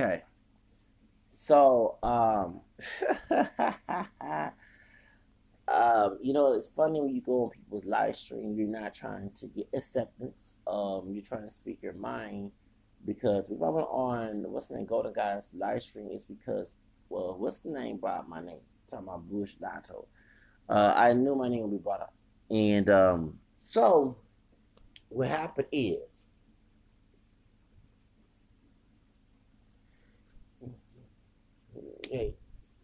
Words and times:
Okay. 0.00 0.22
So, 1.32 1.98
um, 2.02 2.60
um, 5.68 6.18
you 6.22 6.32
know, 6.32 6.52
it's 6.52 6.68
funny 6.68 7.00
when 7.00 7.14
you 7.14 7.20
go 7.20 7.44
on 7.44 7.50
people's 7.50 7.84
live 7.84 8.16
stream, 8.16 8.54
you're 8.56 8.68
not 8.68 8.94
trying 8.94 9.30
to 9.36 9.46
get 9.48 9.68
acceptance. 9.74 10.54
Um, 10.66 11.08
you're 11.10 11.24
trying 11.24 11.46
to 11.46 11.52
speak 11.52 11.82
your 11.82 11.94
mind 11.94 12.52
because 13.04 13.50
if 13.50 13.60
I 13.62 13.68
went 13.68 13.88
on 13.90 14.44
what's 14.50 14.68
the 14.68 14.76
name, 14.76 14.86
Golden 14.86 15.12
Goddess 15.12 15.50
live 15.56 15.82
stream, 15.82 16.08
is 16.12 16.24
because 16.24 16.74
well, 17.08 17.36
what's 17.38 17.60
the 17.60 17.70
name 17.70 17.96
brought 17.96 18.28
my 18.28 18.40
name? 18.40 18.60
I'm 18.60 18.88
talking 18.88 19.08
about 19.08 19.28
Bush 19.28 19.54
Dato. 19.54 20.06
Uh, 20.68 20.92
I 20.94 21.12
knew 21.14 21.34
my 21.34 21.48
name 21.48 21.62
would 21.62 21.72
be 21.72 21.82
brought 21.82 22.02
up, 22.02 22.14
and 22.50 22.88
um, 22.88 23.38
so 23.56 24.16
what 25.08 25.28
happened 25.28 25.68
is. 25.72 26.09
Okay. 32.10 32.34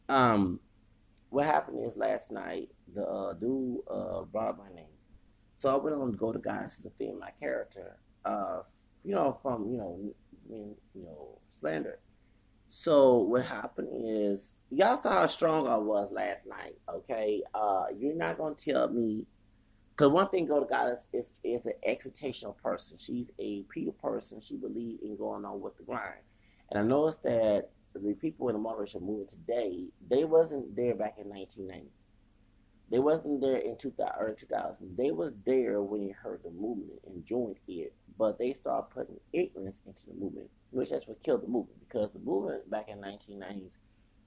Um, 0.08 0.60
what 1.30 1.46
happened 1.46 1.84
is 1.84 1.96
last 1.96 2.30
night 2.30 2.70
the 2.94 3.04
uh, 3.04 3.32
dude 3.34 3.80
uh, 3.90 4.22
brought 4.22 4.56
my 4.56 4.68
name, 4.72 4.86
so 5.58 5.72
I 5.72 5.76
went 5.82 5.96
on 5.96 6.12
to 6.12 6.16
Golden 6.16 6.40
Goddess 6.40 6.76
to 6.76 6.84
defend 6.84 7.18
my 7.18 7.30
character. 7.40 7.98
Uh, 8.24 8.60
you 9.04 9.14
know, 9.14 9.38
from 9.42 9.68
you 9.68 9.78
know, 9.78 9.98
you 10.48 10.76
know, 10.94 11.38
slander. 11.50 11.98
So 12.68 13.18
what 13.18 13.44
happened 13.44 13.88
is 13.92 14.52
y'all 14.70 14.96
saw 14.96 15.10
how 15.10 15.26
strong 15.26 15.66
I 15.66 15.76
was 15.76 16.12
last 16.12 16.46
night. 16.46 16.76
Okay, 16.88 17.42
uh, 17.52 17.86
you're 17.96 18.14
not 18.14 18.38
gonna 18.38 18.54
tell 18.54 18.88
me 18.88 19.26
because 19.90 20.12
one 20.12 20.28
thing 20.28 20.46
Golden 20.46 20.68
Goddess 20.68 21.08
is, 21.12 21.34
is, 21.42 21.62
is 21.62 21.66
an 21.66 21.72
expectational 21.88 22.56
person. 22.58 22.96
She's 22.96 23.26
a 23.40 23.62
people 23.62 23.94
person. 23.94 24.40
She 24.40 24.56
believes 24.56 25.02
in 25.02 25.16
going 25.16 25.44
on 25.44 25.60
with 25.60 25.76
the 25.78 25.82
grind. 25.82 26.20
And 26.70 26.78
I 26.78 26.82
noticed 26.82 27.22
that 27.22 27.70
the 28.02 28.14
people 28.14 28.48
in 28.48 28.54
the 28.54 28.60
multiracial 28.60 29.02
movement 29.02 29.30
today, 29.30 29.84
they 30.08 30.24
wasn't 30.24 30.74
there 30.76 30.94
back 30.94 31.16
in 31.18 31.28
1990. 31.28 31.90
They 32.90 32.98
wasn't 33.00 33.40
there 33.40 33.56
in 33.56 33.76
2000, 33.76 34.12
early 34.18 34.36
2000. 34.36 34.96
They 34.96 35.10
was 35.10 35.32
there 35.44 35.82
when 35.82 36.02
you 36.02 36.14
heard 36.14 36.42
the 36.44 36.50
movement 36.50 37.00
and 37.06 37.26
joined 37.26 37.56
it, 37.66 37.92
but 38.16 38.38
they 38.38 38.52
started 38.52 38.90
putting 38.90 39.18
ignorance 39.32 39.80
into 39.86 40.06
the 40.06 40.14
movement, 40.14 40.48
which 40.70 40.90
that's 40.90 41.08
what 41.08 41.22
killed 41.22 41.42
the 41.42 41.48
movement 41.48 41.80
because 41.80 42.12
the 42.12 42.20
movement 42.20 42.70
back 42.70 42.88
in 42.88 42.98
1990s 42.98 43.72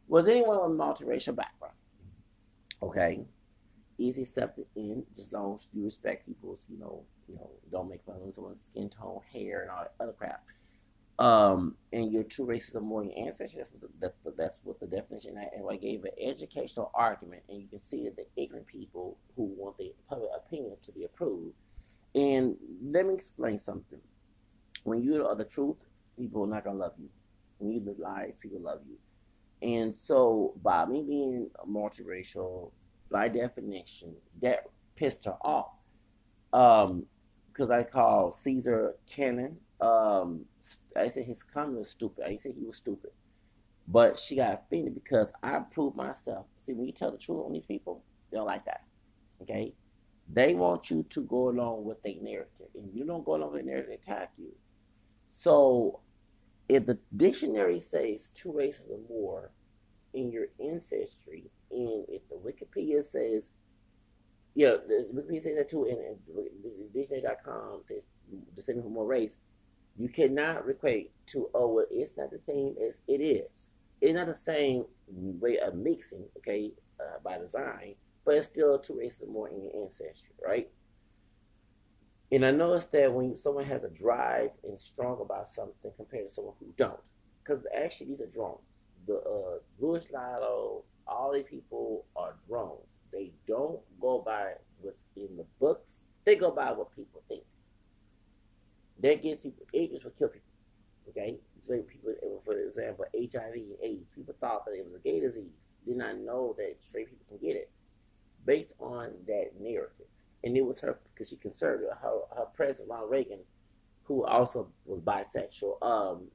was 0.07 0.27
anyone 0.27 0.59
with 0.59 0.79
a 0.79 0.83
multiracial 0.83 1.35
background. 1.35 1.75
Okay, 2.81 3.25
easy 3.97 4.23
accepted 4.23 4.65
in 4.75 5.03
just 5.15 5.27
as 5.27 5.33
long 5.33 5.55
as 5.55 5.67
you 5.73 5.83
respect 5.83 6.25
people's, 6.25 6.65
you 6.69 6.79
know, 6.79 7.03
you 7.27 7.35
know, 7.35 7.49
don't 7.71 7.89
make 7.89 8.03
fun 8.05 8.15
of 8.25 8.33
someone's 8.33 8.59
skin 8.71 8.89
tone, 8.89 9.21
hair, 9.31 9.61
and 9.61 9.71
all 9.71 9.83
that 9.83 9.93
other 9.99 10.13
crap 10.13 10.43
um, 11.19 11.75
and 11.91 12.13
your 12.13 12.23
races 12.47 12.75
are 12.77 12.81
more 12.81 13.03
your 13.03 13.13
ancestors. 13.17 13.69
That's 13.99 14.15
what, 14.23 14.37
the, 14.37 14.41
that's, 14.41 14.59
what 14.63 14.79
the 14.79 14.87
definition. 14.87 15.35
And 15.37 15.65
I 15.69 15.75
gave 15.75 16.05
an 16.05 16.11
educational 16.19 16.91
argument, 16.93 17.43
and 17.49 17.61
you 17.61 17.67
can 17.67 17.81
see 17.81 18.05
that 18.05 18.15
the 18.15 18.25
ignorant 18.41 18.67
people 18.67 19.17
who 19.35 19.43
want 19.57 19.77
the 19.77 19.93
public 20.07 20.29
opinion 20.33 20.77
to 20.81 20.91
be 20.93 21.03
approved. 21.03 21.53
And 22.15 22.55
let 22.81 23.05
me 23.05 23.13
explain 23.13 23.59
something. 23.59 23.99
When 24.83 25.03
you 25.03 25.27
are 25.27 25.35
the 25.35 25.43
truth, 25.43 25.75
people 26.17 26.45
are 26.45 26.47
not 26.47 26.63
gonna 26.63 26.79
love 26.79 26.93
you. 26.97 27.09
When 27.57 27.73
you 27.73 27.81
the 27.81 28.01
lies, 28.01 28.31
people 28.39 28.61
love 28.61 28.79
you. 28.87 28.97
And 29.61 29.95
so, 29.95 30.53
by 30.63 30.85
me 30.85 31.03
being 31.05 31.49
multiracial, 31.67 32.71
by 33.11 33.27
definition, 33.27 34.15
that 34.41 34.63
pissed 34.95 35.25
her 35.25 35.35
off. 35.41 35.71
Um, 36.53 37.05
because 37.51 37.71
I 37.71 37.83
call 37.83 38.31
Caesar 38.31 38.95
Cannon 39.09 39.57
um, 39.81 40.45
I 40.95 41.07
said 41.07 41.25
his 41.25 41.43
comment 41.43 41.79
was 41.79 41.89
stupid. 41.89 42.25
I 42.25 42.37
said 42.37 42.53
he 42.57 42.65
was 42.65 42.77
stupid. 42.77 43.11
But 43.87 44.17
she 44.17 44.35
got 44.35 44.53
offended 44.53 44.93
because 44.93 45.33
I 45.41 45.59
proved 45.59 45.95
myself. 45.95 46.45
See, 46.57 46.73
when 46.73 46.85
you 46.85 46.91
tell 46.91 47.11
the 47.11 47.17
truth 47.17 47.45
on 47.45 47.53
these 47.53 47.65
people, 47.65 48.03
they 48.29 48.37
don't 48.37 48.45
like 48.45 48.65
that. 48.65 48.83
Okay? 49.41 49.73
They 50.31 50.53
want 50.53 50.91
you 50.91 51.03
to 51.09 51.21
go 51.21 51.49
along 51.49 51.85
with 51.85 52.01
their 52.03 52.13
narrative. 52.21 52.67
And 52.75 52.93
you 52.93 53.03
don't 53.05 53.25
go 53.25 53.35
along 53.35 53.53
with 53.53 53.65
their 53.65 53.73
narrative, 53.73 53.89
they 53.89 53.95
attack 53.95 54.31
you. 54.37 54.51
So 55.29 56.01
if 56.67 56.85
the 56.85 56.99
dictionary 57.17 57.79
says 57.79 58.29
two 58.35 58.51
races 58.51 58.89
or 58.91 58.99
more 59.09 59.51
in 60.13 60.31
your 60.31 60.47
ancestry, 60.63 61.49
and 61.71 62.05
if 62.09 62.21
the 62.29 62.35
Wikipedia 62.35 63.03
says, 63.03 63.49
you 64.53 64.67
know, 64.67 64.79
the 64.87 65.07
Wikipedia 65.13 65.41
says 65.41 65.55
that 65.57 65.69
too, 65.69 65.85
and, 65.85 65.97
and 65.97 66.93
dictionary.com 66.93 67.81
says 67.87 68.03
descending 68.55 68.83
from 68.83 68.93
more 68.93 69.07
race, 69.07 69.35
you 69.99 70.07
cannot 70.07 70.67
equate 70.69 71.11
to, 71.27 71.49
oh, 71.53 71.67
well, 71.67 71.85
it's 71.91 72.13
not 72.17 72.31
the 72.31 72.39
same 72.47 72.75
as 72.87 72.97
it 73.07 73.21
is. 73.21 73.67
It's 74.01 74.15
not 74.15 74.27
the 74.27 74.33
same 74.33 74.85
way 75.07 75.59
of 75.59 75.75
mixing, 75.75 76.23
okay, 76.37 76.71
uh, 77.01 77.19
by 77.21 77.37
design, 77.37 77.95
but 78.25 78.35
it's 78.35 78.47
still 78.47 78.79
two 78.79 78.97
races 78.97 79.27
more 79.27 79.49
in 79.49 79.61
your 79.61 79.83
ancestry, 79.83 80.31
right? 80.45 80.69
And 82.31 82.45
I 82.45 82.51
noticed 82.51 82.91
that 82.93 83.11
when 83.11 83.35
someone 83.35 83.65
has 83.65 83.83
a 83.83 83.89
drive 83.89 84.51
and 84.63 84.79
strong 84.79 85.19
about 85.19 85.49
something 85.49 85.91
compared 85.97 86.29
to 86.29 86.33
someone 86.33 86.53
who 86.59 86.67
don't, 86.77 86.99
because 87.43 87.65
actually 87.75 88.07
these 88.07 88.21
are 88.21 88.27
drones. 88.27 88.59
The 89.05 89.17
uh, 89.17 89.57
Louis 89.79 90.07
Lotto, 90.13 90.83
all 91.07 91.33
these 91.33 91.45
people 91.49 92.05
are 92.15 92.35
drones. 92.47 92.85
They 93.11 93.31
don't 93.47 93.79
go 93.99 94.21
by 94.25 94.53
what's 94.79 95.03
in 95.17 95.35
the 95.35 95.45
books. 95.59 95.99
They 96.23 96.35
go 96.35 96.51
by 96.51 96.71
what 96.71 96.95
people 96.95 97.21
think. 97.27 97.43
That 99.01 99.23
gets 99.23 99.43
people, 99.43 99.65
ignorance 99.73 100.03
will 100.03 100.11
kill 100.11 100.29
people. 100.29 100.49
Okay? 101.09 101.37
So 101.61 101.81
people, 101.81 102.13
for 102.45 102.57
example, 102.57 103.05
HIV 103.15 103.53
and 103.53 103.75
AIDS, 103.81 104.07
people 104.13 104.35
thought 104.39 104.65
that 104.65 104.73
it 104.73 104.85
was 104.85 104.95
a 104.95 104.99
gay 104.99 105.19
disease, 105.19 105.51
did 105.85 105.97
not 105.97 106.17
know 106.17 106.55
that 106.57 106.77
straight 106.81 107.09
people 107.09 107.25
can 107.27 107.47
get 107.47 107.55
it 107.55 107.71
based 108.45 108.73
on 108.79 109.11
that 109.27 109.51
narrative. 109.59 110.05
And 110.43 110.55
it 110.55 110.65
was 110.65 110.79
her, 110.81 110.99
because 111.13 111.29
she 111.29 111.35
conservative, 111.37 111.89
her, 112.01 112.19
her 112.35 112.45
president, 112.53 112.89
Ronald 112.89 113.11
Reagan, 113.11 113.39
who 114.03 114.25
also 114.25 114.69
was 114.85 115.01
bisexual, 115.01 115.81
um, 115.81 116.27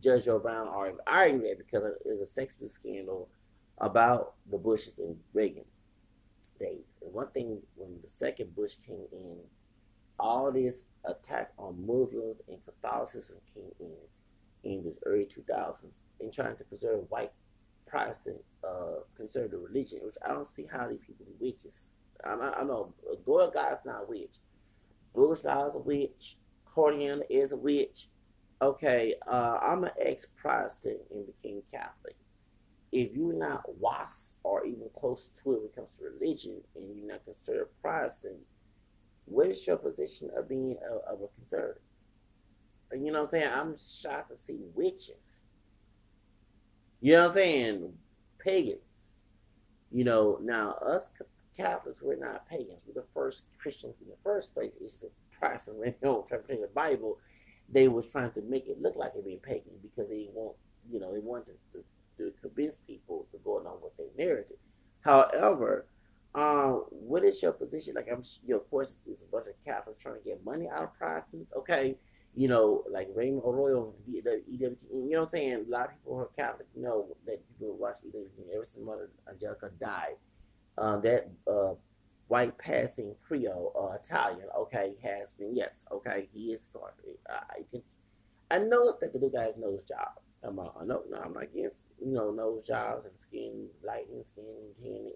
Judge 0.00 0.24
Joe 0.24 0.38
Brown 0.38 0.68
argued, 1.06 1.42
that 1.42 1.58
because 1.58 1.84
it 1.84 2.00
was 2.04 2.20
a 2.20 2.26
sexual 2.26 2.68
scandal 2.68 3.28
about 3.78 4.34
the 4.50 4.58
Bushes 4.58 4.98
and 4.98 5.16
Reagan. 5.32 5.64
And 6.60 7.12
one 7.12 7.28
thing, 7.28 7.60
when 7.76 7.98
the 8.02 8.08
second 8.08 8.54
Bush 8.54 8.76
came 8.86 9.06
in, 9.12 9.38
all 10.18 10.50
this 10.52 10.84
attack 11.04 11.52
on 11.58 11.86
Muslims 11.86 12.40
and 12.48 12.58
Catholicism 12.64 13.36
came 13.54 13.70
in 13.80 13.96
in 14.64 14.82
the 14.84 14.94
early 15.06 15.26
2000s 15.26 15.98
in 16.20 16.30
trying 16.30 16.56
to 16.56 16.64
preserve 16.64 17.04
white 17.10 17.32
Protestant 17.86 18.38
uh, 18.66 19.00
conservative 19.16 19.60
religion, 19.62 20.00
which 20.02 20.16
I 20.24 20.28
don't 20.28 20.46
see 20.46 20.66
how 20.70 20.88
these 20.88 21.00
people 21.06 21.26
are 21.26 21.38
witches. 21.44 21.86
I, 22.24 22.32
I 22.32 22.64
know 22.64 22.92
Doyle 23.26 23.50
God's 23.50 23.84
not 23.84 24.04
a 24.04 24.06
witch. 24.06 24.36
Bush 25.14 25.40
is 25.40 25.44
a 25.44 25.78
witch. 25.78 26.36
Cordiana 26.74 27.22
is 27.30 27.52
a 27.52 27.56
witch. 27.56 28.08
Okay, 28.62 29.14
uh, 29.26 29.58
I'm 29.62 29.84
an 29.84 29.90
ex-Protestant 30.00 30.98
and 31.12 31.26
became 31.26 31.62
Catholic. 31.70 32.16
If 32.92 33.14
you're 33.14 33.34
not 33.34 33.64
WASP 33.78 34.34
or 34.42 34.64
even 34.64 34.88
close 34.96 35.30
to 35.42 35.52
it 35.52 35.58
when 35.58 35.66
it 35.66 35.76
comes 35.76 35.96
to 35.96 36.04
religion 36.04 36.60
and 36.74 36.96
you're 36.96 37.06
not 37.06 37.24
considered 37.24 37.68
Protestant, 37.82 38.36
what 39.26 39.48
is 39.48 39.66
your 39.66 39.76
position 39.76 40.30
of 40.36 40.48
being 40.48 40.76
a, 40.88 41.12
of 41.12 41.20
a 41.22 41.28
conservative? 41.36 41.82
You 42.92 43.06
know 43.06 43.12
what 43.12 43.20
I'm 43.20 43.26
saying? 43.26 43.48
I'm 43.52 43.76
shocked 43.76 44.30
to 44.30 44.36
see 44.46 44.60
witches. 44.74 45.16
You 47.00 47.14
know 47.14 47.22
what 47.22 47.30
I'm 47.30 47.36
saying? 47.36 47.92
Pagans. 48.38 48.80
You 49.90 50.04
know, 50.04 50.38
now 50.42 50.72
us 50.74 51.08
Catholics, 51.56 52.02
we're 52.02 52.16
not 52.16 52.48
pagans. 52.48 52.80
We're 52.86 53.00
the 53.00 53.06
first 53.14 53.42
Christians 53.58 53.94
in 54.02 54.08
the 54.08 54.16
first 54.22 54.52
place. 54.54 54.72
It's 54.80 54.96
the 54.96 55.10
Protestant 55.38 55.78
you 55.84 55.94
know, 56.02 56.22
interpreting 56.22 56.62
the 56.62 56.68
Bible. 56.68 57.18
They 57.72 57.88
was 57.88 58.10
trying 58.10 58.32
to 58.32 58.42
make 58.42 58.66
it 58.68 58.80
look 58.80 58.96
like 58.96 59.12
it 59.16 59.24
being 59.24 59.38
pagan 59.38 59.72
because 59.82 60.08
they 60.08 60.28
want, 60.32 60.56
you 60.90 61.00
know, 61.00 61.12
they 61.12 61.20
wanted 61.20 61.56
to, 61.72 61.84
to, 62.18 62.30
to 62.30 62.32
convince 62.42 62.78
people 62.78 63.26
to 63.32 63.38
go 63.44 63.60
along 63.60 63.78
with 63.82 63.96
their 63.96 64.06
narrative. 64.18 64.58
However, 65.00 65.86
um, 66.34 66.84
what 66.90 67.24
is 67.24 67.40
your 67.42 67.52
position? 67.52 67.94
Like, 67.94 68.08
I'm, 68.10 68.22
you 68.44 68.54
know, 68.54 68.60
of 68.60 68.68
course, 68.68 69.02
it's, 69.06 69.22
a 69.22 69.26
bunch 69.26 69.46
of 69.46 69.52
Catholics 69.64 69.98
trying 69.98 70.16
to 70.16 70.24
get 70.24 70.44
money 70.44 70.68
out 70.68 70.82
of 70.82 70.94
Protestants. 70.94 71.52
Okay, 71.56 71.96
you 72.34 72.48
know, 72.48 72.82
like 72.90 73.08
Raymond 73.14 73.42
Arroyo, 73.44 73.94
the 74.06 74.42
EWT. 74.52 74.82
You 74.92 75.10
know 75.10 75.18
what 75.18 75.22
I'm 75.22 75.28
saying? 75.28 75.64
A 75.68 75.70
lot 75.70 75.86
of 75.86 75.90
people 75.92 76.14
who 76.14 76.18
are 76.18 76.30
Catholic 76.36 76.66
know 76.74 77.16
that 77.26 77.40
people 77.58 77.76
watch 77.76 77.98
the 78.02 78.08
EWT 78.08 78.54
ever 78.54 78.64
since 78.64 78.84
Mother 78.84 79.10
Angelica 79.28 79.70
died. 79.80 80.16
Um, 80.76 81.00
that 81.02 81.30
uh, 81.48 81.74
white 82.26 82.58
passing 82.58 83.14
Creole 83.24 83.72
uh, 83.78 83.94
Italian, 83.94 84.48
okay, 84.58 84.94
has 85.04 85.34
been 85.34 85.54
yes, 85.54 85.84
okay, 85.92 86.28
he 86.32 86.52
is 86.52 86.66
part 86.66 86.94
of 86.98 87.10
it. 87.10 87.20
I 87.30 87.62
can, 87.70 87.80
I 88.50 88.58
noticed 88.58 88.98
that 89.00 89.12
the 89.12 89.20
new 89.20 89.30
guy's 89.30 89.56
nose 89.56 89.84
job. 89.84 90.18
I'm, 90.42 90.58
uh, 90.58 90.64
no, 90.84 91.04
no, 91.08 91.18
I'm 91.24 91.32
not 91.32 91.44
against 91.44 91.84
you 92.04 92.12
know 92.12 92.32
nose 92.32 92.66
jobs 92.66 93.06
and 93.06 93.14
skin 93.20 93.68
lightening, 93.84 94.24
skin 94.24 94.44
tanning 94.82 95.12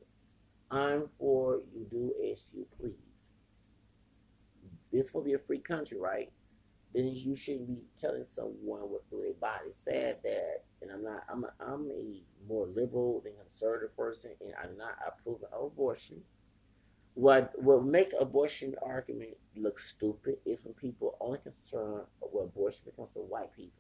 I'm 0.71 1.09
for 1.19 1.61
you 1.75 1.87
do 1.91 2.13
as 2.33 2.53
you 2.55 2.67
please. 2.79 2.95
This 4.93 5.13
will 5.13 5.23
be 5.23 5.35
a 5.35 5.39
free 5.39 5.59
country, 5.59 5.99
right? 5.99 6.31
then 6.95 7.07
you 7.15 7.37
shouldn't 7.37 7.69
be 7.69 7.83
telling 7.97 8.25
someone 8.31 8.81
what 8.81 9.03
their 9.11 9.33
body. 9.41 9.71
Sad 9.85 10.17
that, 10.25 10.65
and 10.81 10.91
I'm 10.91 11.03
not. 11.05 11.23
I'm 11.31 11.45
a, 11.45 11.53
I'm 11.61 11.91
a 11.91 12.23
more 12.49 12.67
liberal 12.75 13.21
than 13.25 13.35
conservative 13.45 13.97
person, 13.97 14.33
and 14.41 14.53
I'm 14.63 14.77
not 14.77 14.97
approving 15.07 15.49
of 15.53 15.67
abortion. 15.67 16.21
What 17.15 17.53
will 17.63 17.83
make 17.83 18.13
abortion 18.19 18.75
argument 18.83 19.37
look 19.57 19.79
stupid 19.79 20.37
is 20.47 20.65
when 20.65 20.75
people 20.75 21.15
are 21.21 21.27
only 21.27 21.39
concerned 21.39 22.05
with 22.33 22.45
abortion 22.45 22.83
becomes 22.87 23.11
to 23.13 23.21
white 23.21 23.53
people. 23.55 23.73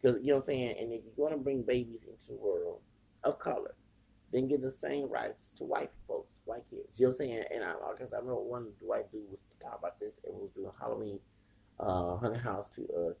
Because 0.00 0.20
you 0.20 0.28
know 0.28 0.34
what 0.34 0.40
I'm 0.40 0.44
saying, 0.44 0.76
and 0.80 0.92
if 0.92 1.02
you're 1.04 1.28
going 1.28 1.36
to 1.36 1.42
bring 1.42 1.62
babies 1.62 2.04
into 2.08 2.28
the 2.28 2.34
world 2.34 2.80
of 3.24 3.40
color, 3.40 3.74
then 4.32 4.48
give 4.48 4.60
the 4.60 4.72
same 4.72 5.08
rights 5.08 5.52
to 5.56 5.64
white 5.64 5.90
folks, 6.06 6.32
white 6.44 6.64
kids. 6.70 7.00
You 7.00 7.06
know 7.06 7.10
what 7.10 7.20
I'm 7.20 7.28
saying? 7.28 7.44
And 7.54 7.64
I, 7.64 7.74
because 7.92 8.12
I 8.12 8.16
remember 8.16 8.40
one 8.42 8.66
white 8.80 9.10
dude 9.10 9.30
was 9.30 9.38
talking 9.60 9.78
about 9.78 10.00
this. 10.00 10.12
It 10.24 10.32
was 10.32 10.50
doing 10.54 10.70
Halloween 10.78 11.18
uh, 11.80 12.16
Haunted 12.16 12.40
House 12.42 12.68
to 12.76 12.82
uh, 12.82 13.12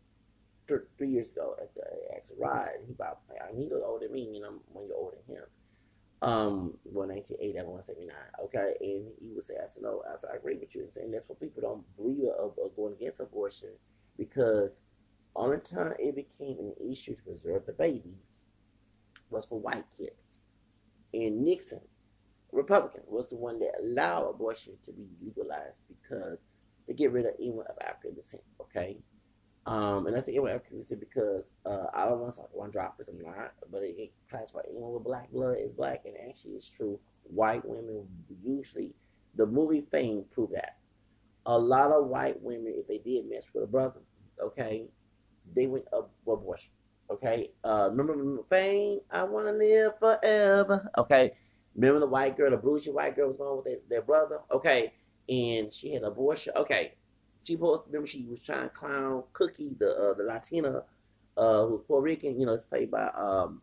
th- 0.68 0.80
three 0.96 1.10
years 1.10 1.32
ago 1.32 1.56
at 1.60 1.74
the 1.74 1.82
at 2.14 2.28
Ride. 2.38 2.80
He 2.86 2.92
about 2.92 3.20
I 3.30 3.52
mean, 3.52 3.62
he 3.62 3.68
was 3.68 3.82
older 3.84 4.06
than 4.06 4.14
me, 4.14 4.36
and 4.36 4.44
I'm 4.44 4.60
you're 4.86 4.96
older 4.96 5.16
than 5.26 5.36
him. 5.36 5.44
Um, 6.20 6.74
well, 6.84 7.06
1980, 7.06 7.60
I 7.60 7.62
want 7.62 7.80
to 7.80 7.86
79. 7.86 8.14
Okay, 8.46 8.74
and 8.80 9.06
he 9.22 9.32
was 9.36 9.46
saying, 9.46 9.60
I 9.62 9.72
said, 9.72 9.82
no, 9.84 10.02
I, 10.12 10.18
said, 10.18 10.30
I 10.32 10.36
agree 10.36 10.56
with 10.56 10.74
you. 10.74 10.82
And 10.82 10.92
saying 10.92 11.12
that's 11.12 11.28
what 11.28 11.38
people 11.38 11.62
don't 11.62 11.96
believe 11.96 12.28
of, 12.36 12.58
of 12.58 12.74
going 12.74 12.94
against 12.94 13.20
abortion 13.20 13.68
because 14.16 14.72
on 15.36 15.50
the 15.50 15.58
time 15.58 15.94
it 15.98 16.16
became 16.16 16.58
an 16.58 16.74
issue 16.90 17.14
to 17.14 17.22
preserve 17.22 17.66
the 17.66 17.72
babies 17.72 18.44
was 19.30 19.46
for 19.46 19.60
white 19.60 19.84
kids. 19.96 20.27
And 21.14 21.44
Nixon, 21.44 21.80
Republican, 22.52 23.02
was 23.06 23.28
the 23.28 23.36
one 23.36 23.58
that 23.60 23.72
allowed 23.80 24.28
abortion 24.28 24.74
to 24.84 24.92
be 24.92 25.06
legalized 25.24 25.80
because 25.88 26.38
to 26.86 26.94
get 26.94 27.12
rid 27.12 27.26
of 27.26 27.32
anyone 27.38 27.66
of 27.68 27.76
African 27.82 28.14
descent. 28.14 28.42
Okay, 28.60 28.96
um, 29.66 30.06
and 30.06 30.16
I 30.16 30.20
say 30.20 30.32
anyone 30.32 30.50
of 30.50 30.56
African 30.56 30.78
descent 30.78 31.00
because 31.00 31.50
uh, 31.66 31.86
I 31.92 32.06
don't 32.06 32.20
want 32.20 32.34
to 32.34 32.40
talk 32.40 32.50
one 32.52 32.70
droppers. 32.70 33.08
I'm 33.08 33.20
not, 33.20 33.52
but 33.70 33.82
it, 33.82 33.96
it 33.98 34.12
classifies 34.30 34.64
anyone 34.70 34.92
with 34.92 35.04
black 35.04 35.30
blood 35.30 35.58
is 35.60 35.72
black, 35.72 36.02
and 36.06 36.14
actually 36.28 36.52
it's 36.52 36.68
true. 36.68 36.98
White 37.24 37.62
women 37.66 38.06
usually, 38.42 38.94
the 39.36 39.46
movie 39.46 39.84
Fame 39.90 40.24
proved 40.30 40.54
that. 40.54 40.76
A 41.46 41.58
lot 41.58 41.92
of 41.92 42.06
white 42.06 42.40
women, 42.42 42.74
if 42.76 42.86
they 42.86 42.98
did 42.98 43.28
mess 43.28 43.44
with 43.54 43.64
a 43.64 43.66
brother, 43.66 44.00
okay, 44.40 44.86
they 45.54 45.66
went 45.66 45.84
up 45.92 46.10
for 46.24 46.34
abortion. 46.34 46.70
Okay, 47.10 47.50
uh, 47.64 47.88
remember 47.90 48.42
Fame? 48.50 49.00
I 49.10 49.22
want 49.22 49.46
to 49.46 49.52
live 49.52 49.98
forever. 49.98 50.90
Okay, 50.98 51.32
remember 51.74 52.00
the 52.00 52.06
white 52.06 52.36
girl, 52.36 52.50
the 52.50 52.56
bougie 52.58 52.90
white 52.90 53.16
girl 53.16 53.28
was 53.28 53.36
going 53.38 53.56
with 53.56 53.64
their, 53.64 53.78
their 53.88 54.02
brother. 54.02 54.40
Okay, 54.52 54.92
and 55.28 55.72
she 55.72 55.92
had 55.94 56.02
abortion. 56.02 56.52
Okay, 56.54 56.92
she 57.42 57.54
supposed 57.54 57.86
remember 57.86 58.06
she 58.06 58.26
was 58.28 58.42
trying 58.42 58.64
to 58.64 58.68
clown 58.68 59.22
Cookie, 59.32 59.74
the 59.78 59.90
uh, 59.90 60.14
the 60.14 60.24
Latina, 60.24 60.82
uh, 61.38 61.66
who's 61.66 61.80
Puerto 61.86 62.02
Rican. 62.02 62.38
You 62.38 62.46
know, 62.46 62.52
it's 62.52 62.64
played 62.64 62.90
by 62.90 63.06
um, 63.16 63.62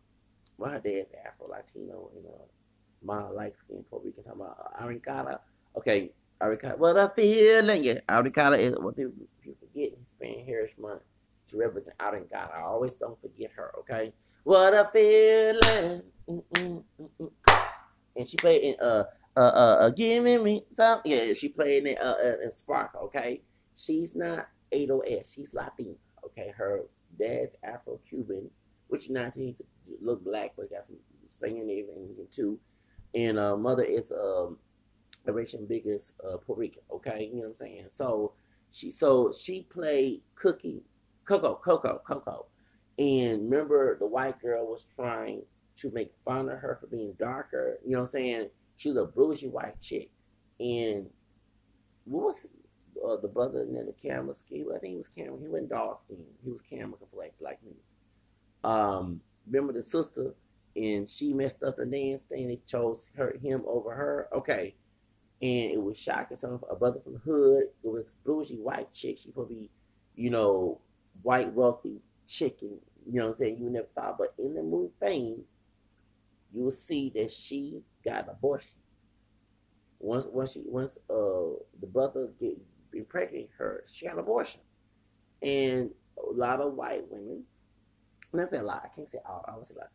well, 0.58 0.72
her 0.72 0.80
dad's 0.80 1.10
Afro 1.24 1.48
Latino. 1.48 2.10
You 2.16 2.24
know, 2.24 2.48
my 3.04 3.28
life 3.28 3.54
in 3.70 3.84
Puerto 3.84 4.06
Rican. 4.06 4.24
Talking 4.24 4.40
about 4.40 5.30
uh. 5.30 5.38
Okay, 5.78 6.10
Irene 6.42 6.58
Cara. 6.58 6.76
What 6.76 6.96
a 6.96 7.12
feeling. 7.14 7.84
Yeah, 7.84 8.00
Irene 8.10 8.32
Cara 8.32 8.56
is 8.56 8.76
what 8.76 8.96
people, 8.96 9.12
people 9.40 9.58
forget 9.60 9.92
in 9.92 10.06
Spanish 10.08 10.46
Heritage 10.46 10.78
Month 10.78 11.02
to 11.48 11.56
represent 11.56 11.96
Irene 12.00 12.26
Cara. 12.30 12.50
I 12.56 12.62
always 12.62 12.94
don't 12.94 13.20
forget 13.20 13.50
her. 13.56 13.72
Okay, 13.80 14.12
what 14.44 14.74
a 14.74 14.90
feeling. 14.92 16.02
Mm-mm, 16.28 16.82
mm-mm. 17.00 17.30
And 18.16 18.26
she 18.26 18.36
played 18.36 18.62
in 18.62 18.76
uh 18.80 19.04
uh, 19.36 19.40
uh, 19.40 19.76
uh, 19.80 19.90
giving 19.90 20.42
me 20.42 20.64
some. 20.72 21.00
Yeah, 21.04 21.34
she 21.34 21.48
played 21.48 21.84
in, 21.84 21.96
uh, 21.98 22.14
uh, 22.24 22.42
in 22.42 22.50
Spark, 22.50 22.92
okay? 22.94 23.42
She's 23.76 24.14
not 24.14 24.48
8OS, 24.72 25.34
she's 25.34 25.52
Latina, 25.52 25.94
okay? 26.24 26.52
Her 26.56 26.84
dad's 27.18 27.54
Afro 27.62 28.00
Cuban, 28.08 28.48
which 28.88 29.10
19 29.10 29.54
look 30.00 30.24
black, 30.24 30.54
but 30.56 30.70
got 30.70 30.86
some 30.86 30.96
Spanish 31.28 31.84
and 31.94 32.32
too. 32.32 32.58
And 33.14 33.38
uh, 33.38 33.56
mother 33.56 33.84
is 33.84 34.10
um, 34.10 34.56
American 35.26 35.66
biggest 35.66 36.14
uh, 36.24 36.38
Puerto 36.38 36.60
Rican, 36.60 36.82
okay? 36.90 37.30
You 37.30 37.42
know 37.42 37.48
what 37.48 37.50
I'm 37.50 37.56
saying? 37.56 37.84
So 37.90 38.32
she 38.70 38.90
so 38.90 39.32
she 39.32 39.62
played 39.62 40.22
Cookie, 40.34 40.82
Coco, 41.26 41.60
Coco, 41.62 42.00
Coco. 42.06 42.46
And 42.98 43.50
remember, 43.50 43.98
the 43.98 44.06
white 44.06 44.40
girl 44.40 44.66
was 44.66 44.86
trying 44.94 45.42
to 45.76 45.90
make 45.90 46.12
fun 46.24 46.48
of 46.48 46.58
her 46.58 46.78
for 46.80 46.86
being 46.86 47.12
darker. 47.18 47.78
You 47.84 47.92
know 47.92 47.98
what 47.98 48.04
I'm 48.04 48.10
saying? 48.12 48.48
She 48.76 48.88
was 48.88 48.96
a 48.96 49.04
bougie 49.04 49.48
white 49.48 49.80
chick. 49.80 50.10
And 50.58 51.06
what 52.04 52.24
was 52.26 52.46
uh, 53.06 53.16
the 53.20 53.28
brother 53.28 53.66
then 53.70 53.86
the 53.86 54.08
camera 54.08 54.34
ski? 54.34 54.64
I 54.74 54.78
think 54.78 54.92
he 54.92 54.96
was 54.96 55.08
Cameron. 55.08 55.42
He 55.42 55.48
went 55.48 55.68
dark 55.68 56.00
skin. 56.00 56.24
He 56.42 56.50
was 56.50 56.62
camera 56.62 56.96
like 57.12 57.34
like 57.40 57.62
me. 57.62 57.74
Um, 58.64 59.20
remember 59.46 59.74
the 59.74 59.82
sister 59.82 60.34
and 60.76 61.08
she 61.08 61.32
messed 61.32 61.62
up 61.62 61.76
the 61.76 61.86
dance 61.86 62.22
thing. 62.28 62.48
They 62.48 62.60
chose 62.66 63.08
her 63.16 63.36
him 63.42 63.62
over 63.66 63.94
her. 63.94 64.28
Okay. 64.32 64.74
And 65.42 65.70
it 65.70 65.82
was 65.82 65.98
shocking. 65.98 66.36
Some 66.36 66.60
a 66.70 66.76
brother 66.76 67.00
from 67.00 67.14
the 67.14 67.18
hood. 67.18 67.64
It 67.84 67.88
was 67.88 68.14
bougie 68.24 68.58
white 68.58 68.92
chick. 68.92 69.18
She 69.18 69.30
probably, 69.30 69.70
you 70.14 70.30
know, 70.30 70.80
white 71.22 71.52
wealthy 71.52 72.00
chicken. 72.26 72.78
You 73.06 73.20
know 73.20 73.26
what 73.26 73.32
I'm 73.34 73.38
saying? 73.38 73.58
You 73.60 73.70
never 73.70 73.88
thought. 73.94 74.18
But 74.18 74.34
in 74.38 74.54
the 74.54 74.62
movie 74.62 74.92
Fame, 75.00 75.42
you 76.52 76.64
will 76.64 76.70
see 76.70 77.12
that 77.14 77.30
she 77.30 77.82
got 78.04 78.24
an 78.24 78.30
abortion. 78.30 78.78
Once 79.98 80.26
once 80.26 80.52
she 80.52 80.62
once 80.66 80.98
uh 81.08 81.56
the 81.80 81.86
brother 81.86 82.28
get 82.40 82.58
impregnate 82.92 83.50
her, 83.58 83.84
she 83.86 84.06
got 84.06 84.14
an 84.14 84.20
abortion. 84.20 84.60
And 85.42 85.90
a 86.18 86.32
lot 86.32 86.60
of 86.60 86.74
white 86.74 87.04
women, 87.10 87.42
I'm 88.32 88.40
not 88.40 88.50
saying 88.50 88.62
a 88.62 88.66
lot, 88.66 88.82
I 88.84 88.94
can't 88.94 89.08
say 89.08 89.18
all, 89.26 89.44
I 89.48 89.56
would 89.56 89.66
say 89.66 89.74
a 89.74 89.78
lot. 89.78 89.90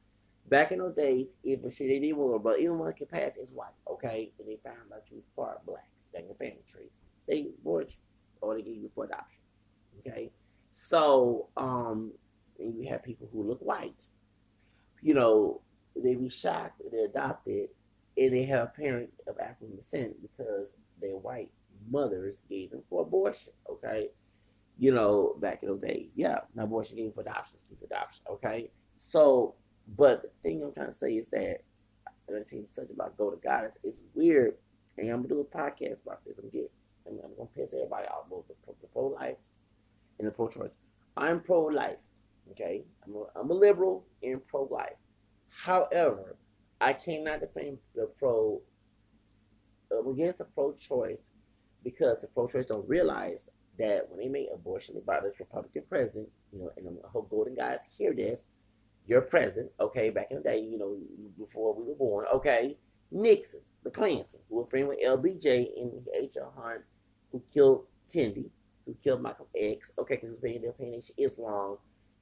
Back 0.49 0.71
in 0.71 0.79
those 0.79 0.95
days, 0.95 1.27
if 1.43 1.59
she 1.73 1.87
they 1.87 1.99
did 1.99 2.15
more, 2.15 2.39
but 2.39 2.59
even 2.59 2.77
when 2.79 2.89
it 2.89 2.97
can 2.97 3.07
pass, 3.07 3.33
it's 3.39 3.51
white, 3.51 3.73
okay? 3.89 4.31
And 4.39 4.47
they 4.47 4.57
found 4.63 4.77
out 4.93 5.03
you 5.09 5.17
were 5.17 5.45
part 5.45 5.65
black, 5.65 5.87
like 6.13 6.27
a 6.29 6.33
family 6.35 6.63
tree. 6.69 6.89
They 7.27 7.47
abort 7.59 7.89
you 7.89 7.95
or 8.41 8.55
they 8.55 8.61
give 8.63 8.75
you 8.75 8.89
for 8.93 9.05
adoption. 9.05 9.39
Okay? 9.99 10.31
So, 10.81 11.49
um, 11.57 12.11
you 12.57 12.87
have 12.89 13.03
people 13.03 13.29
who 13.31 13.43
look 13.43 13.59
white. 13.61 14.07
You 15.03 15.13
know, 15.13 15.61
they 15.95 16.15
be 16.15 16.27
shocked 16.27 16.81
they're 16.91 17.05
adopted 17.05 17.69
and 18.17 18.33
they 18.33 18.45
have 18.45 18.63
a 18.63 18.71
parent 18.81 19.09
of 19.27 19.37
African 19.37 19.75
descent 19.75 20.15
because 20.21 20.75
their 20.99 21.17
white 21.17 21.51
mothers 21.89 22.41
gave 22.49 22.71
them 22.71 22.81
for 22.89 23.03
abortion. 23.03 23.53
Okay, 23.69 24.09
you 24.79 24.91
know 24.91 25.35
back 25.39 25.61
in 25.61 25.69
those 25.69 25.81
days, 25.81 26.09
yeah, 26.15 26.39
now 26.55 26.63
abortion 26.63 26.97
gave 26.97 27.13
for 27.13 27.21
adoption, 27.21 27.59
for 27.79 27.85
adoption. 27.85 28.23
Okay, 28.29 28.71
so 28.97 29.53
but 29.97 30.23
the 30.23 30.29
thing 30.41 30.63
I'm 30.63 30.73
trying 30.73 30.93
to 30.93 30.97
say 30.97 31.13
is 31.13 31.27
that 31.31 31.59
I'm 32.27 32.43
saying 32.47 32.65
such 32.67 32.89
about 32.89 33.17
Golden 33.17 33.39
Goddess. 33.43 33.77
It's 33.83 34.01
weird, 34.15 34.55
and 34.97 35.09
I'm 35.11 35.17
gonna 35.17 35.27
do 35.27 35.41
a 35.41 35.57
podcast 35.57 36.01
about 36.01 36.25
this. 36.25 36.39
I'm 36.39 36.49
getting, 36.49 36.69
I'm, 37.07 37.19
I'm 37.23 37.35
gonna 37.37 37.49
piss 37.55 37.75
everybody 37.75 38.07
off 38.07 38.29
both 38.29 38.47
the, 38.47 38.55
the 38.81 38.87
pro 38.87 39.07
life 39.07 39.37
and 40.19 40.27
the 40.27 40.31
pro 40.31 40.47
choice. 40.47 40.77
I'm 41.17 41.41
pro 41.41 41.65
life. 41.65 41.97
Okay, 42.51 42.83
I'm 43.05 43.15
a, 43.15 43.39
I'm 43.39 43.49
a 43.49 43.53
liberal 43.53 44.05
and 44.23 44.45
pro 44.47 44.63
life. 44.63 44.97
However, 45.49 46.35
I 46.79 46.93
cannot 46.93 47.41
defend 47.41 47.77
the 47.95 48.09
pro 48.17 48.61
uh, 49.91 50.09
against 50.09 50.39
the 50.39 50.45
pro-choice 50.45 51.19
because 51.83 52.21
the 52.21 52.27
pro-choice 52.27 52.65
don't 52.65 52.87
realize 52.87 53.49
that 53.77 54.07
when 54.09 54.19
they 54.19 54.27
make 54.27 54.47
abortion 54.53 54.95
by 55.05 55.19
this 55.19 55.39
Republican 55.39 55.83
president, 55.89 56.27
you 56.53 56.59
know, 56.59 56.71
and 56.77 56.87
I 56.87 57.07
hope 57.07 57.29
Golden 57.29 57.55
Goddess 57.55 57.85
hear 57.97 58.13
this. 58.13 58.47
Your 59.07 59.21
president, 59.21 59.71
okay, 59.79 60.09
back 60.11 60.27
in 60.29 60.37
the 60.37 60.43
day, 60.43 60.59
you 60.59 60.77
know, 60.77 60.95
before 61.37 61.73
we 61.73 61.85
were 61.85 61.95
born, 61.95 62.27
okay, 62.33 62.77
Nixon, 63.11 63.61
the 63.83 63.89
Clinton, 63.89 64.39
who 64.49 64.57
were 64.57 64.67
friend 64.67 64.87
with 64.87 64.99
LBJ 65.03 65.69
and 65.75 66.07
H.L. 66.15 66.53
Hunt, 66.55 66.81
who 67.31 67.41
killed 67.51 67.85
Kennedy, 68.13 68.51
who 68.91 68.97
killed 69.03 69.21
Michael 69.21 69.47
X, 69.57 69.91
okay, 69.99 70.15
because 70.15 70.31
was 70.31 70.39
paying 70.41 70.61
their 70.61 70.73
paying 70.73 71.01
Islam, 71.17 71.77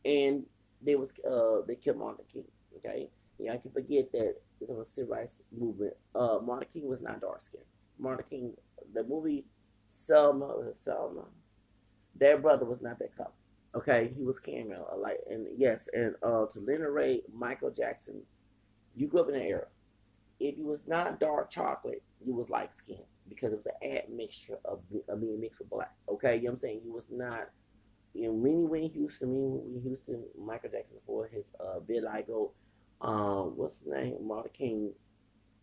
and 0.06 0.44
they 0.82 0.96
was 0.96 1.12
uh 1.30 1.66
they 1.68 1.76
killed 1.76 1.98
Martin 1.98 2.26
King, 2.32 2.46
okay. 2.78 3.10
I 3.50 3.56
can 3.56 3.72
forget 3.72 4.12
that 4.12 4.36
it's 4.60 4.70
a 4.70 4.84
civil 4.84 5.16
rights 5.16 5.42
movement. 5.58 5.94
Uh, 6.14 6.40
Martin 6.44 6.68
King 6.74 6.90
was 6.90 7.02
not 7.02 7.22
dark 7.22 7.42
skinned. 7.42 7.64
Martin 7.98 8.26
King, 8.30 8.54
the 8.94 9.04
movie 9.04 9.46
Selma, 9.88 10.74
Selma, 10.84 11.24
their 12.16 12.38
brother 12.38 12.66
was 12.66 12.82
not 12.82 13.00
that 13.00 13.16
color. 13.16 13.30
Okay, 13.76 14.12
he 14.18 14.24
was 14.24 14.40
cameo, 14.40 14.94
like, 15.02 15.20
and 15.30 15.48
yes, 15.58 15.88
and 15.94 16.16
uh, 16.22 16.48
to 16.48 16.60
Lena 16.60 16.92
Ray, 16.92 17.22
Michael 17.34 17.70
Jackson, 17.72 18.22
you 18.96 19.08
grew 19.08 19.22
up 19.22 19.30
in 19.30 19.36
an 19.36 19.42
era. 19.44 19.68
If 20.42 20.58
you 20.58 20.66
was 20.66 20.82
not 20.86 21.22
dark 21.22 21.50
chocolate, 21.50 22.04
you 22.26 22.34
was 22.34 22.50
light 22.50 22.76
skinned 22.76 23.06
because 23.30 23.54
it 23.54 23.58
was 23.58 23.68
an 23.82 23.98
admixture 23.98 24.60
of, 24.66 24.82
of 25.08 25.22
being 25.22 25.40
mixed 25.40 25.60
with 25.60 25.70
black. 25.70 25.94
Okay, 26.10 26.36
you 26.38 26.44
know 26.44 26.50
what 26.50 26.54
I'm 26.56 26.60
saying? 26.60 26.82
He 26.84 26.90
was 26.90 27.08
not, 27.12 27.50
know, 28.28 28.34
Winnie 28.34 28.66
Whitney 28.66 28.90
Houston, 28.90 29.30
Whitney 29.32 29.82
Houston, 29.82 30.24
Michael 30.38 30.72
Jackson 30.72 30.98
before 30.98 31.28
his 31.28 31.46
uh, 31.60 31.80
Bill 31.80 32.04
Igo 32.06 32.52
um, 33.02 33.56
what's 33.58 33.80
his 33.80 33.88
name? 33.88 34.18
Martin 34.28 34.52
King. 34.54 34.94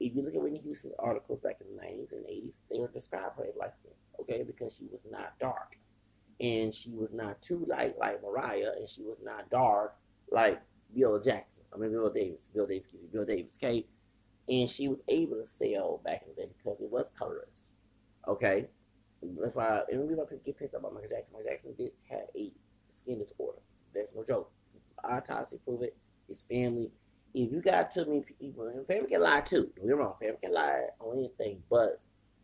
If 0.01 0.15
you 0.15 0.23
look 0.23 0.35
at 0.35 0.43
Whitney 0.43 0.61
Houston's 0.61 0.95
articles 0.99 1.41
back 1.41 1.59
in 1.61 1.75
the 1.75 1.83
90s 1.83 2.13
and 2.13 2.27
80s, 2.27 2.53
they 2.71 2.79
were 2.79 2.89
described 2.89 3.39
her 3.39 3.45
as 3.47 3.57
light 3.57 3.73
skin, 3.81 3.93
okay, 4.21 4.43
because 4.43 4.77
she 4.77 4.85
was 4.91 5.01
not 5.11 5.39
dark. 5.41 5.77
and 6.41 6.75
she 6.75 6.91
was 6.91 7.13
not 7.15 7.41
too 7.41 7.65
light 7.69 7.99
like 7.99 8.23
Mariah, 8.23 8.73
and 8.79 8.89
she 8.89 9.03
was 9.03 9.21
not 9.23 9.49
dark 9.51 9.97
like 10.31 10.61
Bill 10.95 11.21
Jackson. 11.21 11.65
I 11.75 11.79
mean 11.79 11.93
Bill 11.93 12.11
Davis, 12.11 12.47
Bill 12.55 12.67
Davis, 12.67 12.85
excuse 12.85 13.03
me, 13.03 13.09
Bill 13.13 13.25
Davis, 13.25 13.59
okay. 13.63 13.87
And 14.49 14.71
she 14.71 14.89
was 14.89 14.99
able 15.09 15.37
to 15.37 15.47
sell 15.47 16.01
back 16.05 16.23
in 16.23 16.35
the 16.35 16.43
day 16.43 16.49
because 16.57 16.81
it 16.81 16.91
was 16.91 17.11
colorless. 17.19 17.71
Okay, 18.29 18.67
that's 19.23 19.55
why 19.55 19.81
and 19.91 20.09
we 20.09 20.15
to 20.15 20.37
get 20.45 20.59
pissed 20.59 20.75
about 20.75 20.95
Michael 20.95 21.09
Jackson. 21.09 21.33
Michael 21.33 21.51
Jackson 21.51 21.75
did 21.77 21.93
have 22.11 22.27
a 22.37 22.53
skin 23.01 23.19
disorder. 23.19 23.59
That's 23.95 24.09
no 24.15 24.25
joke. 24.25 24.51
Autopsy 25.05 25.59
prove 25.65 25.83
it. 25.83 25.97
His 26.29 26.43
family. 26.43 26.91
If 27.35 27.53
you 27.53 27.61
got 27.61 27.91
too 27.91 28.07
many 28.07 28.25
people, 28.41 28.67
and 28.67 28.87
family 28.87 29.09
can 29.09 29.23
lie 29.23 29.41
too. 29.41 29.71
Don't 29.77 29.87
get 29.87 29.97
wrong. 29.97 30.15
Family 30.21 30.39
can 30.43 30.55
lie 30.55 30.85
on 31.01 31.19
anything, 31.19 31.63
but 31.71 32.01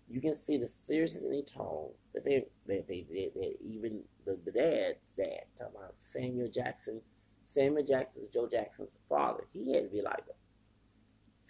you 0.09 0.21
can 0.21 0.37
see 0.37 0.59
the 0.59 0.69
seriousness 0.69 1.23
in 1.23 1.31
their 1.31 1.43
tone 1.43 1.91
that 2.15 2.25
they 2.25 2.45
that 2.67 2.87
they, 2.87 3.57
even 3.65 4.03
the, 4.27 4.39
the 4.45 4.53
dad's 4.53 5.13
dad 5.17 5.45
talking 5.59 5.77
about 5.77 5.95
Samuel 5.97 6.49
Jackson. 6.49 7.01
Samuel 7.47 7.85
Jackson 7.85 8.23
is 8.23 8.33
Joe 8.33 8.49
Jackson's 8.51 8.97
father. 9.09 9.45
He 9.53 9.73
had 9.73 9.85
to 9.85 9.89
be 9.89 10.03
like. 10.03 10.23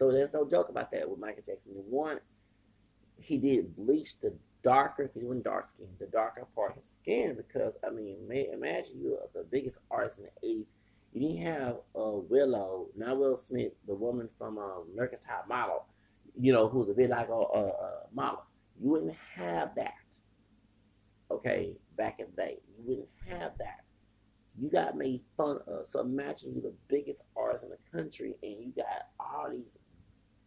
So 0.02 0.10
there's 0.10 0.32
no 0.32 0.44
joke 0.44 0.68
about 0.68 0.90
that 0.90 1.08
with 1.08 1.20
Michael 1.20 1.44
Jackson. 1.46 1.74
One 1.88 2.18
he 3.20 3.38
did 3.38 3.76
bleach 3.76 4.18
the 4.18 4.34
darker 4.64 5.04
because 5.04 5.22
he 5.22 5.28
wasn't 5.28 5.44
dark 5.44 5.68
skin, 5.72 5.86
the 6.00 6.06
darker 6.06 6.44
part 6.56 6.72
of 6.72 6.82
his 6.82 6.90
skin 6.90 7.36
because 7.36 7.74
I 7.86 7.90
mean 7.90 8.16
imagine 8.52 9.00
you 9.00 9.14
are 9.14 9.28
the 9.32 9.46
biggest 9.48 9.76
artist 9.92 10.18
in 10.18 10.24
the 10.24 10.48
80s. 10.48 10.66
You 11.12 11.20
didn't 11.20 11.46
have 11.46 11.76
uh, 11.94 12.18
Willow, 12.28 12.88
not 12.96 13.16
Will 13.16 13.36
Smith, 13.36 13.74
the 13.86 13.94
woman 13.94 14.28
from 14.38 14.58
um, 14.58 14.86
America's 14.92 15.20
Top 15.20 15.46
Model, 15.48 15.84
you 16.36 16.52
know, 16.52 16.68
who's 16.68 16.88
a 16.88 16.94
bit 16.94 17.10
like 17.10 17.28
a, 17.28 17.32
a, 17.32 17.66
a 17.68 17.92
model. 18.12 18.42
You 18.80 18.90
wouldn't 18.90 19.14
have 19.36 19.72
that. 19.76 19.92
Okay, 21.30 21.76
back 21.96 22.18
in 22.18 22.26
the 22.34 22.42
day, 22.42 22.58
you 22.76 22.82
wouldn't 22.84 23.08
have 23.28 23.52
that. 23.58 23.84
You 24.58 24.68
got 24.68 24.96
made 24.96 25.20
fun 25.36 25.60
of. 25.68 25.86
So 25.86 26.00
imagine 26.00 26.54
you're 26.54 26.62
the 26.62 26.74
biggest 26.88 27.22
artist 27.36 27.62
in 27.62 27.70
the 27.70 27.96
country, 27.96 28.34
and 28.42 28.52
you 28.58 28.72
got 28.74 29.06
all 29.20 29.48
these 29.50 29.68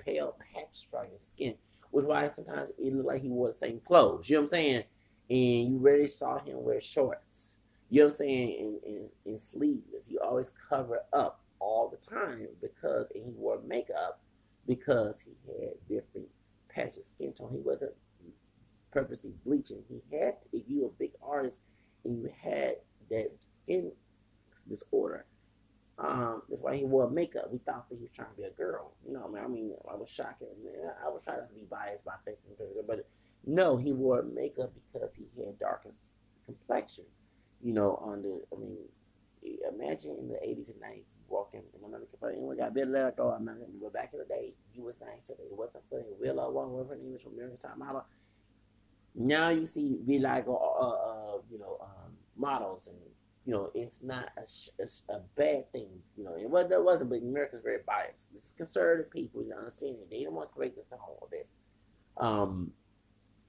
pale 0.05 0.37
patches 0.53 0.87
on 0.93 1.07
your 1.09 1.19
skin, 1.19 1.55
which 1.91 2.05
why 2.05 2.27
sometimes 2.27 2.71
it 2.77 2.93
looked 2.93 3.07
like 3.07 3.21
he 3.21 3.29
wore 3.29 3.47
the 3.47 3.53
same 3.53 3.79
clothes. 3.85 4.29
You 4.29 4.37
know 4.37 4.41
what 4.41 4.45
I'm 4.45 4.49
saying? 4.49 4.83
And 5.29 5.73
you 5.73 5.77
rarely 5.79 6.07
saw 6.07 6.39
him 6.39 6.63
wear 6.63 6.79
shorts. 6.81 7.55
You 7.89 8.01
know 8.01 8.05
what 8.07 8.11
I'm 8.13 8.17
saying? 8.17 8.49
In, 8.49 8.79
in, 8.85 9.09
in 9.25 9.39
sleeveless, 9.39 10.07
he 10.07 10.17
always 10.17 10.51
covered 10.69 11.01
up 11.13 11.41
all 11.59 11.89
the 11.89 11.97
time 11.97 12.47
because 12.61 13.07
and 13.15 13.23
he 13.25 13.31
wore 13.31 13.59
makeup 13.65 14.21
because 14.67 15.21
he 15.21 15.31
had 15.63 15.73
different 15.87 16.27
patches 16.69 16.99
of 16.99 17.05
skin 17.07 17.33
tone. 17.33 17.49
He 17.51 17.59
wasn't 17.59 17.93
purposely 18.91 19.31
bleaching. 19.45 19.83
He 19.89 20.17
had, 20.17 20.35
if 20.53 20.63
you 20.67 20.81
were 20.81 20.87
a 20.87 20.99
big 20.99 21.11
artist 21.21 21.59
and 22.03 22.17
you 22.17 22.31
had 22.41 22.75
that 23.09 23.31
skin 23.63 23.91
disorder, 24.69 25.25
um, 25.97 26.41
that's 26.49 26.61
why 26.61 26.75
he 26.75 26.83
wore 26.83 27.09
makeup. 27.09 27.51
We 27.51 27.59
thought 27.59 27.87
that 27.89 27.95
he 27.95 28.01
was 28.01 28.11
trying 28.11 28.29
to 28.31 28.35
be 28.35 28.43
a 28.43 28.51
girl. 28.51 28.93
You 29.05 29.13
know, 29.13 29.31
I 29.37 29.47
mean, 29.47 29.73
I 29.89 29.95
was 29.95 30.09
shocked. 30.09 30.43
I 30.43 31.09
was 31.09 31.21
trying 31.23 31.47
to 31.47 31.53
be 31.53 31.65
biased 31.69 32.03
by 32.05 32.13
thinking, 32.25 32.43
but 32.87 33.07
no, 33.45 33.77
he 33.77 33.93
wore 33.93 34.23
makeup 34.23 34.73
because 34.91 35.09
he 35.15 35.25
had 35.43 35.57
darkest 35.59 35.95
complexion. 36.45 37.05
You 37.61 37.73
know, 37.73 37.95
on 38.03 38.21
the, 38.21 38.41
I 38.55 38.59
mean, 38.59 38.77
imagine 39.73 40.17
in 40.19 40.27
the 40.27 40.35
80s 40.35 40.69
and 40.69 40.81
90s 40.81 41.05
walking 41.29 41.61
and 41.73 41.81
company. 41.81 42.37
Anyone 42.37 42.57
got 42.57 42.73
better 42.73 42.89
let 42.91 43.17
go. 43.17 43.29
I'm 43.31 43.45
not 43.45 43.57
to 43.59 43.79
go 43.79 43.89
back 43.89 44.11
in 44.13 44.19
the 44.19 44.25
day. 44.25 44.53
You 44.73 44.83
was 44.83 44.99
nice. 44.99 45.29
It 45.29 45.37
wasn't 45.51 45.83
for 45.89 46.03
Willow, 46.19 46.51
whatever 46.51 46.95
her 46.95 47.01
name 47.01 47.15
is 47.15 47.21
from 47.21 47.33
American 47.33 47.57
Top 47.57 47.77
Model. 47.77 48.05
Now 49.15 49.49
you 49.49 49.65
see 49.65 49.97
be 50.05 50.19
like 50.19 50.45
uh, 50.47 50.53
uh, 50.53 51.37
you 51.49 51.57
know 51.57 51.77
um, 51.81 52.11
models 52.35 52.87
and 52.87 52.97
you 53.45 53.53
know 53.53 53.71
it's 53.75 53.99
not 54.01 54.29
a, 54.37 55.13
a, 55.13 55.19
bad 55.35 55.71
thing 55.71 55.87
you 56.17 56.23
know 56.23 56.35
it 56.35 56.49
was 56.49 56.67
there 56.67 56.81
wasn't 56.81 57.09
but 57.09 57.21
America's 57.21 57.61
very 57.63 57.79
biased 57.85 58.29
it's 58.35 58.53
conservative 58.53 59.11
people 59.11 59.43
you 59.43 59.53
understand 59.53 59.95
it. 59.95 60.09
they 60.09 60.23
don't 60.23 60.33
want 60.33 60.51
to 60.51 60.55
break 60.55 60.75
the 60.75 60.81
of 61.21 61.29
this 61.29 61.47
um 62.17 62.71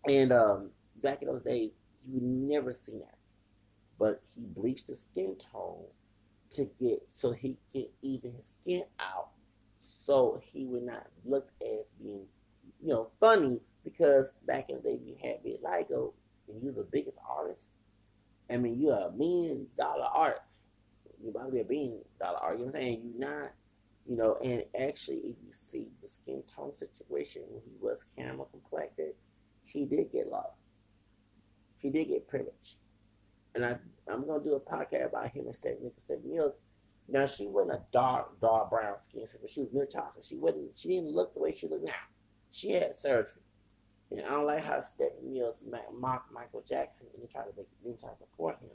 and 0.09 0.33
um 0.33 0.71
back 1.03 1.23
in 1.23 1.29
those 1.29 1.43
days 1.43 1.71
you 2.07 2.15
would 2.15 2.23
never 2.23 2.73
see 2.73 2.99
that 2.99 3.17
but 3.99 4.23
he 4.35 4.43
bleached 4.45 4.89
his 4.89 5.01
skin 5.01 5.35
tone 5.53 5.85
to 6.51 6.69
get 6.81 7.03
so 7.13 7.33
he 7.33 7.57
could 7.73 7.87
even 8.03 8.33
his 8.33 8.55
skin 8.61 8.85
out 9.01 9.29
so 10.05 10.41
he 10.53 10.67
would 10.67 10.85
not 10.85 11.07
look 11.25 11.49
as 11.63 11.87
being 12.01 12.25
you 12.83 12.89
know 12.89 13.09
funny 13.19 13.61
because 13.87 14.33
back 14.47 14.69
in 14.69 14.77
the 14.77 14.83
day, 14.83 14.99
you 15.05 15.17
had 15.23 15.43
Big 15.45 15.61
and 15.63 16.63
you're 16.63 16.73
the 16.73 16.87
biggest 16.91 17.17
artist. 17.29 17.63
I 18.51 18.57
mean, 18.57 18.79
you're 18.81 18.95
a 18.95 19.13
million 19.13 19.67
dollar 19.79 20.05
artist. 20.05 20.43
You're 21.21 21.31
about 21.31 21.47
to 21.47 21.53
be 21.53 21.61
a 21.61 21.65
billion 21.65 21.99
dollar 22.21 22.39
artist. 22.39 22.61
You 22.61 22.67
know 22.67 22.73
what 22.73 22.79
I'm 22.79 22.83
saying? 22.83 23.03
You're 23.19 23.29
not, 23.29 23.53
you 24.07 24.17
know, 24.17 24.37
and 24.43 24.63
actually, 24.79 25.17
if 25.19 25.37
you 25.45 25.53
see 25.53 25.89
the 26.03 26.09
skin 26.09 26.43
tone 26.55 26.75
situation 26.77 27.43
when 27.49 27.63
he 27.65 27.73
was 27.81 28.05
camera 28.17 28.47
complected, 28.51 29.15
he 29.65 29.85
did 29.85 30.13
get 30.13 30.29
love. 30.29 30.53
He 31.79 31.91
did 31.91 32.09
get 32.09 32.29
privilege. 32.29 32.79
And 33.55 33.65
I, 33.65 33.77
I'm 34.11 34.27
going 34.27 34.43
to 34.43 34.49
do 34.49 34.55
a 34.55 34.61
podcast 34.61 35.07
about 35.07 35.31
him 35.31 35.47
and 35.47 35.57
Stephanie 35.57 35.85
Nicholson 35.85 36.21
Mills. 36.25 36.55
Now, 37.09 37.27
she 37.27 37.47
wasn't 37.47 37.79
a 37.79 37.81
dark, 37.93 38.41
dark 38.41 38.71
brown 38.71 38.97
skin, 39.09 39.27
but 39.41 39.51
she 39.51 39.67
was 39.73 39.93
chocolate. 39.93 40.25
She 40.25 40.37
wasn't, 40.37 40.77
she 40.77 40.89
didn't 40.89 41.13
look 41.13 41.35
the 41.35 41.41
way 41.41 41.53
she 41.53 41.69
looked 41.69 41.85
now. 41.85 41.93
She 42.51 42.73
had 42.73 42.95
surgery. 42.95 43.43
And 44.11 44.21
I 44.21 44.31
don't 44.31 44.47
like 44.47 44.65
how 44.65 44.81
Stephanie 44.81 45.31
Mills 45.33 45.63
mocked 45.93 46.33
Michael 46.33 46.65
Jackson 46.69 47.09
and 47.13 47.23
he 47.23 47.29
tried 47.29 47.45
to 47.45 47.53
make 47.57 47.69
him 47.85 47.99
try 47.99 48.11
to 48.11 48.17
support 48.17 48.59
him. 48.61 48.71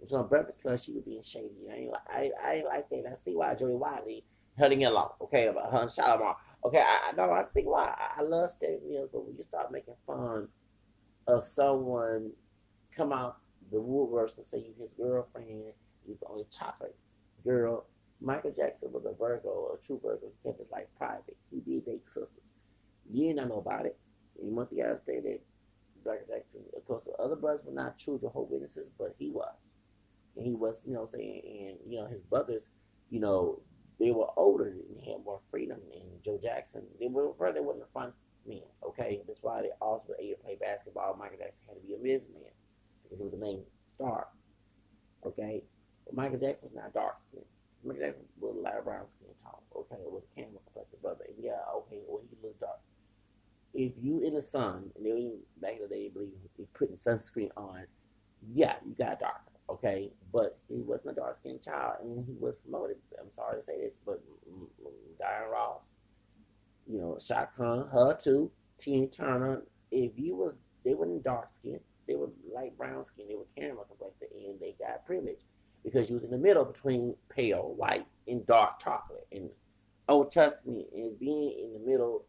It 0.00 0.04
was 0.04 0.12
on 0.14 0.28
Breakfast 0.28 0.62
Club, 0.62 0.78
she 0.78 0.92
was 0.92 1.04
being 1.04 1.22
shady. 1.22 1.50
I 1.70 1.74
ain't, 1.74 1.92
like 1.92 2.02
I, 2.10 2.30
I 2.42 2.54
ain't 2.54 2.66
like 2.66 2.88
that. 2.90 3.04
I 3.06 3.14
see 3.22 3.36
why 3.36 3.54
Jody 3.54 3.74
Watley 3.74 4.24
hurting 4.58 4.82
it 4.82 4.86
along. 4.86 5.10
Okay, 5.20 5.46
about 5.46 5.70
her 5.72 5.82
and 5.82 5.90
Shalamar. 5.90 6.36
Okay, 6.64 6.80
I, 6.80 7.10
I 7.10 7.12
know 7.12 7.30
I 7.30 7.44
see 7.52 7.62
why. 7.62 7.94
I, 7.96 8.20
I 8.20 8.22
love 8.22 8.50
Stephanie 8.50 8.80
Mills, 8.88 9.10
but 9.12 9.24
when 9.26 9.36
you 9.36 9.42
start 9.42 9.70
making 9.70 9.94
fun 10.06 10.48
of 11.26 11.44
someone 11.44 12.32
come 12.96 13.12
out 13.12 13.38
the 13.70 13.78
woodworks 13.78 14.36
and 14.38 14.46
say 14.46 14.58
you 14.58 14.74
his 14.80 14.92
girlfriend, 14.94 15.48
you 16.06 16.18
the 16.20 16.26
only 16.28 16.46
chocolate 16.50 16.96
girl. 17.44 17.86
Michael 18.20 18.52
Jackson 18.52 18.92
was 18.92 19.04
a 19.04 19.12
Virgo, 19.12 19.74
a 19.74 19.84
true 19.84 20.00
Virgo. 20.02 20.26
He 20.26 20.48
kept 20.48 20.60
his 20.60 20.70
life 20.70 20.86
private. 20.96 21.36
He 21.50 21.60
did 21.60 21.84
date 21.86 22.02
sisters. 22.06 22.52
You 23.10 23.34
didn't 23.34 23.48
know 23.48 23.58
about 23.58 23.86
it. 23.86 23.98
You 24.40 24.50
must 24.50 24.70
gotta 24.76 24.98
say 25.04 25.20
that 25.20 25.40
Michael 26.04 26.26
Jackson, 26.26 26.60
of 26.76 26.84
course, 26.86 27.04
the 27.04 27.12
other 27.22 27.36
brothers 27.36 27.64
were 27.64 27.72
not 27.72 27.98
true 27.98 28.20
whole 28.32 28.48
witnesses, 28.50 28.90
but 28.98 29.14
he 29.18 29.30
was. 29.30 29.54
And 30.36 30.46
he 30.46 30.52
was, 30.54 30.76
you 30.86 30.94
know, 30.94 31.06
saying, 31.06 31.42
and, 31.44 31.92
you 31.92 31.98
know, 31.98 32.06
his 32.06 32.22
brothers, 32.22 32.70
you 33.10 33.20
know, 33.20 33.60
they 33.98 34.10
were 34.10 34.28
older 34.36 34.68
and 34.68 35.00
had 35.04 35.24
more 35.24 35.40
freedom. 35.50 35.78
And 35.92 36.22
Joe 36.24 36.40
Jackson, 36.42 36.82
they 36.98 37.08
were, 37.08 37.32
they 37.52 37.60
wasn't 37.60 37.84
a 37.84 37.92
front 37.92 38.14
men, 38.46 38.62
okay? 38.82 39.20
That's 39.26 39.42
why 39.42 39.62
they 39.62 39.70
also 39.80 40.14
able 40.18 40.38
to 40.38 40.42
play 40.44 40.56
basketball. 40.60 41.16
Michael 41.18 41.38
Jackson 41.38 41.64
had 41.68 41.76
to 41.80 41.86
be 41.86 41.94
a 41.94 41.98
businessman 41.98 42.50
because 43.02 43.18
he 43.18 43.24
was 43.24 43.32
the 43.32 43.38
main 43.38 43.62
star, 43.94 44.28
okay? 45.24 45.62
But 46.06 46.16
Michael 46.16 46.38
Jackson 46.38 46.70
was 46.72 46.74
not 46.74 46.94
dark 46.94 47.16
skinned. 47.28 47.44
Michael 47.84 48.02
Jackson 48.02 48.24
was 48.40 48.56
a 48.56 48.60
light 48.60 48.84
brown 48.84 49.06
skin 49.08 49.34
tone, 49.44 49.60
okay? 49.76 50.00
It 50.02 50.10
was 50.10 50.24
a 50.24 50.34
camera 50.34 50.58
complected 50.64 51.02
brother. 51.02 51.24
And 51.28 51.36
yeah, 51.38 51.60
okay, 51.84 52.00
well, 52.08 52.22
he 52.28 52.36
looked 52.42 52.60
dark 52.60 52.80
if 53.74 53.92
you 54.00 54.22
in 54.22 54.34
the 54.34 54.42
sun, 54.42 54.90
and 54.96 55.06
they 55.06 55.32
back 55.60 55.76
in 55.76 55.82
the 55.82 55.94
day, 55.94 56.08
believe 56.08 56.30
putting 56.74 56.96
sunscreen 56.96 57.50
on, 57.56 57.86
yeah, 58.52 58.74
you 58.86 58.94
got 58.94 59.20
darker, 59.20 59.52
okay? 59.70 60.12
But 60.32 60.58
he 60.68 60.82
wasn't 60.82 61.12
a 61.12 61.20
dark 61.20 61.38
skinned 61.38 61.62
child, 61.62 61.96
and 62.02 62.24
he 62.26 62.34
was 62.38 62.54
promoted. 62.56 62.96
I'm 63.20 63.32
sorry 63.32 63.58
to 63.58 63.64
say 63.64 63.80
this, 63.80 63.98
but 64.04 64.22
Diana 65.18 65.48
Ross, 65.48 65.92
you 66.86 66.98
know, 66.98 67.16
Chaka 67.18 67.52
Khan, 67.56 67.88
her 67.92 68.14
too, 68.14 68.50
Tina 68.78 69.06
Turner. 69.06 69.62
If 69.90 70.12
you 70.16 70.34
was, 70.36 70.54
they 70.84 70.94
weren't 70.94 71.22
dark 71.22 71.48
skinned, 71.50 71.80
they 72.08 72.14
were 72.14 72.30
light 72.52 72.76
brown 72.76 73.04
skin, 73.04 73.26
they 73.28 73.36
were 73.36 73.46
camera 73.56 73.84
complected, 73.86 74.28
and 74.34 74.58
they 74.60 74.74
got 74.78 75.06
privilege 75.06 75.40
because 75.84 76.08
you 76.08 76.16
was 76.16 76.24
in 76.24 76.30
the 76.30 76.38
middle 76.38 76.64
between 76.64 77.14
pale 77.28 77.74
white 77.76 78.06
and 78.26 78.46
dark 78.46 78.80
chocolate. 78.80 79.26
And 79.32 79.50
oh, 80.08 80.24
trust 80.24 80.56
me, 80.66 80.86
and 80.94 81.18
being 81.18 81.58
in 81.62 81.72
the 81.72 81.90
middle 81.90 82.24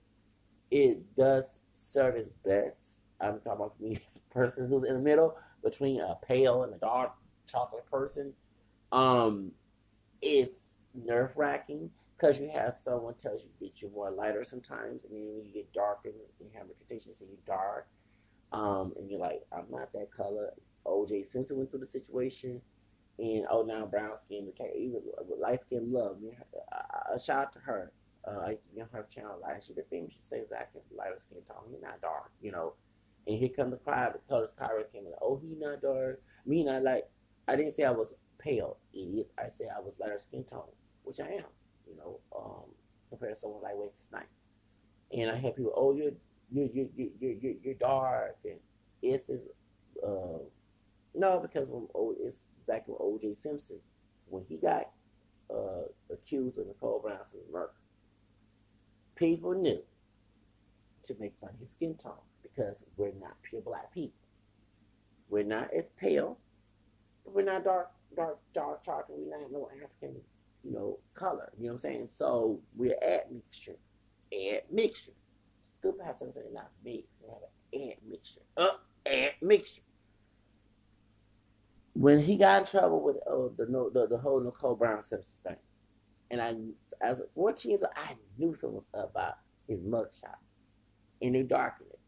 it 0.73 1.15
does 1.15 1.59
serve 1.75 2.15
its 2.15 2.29
best. 2.43 2.75
I'm 3.21 3.39
talking 3.39 3.51
about 3.51 3.79
me 3.79 3.99
as 4.09 4.17
a 4.17 4.33
person 4.33 4.67
who's 4.67 4.83
in 4.83 4.95
the 4.95 4.99
middle 4.99 5.37
between 5.63 6.01
a 6.01 6.17
pale 6.25 6.63
and 6.63 6.73
a 6.73 6.77
dark 6.79 7.13
chocolate 7.47 7.85
person. 7.89 8.33
Um, 8.91 9.51
it's 10.21 10.55
nerve 10.95 11.31
wracking 11.35 11.91
because 12.17 12.41
you 12.41 12.49
have 12.49 12.73
someone 12.73 13.13
tells 13.13 13.43
you 13.43 13.51
that 13.61 13.81
you're 13.81 13.91
more 13.91 14.09
lighter 14.09 14.43
sometimes, 14.43 15.03
and 15.05 15.13
then 15.13 15.35
when 15.35 15.45
you 15.45 15.53
get 15.53 15.71
darker, 15.73 16.09
you 16.39 16.47
have 16.55 16.67
reputation 16.67 17.13
saying 17.15 17.31
you're 17.31 17.57
dark, 17.57 17.87
um, 18.51 18.93
and 18.97 19.09
you're 19.09 19.19
like, 19.19 19.43
I'm 19.51 19.65
not 19.69 19.93
that 19.93 20.11
color. 20.15 20.53
OJ 20.87 21.29
Simpson 21.29 21.57
went 21.57 21.69
through 21.69 21.81
the 21.81 21.87
situation, 21.87 22.59
and 23.19 23.45
oh 23.51 23.61
now 23.61 23.85
brown 23.85 24.17
skin, 24.17 24.51
even 24.75 25.01
light 25.39 25.61
skin 25.61 25.91
love. 25.91 26.19
me. 26.19 26.31
A 27.13 27.19
shout 27.19 27.47
out 27.47 27.53
to 27.53 27.59
her 27.59 27.91
uh, 28.27 28.39
I 28.39 28.57
be 28.73 28.81
on 28.81 28.87
her 28.91 29.05
channel 29.13 29.39
last 29.41 29.69
year. 29.69 29.75
The 29.75 29.83
thing 29.83 30.09
she 30.09 30.19
says 30.19 30.49
Zach 30.49 30.71
is 30.75 30.83
lighter 30.95 31.17
skin 31.17 31.39
tone. 31.47 31.69
He's 31.71 31.81
not 31.81 32.01
dark, 32.01 32.31
you 32.41 32.51
know. 32.51 32.73
And 33.27 33.37
here 33.37 33.49
comes 33.49 33.71
the 33.71 33.77
crowd. 33.77 34.13
The 34.13 34.19
colors 34.29 34.51
Kyrus 34.59 34.91
came 34.91 35.05
in. 35.05 35.13
Oh, 35.21 35.39
he 35.41 35.55
not 35.57 35.81
dark. 35.81 36.21
Me 36.45 36.63
not 36.63 36.83
like 36.83 37.09
I 37.47 37.55
didn't 37.55 37.73
say 37.73 37.83
I 37.83 37.91
was 37.91 38.13
pale, 38.39 38.77
idiot. 38.93 39.29
I 39.37 39.43
said 39.57 39.67
I 39.75 39.79
was 39.79 39.95
lighter 39.99 40.19
skin 40.19 40.43
tone, 40.43 40.71
which 41.03 41.19
I 41.19 41.27
am. 41.27 41.45
You 41.87 41.97
know, 41.97 42.19
um, 42.35 42.69
compared 43.09 43.35
to 43.35 43.39
someone 43.39 43.61
like 43.61 43.75
Wesley 43.75 43.99
Snipes. 44.09 44.27
And 45.11 45.29
I 45.29 45.37
had 45.37 45.55
people, 45.55 45.73
oh, 45.75 45.93
you're 45.93 46.11
you're 46.51 46.69
you're 46.73 46.87
you're 46.95 47.33
you're, 47.33 47.53
you're 47.63 47.73
dark, 47.75 48.37
and 48.45 48.59
it's 49.01 49.23
this. 49.23 49.41
Uh, 50.05 50.39
no, 51.15 51.39
because 51.39 51.69
oh, 51.69 52.15
it's 52.19 52.37
back 52.67 52.87
when 52.87 52.97
O.J. 52.99 53.35
Simpson, 53.39 53.77
when 54.27 54.43
he 54.47 54.57
got 54.57 54.89
uh, 55.53 55.83
accused 56.11 56.57
of 56.57 56.67
Nicole 56.67 56.99
Brown's 56.99 57.33
murder, 57.51 57.71
people 59.15 59.53
knew 59.53 59.79
to 61.03 61.15
make 61.19 61.33
fun 61.39 61.49
of 61.53 61.59
his 61.59 61.71
skin 61.71 61.95
tone 61.95 62.13
because 62.41 62.83
we're 62.97 63.11
not 63.19 63.35
pure 63.43 63.61
black 63.61 63.93
people. 63.93 64.19
We're 65.29 65.43
not 65.43 65.73
as 65.73 65.85
pale, 65.97 66.37
but 67.23 67.33
we're 67.33 67.43
not 67.43 67.63
dark, 67.63 67.91
dark, 68.15 68.39
dark 68.53 68.83
chocolate. 68.83 69.17
We're 69.19 69.39
not 69.39 69.51
no 69.51 69.69
African, 69.83 70.21
you 70.63 70.71
know, 70.71 70.99
color. 71.15 71.51
You 71.57 71.65
know 71.65 71.73
what 71.73 71.75
I'm 71.75 71.79
saying? 71.79 72.09
So 72.11 72.59
we're 72.75 72.97
admixture, 73.01 73.77
admixture. 74.31 75.13
Stupid 75.79 76.05
to 76.19 76.33
say 76.33 76.41
not 76.53 76.69
mix. 76.85 77.07
We 77.21 77.29
have 77.29 77.41
an 77.73 77.91
admixture. 77.91 78.41
Uh, 78.55 78.69
admixture. 79.05 79.81
When 81.93 82.19
he 82.19 82.37
got 82.37 82.61
in 82.61 82.67
trouble 82.67 83.01
with 83.01 83.17
uh, 83.27 83.49
the, 83.57 83.65
the 83.93 84.07
the 84.07 84.17
whole 84.17 84.39
Nicole 84.39 84.75
Brown 84.75 85.03
Simpson 85.03 85.37
thing, 85.45 85.57
and 86.33 86.41
I, 86.41 86.55
as 87.07 87.21
14 87.35 87.69
years 87.69 87.83
old, 87.83 87.93
I 87.95 88.15
knew 88.39 88.55
something 88.55 88.77
was 88.77 88.85
up 88.95 89.11
about 89.11 89.35
his 89.67 89.79
mugshot, 89.81 90.37
and 91.21 91.35
they 91.35 91.43
darkened 91.43 91.89
it. 91.91 91.99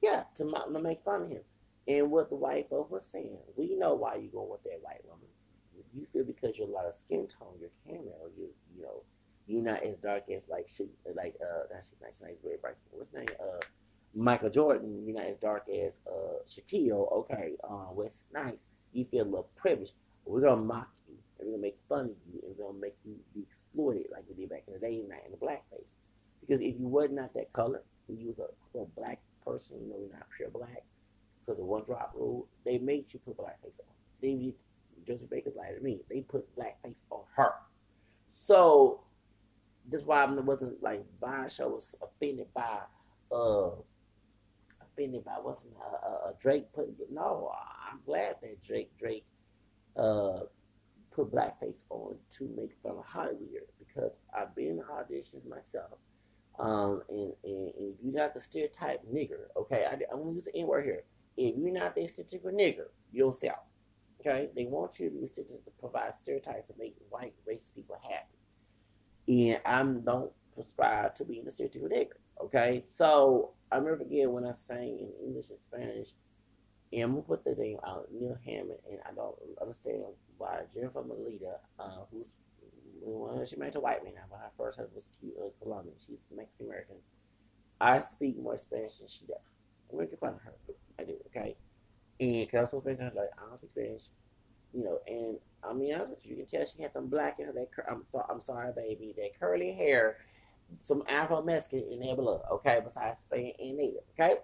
Yeah, 0.00 0.22
to, 0.36 0.44
to 0.44 0.80
make 0.80 1.02
fun 1.04 1.22
of 1.22 1.30
him. 1.30 1.42
And 1.88 2.10
what 2.10 2.30
the 2.30 2.36
white 2.36 2.68
folks 2.70 2.92
was 2.92 3.06
saying, 3.06 3.36
we 3.56 3.74
know 3.74 3.94
why 3.94 4.14
you 4.16 4.28
going 4.28 4.48
with 4.48 4.62
that 4.62 4.78
white 4.82 5.04
woman. 5.04 5.26
You 5.92 6.06
feel 6.12 6.24
because 6.24 6.56
you're 6.56 6.68
a 6.68 6.70
lot 6.70 6.86
of 6.86 6.94
skin 6.94 7.26
tone, 7.26 7.54
you're 7.58 7.70
camel, 7.84 8.30
you 8.36 8.50
you 8.76 8.82
know, 8.82 9.02
you're 9.46 9.62
not 9.62 9.82
as 9.82 9.96
dark 9.96 10.24
as 10.30 10.46
like 10.48 10.68
she 10.68 10.86
like 11.16 11.34
uh 11.42 11.62
that's 11.72 11.90
nice 12.00 12.20
nice 12.22 12.36
very 12.44 12.58
bright. 12.60 12.74
What's 12.90 13.12
name? 13.12 13.26
Uh 13.40 13.60
Michael 14.14 14.50
Jordan, 14.50 15.02
you're 15.04 15.16
not 15.16 15.24
as 15.24 15.38
dark 15.38 15.64
as 15.68 15.94
uh 16.06 16.44
Shaquille, 16.46 17.10
okay, 17.12 17.54
uh 17.64 17.92
West 17.92 18.18
Nice. 18.32 18.58
You 18.92 19.06
feel 19.06 19.24
a 19.24 19.24
little 19.24 19.50
privileged. 19.56 19.94
We're 20.26 20.42
gonna 20.42 20.60
mock 20.62 20.88
we're 21.38 21.46
gonna 21.46 21.62
make 21.62 21.78
fun 21.88 22.06
of 22.06 22.16
you 22.32 22.40
and 22.46 22.56
gonna 22.58 22.78
make 22.78 22.96
you 23.04 23.14
be 23.34 23.42
exploited 23.42 24.06
like 24.12 24.24
we 24.28 24.34
did 24.34 24.50
back 24.50 24.64
in 24.66 24.74
the 24.74 24.80
day, 24.80 25.02
not 25.08 25.24
in 25.24 25.32
the 25.32 25.36
blackface. 25.36 25.94
Because 26.40 26.62
if 26.62 26.78
you 26.78 26.88
were 26.88 27.08
not 27.08 27.34
that 27.34 27.52
color, 27.52 27.82
and 28.08 28.18
you 28.18 28.28
was 28.28 28.38
a, 28.38 28.78
a 28.78 28.84
black 28.96 29.20
person, 29.44 29.78
you 29.82 29.90
know, 29.90 29.96
you're 30.00 30.12
not 30.12 30.26
pure 30.36 30.50
black, 30.50 30.82
because 31.44 31.60
of 31.60 31.66
one 31.66 31.84
drop 31.84 32.12
rule, 32.14 32.46
they 32.64 32.78
made 32.78 33.06
you 33.10 33.20
put 33.20 33.36
blackface 33.36 33.80
on. 33.80 33.94
They 34.20 34.52
Joseph 35.06 35.30
Baker's 35.30 35.54
lied 35.56 35.76
to 35.76 35.82
me. 35.82 36.00
They 36.10 36.20
put 36.20 36.44
blackface 36.56 36.96
on 37.10 37.22
her. 37.36 37.52
So 38.30 39.00
that's 39.90 40.04
why 40.04 40.22
I 40.22 40.30
wasn't 40.30 40.82
like 40.82 41.04
buying 41.20 41.48
show 41.48 41.68
was 41.68 41.94
offended 42.02 42.46
by 42.54 42.80
uh 43.32 43.70
offended 44.82 45.24
by 45.24 45.36
what's 45.42 45.62
uh, 45.80 46.08
uh, 46.08 46.32
Drake 46.40 46.72
putting 46.72 46.94
no 47.10 47.52
I'm 47.90 48.00
glad 48.04 48.36
that 48.42 48.62
Drake 48.62 48.90
Drake 48.98 49.24
uh 49.96 50.40
put 51.24 51.32
blackface 51.32 51.80
on 51.90 52.16
to 52.38 52.48
make 52.56 52.72
fun 52.82 52.96
of 52.98 53.04
Hollywood 53.04 53.68
because 53.78 54.12
I've 54.36 54.54
been 54.54 54.78
in 54.78 54.82
auditions 54.90 55.46
myself. 55.48 55.98
Um 56.58 57.02
and, 57.08 57.32
and, 57.44 57.72
and 57.78 57.94
you're 58.02 58.14
not 58.14 58.34
the 58.34 58.40
stereotype 58.40 59.00
nigger 59.12 59.46
okay? 59.56 59.86
I, 59.90 59.94
I'm 60.12 60.22
gonna 60.22 60.32
use 60.32 60.44
the 60.44 60.56
N 60.56 60.66
word 60.66 60.84
here. 60.84 61.04
If 61.36 61.56
you're 61.56 61.72
not 61.72 61.94
the 61.94 62.02
stereotypical 62.02 62.52
nigger 62.52 62.86
you'll 63.12 63.32
sell 63.32 63.68
Okay, 64.20 64.48
they 64.56 64.64
want 64.64 64.98
you 64.98 65.10
to, 65.10 65.14
be, 65.14 65.26
to 65.26 65.44
provide 65.78 66.14
stereotypes 66.14 66.66
to 66.68 66.74
make 66.78 66.96
white 67.08 67.34
race 67.46 67.70
people 67.74 67.96
happy, 68.02 68.36
and 69.28 69.60
I 69.64 69.82
don't 69.82 70.32
prescribe 70.54 71.14
to 71.16 71.24
being 71.24 71.46
a 71.46 71.50
stereotypical 71.50 71.92
nigger. 71.92 72.18
Okay, 72.42 72.84
so 72.94 73.52
I 73.70 73.76
remember 73.76 74.04
again 74.04 74.32
when 74.32 74.44
I 74.44 74.52
sang 74.52 74.98
in 74.98 75.12
English 75.24 75.50
and 75.50 75.58
Spanish, 75.60 76.08
and 76.92 77.02
I'm 77.02 77.10
gonna 77.12 77.22
put 77.22 77.44
the 77.44 77.54
name 77.54 77.78
out, 77.86 78.08
Neil 78.12 78.38
Hammond, 78.44 78.78
and 78.88 78.98
I 79.06 79.14
don't 79.14 79.36
understand 79.60 80.02
why 80.38 80.62
Jennifer 80.74 81.02
Molina, 81.02 81.56
uh, 81.78 82.04
who's 82.10 82.32
well, 83.00 83.44
she 83.44 83.56
married 83.56 83.72
to 83.74 83.78
a 83.78 83.82
white 83.82 84.02
man 84.04 84.14
now, 84.14 84.22
but 84.30 84.38
her 84.38 84.50
first 84.56 84.78
husband 84.78 84.96
was 84.96 85.10
uh, 85.38 85.48
Colombian. 85.62 85.94
She's 85.98 86.18
Mexican 86.34 86.66
American. 86.66 86.96
I 87.80 88.00
speak 88.00 88.38
more 88.38 88.58
Spanish 88.58 88.98
than 88.98 89.08
she 89.08 89.24
does. 89.26 89.36
I'm 89.90 89.98
gonna 89.98 90.08
fun 90.16 90.34
of 90.34 90.40
her. 90.40 90.54
I 90.98 91.04
do, 91.04 91.14
okay? 91.26 91.56
And 92.20 92.46
because 92.46 92.58
I 92.58 92.60
was 92.60 92.70
supposed 92.70 92.98
to 92.98 93.04
like, 93.04 93.30
I 93.38 93.48
don't 93.48 93.58
speak 93.58 93.70
Spanish, 93.70 94.08
you 94.74 94.84
know, 94.84 94.98
and 95.06 95.38
I 95.62 95.72
mean, 95.72 95.94
honest 95.94 96.10
with 96.10 96.26
you, 96.26 96.36
you 96.36 96.44
can 96.44 96.46
tell 96.46 96.66
she 96.66 96.82
had 96.82 96.92
some 96.92 97.06
black 97.06 97.38
in 97.38 97.46
her. 97.46 97.52
That 97.52 97.68
I'm, 97.90 98.04
so, 98.10 98.24
I'm 98.28 98.42
sorry, 98.42 98.72
baby. 98.74 99.14
That 99.16 99.38
curly 99.38 99.72
hair, 99.72 100.18
some 100.80 101.02
Afro 101.08 101.42
Mexican 101.42 101.84
in 101.90 102.00
their 102.00 102.16
blood, 102.16 102.42
okay, 102.50 102.80
besides 102.84 103.22
Spain 103.22 103.52
and 103.58 103.76
Native, 103.76 104.02
okay? 104.18 104.36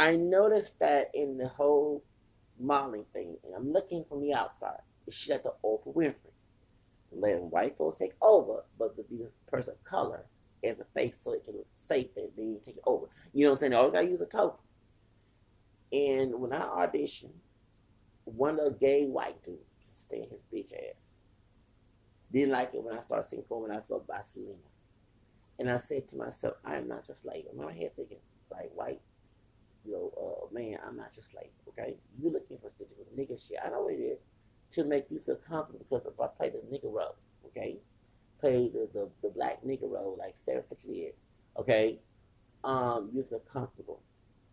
I 0.00 0.16
noticed 0.16 0.78
that 0.78 1.10
in 1.12 1.36
the 1.36 1.46
whole 1.46 2.02
modeling 2.58 3.04
thing, 3.12 3.36
and 3.44 3.54
I'm 3.54 3.70
looking 3.70 4.02
from 4.08 4.22
the 4.22 4.32
outside, 4.32 4.80
she's 5.10 5.28
like 5.28 5.42
the 5.42 5.52
Oprah 5.62 5.94
Winfrey. 5.94 6.32
Letting 7.12 7.50
white 7.50 7.76
folks 7.76 7.98
take 7.98 8.14
over, 8.22 8.64
but 8.78 8.96
the, 8.96 9.04
person 9.46 9.74
of 9.74 9.84
color 9.84 10.24
as 10.64 10.80
a 10.80 10.86
face 10.98 11.20
so 11.20 11.34
it 11.34 11.44
can 11.44 11.54
look 11.54 11.66
safe 11.74 12.14
that 12.14 12.34
they 12.34 12.56
take 12.64 12.78
it 12.78 12.82
over. 12.86 13.08
You 13.34 13.44
know 13.44 13.50
what 13.50 13.56
I'm 13.56 13.58
saying? 13.58 13.70
They 13.72 13.76
always 13.76 13.92
gotta 13.92 14.08
use 14.08 14.22
a 14.22 14.26
token. 14.26 14.60
And 15.92 16.34
when 16.40 16.54
I 16.54 16.60
auditioned, 16.60 17.34
one 18.24 18.58
of 18.58 18.64
the 18.64 18.78
gay 18.80 19.04
white 19.04 19.42
dudes 19.42 19.60
stand 19.92 20.28
his 20.30 20.40
bitch 20.50 20.72
ass. 20.72 20.96
Didn't 22.32 22.52
like 22.52 22.72
it 22.72 22.82
when 22.82 22.96
I 22.96 23.00
started 23.02 23.28
singing 23.28 23.44
for 23.46 23.60
when 23.60 23.70
I 23.70 23.80
felt 23.86 24.06
by 24.06 24.22
Selena. 24.22 24.54
And 25.58 25.70
I 25.70 25.76
said 25.76 26.08
to 26.08 26.16
myself, 26.16 26.54
I 26.64 26.76
am 26.76 26.88
not 26.88 27.06
just 27.06 27.26
like, 27.26 27.44
in 27.52 27.62
my 27.62 27.70
head 27.74 27.94
thinking, 27.96 28.16
like, 28.50 28.70
white, 28.74 29.00
you 29.84 29.92
know, 29.92 30.12
uh, 30.16 30.54
man, 30.54 30.78
I'm 30.86 30.96
not 30.96 31.14
just 31.14 31.34
like, 31.34 31.52
okay? 31.68 31.96
You 32.20 32.30
looking 32.30 32.58
for 32.58 32.70
stitches 32.70 32.96
with 32.98 33.16
nigga 33.16 33.40
shit. 33.46 33.58
I 33.64 33.70
know 33.70 33.82
what 33.82 33.94
it 33.94 33.98
is 33.98 34.18
to 34.72 34.84
make 34.84 35.06
you 35.10 35.20
feel 35.20 35.36
comfortable 35.36 35.84
because 35.88 36.06
if 36.06 36.20
I 36.20 36.26
play 36.28 36.50
the 36.50 36.58
nigga 36.58 36.92
role, 36.92 37.16
okay? 37.46 37.78
Play 38.40 38.70
the, 38.72 38.88
the, 38.92 39.08
the 39.22 39.28
black 39.30 39.62
nigga 39.64 39.90
role 39.90 40.16
like 40.18 40.36
Stepin 40.36 40.62
Fetchit, 40.70 41.12
okay? 41.58 41.98
Um, 42.62 43.10
you 43.12 43.24
feel 43.28 43.40
comfortable 43.40 44.00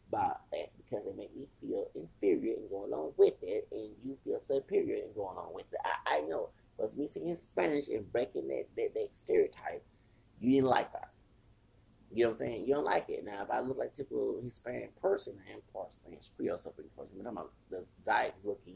by 0.09 0.31
that 0.51 0.71
because 0.77 1.05
they 1.05 1.15
make 1.17 1.35
me 1.35 1.47
feel 1.61 1.87
inferior 1.95 2.55
and 2.55 2.69
go 2.69 2.85
along 2.85 3.11
with 3.17 3.35
it, 3.41 3.67
and 3.71 3.89
you 4.03 4.17
feel 4.23 4.41
superior 4.47 5.03
and 5.03 5.13
go 5.15 5.23
along 5.23 5.51
with 5.53 5.65
it. 5.71 5.79
I, 5.83 6.17
I 6.17 6.21
know, 6.21 6.49
but 6.77 6.95
me 6.97 7.07
singing 7.07 7.35
Spanish 7.35 7.89
and 7.89 8.09
breaking 8.11 8.47
that, 8.47 8.65
that, 8.77 8.93
that 8.93 9.09
stereotype, 9.13 9.83
you 10.39 10.51
didn't 10.51 10.69
like 10.69 10.91
that. 10.93 11.09
You 12.13 12.23
know 12.23 12.29
what 12.29 12.35
I'm 12.35 12.39
saying? 12.39 12.65
You 12.67 12.75
don't 12.75 12.85
like 12.85 13.09
it. 13.09 13.25
Now, 13.25 13.43
if 13.43 13.51
I 13.51 13.59
look 13.59 13.77
like 13.77 13.93
typical 13.93 14.39
Hispanic 14.43 14.99
person, 15.01 15.35
I 15.47 15.53
am 15.53 15.59
part 15.73 15.93
Spanish 15.93 16.29
Creole, 16.35 16.57
something 16.57 16.85
person, 16.97 17.15
but 17.21 17.29
I'm 17.29 17.37
a, 17.37 17.45
the 17.69 17.83
Zayat 18.05 18.31
looking 18.43 18.75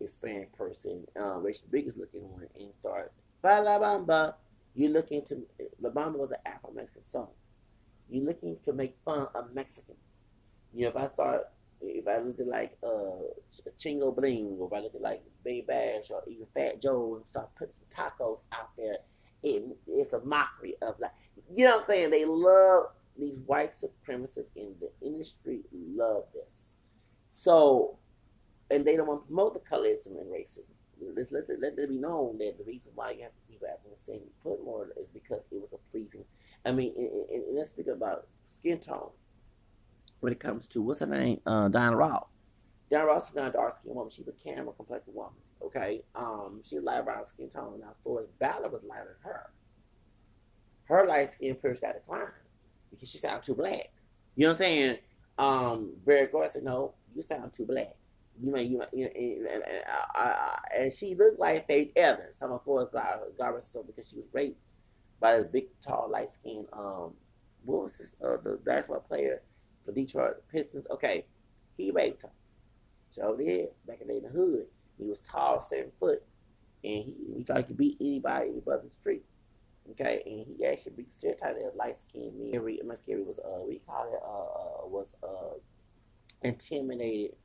Hispanic 0.00 0.56
person, 0.56 1.04
um, 1.20 1.42
Rachel 1.44 1.68
Biggest 1.70 1.98
looking 1.98 2.22
one, 2.30 2.48
and 2.58 2.72
start, 2.80 3.12
ba 3.42 3.60
la 3.62 3.78
bamba, 3.78 4.34
you're 4.74 4.90
looking 4.90 5.22
to, 5.26 5.42
La 5.80 5.90
Bamba 5.90 6.16
was 6.18 6.30
an 6.32 6.38
Afro 6.46 6.72
Mexican 6.72 7.06
song. 7.08 7.28
You're 8.08 8.24
looking 8.24 8.56
to 8.64 8.72
make 8.72 8.96
fun 9.04 9.28
of 9.34 9.54
Mexicans 9.54 9.98
you 10.74 10.82
know, 10.82 10.88
if 10.88 10.96
I 10.96 11.06
start, 11.06 11.42
if 11.80 12.08
I 12.08 12.18
look 12.18 12.40
at 12.40 12.48
like 12.48 12.76
uh 12.82 13.22
Chingo 13.78 14.14
Bling, 14.14 14.56
or 14.58 14.66
if 14.66 14.72
I 14.72 14.80
look 14.80 14.94
at 14.94 15.00
like 15.00 15.22
Bay 15.44 15.64
Bash, 15.66 16.10
or 16.10 16.22
even 16.26 16.46
Fat 16.54 16.82
Joe, 16.82 17.16
and 17.16 17.24
start 17.30 17.50
putting 17.56 17.74
some 17.74 18.04
tacos 18.04 18.42
out 18.52 18.70
there, 18.76 18.98
it, 19.44 19.62
it's 19.86 20.12
a 20.12 20.20
mockery 20.24 20.74
of 20.82 20.98
like, 20.98 21.12
you 21.54 21.64
know 21.64 21.72
what 21.72 21.82
I'm 21.82 21.86
saying? 21.90 22.10
They 22.10 22.24
love 22.24 22.86
these 23.18 23.38
white 23.46 23.74
supremacists 23.76 24.56
in 24.56 24.74
the 24.80 24.90
industry, 25.06 25.60
love 25.72 26.24
this. 26.32 26.70
So, 27.32 27.98
and 28.70 28.84
they 28.84 28.96
don't 28.96 29.06
want 29.06 29.22
to 29.22 29.26
promote 29.26 29.54
the 29.54 29.60
colorism 29.60 30.18
and 30.20 30.32
racism. 30.32 30.64
Let, 31.00 31.30
let, 31.32 31.44
let 31.60 31.78
it 31.78 31.88
be 31.88 31.98
known 31.98 32.38
that 32.38 32.56
the 32.58 32.64
reason 32.64 32.92
why 32.94 33.10
you 33.10 33.22
have 33.22 33.32
people 33.48 33.68
having 33.68 33.92
the 33.96 34.02
same 34.02 34.22
put 34.42 34.64
more 34.64 34.88
is 34.98 35.08
because 35.12 35.42
it 35.50 35.60
was 35.60 35.72
a 35.72 35.90
pleasing. 35.90 36.24
I 36.64 36.72
mean, 36.72 36.94
and, 36.96 37.08
and, 37.30 37.44
and 37.44 37.56
let's 37.58 37.70
speak 37.70 37.88
about 37.88 38.26
skin 38.48 38.78
tone 38.78 39.10
when 40.20 40.32
it 40.32 40.40
comes 40.40 40.66
to 40.68 40.80
what's 40.80 41.00
her 41.00 41.06
name, 41.06 41.40
uh, 41.44 41.68
Diana 41.68 41.96
Ross. 41.96 42.24
Diana 42.90 43.06
Ross 43.06 43.28
is 43.28 43.34
not 43.34 43.48
a 43.48 43.52
dark 43.52 43.74
skinned 43.74 43.94
woman; 43.94 44.10
she's 44.10 44.28
a 44.28 44.32
camera 44.32 44.72
complexion 44.72 45.12
woman. 45.14 45.34
Okay, 45.64 46.02
um, 46.14 46.60
she's 46.64 46.82
light 46.82 47.04
brown 47.04 47.24
skin 47.26 47.48
tone. 47.48 47.80
Now, 47.80 47.94
Florence 48.02 48.30
Ballard 48.38 48.72
was 48.72 48.82
lighter 48.84 49.18
than 49.22 49.32
her. 49.32 49.50
Her 50.84 51.06
light 51.06 51.32
skin 51.32 51.56
first 51.60 51.80
got 51.80 51.94
declined 51.94 52.28
because 52.90 53.10
she 53.10 53.18
sounded 53.18 53.42
too 53.42 53.54
black. 53.54 53.90
You 54.36 54.46
know 54.46 54.50
what 54.50 54.56
I'm 54.56 54.58
saying? 54.58 54.98
Um, 55.38 55.92
Berry 56.04 56.26
Gordy 56.26 56.50
said, 56.50 56.64
"No, 56.64 56.94
you 57.14 57.22
sound 57.22 57.52
too 57.54 57.64
black." 57.64 57.96
You 58.42 58.52
know, 58.52 58.58
you, 58.58 58.82
you 58.92 59.04
know, 59.04 59.10
and, 59.14 59.46
and, 59.46 59.62
and, 60.16 60.28
and 60.76 60.92
she 60.92 61.14
looked 61.14 61.38
like 61.38 61.66
Faith 61.68 61.92
Evans. 61.94 62.36
Some 62.36 62.52
of 62.52 62.64
Florence 62.64 62.90
Ballard 62.92 63.64
so 63.64 63.84
because 63.84 64.08
she 64.08 64.16
was 64.16 64.26
raped 64.32 64.58
by 65.20 65.38
this 65.38 65.46
big, 65.46 65.66
tall, 65.80 66.10
light 66.10 66.32
skinned 66.32 66.66
um, 66.72 67.14
what 67.64 67.84
was 67.84 67.96
this? 67.96 68.16
Uh, 68.22 68.36
the 68.42 68.58
basketball 68.64 69.00
player 69.00 69.42
for 69.84 69.92
Detroit 69.92 70.42
Pistons. 70.50 70.86
Okay, 70.90 71.26
he 71.76 71.90
raped 71.90 72.22
her. 72.22 72.30
So 73.10 73.36
did 73.36 73.68
back 73.86 74.00
in 74.00 74.08
the 74.08 74.28
hood. 74.28 74.66
He 74.98 75.04
was 75.04 75.20
tall, 75.20 75.60
seven 75.60 75.90
foot, 75.98 76.22
and 76.84 77.04
he, 77.04 77.14
he 77.36 77.44
thought 77.44 77.58
he 77.58 77.62
could 77.64 77.76
beat 77.76 77.96
anybody, 78.00 78.48
in 78.48 78.62
the 78.64 78.90
street. 78.90 79.24
Okay, 79.90 80.22
and 80.24 80.56
he 80.56 80.64
actually 80.64 80.92
beat 80.96 81.12
stereotype 81.12 81.56
as 81.56 81.74
light 81.74 82.00
skinned 82.00 82.38
men. 82.38 82.78
My 82.86 82.94
scary 82.94 83.22
was 83.22 83.38
uh 83.38 83.64
we 83.66 83.80
call 83.86 84.12
it 84.12 84.20
uh, 84.24 84.84
uh 84.84 84.88
was 84.88 85.14
uh 85.22 85.58
intimidated 86.42 87.36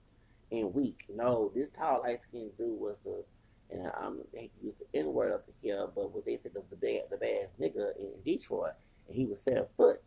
and 0.51 0.73
weak. 0.73 1.05
No, 1.09 1.51
this 1.53 1.69
tall 1.69 2.01
light 2.01 2.21
skinned 2.21 2.55
dude 2.57 2.79
was 2.79 2.97
the 2.99 3.23
and 3.71 3.91
um 4.01 4.21
they 4.33 4.49
used 4.63 4.77
the 4.79 4.99
N 4.99 5.13
word 5.13 5.33
up 5.33 5.45
here, 5.61 5.87
but 5.93 6.13
what 6.13 6.25
they 6.25 6.37
said 6.37 6.53
the 6.53 6.63
the 6.69 6.77
bad 6.77 7.03
the 7.11 7.17
bad 7.17 7.49
nigga 7.59 7.97
in 7.97 8.11
Detroit, 8.23 8.73
and 9.07 9.15
he 9.15 9.25
was 9.25 9.41
seven 9.41 9.65
foot. 9.75 10.01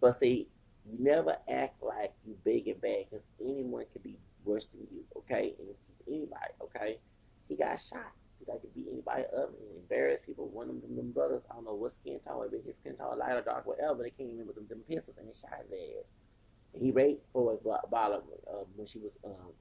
But 0.00 0.12
see, 0.12 0.48
you 0.86 0.96
never 0.98 1.36
act 1.48 1.82
like 1.82 2.12
you 2.26 2.36
big 2.44 2.68
and 2.68 2.80
bad 2.80 3.06
because 3.10 3.24
anyone 3.40 3.84
can 3.92 4.02
be 4.02 4.18
worse 4.44 4.66
than 4.66 4.86
you. 4.92 5.04
Okay, 5.16 5.54
and 5.58 5.68
it's 5.68 5.82
anybody. 6.08 6.52
Okay, 6.62 6.98
he 7.48 7.56
got 7.56 7.80
shot. 7.80 8.12
He 8.38 8.46
to 8.52 8.68
beat 8.74 8.88
anybody 8.90 9.22
up 9.38 9.50
and 9.50 9.78
embarrass 9.78 10.22
people. 10.22 10.48
One 10.48 10.68
of 10.68 10.82
them, 10.82 10.96
them 10.96 11.12
brothers, 11.12 11.42
I 11.48 11.54
don't 11.54 11.64
know 11.64 11.74
what 11.74 11.92
skin 11.92 12.18
tone, 12.26 12.48
maybe 12.50 12.64
his 12.66 12.76
skin 12.76 12.96
tone, 12.96 13.18
light 13.18 13.36
or 13.36 13.42
dark, 13.42 13.66
whatever. 13.66 14.02
They 14.02 14.10
came 14.10 14.40
in 14.40 14.46
with 14.46 14.56
them, 14.56 14.66
them 14.68 14.82
pistols 14.88 15.16
and 15.16 15.28
they 15.28 15.32
shot 15.32 15.62
his 15.62 15.72
ass. 15.72 16.10
And 16.74 16.82
he 16.82 16.90
raped 16.90 17.24
for 17.32 17.52
a 17.52 17.88
bottle 17.88 18.24
uh, 18.50 18.64
when 18.74 18.86
she 18.86 18.98
was 18.98 19.18
um 19.24 19.52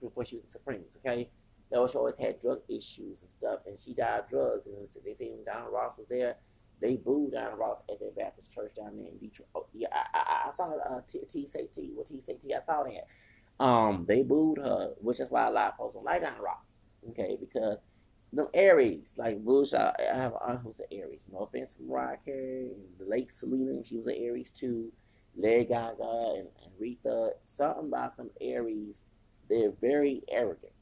before 0.00 0.24
she 0.24 0.36
was 0.36 0.44
in 0.44 0.50
Supremes. 0.50 0.96
Okay, 1.04 1.28
that 1.70 1.80
was 1.80 1.92
she 1.92 1.98
always 1.98 2.16
had 2.16 2.40
drug 2.40 2.60
issues 2.68 3.22
and 3.22 3.30
stuff, 3.30 3.60
and 3.66 3.78
she 3.78 3.94
died 3.94 4.20
of 4.20 4.28
drugs. 4.28 4.66
And 4.66 4.88
they 5.04 5.14
think 5.14 5.44
Diana 5.44 5.70
Ross 5.70 5.98
was 5.98 6.08
there. 6.08 6.36
They 6.80 6.96
booed 6.96 7.32
Diana 7.32 7.56
Ross 7.56 7.82
at 7.90 8.00
their 8.00 8.10
Baptist 8.10 8.52
church 8.54 8.72
down 8.74 8.96
there 8.96 9.08
in 9.08 9.18
Detroit. 9.18 9.48
Oh, 9.54 9.66
yeah, 9.74 9.88
I, 9.92 10.06
I, 10.14 10.50
I 10.50 10.54
saw 10.54 10.72
uh, 10.78 11.00
T, 11.06 11.20
T 11.28 11.46
say 11.46 11.68
T. 11.74 11.90
What 11.94 12.06
T 12.06 12.22
say 12.26 12.34
T? 12.34 12.54
I 12.54 12.60
saw 12.64 12.82
that. 12.84 13.06
Um, 13.60 14.06
they 14.08 14.22
booed 14.22 14.58
her, 14.58 14.94
which 15.00 15.20
is 15.20 15.30
why 15.30 15.46
a 15.46 15.50
lot 15.50 15.72
of 15.72 15.76
folks 15.76 15.94
don't 15.94 16.04
like 16.04 16.22
Donald 16.22 16.42
rock. 16.42 16.64
Okay, 17.10 17.36
because 17.38 17.78
the 18.32 18.48
Aries, 18.54 19.16
like 19.18 19.44
Bush, 19.44 19.74
I, 19.74 19.94
I 20.10 20.16
have 20.16 20.32
an 20.32 20.38
aunt 20.48 20.60
who's 20.64 20.80
an 20.80 20.86
Aries. 20.90 21.26
No 21.30 21.40
offense 21.40 21.74
to 21.74 21.82
Mariah 21.82 22.16
and 22.26 22.72
late 23.06 23.30
Selena, 23.30 23.84
she 23.84 23.98
was 23.98 24.06
an 24.06 24.14
Aries 24.16 24.50
too. 24.50 24.90
Lady 25.36 25.66
Gaga 25.66 26.34
and, 26.36 26.48
and 26.62 26.72
Rita. 26.78 27.32
Something 27.44 27.88
about 27.88 28.16
them 28.16 28.30
Aries, 28.40 29.00
they're 29.48 29.72
very 29.80 30.22
arrogant. 30.30 30.72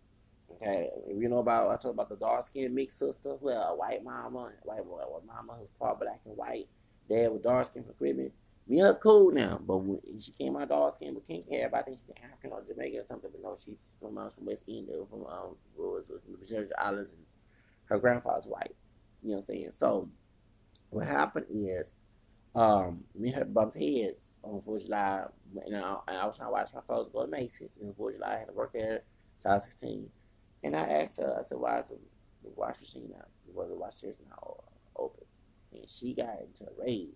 Okay, 0.53 0.88
you 1.09 1.29
know 1.29 1.38
about 1.38 1.71
I 1.71 1.77
talk 1.77 1.93
about 1.93 2.09
the 2.09 2.17
dark 2.17 2.45
skinned 2.45 2.75
mixed 2.75 2.99
sister, 2.99 3.37
well, 3.41 3.73
a 3.73 3.77
white 3.77 4.03
mama, 4.03 4.51
white 4.62 4.85
boy, 4.85 5.03
mama 5.27 5.55
who's 5.59 5.69
part 5.79 6.01
black 6.01 6.21
and 6.25 6.37
white, 6.37 6.69
dad 7.09 7.33
with 7.33 7.43
dark 7.43 7.67
skin 7.67 7.85
for 7.85 7.93
Caribbean. 7.93 8.33
Me 8.68 8.81
her 8.81 8.94
cool 8.94 9.31
now, 9.33 9.59
but 9.66 9.78
when 9.78 9.98
she 10.20 10.31
came 10.33 10.54
out 10.57 10.68
dark 10.68 10.96
skin 10.96 11.14
but 11.14 11.26
can't 11.26 11.48
care 11.48 11.68
about. 11.68 11.87
Think 11.87 12.00
she's 12.00 12.14
African 12.22 12.52
or 12.52 12.62
Jamaican 12.62 13.00
or 13.00 13.07
something, 13.07 13.31
but 13.33 13.42
no, 13.42 13.57
she's 13.62 13.78
from 13.98 14.18
uh, 14.18 14.28
from 14.28 14.44
West 14.44 14.64
Indies, 14.66 14.94
from 15.09 15.24
um, 15.24 15.57
was 15.76 16.09
the 16.09 16.20
Virgin 16.38 16.68
Islands, 16.78 17.11
and 17.11 17.24
her 17.87 17.98
grandfather's 17.98 18.46
white. 18.46 18.76
You 19.22 19.31
know 19.31 19.37
what 19.37 19.40
I'm 19.40 19.44
saying? 19.46 19.70
So 19.72 20.11
what 20.90 21.07
happened 21.07 21.46
is, 21.50 21.92
um, 22.54 23.04
me 23.14 23.28
and 23.28 23.38
her 23.38 23.44
bumped 23.46 23.76
heads 23.76 24.35
on 24.42 24.61
Fourth 24.62 24.83
of 24.83 24.87
July, 24.87 25.24
and 25.64 25.76
I, 25.76 25.96
I 26.09 26.26
was 26.26 26.37
trying 26.37 26.48
to 26.48 26.52
watch 26.52 26.68
my 26.74 26.81
folks 26.87 27.11
go 27.11 27.24
to 27.24 27.31
Macy's, 27.31 27.70
and 27.81 27.96
Fourth 27.96 28.16
of 28.16 28.20
July 28.20 28.35
I 28.35 28.38
had 28.40 28.48
to 28.48 28.52
work 28.52 28.74
there, 28.74 29.02
child 29.42 29.62
16. 29.62 30.11
And 30.64 30.76
I 30.76 30.81
asked 30.81 31.16
her, 31.18 31.37
I 31.38 31.42
said, 31.42 31.59
why 31.59 31.81
is 31.81 31.88
the, 31.88 31.98
the 32.42 32.50
wash 32.57 32.81
machine 32.81 33.11
not, 33.12 33.28
was 33.54 33.68
the 33.68 33.76
wash 33.76 33.96
station 33.96 34.26
not 34.28 34.64
open? 34.96 35.24
And 35.72 35.88
she 35.88 36.14
got 36.14 36.40
into 36.40 36.64
a 36.64 36.85
rage. 36.85 37.14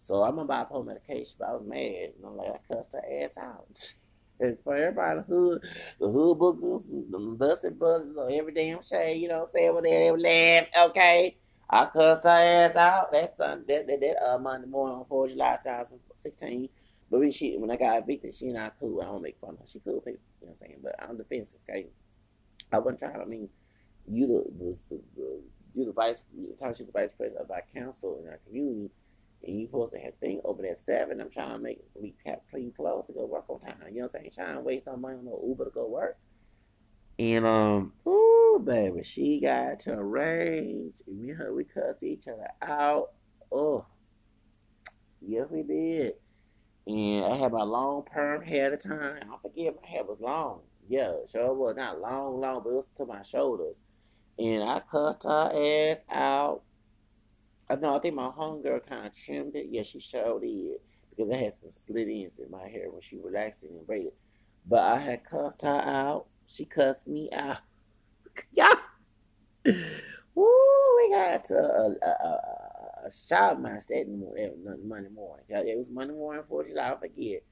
So 0.00 0.22
I'm 0.22 0.38
on 0.38 0.48
bipolar 0.48 0.86
medication, 0.86 1.34
but 1.38 1.48
I 1.48 1.52
was 1.52 1.66
mad. 1.66 2.12
And 2.16 2.26
I'm 2.26 2.36
like, 2.36 2.50
I 2.50 2.74
cussed 2.74 2.92
her 2.92 3.02
ass 3.22 3.30
out. 3.40 3.92
and 4.40 4.56
for 4.62 4.76
everybody, 4.76 5.20
the 5.20 5.24
hood, 5.24 5.62
the 6.00 6.08
hood 6.10 6.38
bookers, 6.38 6.84
the 7.10 7.18
busted 7.18 7.78
buzzers, 7.78 8.16
every 8.30 8.52
damn 8.52 8.82
shade, 8.82 9.20
you 9.20 9.28
know 9.28 9.40
what 9.40 9.50
I'm 9.50 9.52
saying? 9.54 9.74
When 9.74 9.82
they 9.84 10.10
laugh, 10.10 10.88
okay? 10.90 11.36
I 11.68 11.86
cussed 11.86 12.24
her 12.24 12.30
ass 12.30 12.76
out. 12.76 13.12
That's 13.12 13.38
uh, 13.40 13.56
that, 13.66 13.86
that, 13.88 14.00
that 14.00 14.24
uh, 14.24 14.38
Monday 14.38 14.68
morning 14.68 14.98
on 14.98 15.04
4th 15.04 15.30
July 15.30 15.58
2016. 15.62 16.68
But 17.10 17.20
when 17.20 17.30
she 17.30 17.56
when 17.56 17.70
I 17.70 17.76
got 17.76 17.98
evicted, 18.02 18.34
she 18.34 18.46
not 18.46 18.74
cool. 18.80 19.00
I 19.00 19.04
don't 19.06 19.22
make 19.22 19.38
fun 19.40 19.54
of 19.54 19.60
her. 19.60 19.66
She 19.66 19.80
cool 19.80 20.00
people, 20.00 20.20
you 20.40 20.48
know 20.48 20.54
what 20.58 20.66
I'm 20.66 20.68
saying? 20.68 20.80
But 20.82 20.94
I'm 20.98 21.16
defensive, 21.16 21.60
okay? 21.68 21.86
I 22.72 22.78
wasn't 22.78 22.98
trying. 23.00 23.20
I 23.20 23.24
mean, 23.24 23.48
you 24.08 24.26
the, 24.26 24.44
the, 24.58 24.78
the, 24.90 25.02
the 25.16 25.42
you 25.74 25.84
the 25.86 25.92
vice, 25.92 26.20
township 26.60 26.92
vice 26.92 27.12
president 27.12 27.44
of 27.44 27.50
our 27.50 27.62
council 27.74 28.20
in 28.22 28.28
our 28.28 28.40
community, 28.46 28.90
and 29.46 29.60
you 29.60 29.66
supposed 29.66 29.92
to 29.92 29.98
have 29.98 30.14
thing 30.16 30.40
open 30.44 30.66
at 30.66 30.78
seven. 30.78 31.20
I'm 31.20 31.30
trying 31.30 31.52
to 31.52 31.58
make 31.58 31.80
we 31.94 32.14
have 32.26 32.40
clean 32.50 32.72
clothes 32.72 33.06
to 33.06 33.12
go 33.12 33.26
work 33.26 33.44
on 33.48 33.60
time. 33.60 33.76
You 33.88 34.00
know 34.00 34.06
what 34.06 34.16
I'm 34.16 34.20
saying? 34.20 34.30
Trying 34.34 34.54
to 34.56 34.60
waste 34.60 34.86
no 34.86 34.96
money 34.96 35.18
on 35.18 35.24
no 35.24 35.42
Uber 35.46 35.64
to 35.66 35.70
go 35.70 35.88
work. 35.88 36.18
And 37.18 37.46
um, 37.46 37.92
ooh, 38.06 38.60
baby, 38.64 39.02
she 39.02 39.40
got 39.40 39.80
to 39.80 40.02
rage. 40.02 41.02
Me 41.06 41.30
and 41.30 41.38
her, 41.38 41.54
we 41.54 41.64
cussed 41.64 42.02
each 42.02 42.28
other 42.28 42.48
out. 42.60 43.12
Oh, 43.50 43.86
yes, 45.20 45.46
we 45.50 45.62
did. 45.62 46.14
And 46.86 47.24
I 47.24 47.36
had 47.36 47.52
my 47.52 47.62
long 47.62 48.04
perm 48.04 48.42
hair 48.42 48.72
at 48.72 48.80
the 48.80 48.88
time. 48.88 49.20
I 49.32 49.36
forget 49.40 49.76
my 49.80 49.88
hair 49.88 50.04
was 50.04 50.20
long. 50.20 50.60
Yeah, 50.88 51.12
sure 51.30 51.46
it 51.46 51.56
was 51.56 51.76
not 51.76 52.00
long, 52.00 52.40
long, 52.40 52.62
but 52.62 52.70
it 52.70 52.74
was 52.76 52.86
to 52.96 53.06
my 53.06 53.22
shoulders. 53.22 53.82
And 54.38 54.62
I 54.62 54.80
cussed 54.80 55.24
her 55.24 55.50
ass 55.54 56.04
out. 56.10 56.62
I 57.68 57.76
know, 57.76 57.96
I 57.96 58.00
think 58.00 58.14
my 58.14 58.28
homegirl 58.30 58.86
kind 58.86 59.06
of 59.06 59.14
trimmed 59.16 59.56
it. 59.56 59.66
Yeah, 59.70 59.82
she 59.82 59.98
showed 60.00 60.42
it 60.44 60.80
Because 61.10 61.32
I 61.32 61.36
had 61.36 61.54
some 61.60 61.72
split 61.72 62.08
ends 62.08 62.38
in 62.38 62.50
my 62.50 62.68
hair 62.68 62.90
when 62.90 63.02
she 63.02 63.18
relaxed 63.18 63.64
it 63.64 63.70
and 63.70 63.86
braided. 63.86 64.12
But 64.66 64.80
I 64.80 64.98
had 64.98 65.24
cussed 65.24 65.62
her 65.62 65.80
out. 65.80 66.26
She 66.46 66.64
cussed 66.64 67.06
me 67.06 67.28
out. 67.32 67.58
yeah. 68.52 68.74
Woo, 70.34 70.96
we 70.98 71.10
got 71.10 71.44
to 71.44 71.56
a, 71.56 71.88
a, 71.90 72.08
a, 72.08 73.06
a 73.06 73.10
shop 73.12 73.58
match 73.58 73.86
that 73.88 74.06
Monday 74.08 75.08
morning. 75.08 75.44
It 75.48 75.78
was 75.78 75.88
Monday 75.90 76.14
morning, 76.14 76.44
4th 76.50 76.68
July, 76.68 76.92
I 76.92 76.96
forget. 76.96 77.42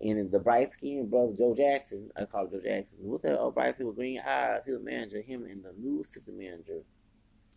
And 0.00 0.30
the 0.30 0.38
bright 0.38 0.70
skinned 0.70 1.10
brother 1.10 1.32
Joe 1.36 1.54
Jackson, 1.54 2.10
I 2.16 2.26
call 2.26 2.48
Joe 2.48 2.60
Jackson. 2.62 2.98
What's 3.02 3.22
that? 3.22 3.38
Oh, 3.38 3.50
bright 3.50 3.74
skin 3.76 3.86
with 3.86 3.96
green 3.96 4.20
eyes. 4.20 4.66
He 4.66 4.72
was 4.72 4.82
manager. 4.82 5.22
Him 5.22 5.44
and 5.44 5.62
the 5.64 5.72
new 5.78 6.02
assistant 6.02 6.38
manager 6.38 6.82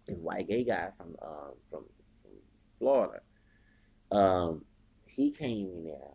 is 0.07 0.19
white 0.19 0.47
gay 0.47 0.63
guy 0.63 0.89
from 0.97 1.15
um, 1.21 1.53
from, 1.69 1.83
from 1.83 1.96
Florida. 2.79 3.21
Um, 4.11 4.63
he 5.05 5.31
came 5.31 5.69
in 5.69 5.83
there. 5.85 6.11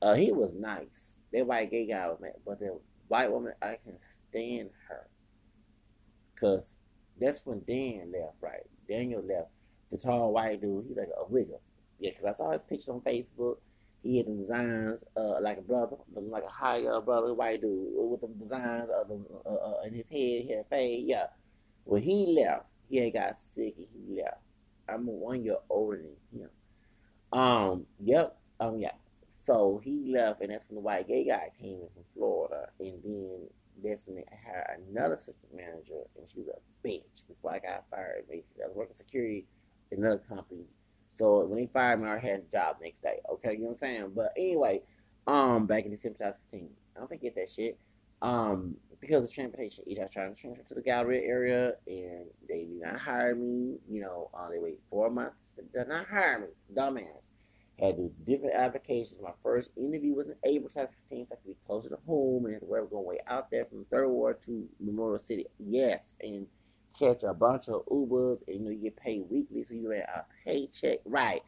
Uh, 0.00 0.14
he 0.14 0.32
was 0.32 0.54
nice. 0.54 1.14
That 1.32 1.46
white 1.46 1.70
gay 1.70 1.86
guy 1.86 2.06
was 2.08 2.18
mad, 2.20 2.34
but 2.46 2.60
the 2.60 2.78
white 3.08 3.30
woman, 3.30 3.52
I 3.60 3.78
can 3.84 3.98
stand 4.30 4.70
her. 4.88 5.06
Cause 6.38 6.76
that's 7.20 7.40
when 7.44 7.62
Dan 7.66 8.12
left, 8.12 8.36
right? 8.40 8.62
Daniel 8.88 9.22
left. 9.22 9.48
The 9.90 9.98
tall 9.98 10.32
white 10.32 10.60
dude, 10.60 10.86
he 10.88 10.94
like 10.94 11.08
a 11.18 11.24
wigger. 11.30 11.58
Yeah, 11.98 12.12
cause 12.12 12.24
I 12.26 12.32
saw 12.34 12.52
his 12.52 12.62
pictures 12.62 12.88
on 12.88 13.00
Facebook 13.00 13.56
he 14.02 14.18
had 14.18 14.26
the 14.26 14.32
designs 14.32 15.04
uh, 15.16 15.40
like 15.40 15.58
a 15.58 15.62
brother, 15.62 15.96
like 16.14 16.44
a 16.44 16.48
higher 16.50 17.00
brother, 17.00 17.34
white 17.34 17.60
dude 17.60 17.88
with 17.94 18.20
the 18.20 18.28
designs 18.28 18.88
of 18.90 19.10
uh, 19.44 19.48
uh, 19.48 19.82
in 19.86 19.94
his 19.94 20.06
head. 20.06 20.44
He 20.46 20.52
had 20.56 20.66
fade. 20.70 21.04
Yeah. 21.06 21.26
When 21.84 22.02
he 22.02 22.38
left, 22.40 22.66
he 22.88 22.98
had 22.98 23.12
got 23.12 23.38
sick 23.38 23.74
and 23.76 23.86
he 23.92 24.22
left. 24.22 24.38
I'm 24.88 25.06
one 25.06 25.44
year 25.44 25.56
older 25.70 26.02
than 26.32 26.40
him. 26.40 26.50
Um. 27.32 27.86
Yep. 28.02 28.36
Um. 28.60 28.78
Yeah. 28.78 28.92
So 29.34 29.80
he 29.82 30.12
left, 30.12 30.40
and 30.42 30.50
that's 30.50 30.64
when 30.68 30.76
the 30.76 30.80
white 30.80 31.08
gay 31.08 31.24
guy 31.24 31.50
came 31.60 31.80
in 31.80 31.88
from 31.94 32.04
Florida, 32.14 32.68
and 32.80 33.00
then 33.04 33.48
that's 33.82 34.06
when 34.06 34.18
I 34.18 34.34
had 34.34 34.80
another 34.90 35.14
assistant 35.14 35.54
manager, 35.54 36.02
and 36.16 36.28
she 36.28 36.40
was 36.40 36.48
a 36.48 36.86
bitch 36.86 37.26
before 37.28 37.52
I 37.52 37.58
got 37.60 37.84
fired. 37.90 38.24
Basically, 38.28 38.64
I 38.64 38.66
was 38.66 38.76
working 38.76 38.96
security 38.96 39.46
in 39.90 39.98
another 39.98 40.22
company 40.28 40.64
so 41.10 41.44
when 41.44 41.58
he 41.58 41.66
fired 41.66 42.00
me, 42.00 42.08
I 42.08 42.18
had 42.18 42.40
a 42.40 42.52
job 42.52 42.76
next 42.80 43.02
day. 43.02 43.20
Okay, 43.32 43.52
you 43.52 43.58
know 43.58 43.64
what 43.66 43.72
I'm 43.72 43.78
saying? 43.78 44.12
But 44.14 44.32
anyway, 44.36 44.82
um, 45.26 45.66
back 45.66 45.84
in 45.84 45.90
December 45.90 46.18
2015, 46.18 46.70
I 46.94 46.98
don't 46.98 47.08
think 47.08 47.22
get 47.22 47.34
that 47.34 47.50
shit. 47.50 47.78
Um, 48.22 48.76
because 49.00 49.24
of 49.24 49.32
transportation, 49.32 49.84
either 49.86 50.04
I 50.04 50.06
trying 50.06 50.34
to 50.34 50.40
transfer 50.40 50.64
to 50.68 50.74
the 50.74 50.82
Galleria 50.82 51.22
area, 51.28 51.72
and 51.86 52.26
they 52.48 52.64
did 52.64 52.80
not 52.80 52.98
hire 52.98 53.34
me. 53.34 53.78
You 53.88 54.02
know, 54.02 54.30
uh, 54.34 54.48
they 54.50 54.58
wait 54.58 54.80
four 54.90 55.10
months, 55.10 55.52
They 55.56 55.62
did 55.78 55.88
not 55.88 56.06
hire 56.06 56.40
me. 56.40 56.46
Dumbass. 56.74 57.30
Had 57.78 57.96
to 57.96 58.02
do 58.02 58.12
different 58.26 58.56
applications. 58.56 59.20
My 59.22 59.30
first 59.42 59.70
interview 59.76 60.14
was 60.14 60.26
in 60.26 60.34
April 60.44 60.68
2015, 60.68 61.26
so 61.28 61.32
I 61.32 61.36
could 61.36 61.46
be 61.46 61.56
closer 61.64 61.88
to 61.90 61.98
home 62.06 62.46
and 62.46 62.56
where 62.62 62.82
we're 62.82 62.88
going 62.88 63.06
way 63.06 63.18
out 63.28 63.50
there 63.52 63.66
from 63.66 63.84
Third 63.84 64.08
Ward 64.08 64.42
to 64.46 64.68
Memorial 64.80 65.20
City. 65.20 65.46
Yes, 65.60 66.12
and 66.20 66.46
catch 66.98 67.22
a 67.22 67.32
bunch 67.32 67.68
of 67.68 67.86
Ubers 67.86 68.38
and 68.48 68.56
you 68.56 68.64
know 68.64 68.70
you 68.70 68.82
get 68.82 68.96
paid 68.96 69.24
weekly, 69.30 69.64
so 69.64 69.74
you 69.74 69.90
get 69.90 70.08
a 70.08 70.24
paycheck. 70.44 70.98
Right. 71.04 71.42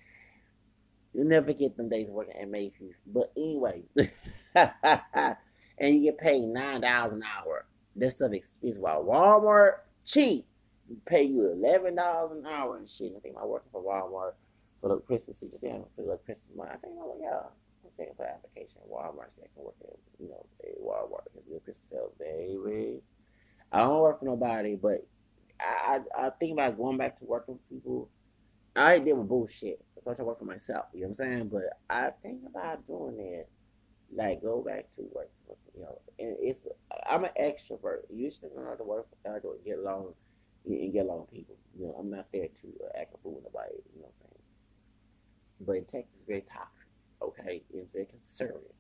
You 1.12 1.24
never 1.24 1.52
get 1.52 1.76
them 1.76 1.88
days 1.88 2.08
working 2.08 2.36
at 2.40 2.48
Macy's. 2.48 2.94
But 3.04 3.32
anyway, 3.36 3.82
and 5.80 5.94
you 5.94 6.02
get 6.02 6.18
paid 6.18 6.46
nine 6.46 6.82
dollars 6.82 7.14
an 7.14 7.22
hour. 7.22 7.66
This 7.96 8.14
stuff 8.14 8.32
expensive. 8.32 8.80
While 8.80 9.04
Walmart 9.04 9.78
cheap, 10.04 10.46
you 10.88 10.96
pay 11.06 11.24
you 11.24 11.50
eleven 11.50 11.96
dollars 11.96 12.38
an 12.38 12.46
hour 12.46 12.76
and 12.76 12.88
shit. 12.88 13.12
I 13.16 13.20
think 13.20 13.36
I'm 13.40 13.48
working 13.48 13.70
for 13.72 13.82
Walmart 13.82 14.34
for 14.80 14.88
the 14.88 14.98
Christmas 14.98 15.40
season. 15.40 15.84
For 15.96 16.02
the 16.02 16.18
Christmas 16.24 16.56
month. 16.56 16.70
I 16.72 16.76
think 16.76 16.94
oh 16.98 17.16
yeah, 17.20 17.40
second 18.00 18.16
for 18.16 18.26
application 18.26 18.78
at 18.82 18.90
Walmart 18.90 19.34
so 19.34 19.42
I 19.42 19.48
can 19.54 19.64
work 19.64 19.74
at, 19.82 19.96
you 20.18 20.28
know, 20.28 20.46
at 20.64 20.80
Walmart 20.80 21.26
and 21.34 21.44
do 21.46 21.60
Christmas 21.64 21.88
sales, 21.90 22.12
baby. 22.18 23.00
I 23.72 23.78
don't 23.80 24.00
work 24.00 24.18
for 24.20 24.24
nobody, 24.24 24.74
but 24.74 25.06
I, 25.60 26.00
I, 26.16 26.26
I 26.26 26.30
think 26.30 26.52
about 26.54 26.76
going 26.78 26.96
back 26.96 27.16
to 27.16 27.24
working 27.24 27.56
for 27.56 27.74
people. 27.74 28.08
I 28.74 28.94
ain't 28.94 29.04
did 29.04 29.16
with 29.16 29.28
bullshit 29.28 29.84
because 29.94 30.18
I 30.18 30.22
work 30.22 30.38
for 30.38 30.44
myself. 30.44 30.86
You 30.94 31.00
know 31.00 31.08
what 31.08 31.20
I'm 31.20 31.32
saying? 31.32 31.48
But 31.52 31.78
I 31.88 32.10
think 32.22 32.40
about 32.46 32.86
doing 32.86 33.18
it, 33.18 33.48
like 34.14 34.42
go 34.42 34.62
back 34.62 34.90
to 34.96 35.02
work. 35.14 35.30
You 35.74 35.82
know, 35.82 35.98
and 36.18 36.36
it's 36.40 36.60
I'm 37.08 37.24
an 37.24 37.30
extrovert. 37.40 38.02
You 38.10 38.30
should 38.30 38.54
know 38.54 38.64
how 38.64 38.74
to 38.74 38.84
work, 38.84 39.08
how 39.24 39.34
to 39.34 39.56
get 39.64 39.78
along, 39.78 40.14
and 40.66 40.92
get 40.92 41.06
along 41.06 41.20
with 41.20 41.32
people. 41.32 41.56
You 41.78 41.86
know, 41.86 41.96
I'm 41.98 42.10
not 42.10 42.26
there 42.32 42.48
to 42.48 42.68
act 42.98 43.14
a 43.14 43.18
fool 43.18 43.34
with 43.34 43.44
nobody. 43.44 43.74
You 43.94 44.02
know 44.02 44.08
what 44.08 44.14
I'm 44.22 44.28
saying? 44.28 45.66
But 45.66 45.72
in 45.72 45.84
Texas, 45.84 46.14
it's 46.18 46.26
very 46.26 46.40
toxic. 46.42 46.86
Okay, 47.22 47.62
it's 47.72 47.90
very 47.92 48.06
conservative. 48.06 48.72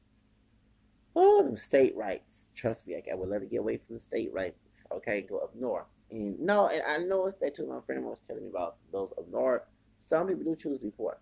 Oh, 1.14 1.48
the 1.48 1.56
state 1.56 1.96
rights. 1.96 2.46
Trust 2.54 2.86
me, 2.86 2.96
I 3.10 3.14
would 3.14 3.28
love 3.28 3.40
to 3.40 3.46
get 3.46 3.60
away 3.60 3.78
from 3.78 3.96
the 3.96 4.00
state 4.00 4.32
rights. 4.32 4.58
Okay, 4.92 5.22
go 5.22 5.38
up 5.38 5.54
north. 5.54 5.86
And 6.10 6.38
no, 6.40 6.68
and 6.68 6.82
I 6.86 6.98
noticed 6.98 7.40
that 7.40 7.54
too. 7.54 7.66
My 7.66 7.80
friend 7.84 8.04
was 8.04 8.20
telling 8.26 8.44
me 8.44 8.48
about 8.50 8.76
those 8.92 9.12
up 9.18 9.28
north. 9.30 9.62
Some 10.00 10.28
people 10.28 10.44
do 10.44 10.56
choose 10.56 10.78
before 10.78 11.18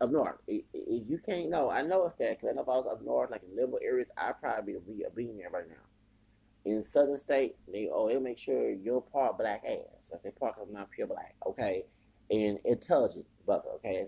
up 0.00 0.10
north. 0.10 0.36
If 0.46 0.64
you 0.72 1.18
can't 1.24 1.50
know, 1.50 1.70
I 1.70 1.82
know 1.82 2.06
it's 2.06 2.16
that 2.18 2.38
because 2.38 2.50
I 2.50 2.54
know 2.54 2.62
if 2.62 2.68
I 2.68 2.76
was 2.76 2.86
up 2.90 3.04
north, 3.04 3.30
like 3.30 3.42
in 3.42 3.56
liberal 3.56 3.80
areas, 3.82 4.08
I'd 4.16 4.40
probably 4.40 4.74
be 4.74 5.02
a 5.02 5.10
there 5.10 5.50
right 5.50 5.68
now. 5.68 5.74
In 6.64 6.82
southern 6.82 7.16
state, 7.16 7.56
they 7.72 7.88
oh 7.92 8.08
they 8.08 8.16
make 8.18 8.38
sure 8.38 8.70
you're 8.70 9.00
part 9.00 9.38
black 9.38 9.64
ass. 9.66 10.12
I 10.14 10.22
say 10.22 10.30
part 10.38 10.56
I'm 10.60 10.72
not 10.72 10.90
pure 10.90 11.06
black, 11.06 11.34
okay, 11.46 11.84
and 12.30 12.58
intelligent 12.64 13.26
brother, 13.46 13.70
okay, 13.76 14.06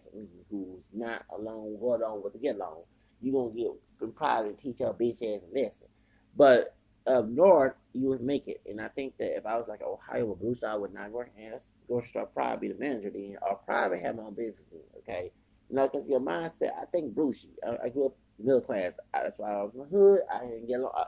who's 0.51 0.81
not 0.93 1.25
alone, 1.35 1.79
go 1.81 1.95
along 1.95 2.23
with 2.23 2.35
the 2.35 2.39
get 2.39 2.57
along. 2.57 2.83
You 3.23 3.33
gonna 3.33 3.51
get 3.55 4.15
probably 4.15 4.53
teach 4.55 4.81
your 4.81 4.95
bitch 4.95 5.23
ass 5.23 5.43
a 5.43 5.59
lesson, 5.59 5.89
but 6.37 6.77
up 7.07 7.27
north, 7.29 7.75
you 7.95 8.09
would 8.09 8.21
make 8.21 8.47
it. 8.47 8.61
And 8.67 8.81
I 8.81 8.89
think 8.89 9.17
that 9.19 9.37
if 9.37 9.47
I 9.47 9.57
was 9.57 9.69
like 9.69 9.83
Ohio 9.83 10.27
or 10.27 10.37
Blue 10.37 10.55
Star, 10.55 10.73
I 10.73 10.77
would 10.77 10.93
not 10.93 11.11
work 11.11 11.31
as 11.53 11.71
grocery 11.89 12.09
store, 12.09 12.27
probably 12.27 12.69
be 12.69 12.75
the 12.75 12.81
manager 12.81 13.11
then, 13.11 13.37
or 13.43 13.57
probably 13.65 14.01
have 14.01 14.17
my 14.17 14.25
own 14.25 14.35
business 14.35 14.67
okay? 14.99 15.33
You 15.71 15.77
know, 15.77 15.89
because 15.89 16.09
your 16.09 16.21
mindset, 16.21 16.73
I 16.81 16.85
think 16.87 17.15
Brucey, 17.15 17.51
I, 17.65 17.87
I, 17.87 17.89
grew 17.91 18.07
up 18.07 18.17
middle 18.41 18.61
class. 18.61 18.99
That's 19.15 19.39
why 19.39 19.53
I 19.53 19.63
was 19.63 19.73
in 19.75 19.81
the 19.81 19.87
hood. 19.87 20.21
I 20.33 20.41
didn't 20.41 20.67
get 20.67 20.81
along. 20.81 21.05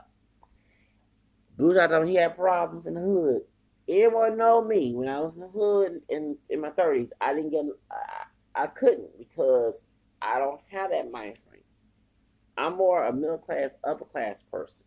Bruce, 1.57 1.77
I 1.77 1.87
thought 1.87 2.07
he 2.07 2.15
had 2.15 2.35
problems 2.35 2.85
in 2.85 2.93
the 2.93 3.01
hood. 3.01 3.41
Anyone 3.89 4.37
know 4.37 4.63
me 4.63 4.93
when 4.93 5.09
I 5.09 5.19
was 5.19 5.35
in 5.35 5.41
the 5.41 5.49
hood 5.49 6.01
in, 6.07 6.37
in 6.49 6.61
my 6.61 6.69
30s, 6.69 7.09
I 7.19 7.33
didn't 7.33 7.51
get, 7.51 7.65
I, 7.91 8.63
I 8.63 8.67
couldn't 8.67 9.17
because 9.17 9.83
I 10.21 10.39
don't 10.39 10.61
have 10.71 10.91
that 10.91 11.11
mind 11.11 11.37
frame. 11.47 11.61
I'm 12.57 12.77
more 12.77 13.03
a 13.03 13.11
middle 13.11 13.37
class, 13.37 13.71
upper 13.83 14.05
class 14.05 14.43
person. 14.49 14.85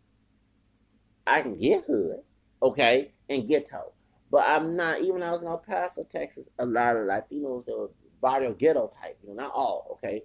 I 1.27 1.41
can 1.41 1.55
get 1.59 1.83
hood, 1.85 2.21
okay, 2.63 3.11
and 3.29 3.47
ghetto. 3.47 3.91
But 4.31 4.45
I'm 4.47 4.75
not, 4.75 5.01
even 5.01 5.21
I 5.21 5.31
was 5.31 5.43
in 5.43 5.47
El 5.47 5.59
Paso, 5.59 6.03
Texas, 6.03 6.47
a 6.57 6.65
lot 6.65 6.95
of 6.95 7.03
Latinos 7.03 7.65
that 7.65 7.77
were 7.77 7.91
barrio 8.21 8.53
ghetto 8.53 8.87
type, 8.87 9.17
you 9.21 9.29
know, 9.29 9.35
not 9.43 9.51
all, 9.53 9.97
okay, 9.97 10.23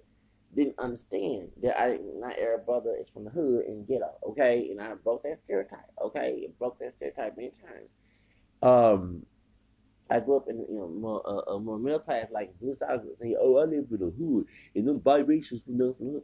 didn't 0.55 0.77
understand 0.79 1.49
that 1.61 1.79
I, 1.79 1.99
not 2.17 2.37
every 2.37 2.63
brother 2.65 2.95
is 2.99 3.09
from 3.09 3.25
the 3.25 3.31
hood 3.31 3.65
and 3.65 3.87
ghetto, 3.87 4.11
okay, 4.29 4.69
and 4.71 4.81
I 4.81 4.93
broke 4.95 5.23
that 5.23 5.39
stereotype, 5.43 5.91
okay, 6.01 6.47
broke 6.59 6.79
that 6.79 6.95
stereotype 6.95 7.37
many 7.37 7.51
times. 7.51 7.89
Um, 8.61 9.25
I 10.09 10.19
grew 10.19 10.37
up 10.37 10.47
in 10.49 10.57
you 10.69 10.77
know 10.77 10.87
more 10.89 11.21
uh, 11.25 11.57
more 11.57 11.79
middle 11.79 11.99
class 11.99 12.27
like 12.31 12.57
blue 12.59 12.75
stars 12.75 12.99
would 13.03 13.17
say, 13.19 13.35
oh, 13.39 13.57
I 13.57 13.63
live 13.63 13.87
in 13.89 13.99
the 13.99 14.11
hood, 14.11 14.45
and 14.75 14.87
them 14.87 14.99
biracials 14.99 15.63
from 15.63 15.77
the 15.77 15.95
hood. 15.97 16.23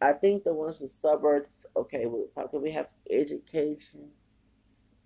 I 0.00 0.12
think 0.12 0.44
the 0.44 0.52
ones 0.52 0.78
from 0.78 0.88
suburbs 0.88 1.48
okay, 1.76 2.06
well, 2.06 2.26
because 2.34 2.62
we 2.62 2.72
have 2.72 2.88
education. 3.10 4.08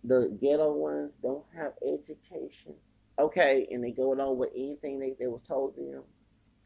The 0.04 0.36
ghetto 0.40 0.72
ones 0.72 1.12
don't 1.22 1.44
have 1.54 1.72
education. 1.86 2.74
Okay, 3.20 3.68
and 3.70 3.82
they 3.84 3.92
go 3.92 4.12
along 4.12 4.38
with 4.38 4.50
anything 4.54 4.98
they, 4.98 5.14
they 5.18 5.26
was 5.26 5.42
told 5.42 5.76
them. 5.76 6.02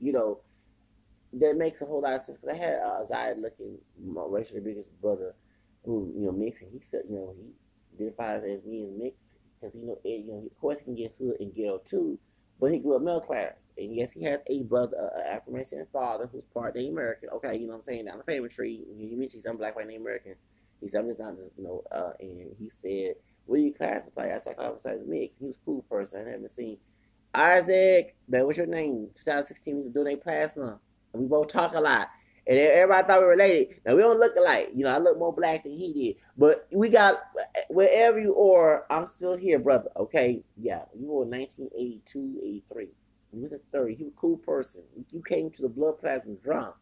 You 0.00 0.12
know, 0.12 0.40
that 1.34 1.56
makes 1.56 1.82
a 1.82 1.86
whole 1.86 2.02
lot 2.02 2.14
of 2.14 2.22
sense. 2.22 2.38
Cause 2.38 2.50
I 2.52 2.56
had 2.56 2.78
uh, 2.78 3.06
Zaya 3.06 3.34
looking, 3.36 3.78
my 4.02 4.22
racially 4.28 4.60
biggest 4.60 4.90
brother, 5.00 5.34
who 5.84 6.12
you 6.16 6.26
know 6.26 6.32
mixing. 6.32 6.70
He 6.72 6.80
said, 6.80 7.02
you 7.08 7.16
know, 7.16 7.34
he 7.36 8.04
identifies 8.04 8.42
as 8.44 8.60
as 8.60 8.64
mixed 8.64 9.20
because 9.60 9.74
you 9.74 9.86
know, 9.86 9.98
Ed, 10.04 10.24
you 10.24 10.26
know, 10.28 10.46
of 10.46 10.60
course 10.60 10.78
he 10.78 10.84
can 10.84 10.94
get 10.94 11.14
hood 11.18 11.36
and 11.40 11.54
ghetto 11.54 11.80
too, 11.84 12.18
but 12.60 12.72
he 12.72 12.78
grew 12.78 12.96
up 12.96 13.02
middle 13.02 13.20
class. 13.20 13.54
And 13.76 13.94
yes, 13.94 14.12
he 14.12 14.22
has 14.24 14.40
a 14.46 14.62
brother, 14.62 14.96
an 15.16 15.22
uh, 15.22 15.28
African 15.28 15.54
American 15.54 15.86
father 15.92 16.28
who's 16.30 16.44
part 16.52 16.76
Native 16.76 16.92
American. 16.92 17.30
Okay, 17.30 17.56
you 17.56 17.66
know 17.66 17.72
what 17.72 17.78
I'm 17.78 17.84
saying? 17.84 18.04
Down 18.04 18.18
the 18.18 18.32
family 18.32 18.48
tree, 18.48 18.84
you 18.96 19.16
mentioned 19.16 19.42
some 19.42 19.56
black, 19.56 19.74
white, 19.74 19.88
Native 19.88 20.02
American. 20.02 20.34
He 20.80 20.88
said, 20.88 21.00
I'm 21.00 21.08
just 21.08 21.18
not 21.18 21.34
you 21.56 21.64
know, 21.64 21.82
uh, 21.90 22.12
and 22.20 22.54
he 22.58 22.68
said, 22.68 23.14
what 23.46 23.56
do 23.56 23.62
you 23.62 23.74
classify? 23.74 24.28
As 24.28 24.46
oh, 24.58 24.78
mixed. 25.06 25.36
He 25.38 25.46
was 25.46 25.56
a 25.56 25.64
cool 25.64 25.82
person. 25.88 26.26
I 26.26 26.30
haven't 26.30 26.52
seen 26.52 26.78
Isaac, 27.34 28.16
man, 28.28 28.46
what's 28.46 28.58
your 28.58 28.66
name? 28.66 29.08
2016, 29.16 29.76
we 29.76 29.82
was 29.82 29.92
doing 29.92 30.18
plasma. 30.18 30.78
We 31.12 31.26
both 31.26 31.48
talk 31.48 31.74
a 31.74 31.80
lot. 31.80 32.08
And 32.46 32.58
everybody 32.58 33.06
thought 33.06 33.20
we 33.20 33.24
were 33.24 33.30
related. 33.30 33.80
Now 33.86 33.96
we 33.96 34.02
don't 34.02 34.20
look 34.20 34.36
alike. 34.36 34.70
You 34.74 34.84
know, 34.84 34.94
I 34.94 34.98
look 34.98 35.18
more 35.18 35.32
black 35.32 35.62
than 35.62 35.72
he 35.72 35.92
did. 35.92 36.16
But 36.36 36.68
we 36.70 36.90
got 36.90 37.22
wherever 37.68 38.20
you 38.20 38.38
are, 38.38 38.84
I'm 38.90 39.06
still 39.06 39.34
here, 39.34 39.58
brother. 39.58 39.88
Okay, 39.96 40.44
yeah, 40.56 40.82
you 40.98 41.06
were 41.06 41.24
1982, 41.24 42.40
83. 42.44 42.88
He 43.32 43.40
was 43.40 43.52
a 43.52 43.58
30. 43.72 43.94
He 43.94 44.04
was 44.04 44.12
a 44.12 44.20
cool 44.20 44.36
person. 44.36 44.82
You 45.10 45.22
came 45.22 45.50
to 45.52 45.62
the 45.62 45.68
blood 45.68 45.98
plasma 45.98 46.34
drunk. 46.34 46.74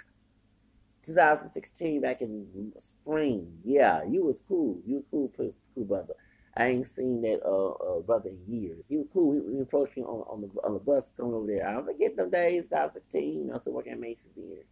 2016 1.05 2.01
back 2.01 2.21
in 2.21 2.73
spring. 2.79 3.53
Yeah, 3.65 4.03
you 4.05 4.25
was 4.25 4.43
cool. 4.49 4.81
You 4.85 4.97
was 4.97 5.05
cool, 5.11 5.33
cool 5.75 5.85
brother. 5.85 6.15
I 6.57 6.67
ain't 6.67 6.89
seen 6.89 7.23
that 7.23 7.41
uh, 7.45 7.71
uh 7.71 8.01
brother 8.01 8.29
in 8.29 8.39
years. 8.47 8.85
He 8.89 8.99
was 8.99 9.07
cool. 9.13 9.33
He, 9.33 9.57
he 9.57 9.61
approached 9.61 9.97
me 9.97 10.03
on, 10.03 10.23
on 10.29 10.41
the 10.43 10.61
on 10.63 10.75
the 10.75 10.81
bus 10.81 11.11
coming 11.17 11.35
over 11.35 11.47
there. 11.47 11.67
I 11.67 11.73
don't 11.73 11.87
forget 11.87 12.17
them 12.17 12.31
days. 12.31 12.65
2016. 12.65 13.51
I 13.51 13.55
was 13.55 13.63
working 13.67 13.93
at 13.93 14.01
Macy's 14.01 14.33
there, 14.37 14.65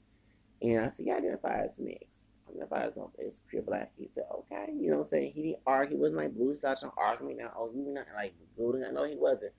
and 0.63 0.87
I 0.87 0.91
said, 0.91 1.07
"You 1.07 1.15
identify 1.15 1.63
as 1.65 1.71
mixed." 1.79 2.07
I 2.49 2.53
identify 2.53 2.87
as, 2.87 2.93
as 3.27 3.39
pure 3.49 3.63
black. 3.63 3.93
He 3.97 4.11
said, 4.15 4.25
"Okay." 4.31 4.73
You 4.75 4.91
know 4.91 4.99
what 4.99 5.05
I'm 5.05 5.09
saying? 5.09 5.33
He 5.35 5.43
didn't 5.43 5.61
argue. 5.67 5.97
He 5.97 6.01
wasn't 6.03 6.19
like 6.19 6.37
Bruce 6.37 6.59
Dodge 6.61 6.79
arguing 6.99 7.39
now. 7.39 7.53
Oh, 7.57 7.71
you 7.75 7.83
not 7.95 8.07
like 8.15 8.35
building. 8.59 8.85
I 8.87 8.91
know 8.91 9.05
he 9.05 9.17
wasn't. 9.17 9.53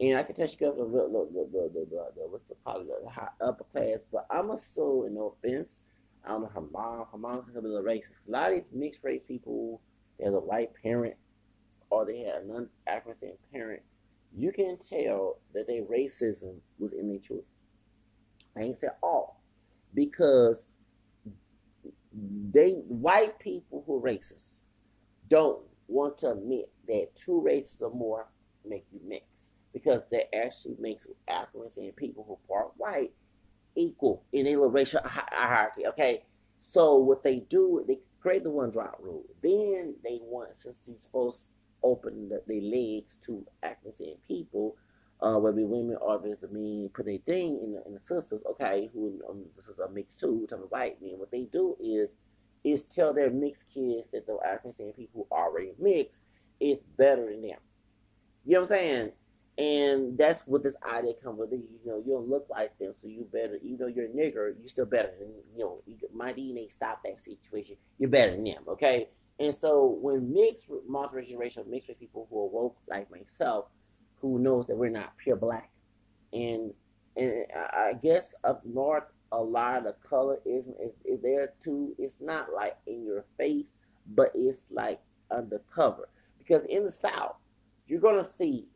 And 0.00 0.18
I 0.18 0.22
can 0.24 0.34
tell 0.34 0.46
she 0.46 0.56
comes 0.56 0.76
from 0.76 0.92
the, 0.92 0.98
the, 0.98 1.28
the, 1.32 1.48
the, 1.52 1.70
the, 1.72 1.86
the, 1.86 2.12
the 2.16 2.28
what's 2.28 2.50
it 2.50 2.58
called, 2.64 2.86
the 2.86 3.10
high 3.10 3.28
upper 3.40 3.64
class. 3.64 4.00
But 4.10 4.26
I'm 4.30 4.50
a 4.50 4.58
soul, 4.58 5.08
no 5.10 5.36
offense. 5.38 5.80
I 6.24 6.30
don't 6.30 6.42
know 6.42 6.50
her 6.54 6.60
mom. 6.60 7.06
Her 7.12 7.18
mom 7.18 7.44
could 7.44 7.62
be 7.62 7.70
a 7.70 7.80
racist. 7.80 8.26
A 8.28 8.30
lot 8.30 8.52
of 8.52 8.58
these 8.58 8.72
mixed 8.72 9.04
race 9.04 9.22
people, 9.22 9.80
have 10.22 10.34
a 10.34 10.40
white 10.40 10.70
parent 10.82 11.14
or 11.92 12.06
they 12.06 12.20
had 12.20 12.42
a 12.42 12.46
non 12.46 12.68
African 12.86 13.32
parent. 13.52 13.82
You 14.34 14.50
can 14.50 14.78
tell 14.78 15.38
that 15.52 15.68
their 15.68 15.82
racism 15.82 16.56
was 16.78 16.94
in 16.94 17.08
their 17.08 17.18
children. 17.18 17.44
Ain't 18.58 18.80
say 18.80 18.88
all, 19.02 19.42
because 19.94 20.68
they 22.14 22.72
white 22.88 23.38
people 23.38 23.84
who 23.86 23.96
are 23.96 24.00
racist 24.00 24.60
don't 25.28 25.60
want 25.86 26.16
to 26.18 26.30
admit 26.30 26.70
that 26.88 27.14
two 27.14 27.40
races 27.40 27.82
or 27.82 27.90
more 27.90 28.26
make 28.64 28.86
you 28.90 29.00
mix 29.06 29.26
because 29.74 30.02
that 30.10 30.34
actually 30.34 30.76
makes 30.78 31.06
Africans 31.28 31.76
and 31.76 31.94
people 31.96 32.24
who 32.26 32.54
are 32.54 32.70
white 32.76 33.12
equal 33.74 34.24
in 34.32 34.46
a 34.46 34.50
little 34.50 34.70
racial 34.70 35.00
hierarchy. 35.04 35.86
Okay, 35.86 36.24
so 36.58 36.96
what 36.96 37.22
they 37.22 37.40
do, 37.50 37.84
they 37.86 37.98
create 38.20 38.44
the 38.44 38.50
one 38.50 38.70
drop 38.70 38.98
rule. 39.00 39.24
Then 39.42 39.94
they 40.04 40.20
want 40.22 40.56
since 40.56 40.82
these 40.86 41.08
folks 41.10 41.48
open 41.82 42.28
their 42.28 42.60
legs 42.60 43.18
to 43.26 43.44
African 43.62 44.16
people, 44.26 44.76
uh, 45.20 45.36
whether 45.38 45.64
women 45.64 45.96
or 46.00 46.16
if 46.16 46.24
it's 46.24 46.52
mean 46.52 46.90
put 46.94 47.08
a 47.08 47.18
thing 47.18 47.60
in 47.62 47.72
the, 47.72 47.82
in 47.86 47.94
the 47.94 48.00
sisters. 48.00 48.42
Okay, 48.50 48.90
who 48.92 49.20
um, 49.28 49.44
this 49.56 49.68
is 49.68 49.78
a 49.78 49.88
mix 49.90 50.14
too, 50.16 50.46
talking 50.48 50.64
white 50.66 51.00
men. 51.02 51.18
What 51.18 51.30
they 51.30 51.44
do 51.44 51.76
is 51.80 52.10
is 52.64 52.84
tell 52.84 53.12
their 53.12 53.30
mixed 53.30 53.64
kids 53.72 54.08
that 54.12 54.26
the 54.26 54.38
African 54.46 54.92
people 54.92 55.26
who 55.30 55.36
already 55.36 55.72
mixed 55.78 56.20
is 56.60 56.78
better 56.96 57.26
than 57.26 57.42
them. 57.42 57.58
You 58.44 58.54
know 58.54 58.60
what 58.62 58.70
I'm 58.72 58.76
saying? 58.76 59.12
And 59.58 60.16
that's 60.16 60.42
what 60.46 60.62
this 60.62 60.74
idea 60.88 61.14
comes 61.22 61.38
with. 61.38 61.52
You 61.52 61.62
know, 61.84 62.02
you 62.04 62.12
don't 62.12 62.28
look 62.28 62.46
like 62.50 62.76
them, 62.78 62.94
so 62.96 63.06
you 63.08 63.26
better. 63.32 63.58
Even 63.62 63.78
though 63.78 63.86
you're 63.86 64.06
a 64.06 64.08
nigger, 64.08 64.54
you 64.60 64.68
still 64.68 64.86
better 64.86 65.10
than 65.18 65.28
you 65.56 65.58
know. 65.64 65.82
My 66.14 66.32
DNA 66.32 66.72
stop 66.72 67.02
that 67.04 67.20
situation. 67.20 67.76
You're 67.98 68.10
better 68.10 68.32
than 68.32 68.44
them, 68.44 68.62
okay? 68.68 69.08
And 69.40 69.54
so 69.54 69.98
when 70.00 70.32
mixed 70.32 70.68
multiracial 70.88 71.38
racial 71.38 71.64
mixed 71.64 71.88
with 71.88 71.98
people 71.98 72.26
who 72.30 72.38
are 72.40 72.48
woke 72.48 72.76
like 72.88 73.10
myself, 73.10 73.66
who 74.20 74.38
knows 74.38 74.66
that 74.66 74.76
we're 74.76 74.90
not 74.90 75.16
pure 75.18 75.36
black, 75.36 75.70
and 76.32 76.72
and 77.16 77.44
I 77.54 77.94
guess 78.00 78.34
up 78.44 78.64
north 78.64 79.04
a 79.32 79.42
lot 79.42 79.78
of 79.78 79.84
the 79.84 79.94
color 80.08 80.38
is 80.44 80.66
is, 81.04 81.20
there 81.22 81.54
too. 81.60 81.94
It's 81.98 82.16
not 82.20 82.52
like 82.52 82.76
in 82.86 83.04
your 83.04 83.24
face, 83.38 83.78
but 84.14 84.30
it's 84.34 84.66
like 84.70 85.00
undercover. 85.30 86.08
Because 86.38 86.64
in 86.66 86.84
the 86.84 86.90
south, 86.90 87.36
you're 87.86 88.00
gonna 88.00 88.24
see 88.24 88.66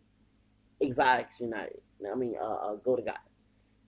Exotics 0.83 1.41
United. 1.41 1.81
I 2.11 2.15
mean, 2.15 2.35
uh, 2.41 2.45
uh, 2.45 2.75
Golden 2.77 3.05
Goddess. 3.05 3.21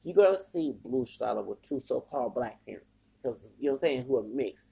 You're 0.05 0.15
gonna 0.15 0.43
see 0.43 0.75
Blue 0.85 1.07
Star 1.07 1.43
with 1.43 1.61
two 1.63 1.83
so-called 1.85 2.35
black 2.35 2.65
parents. 2.67 3.11
because 3.23 3.49
you 3.59 3.67
know 3.67 3.73
what 3.73 3.77
I'm 3.77 3.81
saying, 3.81 4.03
who 4.07 4.19
are 4.19 4.23
mixed. 4.23 4.65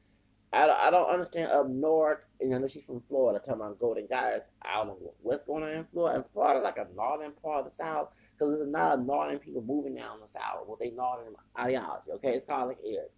I 0.57 0.67
don't, 0.67 0.79
I 0.79 0.91
don't 0.91 1.09
understand 1.11 1.51
up 1.53 1.69
north, 1.69 2.21
and 2.41 2.51
know 2.51 2.67
she's 2.67 2.85
from 2.85 3.03
Florida, 3.09 3.39
talking 3.39 3.61
about 3.61 3.79
Golden 3.79 4.07
Goddess. 4.07 4.45
I 4.63 4.77
don't 4.77 4.89
know 4.89 5.15
what's 5.23 5.45
going 5.45 5.65
on 5.65 5.71
in 5.71 5.87
Florida. 5.93 6.19
And 6.19 6.27
Florida 6.33 6.61
like 6.61 6.79
a 6.79 6.87
northern 6.97 7.33
part 7.33 7.67
of 7.67 7.71
the 7.71 7.77
South, 7.77 8.09
because 8.33 8.57
there's 8.57 8.69
not 8.71 9.05
northern 9.05 9.39
people 9.39 9.63
moving 9.63 9.95
down 9.95 10.21
the 10.21 10.29
South 10.29 10.67
with 10.67 10.81
their 10.81 10.93
northern 10.93 11.35
ideology. 11.59 12.11
Okay, 12.15 12.31
it's 12.31 12.45
called 12.45 12.69
like 12.69 12.79
it 12.83 12.89
is, 12.89 13.11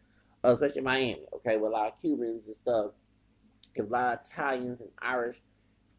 uh, 0.44 0.50
especially 0.50 0.82
Miami. 0.82 1.26
Okay, 1.36 1.56
with 1.56 1.70
a 1.70 1.72
lot 1.72 1.88
of 1.88 2.00
Cubans 2.00 2.46
and 2.46 2.56
stuff, 2.56 2.90
a 3.78 3.82
lot 3.82 4.20
of 4.20 4.26
Italians 4.26 4.80
and 4.80 4.90
Irish, 5.00 5.40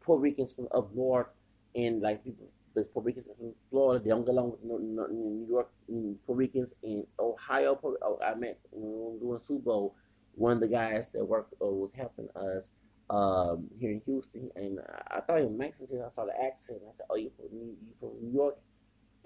Puerto 0.02 0.20
Ricans 0.20 0.52
from 0.52 0.68
up 0.74 0.94
north, 0.94 1.28
and 1.74 2.02
like 2.02 2.22
people. 2.22 2.48
There's 2.74 2.86
Puerto 2.86 3.06
Ricans 3.06 3.26
from 3.26 3.52
Florida. 3.70 4.04
They 4.04 4.10
don't 4.10 4.24
get 4.24 4.30
along 4.30 4.52
with 4.52 4.62
New 4.62 5.46
York 5.48 5.70
Puerto 5.88 6.38
Ricans 6.38 6.74
in 6.82 7.04
Ohio. 7.18 7.78
Oh, 7.82 8.18
I 8.24 8.34
met 8.34 8.60
when 8.70 9.18
doing 9.18 9.40
Super 9.42 9.64
Bowl 9.64 9.96
one 10.34 10.52
of 10.52 10.60
the 10.60 10.68
guys 10.68 11.10
that 11.12 11.24
worked 11.24 11.54
uh, 11.60 11.66
was 11.66 11.90
helping 11.96 12.28
us 12.36 12.70
um, 13.10 13.68
here 13.78 13.90
in 13.90 14.00
Houston, 14.06 14.50
and 14.56 14.78
I 15.08 15.20
thought 15.20 15.40
he 15.40 15.46
was 15.46 15.56
Mexican. 15.56 16.02
I 16.02 16.14
saw 16.14 16.24
the 16.24 16.42
accent. 16.42 16.80
I 16.88 16.96
said, 16.96 17.06
"Oh, 17.10 17.16
you 17.16 17.30
from 17.36 17.46
New, 17.56 17.76
you 17.84 17.92
from 17.98 18.10
New 18.22 18.32
York?" 18.32 18.56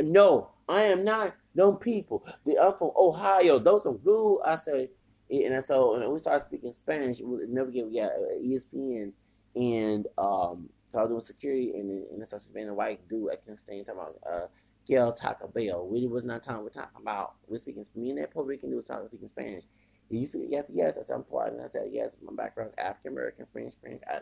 No, 0.00 0.50
I 0.68 0.82
am 0.84 1.04
not. 1.04 1.34
No 1.54 1.74
people. 1.74 2.26
They 2.46 2.56
are 2.56 2.74
from 2.76 2.90
Ohio. 2.96 3.58
Those 3.58 3.82
are 3.86 3.92
rude. 3.92 4.40
I 4.44 4.56
said, 4.56 4.88
and 5.30 5.64
so 5.64 5.94
and 5.94 6.12
we 6.12 6.18
started 6.18 6.46
speaking 6.46 6.72
Spanish. 6.72 7.20
We 7.20 7.46
never 7.46 7.70
get 7.70 7.86
yeah 7.90 8.08
ESPN, 8.42 9.12
and 9.54 10.06
um, 10.18 10.68
so 10.90 10.98
I 10.98 11.02
was 11.02 11.10
doing 11.10 11.20
security, 11.20 11.72
and 11.74 12.06
and 12.10 12.22
I 12.22 12.26
started 12.26 12.46
speaking 12.48 12.68
a 12.68 12.74
white 12.74 13.06
dude. 13.08 13.30
I 13.32 13.36
can't 13.36 13.58
stand 13.58 13.86
talking 13.86 14.00
about 14.00 14.16
uh, 14.30 14.46
Gail 14.86 15.12
Taco 15.12 15.48
Bell. 15.48 15.86
We 15.86 16.06
was 16.06 16.24
not 16.24 16.42
talking. 16.42 16.62
We're 16.62 16.70
talking 16.70 17.00
about 17.00 17.34
we're 17.46 17.58
speaking. 17.58 17.84
Me 17.94 18.10
and 18.10 18.18
that 18.18 18.32
Puerto 18.32 18.48
Rican 18.48 18.70
dude 18.70 18.76
was 18.76 18.86
talking 18.86 19.08
speaking 19.08 19.28
Spanish. 19.28 19.64
He 20.10 20.26
said, 20.26 20.42
yes, 20.48 20.70
yes. 20.72 20.96
I 21.00 21.04
said, 21.04 21.14
I'm 21.14 21.24
part. 21.24 21.54
I 21.62 21.68
said, 21.68 21.88
yes, 21.90 22.10
my 22.22 22.32
background 22.34 22.70
is 22.70 22.84
African 22.84 23.12
American, 23.12 23.46
French, 23.52 23.74
French. 23.80 24.02
I, 24.08 24.20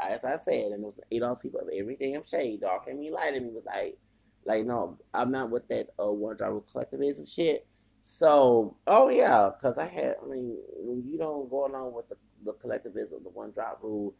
I, 0.00 0.12
as 0.14 0.24
I 0.24 0.36
said, 0.36 0.72
and 0.72 0.84
those 0.84 0.98
eight 1.10 1.22
all 1.22 1.36
people 1.36 1.60
of 1.60 1.68
every 1.76 1.96
damn 1.96 2.24
shade, 2.24 2.60
dark 2.60 2.86
and 2.86 2.98
me, 2.98 3.10
light 3.10 3.34
and 3.34 3.46
me 3.46 3.52
was 3.52 3.64
like, 3.66 3.98
like, 4.46 4.64
no, 4.64 4.98
I'm 5.12 5.30
not 5.30 5.50
with 5.50 5.66
that 5.68 5.88
uh, 6.00 6.10
one 6.10 6.36
driver 6.36 6.60
collectivism 6.70 7.26
shit. 7.26 7.66
So, 8.02 8.76
oh 8.86 9.08
yeah, 9.08 9.50
because 9.54 9.78
I 9.78 9.86
had, 9.86 10.16
I 10.22 10.26
mean, 10.26 10.56
when 10.76 11.02
you 11.06 11.18
don't 11.18 11.48
go 11.50 11.66
along 11.66 11.94
with 11.94 12.08
the, 12.08 12.16
the 12.44 12.52
collectivism, 12.52 13.20
the 13.22 13.30
one 13.30 13.50
drop 13.50 13.80
rule, 13.82 14.14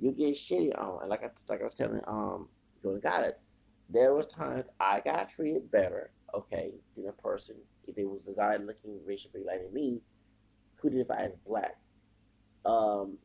you 0.00 0.10
get 0.12 0.34
shitty 0.34 0.76
on. 0.78 1.02
And 1.02 1.10
like 1.10 1.22
I, 1.22 1.30
like 1.48 1.60
I 1.60 1.64
was 1.64 1.74
telling 1.74 2.00
um, 2.06 2.48
Golden 2.82 3.00
Goddess, 3.00 3.40
there 3.90 4.14
was 4.14 4.26
times 4.26 4.66
I 4.80 5.00
got 5.00 5.30
treated 5.30 5.70
better, 5.70 6.10
okay, 6.34 6.72
than 6.96 7.08
a 7.08 7.12
person 7.12 7.56
if 7.86 7.96
it 7.98 8.08
was 8.08 8.26
a 8.28 8.32
guy 8.32 8.56
looking 8.56 8.98
racially 9.06 9.44
like 9.46 9.72
me 9.72 10.00
who 10.76 10.88
identify 10.88 11.24
as 11.24 11.32
black. 11.46 11.76
Um, 12.64 13.18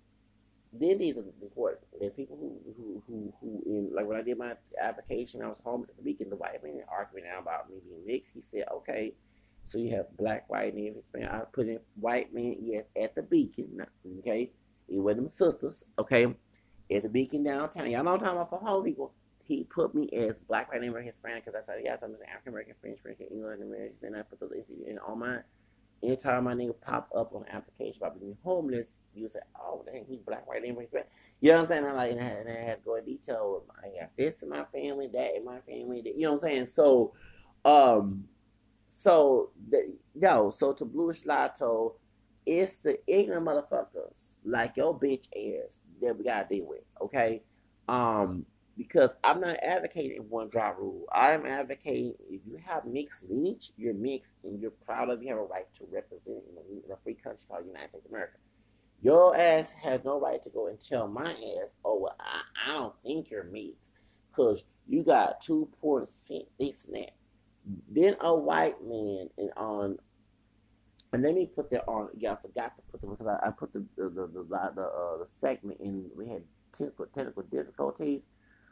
then 0.73 0.97
these 0.97 1.17
are 1.17 1.23
important. 1.41 1.81
There's 1.99 2.13
people 2.13 2.37
who, 2.39 2.57
who, 2.77 3.03
who, 3.07 3.33
who, 3.41 3.63
in, 3.65 3.89
like 3.93 4.05
when 4.05 4.17
I 4.17 4.21
did 4.21 4.37
my 4.37 4.53
application, 4.81 5.41
I 5.41 5.47
was 5.47 5.59
homeless 5.63 5.89
at 5.89 5.97
the 5.97 6.03
weekend. 6.03 6.31
The 6.31 6.37
white 6.37 6.63
man 6.63 6.81
arguing 6.87 7.25
now 7.25 7.39
about 7.39 7.69
me 7.69 7.77
being 7.83 8.05
mixed. 8.05 8.31
He 8.33 8.41
said, 8.49 8.67
okay, 8.71 9.13
so 9.63 9.77
you 9.77 9.95
have 9.95 10.05
black, 10.17 10.49
white, 10.49 10.73
and 10.73 10.95
Hispanic. 10.95 11.29
I 11.29 11.39
put 11.51 11.67
in 11.67 11.79
white 11.99 12.33
man, 12.33 12.55
yes, 12.61 12.85
at 13.01 13.15
the 13.15 13.21
beacon, 13.21 13.85
okay? 14.19 14.51
It 14.87 14.99
was 14.99 15.15
them 15.15 15.29
sisters, 15.29 15.83
okay? 15.99 16.33
At 16.93 17.03
the 17.03 17.09
beacon 17.09 17.43
downtown. 17.43 17.89
Y'all 17.89 18.03
know 18.03 18.13
I'm 18.13 18.19
talking 18.19 18.37
about 18.37 18.49
for 18.49 18.59
home 18.59 18.83
people. 18.83 19.13
He 19.43 19.65
put 19.65 19.93
me 19.93 20.09
as 20.09 20.39
black, 20.39 20.71
white, 20.71 20.81
and 20.81 20.95
Hispanic 20.95 21.15
friend 21.21 21.41
because 21.43 21.61
I 21.61 21.65
said, 21.65 21.81
yes, 21.83 21.99
I'm 22.01 22.11
just 22.11 22.23
African 22.23 22.53
American, 22.53 22.75
French, 22.81 22.99
French, 23.01 23.19
English, 23.19 23.59
American, 23.61 23.97
and 24.03 24.15
I 24.15 24.21
put 24.21 24.39
those 24.39 24.51
in 24.87 24.97
all 24.99 25.15
my 25.15 25.39
anytime 26.03 26.45
my 26.45 26.53
nigga 26.53 26.73
pop 26.81 27.09
up 27.15 27.33
on 27.33 27.43
the 27.43 27.55
application 27.55 28.03
about 28.03 28.19
being 28.19 28.37
homeless, 28.43 28.95
you 29.13 29.27
say, 29.27 29.39
oh, 29.59 29.83
dang, 29.85 30.05
he's 30.07 30.21
black, 30.21 30.47
white, 30.47 30.63
and 30.63 30.75
black. 30.91 31.07
You 31.41 31.51
know 31.51 31.55
what 31.55 31.61
I'm 31.63 31.67
saying? 31.67 31.85
I'm 31.85 31.95
like, 31.95 32.11
and 32.11 32.21
I, 32.21 32.23
and 32.23 32.49
I 32.49 32.61
had 32.61 32.79
to 32.79 32.85
go 32.85 32.95
in 32.95 33.05
detail. 33.05 33.63
with 33.67 33.77
I 33.83 33.99
got 33.99 34.11
this 34.17 34.41
in 34.41 34.49
my 34.49 34.63
family, 34.71 35.09
that 35.13 35.35
in 35.35 35.45
my 35.45 35.59
family. 35.61 36.01
That, 36.01 36.15
you 36.15 36.23
know 36.23 36.33
what 36.33 36.43
I'm 36.43 36.49
saying? 36.49 36.65
So, 36.67 37.13
um, 37.65 38.25
so 38.87 39.51
the, 39.69 39.93
yo, 40.13 40.49
so 40.51 40.73
to 40.73 40.85
Bluish 40.85 41.25
Lotto, 41.25 41.95
it's 42.45 42.79
the 42.79 42.97
ignorant 43.07 43.45
motherfuckers 43.45 44.33
like 44.43 44.77
your 44.77 44.97
bitch 44.97 45.27
ass 45.35 45.81
that 46.01 46.17
we 46.17 46.23
gotta 46.23 46.47
deal 46.47 46.65
with. 46.67 46.81
Okay, 47.01 47.43
um, 47.87 48.45
because 48.77 49.15
I'm 49.23 49.41
not 49.41 49.57
advocating 49.61 50.29
one 50.29 50.49
drop 50.49 50.77
rule. 50.77 51.05
I'm 51.11 51.45
advocating 51.45 52.13
if 52.29 52.41
you 52.45 52.57
have 52.65 52.85
mixed 52.85 53.23
lineage, 53.29 53.71
you're 53.77 53.93
mixed 53.93 54.33
and 54.43 54.59
you're 54.61 54.71
proud 54.71 55.09
of, 55.09 55.21
you 55.21 55.29
have 55.29 55.37
a 55.37 55.43
right 55.43 55.71
to 55.75 55.85
represent 55.91 56.37
in 56.87 56.91
a 56.91 56.97
free 57.03 57.15
country 57.15 57.45
called 57.49 57.65
United 57.65 57.89
States 57.89 58.05
of 58.05 58.11
America. 58.11 58.37
Your 59.01 59.35
ass 59.35 59.73
has 59.73 60.01
no 60.05 60.19
right 60.19 60.41
to 60.43 60.49
go 60.49 60.67
and 60.67 60.79
tell 60.79 61.07
my 61.07 61.31
ass, 61.31 61.69
oh, 61.83 61.99
well, 62.01 62.15
I, 62.19 62.41
I 62.67 62.73
don't 62.77 62.93
think 63.03 63.31
you're 63.31 63.43
mixed 63.45 63.93
because 64.29 64.63
you 64.87 65.03
got 65.03 65.41
two 65.41 65.67
percent 65.81 66.45
this 66.59 66.85
and 66.85 66.95
that. 66.95 67.11
Then 67.89 68.15
a 68.21 68.33
white 68.33 68.81
man 68.83 69.29
and 69.37 69.51
on, 69.57 69.97
and 71.13 71.23
let 71.23 71.35
me 71.35 71.45
put 71.45 71.69
that 71.71 71.83
on. 71.87 72.09
Yeah, 72.15 72.33
I 72.33 72.35
forgot 72.41 72.75
to 72.75 72.81
put 72.91 73.01
them 73.01 73.11
because 73.11 73.27
I, 73.27 73.47
I 73.47 73.51
put 73.51 73.73
the 73.73 73.85
the 73.97 74.09
the 74.09 74.27
the, 74.27 74.43
the, 74.43 74.81
uh, 74.81 75.17
the 75.17 75.27
segment 75.39 75.79
in. 75.79 76.09
We 76.15 76.27
had 76.27 76.43
technical 76.73 77.05
technical 77.07 77.43
difficulties 77.43 78.21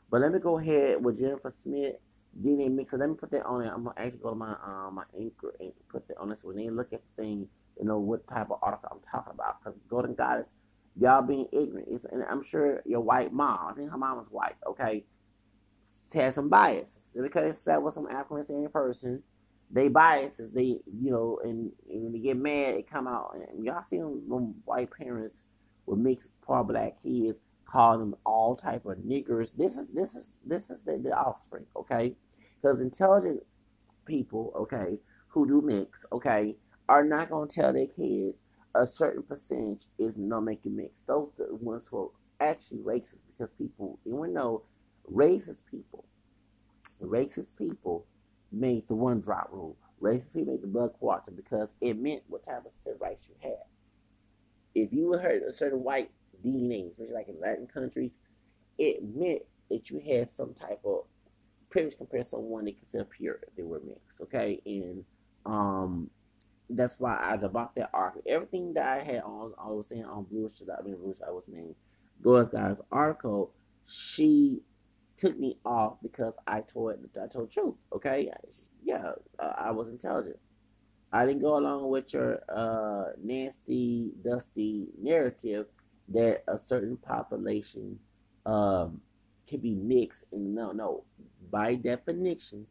but 0.09 0.21
let 0.21 0.31
me 0.31 0.39
go 0.39 0.59
ahead 0.59 1.03
with 1.03 1.19
Jennifer 1.19 1.51
Smith, 1.51 1.95
DNA 2.41 2.71
Mixer. 2.71 2.97
Let 2.97 3.09
me 3.09 3.15
put 3.15 3.31
that 3.31 3.45
on 3.45 3.61
there. 3.61 3.73
I'm 3.73 3.83
gonna 3.83 3.95
actually 3.97 4.19
go 4.19 4.29
to 4.31 4.35
my 4.35 4.55
um 4.65 4.95
my 4.95 5.03
anchor 5.19 5.53
and 5.59 5.71
put 5.89 6.07
that 6.07 6.17
on 6.17 6.29
this. 6.29 6.43
When 6.43 6.57
they 6.57 6.69
look 6.69 6.93
at 6.93 7.01
the 7.01 7.23
thing, 7.23 7.47
you 7.79 7.85
know 7.85 7.99
what 7.99 8.27
type 8.27 8.49
of 8.51 8.59
article 8.61 8.89
I'm 8.91 9.11
talking 9.11 9.33
about. 9.33 9.63
Because 9.63 9.79
Golden 9.89 10.15
Goddess, 10.15 10.51
y'all 10.99 11.21
being 11.21 11.47
ignorant. 11.51 11.87
It's, 11.91 12.05
and 12.05 12.23
I'm 12.29 12.43
sure 12.43 12.81
your 12.85 13.01
white 13.01 13.33
mom, 13.33 13.67
I 13.71 13.73
think 13.73 13.91
her 13.91 13.97
mom 13.97 14.17
was 14.17 14.27
white, 14.29 14.55
okay, 14.67 15.05
had 16.13 16.35
some 16.35 16.49
biases. 16.49 17.11
Because 17.19 17.63
that 17.63 17.81
was 17.81 17.93
some 17.93 18.07
African 18.07 18.43
American 18.49 18.71
person, 18.71 19.23
they 19.71 19.87
biases, 19.87 20.51
they, 20.51 20.79
you 20.85 21.11
know, 21.11 21.39
and, 21.43 21.71
and, 21.89 22.03
when 22.03 22.13
they 22.13 22.19
get 22.19 22.37
mad, 22.37 22.75
it 22.75 22.89
come 22.89 23.07
out. 23.07 23.35
And 23.35 23.63
y'all 23.63 23.83
see 23.83 23.97
them, 23.97 24.27
them 24.27 24.55
white 24.65 24.89
parents 24.91 25.43
with 25.85 25.99
mixed 25.99 26.29
poor 26.41 26.63
black 26.63 27.01
kids 27.03 27.39
calling 27.69 27.99
them 27.99 28.15
all 28.25 28.55
type 28.55 28.85
of 28.85 28.97
niggers. 28.97 29.55
This 29.55 29.77
is 29.77 29.87
this 29.87 30.15
is 30.15 30.35
this 30.45 30.69
is 30.69 30.79
the, 30.85 30.97
the 30.97 31.11
offspring, 31.11 31.65
okay? 31.75 32.15
Because 32.61 32.81
intelligent 32.81 33.41
people, 34.05 34.51
okay, 34.55 34.97
who 35.27 35.47
do 35.47 35.61
mix, 35.61 36.05
okay, 36.11 36.55
are 36.87 37.03
not 37.03 37.29
gonna 37.29 37.47
tell 37.47 37.71
their 37.71 37.87
kids 37.87 38.37
a 38.75 38.85
certain 38.85 39.23
percentage 39.23 39.85
is 39.97 40.17
not 40.17 40.41
making 40.41 40.75
mix. 40.75 41.01
Those 41.07 41.29
are 41.39 41.47
the 41.47 41.55
ones 41.55 41.87
who 41.87 41.97
are 41.99 42.09
actually 42.39 42.79
racist 42.79 43.17
because 43.27 43.53
people, 43.53 43.99
you 44.05 44.27
know, 44.27 44.63
racist 45.11 45.61
people, 45.69 46.05
racist 47.01 47.55
people 47.57 48.05
made 48.51 48.87
the 48.87 48.95
one 48.95 49.21
drop 49.21 49.49
rule. 49.51 49.77
Racist 50.01 50.33
people 50.33 50.53
made 50.53 50.61
the 50.61 50.67
blood 50.67 50.93
quantum 50.99 51.35
because 51.35 51.69
it 51.81 51.99
meant 51.99 52.23
what 52.27 52.43
type 52.43 52.65
of 52.65 52.73
civil 52.83 52.99
rights 52.99 53.27
you 53.27 53.35
had. 53.41 53.63
If 54.75 54.93
you 54.93 55.07
were 55.07 55.19
heard 55.19 55.43
a 55.43 55.51
certain 55.51 55.83
white 55.83 56.11
DNA, 56.43 56.91
especially 56.91 57.13
like 57.13 57.27
in 57.27 57.39
Latin 57.39 57.67
countries, 57.67 58.11
it 58.77 59.03
meant 59.03 59.41
that 59.69 59.89
you 59.89 59.99
had 59.99 60.31
some 60.31 60.53
type 60.53 60.79
of 60.85 61.03
privilege 61.69 61.97
compared 61.97 62.23
to 62.23 62.29
someone 62.29 62.65
that 62.65 62.77
consider 62.77 63.05
pure 63.05 63.39
if 63.47 63.55
they 63.55 63.63
were 63.63 63.81
mixed. 63.85 64.19
Okay, 64.21 64.61
and 64.65 65.03
um, 65.45 66.09
that's 66.69 66.99
why 66.99 67.17
I 67.17 67.35
about 67.35 67.75
that 67.75 67.89
article. 67.93 68.23
Everything 68.27 68.73
that 68.73 68.85
I 68.85 69.03
had 69.03 69.21
on, 69.23 69.53
I 69.57 69.67
was 69.67 69.87
saying 69.87 70.05
on 70.05 70.23
Blue 70.25 70.49
I 70.49 70.81
mean 70.83 70.95
Blue 70.95 71.15
I 71.25 71.31
was 71.31 71.45
saying 71.45 71.75
Gore's 72.21 72.49
guy's 72.49 72.77
article. 72.91 73.51
She 73.85 74.61
took 75.17 75.37
me 75.37 75.57
off 75.65 75.97
because 76.01 76.33
I 76.47 76.61
told 76.61 76.95
I 77.21 77.27
told 77.27 77.51
truth. 77.51 77.75
Okay, 77.93 78.29
yeah, 78.83 79.11
I 79.39 79.71
was 79.71 79.89
intelligent. 79.89 80.37
I 81.11 81.25
didn't 81.25 81.41
go 81.41 81.57
along 81.57 81.89
with 81.89 82.13
your 82.13 82.39
uh, 82.49 83.13
nasty, 83.21 84.11
dusty 84.23 84.87
narrative 85.01 85.65
that 86.13 86.43
a 86.47 86.57
certain 86.57 86.97
population 86.97 87.99
um, 88.45 89.01
can 89.47 89.59
be 89.59 89.75
mixed. 89.75 90.25
And 90.31 90.55
no, 90.55 90.71
no, 90.71 91.03
by 91.51 91.75
definition, 91.75 92.65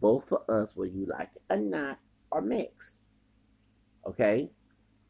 both 0.00 0.30
of 0.32 0.48
us, 0.48 0.76
whether 0.76 0.92
you 0.92 1.06
like 1.06 1.30
it 1.34 1.42
or 1.50 1.58
not, 1.58 1.98
are 2.30 2.40
mixed. 2.40 2.94
Okay? 4.06 4.50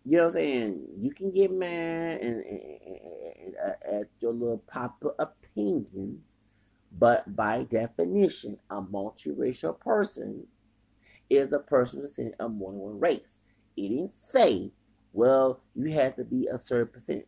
You 0.05 0.17
know 0.17 0.25
what 0.25 0.37
I'm 0.37 0.41
saying? 0.41 0.87
You 0.99 1.11
can 1.13 1.31
get 1.31 1.53
mad 1.53 2.21
and, 2.21 2.43
and, 2.45 2.61
and, 2.87 3.55
and 3.85 4.01
at 4.01 4.09
your 4.21 4.33
little 4.33 4.63
popular 4.67 5.15
opinion, 5.19 6.23
but 6.99 7.37
by 7.37 7.65
definition, 7.65 8.59
a 8.71 8.81
multiracial 8.81 9.79
person 9.79 10.47
is 11.29 11.53
a 11.53 11.59
person 11.59 12.07
in 12.17 12.33
a 12.41 12.49
more 12.49 12.73
than 12.73 12.81
one 12.81 13.01
race. 13.01 13.41
It 13.77 13.89
didn't 13.89 14.17
say, 14.17 14.71
well, 15.13 15.61
you 15.75 15.93
have 15.93 16.17
to 16.17 16.25
be 16.25 16.47
a 16.47 16.59
certain 16.59 16.89
percentage 16.89 17.27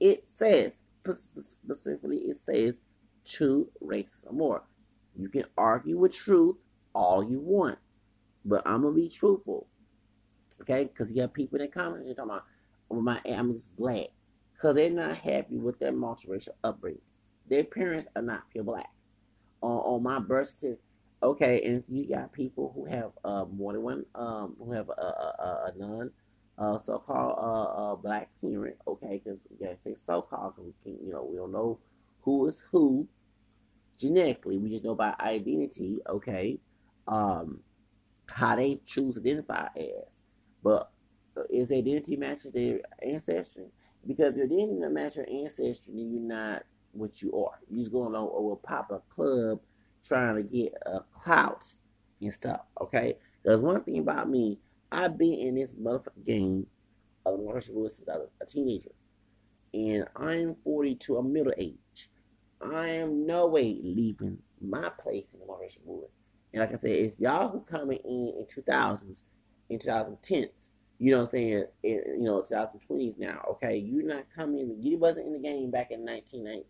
it 0.00 0.24
says, 0.34 0.72
specifically, 1.08 2.18
it 2.18 2.38
says 2.42 2.74
two 3.24 3.70
races 3.80 4.24
or 4.26 4.32
more. 4.32 4.62
You 5.16 5.28
can 5.28 5.44
argue 5.58 5.98
with 5.98 6.12
truth 6.12 6.56
all 6.94 7.22
you 7.24 7.40
want, 7.40 7.78
but 8.44 8.62
I'm 8.66 8.82
to 8.82 8.90
be 8.92 9.08
truthful. 9.08 9.66
okay? 10.62 10.84
Because 10.84 11.12
you 11.12 11.22
have 11.22 11.32
people 11.32 11.58
in 11.58 11.66
the 11.66 11.72
comments 11.72 12.08
talking 12.08 12.24
about, 12.24 12.44
well, 12.88 13.02
my 13.02 13.20
I'm 13.26 13.52
just 13.52 13.74
black, 13.76 14.08
because 14.54 14.74
they're 14.76 14.90
not 14.90 15.16
happy 15.16 15.58
with 15.58 15.78
their 15.78 15.92
multiracial 15.92 16.50
upbringing. 16.64 17.02
Their 17.48 17.64
parents 17.64 18.06
are 18.16 18.22
not 18.22 18.50
pure 18.50 18.64
black. 18.64 18.90
On, 19.62 19.78
on 19.78 20.02
my 20.02 20.18
birth 20.18 20.48
certificate, 20.48 20.80
okay, 21.22 21.62
and 21.64 21.78
if 21.78 21.84
you 21.88 22.08
got 22.08 22.32
people 22.32 22.72
who 22.74 22.86
have 22.86 23.12
uh, 23.24 23.44
more 23.52 23.72
than 23.74 23.82
one, 23.82 24.06
um, 24.14 24.56
who 24.58 24.72
have 24.72 24.88
a, 24.88 25.02
a, 25.02 25.72
a 25.74 25.78
non 25.78 26.10
uh, 26.60 26.78
so-called 26.78 27.38
uh, 27.38 27.92
uh, 27.92 27.96
black 27.96 28.28
parent, 28.40 28.76
okay, 28.86 29.22
because 29.24 29.40
gotta 29.60 29.78
say 29.84 29.96
so-called, 30.06 30.54
because 30.56 30.72
we 30.84 30.92
can, 30.92 31.06
you 31.06 31.12
know, 31.12 31.24
we 31.24 31.38
don't 31.38 31.52
know 31.52 31.78
who 32.22 32.48
is 32.48 32.62
who 32.70 33.08
genetically. 33.98 34.58
We 34.58 34.70
just 34.70 34.84
know 34.84 34.94
by 34.94 35.14
identity, 35.20 36.00
okay, 36.08 36.58
um, 37.08 37.60
how 38.28 38.56
they 38.56 38.80
choose 38.86 39.16
to 39.16 39.20
identify 39.20 39.68
as. 39.76 40.20
But 40.62 40.90
if 41.50 41.68
their 41.68 41.78
identity 41.78 42.16
matches 42.16 42.52
their 42.52 42.80
ancestry, 43.02 43.66
because 44.06 44.32
if 44.32 44.36
your 44.36 44.46
identity 44.46 44.74
doesn't 44.80 44.94
match 44.94 45.16
your 45.16 45.28
ancestry, 45.30 45.94
then 45.94 46.12
you're 46.12 46.22
not 46.22 46.64
what 46.92 47.22
you 47.22 47.32
are. 47.34 47.58
You're 47.70 47.80
just 47.80 47.92
going 47.92 48.14
on 48.14 48.28
over 48.32 48.56
pop 48.56 48.90
a 48.90 49.00
club 49.14 49.60
trying 50.06 50.36
to 50.36 50.42
get 50.42 50.74
a 50.86 51.00
clout 51.12 51.72
and 52.20 52.32
stuff, 52.32 52.60
okay? 52.80 53.16
There's 53.44 53.60
one 53.60 53.82
thing 53.84 53.98
about 53.98 54.28
me, 54.28 54.58
I've 54.92 55.18
been 55.18 55.34
in 55.34 55.54
this 55.54 55.74
motherfucking 55.74 56.26
game 56.26 56.66
of 57.26 57.40
martial 57.40 57.82
arts 57.82 57.96
since 57.96 58.08
I 58.08 58.16
was 58.16 58.28
a 58.40 58.46
teenager. 58.46 58.90
And 59.72 60.06
I'm 60.16 60.56
42, 60.64 61.16
I'm 61.16 61.32
middle 61.32 61.52
age. 61.56 62.10
I 62.60 62.88
am 62.88 63.26
no 63.26 63.46
way 63.46 63.80
leaving 63.82 64.38
my 64.60 64.90
place 65.02 65.26
in 65.32 65.40
the 65.40 65.46
martial 65.46 65.82
arts. 65.88 66.12
And 66.52 66.60
like 66.60 66.70
I 66.70 66.80
said, 66.80 66.90
it's 66.90 67.18
y'all 67.20 67.48
who 67.48 67.60
coming 67.60 67.98
in 68.04 68.34
in 68.38 68.46
2000s, 68.46 69.22
in 69.68 69.78
2010s. 69.78 70.48
You 70.98 71.12
know 71.12 71.18
what 71.18 71.24
I'm 71.24 71.30
saying? 71.30 71.64
In, 71.84 72.02
you 72.18 72.24
know, 72.24 72.42
2020s 72.42 73.18
now. 73.18 73.42
Okay, 73.52 73.76
you're 73.78 74.02
not 74.02 74.24
coming. 74.34 74.76
You 74.78 74.98
wasn't 74.98 75.28
in 75.28 75.32
the 75.32 75.38
game 75.38 75.70
back 75.70 75.92
in 75.92 76.04
1990s. 76.04 76.64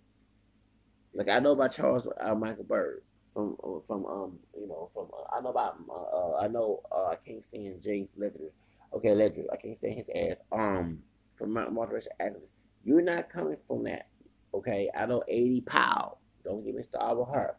Like 1.15 1.29
I 1.29 1.41
know 1.41 1.53
about 1.53 1.73
Charles 1.73 2.07
uh, 2.21 2.35
Michael 2.35 2.65
Byrd 2.65 3.03
from 3.41 3.57
uh, 3.65 3.81
from 3.87 4.07
um 4.07 4.39
you 4.59 4.69
know 4.69 4.91
from 4.93 5.09
uh, 5.17 5.37
I 5.37 5.41
know 5.41 5.51
about 5.51 5.77
uh, 5.89 5.93
uh 5.93 6.41
I 6.41 6.49
know 6.49 6.83
uh, 6.93 7.07
I 7.07 7.17
can't 7.27 7.43
stand 7.43 7.83
James 7.83 8.09
Ledger. 8.17 8.53
Okay, 8.95 9.15
Ledger. 9.15 9.45
I 9.53 9.57
can't 9.57 9.77
stand 9.77 9.95
his 9.95 10.09
ass. 10.15 10.37
Um, 10.53 10.99
from 11.37 11.55
multiracial 11.55 12.09
activists. 12.21 12.51
You're 12.85 13.03
not 13.03 13.31
coming 13.31 13.57
from 13.67 13.85
that. 13.85 14.09
Okay, 14.53 14.91
I 14.97 15.07
know 15.07 15.23
A.D. 15.29 15.63
Powell. 15.63 16.19
Don't 16.45 16.65
get 16.65 16.75
me 16.75 16.83
started 16.83 17.19
with 17.19 17.29
her. 17.29 17.57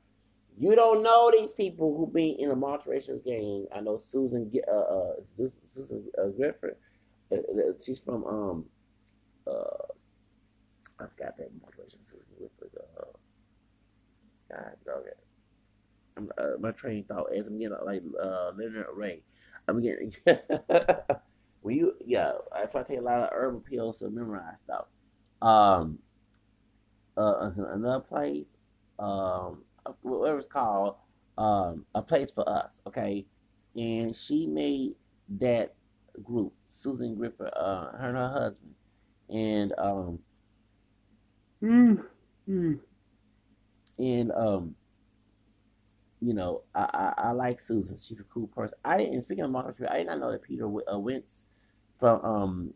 You 0.59 0.75
don't 0.75 1.01
know 1.01 1.31
these 1.31 1.53
people 1.53 1.95
who 1.95 2.11
be 2.11 2.35
in 2.37 2.51
a 2.51 2.55
multiracial 2.55 3.23
gang. 3.23 3.65
I 3.73 3.79
know 3.79 3.97
Susan 3.97 4.51
uh, 4.67 4.71
uh 4.71 5.13
Susan 5.67 6.03
uh, 6.21 6.27
Griffith. 6.27 6.77
Uh, 7.31 7.35
uh, 7.35 7.73
she's 7.83 7.99
from 7.99 8.23
um 8.25 8.65
uh 9.47 9.85
I 10.99 11.05
forgot 11.07 11.37
that 11.37 11.49
multiracial 11.55 12.03
Susan 12.03 12.25
Griffith. 12.37 12.77
Uh, 12.77 13.05
God, 14.51 14.75
dog 14.85 15.03
it. 15.07 15.17
I'm, 16.17 16.29
uh, 16.37 16.57
my 16.59 16.71
train 16.71 17.03
thought 17.05 17.33
as 17.33 17.47
I'm 17.47 17.59
getting 17.59 17.77
like 17.85 18.03
uh 18.21 18.51
Leonard 18.57 18.87
Ray. 18.93 19.23
I'm 19.67 19.81
getting 19.81 20.13
when 21.61 21.75
you 21.75 21.93
yeah, 22.05 22.33
if 22.57 22.75
I 22.75 22.83
take 22.83 22.99
a 22.99 23.01
lot 23.01 23.19
of 23.21 23.29
herbal 23.31 23.61
pills 23.61 23.99
to 23.99 24.09
memorize 24.09 24.55
stuff. 24.63 24.85
Um 25.41 25.99
uh 27.17 27.51
another 27.57 27.99
place, 27.99 28.45
um 28.99 29.63
whatever 30.01 30.39
it's 30.39 30.47
called, 30.47 30.95
um, 31.37 31.85
a 31.95 32.01
place 32.01 32.31
for 32.31 32.47
us, 32.47 32.81
okay? 32.87 33.25
And 33.75 34.15
she 34.15 34.47
made 34.47 34.95
that 35.39 35.73
group, 36.23 36.53
Susan 36.67 37.15
Griffith, 37.15 37.53
uh, 37.55 37.91
her 37.91 38.09
and 38.09 38.17
her 38.17 38.29
husband, 38.29 38.75
and 39.29 39.73
um, 39.77 40.19
and 43.97 44.31
um, 44.31 44.75
you 46.21 46.33
know, 46.35 46.61
I, 46.75 46.81
I, 46.93 47.13
I 47.27 47.31
like 47.31 47.59
Susan. 47.59 47.97
She's 47.97 48.19
a 48.19 48.25
cool 48.25 48.47
person. 48.47 48.77
I 48.85 48.97
didn't. 48.97 49.23
Speaking 49.23 49.43
of 49.43 49.51
Marcus, 49.51 49.81
I 49.89 49.97
did 49.97 50.07
not 50.07 50.19
know 50.19 50.31
that 50.31 50.43
Peter 50.43 50.65
uh, 50.65 50.99
Wentz 50.99 51.41
from 51.97 52.23
um, 52.23 52.73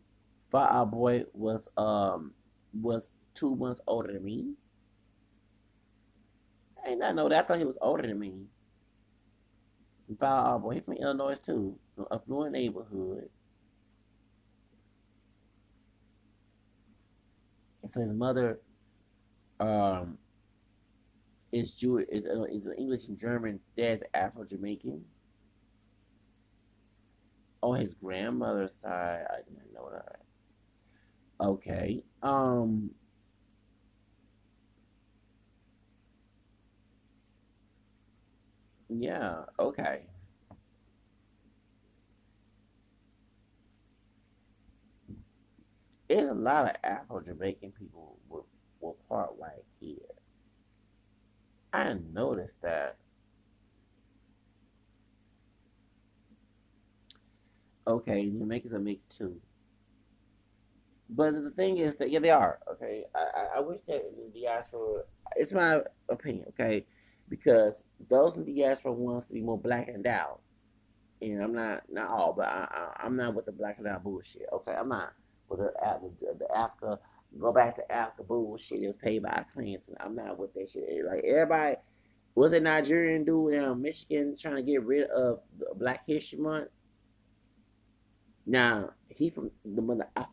Fall 0.50 0.66
Out 0.68 0.90
Boy 0.90 1.24
was 1.32 1.68
um 1.76 2.32
was 2.80 3.12
two 3.34 3.54
months 3.54 3.80
older 3.86 4.12
than 4.12 4.24
me. 4.24 4.54
I 6.84 6.90
did 6.90 6.98
not 6.98 7.14
know 7.14 7.28
that. 7.28 7.44
I 7.44 7.46
thought 7.46 7.58
he 7.58 7.64
was 7.64 7.78
older 7.80 8.06
than 8.06 8.18
me. 8.18 8.32
Fall 10.18 10.28
Out 10.28 10.62
Boy, 10.62 10.74
he's 10.74 10.84
from 10.84 10.94
Illinois 10.94 11.38
too, 11.38 11.78
from 11.94 12.06
affluent 12.10 12.52
neighborhood. 12.52 13.28
So 17.88 18.00
his 18.00 18.12
mother 18.12 18.58
um, 19.60 20.18
is 21.52 21.72
Jewish, 21.72 22.06
is, 22.10 22.24
uh, 22.26 22.44
is 22.44 22.66
English 22.76 23.08
and 23.08 23.18
German. 23.18 23.60
Dad's 23.76 24.02
Afro 24.14 24.44
Jamaican. 24.44 25.04
Oh, 27.62 27.72
his 27.72 27.94
grandmother's 27.94 28.74
side, 28.82 29.24
I 29.30 29.38
didn't 29.38 29.72
know 29.74 29.90
that. 29.92 30.20
Okay. 31.40 32.02
Um. 32.22 32.90
Yeah. 38.88 39.44
Okay. 39.58 40.02
There's 46.08 46.30
a 46.30 46.34
lot 46.34 46.66
of 46.70 46.76
Afro 46.84 47.20
Jamaican 47.20 47.72
people 47.72 48.16
with, 48.28 48.44
with 48.80 48.96
part 49.08 49.36
white 49.38 49.64
here. 49.80 50.15
I 51.72 51.94
noticed 52.12 52.60
that. 52.62 52.96
Okay, 57.86 58.30
Jamaica's 58.30 58.72
a 58.72 58.78
mix 58.78 59.04
too. 59.04 59.40
But 61.08 61.34
the 61.34 61.50
thing 61.50 61.78
is 61.78 61.94
that 61.96 62.10
yeah, 62.10 62.18
they 62.18 62.30
are. 62.30 62.58
Okay, 62.72 63.04
I 63.14 63.58
I, 63.58 63.60
wish 63.60 63.80
that 63.86 64.02
the 64.16 64.40
diaspora. 64.40 65.02
It's 65.36 65.52
my 65.52 65.82
opinion. 66.08 66.46
Okay, 66.48 66.84
because 67.28 67.84
those 68.10 68.36
in 68.36 68.44
the 68.44 68.52
diaspora 68.52 68.92
wants 68.92 69.26
to 69.28 69.34
be 69.34 69.40
more 69.40 69.58
black 69.58 69.88
and 69.88 70.06
out. 70.06 70.40
And 71.22 71.42
I'm 71.42 71.54
not 71.54 71.82
not 71.88 72.08
all, 72.08 72.32
but 72.32 72.48
I, 72.48 72.92
I, 72.98 73.06
am 73.06 73.16
not 73.16 73.34
with 73.34 73.46
the 73.46 73.52
black 73.52 73.78
and 73.78 73.86
out 73.86 74.02
bullshit. 74.02 74.46
Okay, 74.52 74.72
I'm 74.72 74.88
not 74.88 75.12
with 75.48 75.60
the 75.60 75.72
the, 76.20 76.38
the 76.38 76.56
Africa 76.56 76.98
go 77.38 77.52
back 77.52 77.76
to 77.76 77.92
Africa 77.92 78.22
bullshit. 78.24 78.82
It 78.82 78.86
was 78.88 78.96
paid 79.02 79.22
by 79.22 79.44
Clinton. 79.52 79.80
I'm 80.00 80.14
not 80.14 80.38
with 80.38 80.54
that 80.54 80.70
shit. 80.70 81.04
Like 81.04 81.24
everybody 81.24 81.76
was 82.34 82.52
a 82.52 82.60
Nigerian 82.60 83.24
dude 83.24 83.54
in 83.54 83.64
um, 83.64 83.82
Michigan 83.82 84.36
trying 84.40 84.56
to 84.56 84.62
get 84.62 84.84
rid 84.84 85.08
of 85.10 85.40
Black 85.76 86.06
History 86.06 86.38
Month. 86.38 86.68
Now 88.46 88.90
he 89.08 89.30
from 89.30 89.50
the 89.64 89.82
mother 89.82 90.08
Africa. 90.14 90.32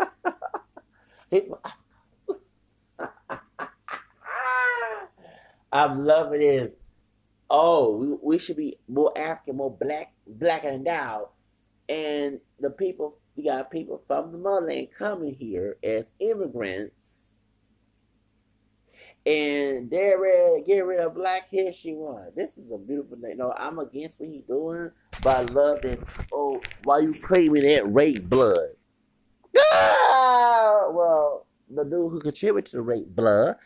he 1.30 1.40
from 1.40 1.58
Africa. 1.64 1.82
I'm 5.72 6.04
loving 6.04 6.40
this. 6.40 6.72
Oh, 7.50 7.96
we, 7.96 8.16
we 8.22 8.38
should 8.38 8.56
be 8.56 8.78
more 8.88 9.16
African, 9.16 9.56
more 9.56 9.70
black, 9.70 10.12
black 10.26 10.64
and 10.64 10.76
endowed. 10.76 11.28
And 11.88 12.40
the 12.58 12.70
people, 12.70 13.18
we 13.36 13.44
got 13.44 13.70
people 13.70 14.02
from 14.06 14.32
the 14.32 14.38
motherland 14.38 14.88
coming 14.96 15.34
here 15.34 15.76
as 15.82 16.10
immigrants 16.20 17.32
and 19.26 19.90
they're 19.90 20.20
ready 20.20 20.60
to 20.60 20.66
get 20.66 20.86
rid 20.86 21.00
of 21.00 21.14
Black 21.14 21.50
History 21.50 21.94
One. 21.94 22.28
This 22.36 22.50
is 22.56 22.70
a 22.72 22.78
beautiful 22.78 23.18
thing. 23.20 23.36
No, 23.36 23.52
I'm 23.56 23.80
against 23.80 24.20
what 24.20 24.28
he's 24.28 24.44
doing, 24.44 24.92
but 25.22 25.36
I 25.36 25.52
love 25.52 25.82
this. 25.82 26.00
Oh, 26.32 26.60
why 26.84 27.00
you 27.00 27.12
claiming 27.12 27.64
that 27.64 27.92
rape 27.92 28.28
blood? 28.28 28.68
Ah! 29.58 30.88
Well, 30.92 31.46
the 31.68 31.82
dude 31.82 32.12
who 32.12 32.20
contributed 32.20 32.70
to 32.70 32.82
rape 32.82 33.08
blood 33.08 33.56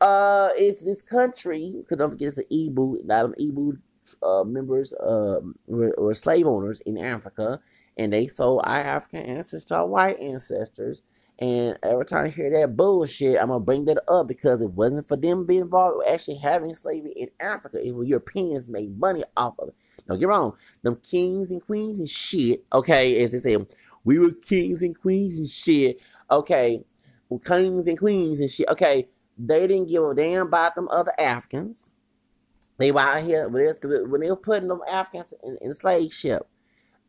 uh, 0.00 0.50
is 0.56 0.82
this 0.82 1.02
country, 1.02 1.74
because 1.76 1.98
don't 1.98 2.10
forget 2.10 2.28
it's 2.28 2.38
an 2.38 2.44
Igbo, 2.50 3.04
a 3.04 3.06
lot 3.06 3.26
of 3.26 3.34
Igbo 3.38 3.76
uh, 4.22 4.44
members 4.44 4.94
um, 5.06 5.54
were, 5.66 5.94
were 5.98 6.14
slave 6.14 6.46
owners 6.46 6.80
in 6.86 6.96
Africa, 6.96 7.60
and 8.00 8.12
they 8.12 8.26
sold 8.26 8.62
our 8.64 8.78
African 8.78 9.24
ancestors 9.26 9.64
to 9.66 9.76
our 9.76 9.86
white 9.86 10.18
ancestors 10.18 11.02
and 11.40 11.78
every 11.82 12.04
time 12.04 12.26
I 12.26 12.28
hear 12.28 12.50
that 12.50 12.76
bullshit, 12.76 13.40
I'm 13.40 13.48
gonna 13.48 13.60
bring 13.60 13.86
that 13.86 14.02
up 14.08 14.28
because 14.28 14.60
it 14.60 14.70
wasn't 14.72 15.08
for 15.08 15.16
them 15.16 15.46
being 15.46 15.62
involved 15.62 15.98
with 15.98 16.08
actually 16.08 16.36
having 16.36 16.74
slavery 16.74 17.12
in 17.16 17.28
Africa. 17.40 17.78
It 17.82 17.92
was 17.92 18.08
Europeans 18.08 18.68
made 18.68 18.98
money 18.98 19.24
off 19.38 19.54
of 19.58 19.68
it. 19.68 19.74
Don't 20.06 20.18
get 20.18 20.28
wrong, 20.28 20.52
them 20.82 20.96
kings 20.96 21.50
and 21.50 21.64
queens 21.64 21.98
and 21.98 22.08
shit. 22.08 22.64
Okay, 22.74 23.22
as 23.22 23.32
they 23.32 23.38
say, 23.38 23.56
we 24.04 24.18
were 24.18 24.32
kings 24.32 24.82
and 24.82 24.98
queens 24.98 25.38
and 25.38 25.48
shit. 25.48 25.98
Okay, 26.30 26.84
kings 27.44 27.86
and 27.88 27.98
queens 27.98 28.40
and 28.40 28.50
shit. 28.50 28.68
Okay, 28.68 29.08
they 29.38 29.66
didn't 29.66 29.88
give 29.88 30.04
a 30.04 30.14
damn 30.14 30.48
about 30.48 30.74
them 30.74 30.88
other 30.90 31.12
Africans. 31.18 31.88
They 32.76 32.92
were 32.92 33.00
out 33.00 33.22
here 33.22 33.48
when 33.48 34.20
they 34.20 34.30
were 34.30 34.36
putting 34.36 34.68
them 34.68 34.82
Africans 34.86 35.32
in, 35.42 35.56
in 35.62 35.72
slave 35.72 36.12
ship 36.12 36.46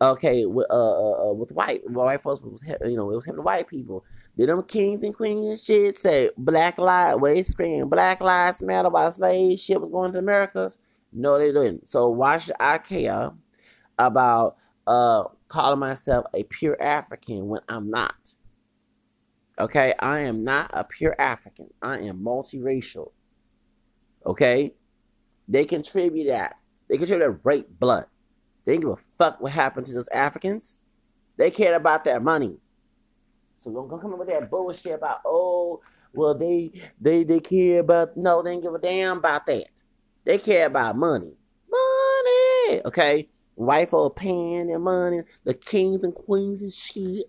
Okay, 0.01 0.47
with 0.47 0.65
uh, 0.71 0.73
uh, 0.73 1.29
uh 1.29 1.33
with 1.33 1.51
white 1.51 1.87
white 1.87 2.21
folks 2.23 2.41
was 2.41 2.63
you 2.83 2.95
know 2.95 3.11
it 3.11 3.15
was 3.15 3.25
him 3.25 3.35
the 3.35 3.43
white 3.43 3.67
people. 3.67 4.03
Did 4.35 4.49
them 4.49 4.63
kings 4.63 5.03
and 5.03 5.13
queens 5.13 5.45
and 5.45 5.59
shit 5.59 5.99
say 5.99 6.31
black 6.37 6.79
lives? 6.79 7.21
They 7.21 7.43
scream 7.43 7.87
black 7.87 8.19
lives 8.19 8.63
matter 8.63 8.89
while 8.89 9.11
slave 9.11 9.59
shit 9.59 9.79
was 9.79 9.91
going 9.91 10.11
to 10.13 10.19
Americas. 10.19 10.79
No, 11.13 11.37
they 11.37 11.51
didn't. 11.51 11.87
So 11.87 12.09
why 12.09 12.39
should 12.39 12.55
I 12.59 12.79
care 12.79 13.31
about 13.99 14.57
uh 14.87 15.25
calling 15.47 15.79
myself 15.79 16.25
a 16.33 16.43
pure 16.45 16.81
African 16.81 17.47
when 17.47 17.61
I'm 17.69 17.91
not? 17.91 18.33
Okay, 19.59 19.93
I 19.99 20.21
am 20.21 20.43
not 20.43 20.71
a 20.73 20.83
pure 20.83 21.15
African. 21.19 21.69
I 21.83 21.99
am 21.99 22.23
multiracial. 22.23 23.11
Okay, 24.25 24.73
they 25.47 25.65
contribute 25.65 26.25
that. 26.29 26.55
They 26.89 26.97
contribute 26.97 27.27
that 27.27 27.39
rape 27.43 27.67
blood. 27.79 28.07
They 28.71 28.77
didn't 28.77 28.91
give 28.91 28.99
a 28.99 29.23
fuck 29.23 29.41
what 29.41 29.51
happened 29.51 29.85
to 29.87 29.93
those 29.93 30.07
Africans. 30.07 30.75
They 31.35 31.51
cared 31.51 31.75
about 31.75 32.05
their 32.05 32.21
money. 32.21 32.55
So 33.57 33.69
don't 33.69 33.89
come 33.89 34.13
up 34.13 34.19
with 34.19 34.29
that 34.29 34.49
bullshit 34.49 34.93
about 34.93 35.19
oh 35.25 35.81
well 36.13 36.35
they 36.35 36.71
they 37.01 37.25
they 37.25 37.41
care 37.41 37.81
about 37.81 38.15
no 38.15 38.41
they 38.41 38.51
didn't 38.51 38.63
give 38.63 38.73
a 38.73 38.79
damn 38.79 39.17
about 39.17 39.45
that. 39.47 39.65
They 40.23 40.37
care 40.37 40.67
about 40.67 40.95
money. 40.95 41.33
Money. 41.69 42.81
Okay. 42.85 43.27
White 43.55 43.89
folk 43.89 44.15
paying 44.15 44.67
their 44.67 44.79
money. 44.79 45.19
The 45.43 45.53
kings 45.53 46.03
and 46.03 46.15
queens 46.15 46.61
and 46.61 46.71
shit 46.71 47.25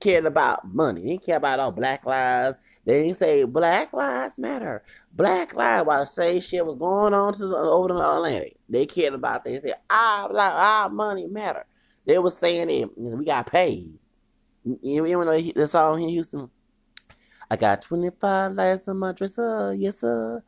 cared 0.00 0.24
about 0.24 0.74
money. 0.74 1.02
They 1.02 1.08
didn't 1.08 1.26
care 1.26 1.36
about 1.36 1.60
all 1.60 1.72
black 1.72 2.06
lives. 2.06 2.56
They 2.84 3.04
didn't 3.04 3.16
say 3.16 3.44
black 3.44 3.92
lives 3.92 4.38
matter. 4.38 4.84
Black 5.12 5.54
lives 5.54 5.86
while 5.86 6.04
the 6.04 6.10
same 6.10 6.40
shit 6.40 6.64
was 6.64 6.76
going 6.76 7.14
on 7.14 7.32
to 7.34 7.56
over 7.56 7.88
the 7.88 7.94
Atlantic. 7.94 8.56
They 8.68 8.86
cared 8.86 9.14
about 9.14 9.44
that. 9.44 9.62
They 9.62 9.70
said 9.70 9.78
ah, 9.88 10.26
our, 10.26 10.36
our 10.36 10.90
money 10.90 11.26
matter. 11.26 11.64
They 12.06 12.18
were 12.18 12.30
saying 12.30 12.70
it. 12.70 12.96
We 12.96 13.24
got 13.24 13.46
paid. 13.46 13.98
You, 14.82 15.02
know 15.02 15.52
the 15.52 15.68
song 15.68 16.02
in 16.02 16.08
Houston? 16.10 16.50
I 17.50 17.56
got 17.56 17.82
25 17.82 18.52
lights 18.52 18.88
on 18.88 18.98
my 18.98 19.12
dresser. 19.12 19.74
Yes, 19.74 20.00
sir. 20.00 20.42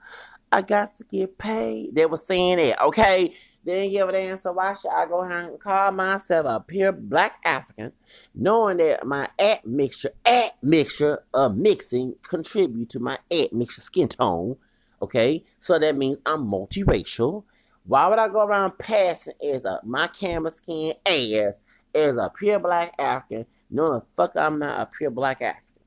I 0.50 0.62
got 0.62 0.96
to 0.96 1.04
get 1.04 1.36
paid. 1.38 1.94
They 1.94 2.06
were 2.06 2.16
saying 2.16 2.58
it, 2.58 2.78
okay? 2.80 3.34
Didn't 3.66 3.90
give 3.90 4.08
a 4.08 4.12
damn, 4.12 4.38
so 4.38 4.52
why 4.52 4.74
should 4.74 4.92
I 4.92 5.06
go 5.06 5.22
ahead 5.22 5.46
and 5.46 5.58
call 5.58 5.90
myself 5.90 6.46
a 6.46 6.60
pure 6.60 6.92
black 6.92 7.40
African, 7.44 7.90
knowing 8.32 8.76
that 8.76 9.04
my 9.04 9.28
admixture, 9.40 10.12
admixture 10.24 11.24
of 11.34 11.56
mixing 11.56 12.14
contribute 12.22 12.90
to 12.90 13.00
my 13.00 13.18
admixture 13.28 13.80
skin 13.80 14.06
tone, 14.06 14.56
okay? 15.02 15.44
So 15.58 15.80
that 15.80 15.96
means 15.96 16.20
I'm 16.26 16.46
multiracial. 16.46 17.42
Why 17.86 18.06
would 18.06 18.20
I 18.20 18.28
go 18.28 18.46
around 18.46 18.78
passing 18.78 19.34
as 19.42 19.64
a 19.64 19.80
my 19.82 20.06
camera 20.06 20.52
skin 20.52 20.94
ass 21.04 21.54
as 21.92 22.16
a 22.16 22.30
pure 22.38 22.60
black 22.60 22.94
African, 23.00 23.46
knowing 23.68 23.98
the 23.98 24.06
fuck 24.16 24.36
I'm 24.36 24.60
not 24.60 24.80
a 24.80 24.86
pure 24.96 25.10
black 25.10 25.42
African? 25.42 25.82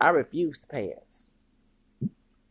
I 0.00 0.10
refuse 0.10 0.62
to 0.62 0.66
pass. 0.66 1.28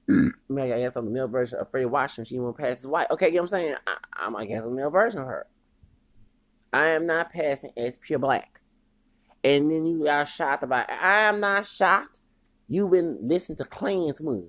I 0.10 0.32
guess 0.50 0.94
I'm 0.96 1.06
the 1.06 1.12
male 1.12 1.28
version 1.28 1.60
of 1.60 1.72
Fredi 1.72 1.90
Washington. 1.90 2.26
She 2.26 2.40
won't 2.40 2.58
pass 2.58 2.80
as 2.80 2.88
white. 2.88 3.10
Okay, 3.12 3.28
you 3.28 3.36
know 3.36 3.44
what 3.44 3.54
I'm 3.54 3.60
saying? 3.60 3.76
I, 3.88 3.98
I'm, 4.14 4.36
I 4.36 4.46
guess, 4.46 4.66
a 4.66 4.70
male 4.70 4.90
version 4.90 5.22
of 5.22 5.28
her. 5.28 5.48
I 6.74 6.88
am 6.88 7.06
not 7.06 7.32
passing 7.32 7.72
as 7.78 7.98
pure 7.98 8.20
black. 8.20 8.62
And 9.44 9.72
then 9.72 9.86
you 9.86 10.08
are 10.08 10.26
shocked 10.26 10.64
about. 10.64 10.90
I 10.90 11.22
am 11.22 11.40
not 11.40 11.66
shocked. 11.66 12.20
You've 12.68 12.92
been 12.92 13.18
listening 13.22 13.58
to 13.58 13.66
Klansmen 13.66 14.48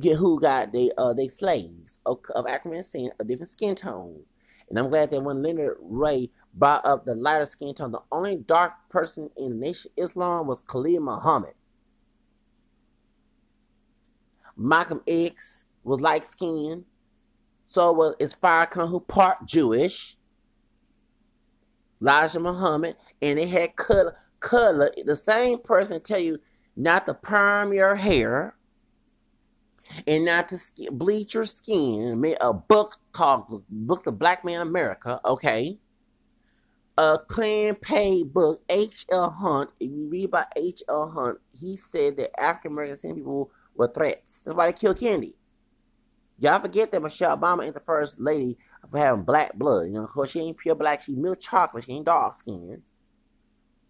get 0.00 0.16
who 0.16 0.40
got 0.40 0.72
they 0.72 0.90
uh 0.98 1.12
they 1.12 1.28
slaves 1.28 1.98
of, 2.06 2.18
of 2.34 2.46
African 2.46 2.72
descent 2.72 3.12
of 3.18 3.28
different 3.28 3.50
skin 3.50 3.74
tones. 3.74 4.26
And 4.68 4.78
I'm 4.78 4.88
glad 4.88 5.10
that 5.10 5.22
when 5.22 5.42
Leonard 5.42 5.76
Ray 5.80 6.30
brought 6.54 6.84
up 6.86 7.04
the 7.04 7.14
lighter 7.14 7.46
skin 7.46 7.74
tone, 7.74 7.92
the 7.92 8.00
only 8.10 8.36
dark 8.36 8.72
person 8.88 9.30
in 9.36 9.50
the 9.50 9.56
nation 9.56 9.90
Islam 9.96 10.46
was 10.46 10.62
Khalid 10.62 11.00
Muhammad. 11.00 11.52
Malcolm 14.56 15.00
X 15.06 15.64
was 15.82 16.00
light 16.00 16.24
skinned. 16.24 16.84
So 17.66 17.92
was 17.92 18.14
is 18.18 18.34
Farrakhan 18.34 18.88
who 18.88 19.00
part 19.00 19.44
Jewish. 19.46 20.16
Elijah 22.00 22.40
Muhammad, 22.40 22.96
and 23.22 23.38
it 23.38 23.48
had 23.48 23.76
color, 23.76 24.16
color. 24.40 24.92
The 25.04 25.16
same 25.16 25.58
person 25.58 26.00
tell 26.02 26.18
you 26.18 26.38
not 26.76 27.06
to 27.06 27.14
perm 27.14 27.72
your 27.72 27.94
hair 27.94 28.54
and 30.06 30.24
not 30.24 30.48
to 30.48 30.58
bleach 30.90 31.34
your 31.34 31.46
skin. 31.46 32.36
A 32.40 32.52
book 32.52 32.96
called 33.12 33.64
"Book 33.70 34.04
the 34.04 34.12
Black 34.12 34.44
Man 34.44 34.60
America." 34.60 35.20
Okay, 35.24 35.78
a 36.98 37.18
Klan 37.26 37.74
paid 37.76 38.32
book. 38.32 38.62
H. 38.68 39.06
L. 39.10 39.30
Hunt. 39.30 39.70
If 39.80 39.90
you 39.90 40.08
read 40.08 40.26
about 40.26 40.52
H. 40.56 40.82
L. 40.88 41.10
Hunt, 41.10 41.38
he 41.58 41.76
said 41.76 42.16
that 42.18 42.38
African 42.38 42.72
American 42.72 43.14
people 43.14 43.50
were 43.74 43.88
threats. 43.88 44.42
That's 44.42 44.56
why 44.56 44.66
they 44.66 44.72
killed 44.72 44.98
Kennedy. 44.98 45.34
Y'all 46.38 46.60
forget 46.60 46.90
that 46.90 47.02
Michelle 47.02 47.36
Obama 47.36 47.66
is 47.66 47.74
the 47.74 47.80
first 47.80 48.20
lady 48.20 48.58
for 48.90 48.98
having 48.98 49.22
black 49.22 49.54
blood. 49.54 49.86
You 49.86 49.92
know, 49.92 50.04
of 50.04 50.10
course, 50.10 50.30
she 50.30 50.40
ain't 50.40 50.58
pure 50.58 50.74
black. 50.74 51.02
She's 51.02 51.16
milk 51.16 51.40
chocolate. 51.40 51.84
She 51.84 51.92
ain't 51.92 52.06
dark 52.06 52.36
skinned. 52.36 52.82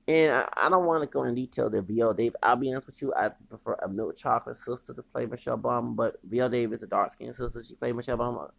And 0.06 0.32
I, 0.32 0.48
I 0.54 0.68
don't 0.68 0.84
want 0.84 1.02
to 1.02 1.08
go 1.08 1.24
in 1.24 1.34
detail 1.34 1.70
to 1.70 1.80
Viola 1.80 2.14
Davis. 2.14 2.36
I'll 2.42 2.56
be 2.56 2.70
honest 2.70 2.86
with 2.86 3.00
you, 3.00 3.14
I 3.14 3.30
prefer 3.48 3.74
a 3.82 3.88
milk 3.88 4.16
chocolate 4.16 4.58
sister 4.58 4.92
to 4.92 5.02
play 5.02 5.24
Michelle 5.24 5.56
Obama, 5.56 5.96
but 5.96 6.16
Viola 6.24 6.50
Davis, 6.50 6.82
a 6.82 6.86
dark 6.86 7.10
skinned 7.12 7.34
sister, 7.34 7.64
she 7.64 7.74
played 7.74 7.96
Michelle 7.96 8.18
Obama. 8.18 8.50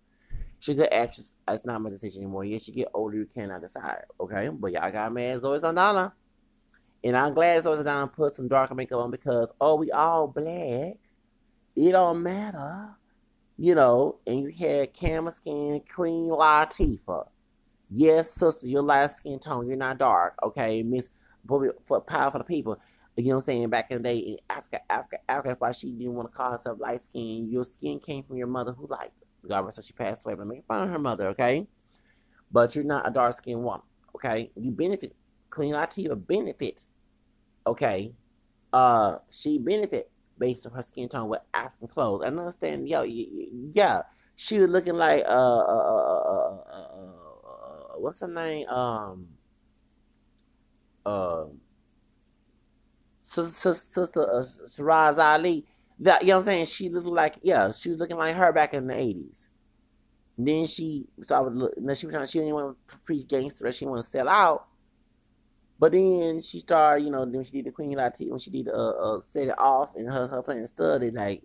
She's 0.59 0.73
a 0.73 0.77
good 0.79 0.93
actress. 0.93 1.35
It's 1.47 1.65
not 1.65 1.81
my 1.81 1.91
decision 1.91 2.23
anymore. 2.23 2.45
Yes, 2.45 2.67
you 2.67 2.73
get 2.73 2.89
older, 2.95 3.17
you 3.17 3.27
cannot 3.31 3.61
decide. 3.61 4.03
Okay, 4.19 4.49
but 4.49 4.71
y'all 4.71 4.91
got 4.91 5.13
mad 5.13 5.41
Zoe 5.41 5.59
Saldana. 5.59 6.13
And 7.03 7.15
I'm 7.15 7.35
glad 7.35 7.63
Zoe 7.63 7.75
Saldana 7.75 8.07
put 8.07 8.33
some 8.33 8.47
darker 8.47 8.73
makeup 8.73 9.01
on 9.01 9.11
because, 9.11 9.51
oh, 9.61 9.75
we 9.75 9.91
all 9.91 10.27
black. 10.27 10.97
It 11.75 11.91
don't 11.91 12.23
matter. 12.23 12.89
You 13.57 13.75
know, 13.75 14.17
and 14.27 14.41
you 14.41 14.51
had 14.51 14.93
camera 14.93 15.31
skin 15.31 15.81
Queen 15.93 16.29
Latifah. 16.29 17.27
Yes, 17.89 18.31
sister, 18.33 18.67
you're 18.67 18.81
light 18.81 19.11
skin 19.11 19.39
tone. 19.39 19.67
You're 19.67 19.77
not 19.77 19.97
dark. 19.97 20.35
Okay, 20.43 20.83
Miss 20.83 21.09
for 21.47 22.01
power 22.01 22.31
for 22.31 22.39
the 22.39 22.43
people. 22.43 22.79
You 23.15 23.23
know 23.25 23.29
what 23.29 23.35
I'm 23.35 23.41
saying? 23.41 23.69
Back 23.69 23.91
in 23.91 24.01
the 24.01 24.03
day 24.03 24.17
in 24.17 24.37
Africa, 24.49 24.81
Africa, 24.89 25.17
Africa, 25.29 25.55
why 25.59 25.71
she 25.71 25.91
didn't 25.91 26.15
want 26.15 26.29
to 26.29 26.35
call 26.35 26.51
herself 26.51 26.79
light 26.81 27.03
skin. 27.03 27.47
Your 27.49 27.63
skin 27.63 27.99
came 27.99 28.23
from 28.23 28.35
your 28.35 28.47
mother 28.47 28.73
who 28.73 28.87
liked 28.87 29.21
it. 29.21 29.27
Regardless, 29.41 29.77
so 29.77 29.81
she 29.81 29.93
passed 29.93 30.25
away, 30.25 30.33
but 30.33 30.47
make 30.47 30.65
fun 30.65 30.83
of 30.83 30.89
her 30.89 30.99
mother, 30.99 31.27
okay? 31.27 31.67
But 32.51 32.75
you're 32.75 32.83
not 32.83 33.07
a 33.07 33.11
dark 33.11 33.37
skinned 33.37 33.63
woman, 33.63 33.81
okay? 34.15 34.51
You 34.55 34.71
benefit. 34.71 35.15
Queen 35.49 35.73
Latifah 35.73 36.27
benefit, 36.27 36.83
okay? 37.65 38.11
Uh, 38.73 39.19
she 39.29 39.59
benefit 39.59 40.09
based 40.37 40.65
on 40.65 40.73
her 40.73 40.81
skin 40.81 41.09
tone 41.09 41.29
with 41.29 41.41
African 41.53 41.87
clothes. 41.87 42.21
I 42.23 42.27
understand, 42.27 42.87
yo, 42.87 43.03
yeah, 43.03 44.01
she 44.35 44.59
was 44.59 44.69
looking 44.69 44.95
like 44.95 45.23
uh, 45.25 45.29
uh, 45.29 45.61
uh, 46.11 46.57
uh, 46.71 46.85
what's 47.97 48.19
her 48.19 48.27
name? 48.27 48.67
Um, 48.67 49.27
uh, 51.05 51.45
sister, 53.23 53.73
sister 53.73 54.91
uh, 54.91 55.13
Ali. 55.17 55.65
That 55.99 56.23
you 56.23 56.29
know 56.29 56.35
what 56.35 56.39
I'm 56.39 56.45
saying? 56.45 56.65
She 56.65 56.89
looked 56.89 57.07
like 57.07 57.35
yeah, 57.41 57.71
she 57.71 57.89
was 57.89 57.97
looking 57.97 58.17
like 58.17 58.35
her 58.35 58.51
back 58.51 58.73
in 58.73 58.87
the 58.87 58.97
eighties. 58.97 59.47
Then 60.37 60.65
she 60.65 61.07
started 61.21 61.55
look. 61.55 61.73
Then 61.77 61.95
she 61.95 62.05
was 62.05 62.13
trying. 62.13 62.27
She 62.27 62.39
didn't 62.39 62.53
want 62.53 62.77
to 62.89 62.97
preach 63.05 63.27
gangster. 63.27 63.71
She 63.71 63.85
want 63.85 64.03
to 64.03 64.09
sell 64.09 64.27
out. 64.27 64.67
But 65.77 65.91
then 65.91 66.39
she 66.41 66.59
started, 66.59 67.03
you 67.03 67.11
know, 67.11 67.25
then 67.25 67.43
she 67.43 67.51
did 67.51 67.65
the 67.65 67.71
Queen 67.71 67.91
Latifah 67.95 68.29
when 68.29 68.39
she 68.39 68.49
did 68.49 68.69
uh, 68.69 68.71
uh 68.71 69.21
set 69.21 69.49
it 69.49 69.59
off 69.59 69.95
and 69.95 70.07
her 70.07 70.27
her 70.27 70.41
playing 70.41 70.67
study 70.67 71.11
like 71.11 71.43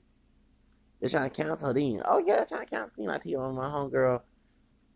they're 1.01 1.09
trying 1.09 1.31
to 1.31 1.43
cancel 1.43 1.69
her 1.69 1.75
then. 1.75 2.03
Oh 2.05 2.19
yeah, 2.19 2.37
they're 2.37 2.47
trying 2.47 2.67
to 2.67 2.71
cancel 2.71 2.95
Queen 2.95 3.09
Latifah 3.09 3.41
on 3.41 3.57
my 3.57 3.65
homegirl, 3.65 4.21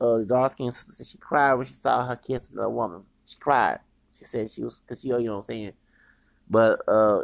uh 0.00 0.18
dark 0.18 0.52
skin 0.52 0.70
sister. 0.70 1.04
She 1.04 1.18
cried 1.18 1.54
when 1.54 1.66
she 1.66 1.72
saw 1.72 2.06
her 2.06 2.16
kiss 2.16 2.48
the 2.48 2.68
woman. 2.68 3.02
She 3.26 3.36
cried. 3.38 3.80
She 4.12 4.24
said 4.24 4.50
she 4.50 4.62
was 4.62 4.80
because 4.80 5.00
she, 5.00 5.08
you 5.08 5.18
know 5.18 5.32
what 5.32 5.38
I'm 5.38 5.42
saying. 5.42 5.72
But 6.48 6.80
uh 6.86 7.22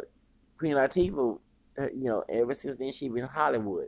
Queen 0.57 0.73
Latifah, 0.73 1.39
you 1.77 2.03
know, 2.03 2.23
ever 2.27 2.53
since 2.53 2.77
then 2.77 2.91
she 2.91 3.07
been 3.07 3.25
Hollywood. 3.25 3.87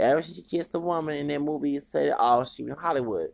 Ever 0.00 0.20
since 0.22 0.36
she 0.36 0.42
kissed 0.42 0.72
the 0.72 0.80
woman 0.80 1.16
in 1.16 1.28
that 1.28 1.40
movie, 1.40 1.78
said 1.78 2.08
it. 2.18 2.48
She 2.48 2.64
been 2.64 2.72
in 2.72 2.78
Hollywood. 2.78 3.28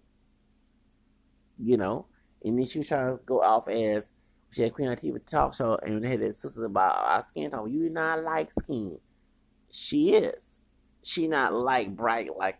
You 1.58 1.76
know, 1.78 2.06
and 2.44 2.58
then 2.58 2.66
she 2.66 2.78
was 2.78 2.88
trying 2.88 3.16
to 3.16 3.22
go 3.24 3.40
off 3.42 3.68
as 3.68 4.12
she 4.52 4.62
had 4.62 4.74
Queen 4.74 4.88
Latifah 4.88 5.24
talk 5.26 5.54
show, 5.54 5.78
and 5.82 6.02
they 6.02 6.08
had 6.08 6.20
that 6.20 6.36
sisters 6.36 6.64
about 6.64 6.96
our 6.96 7.22
skin 7.22 7.50
tone. 7.50 7.72
You 7.72 7.88
not 7.88 8.22
like 8.22 8.50
skin. 8.58 8.98
She 9.70 10.14
is. 10.14 10.58
She 11.02 11.28
not 11.28 11.54
like 11.54 11.94
bright 11.94 12.36
like 12.36 12.58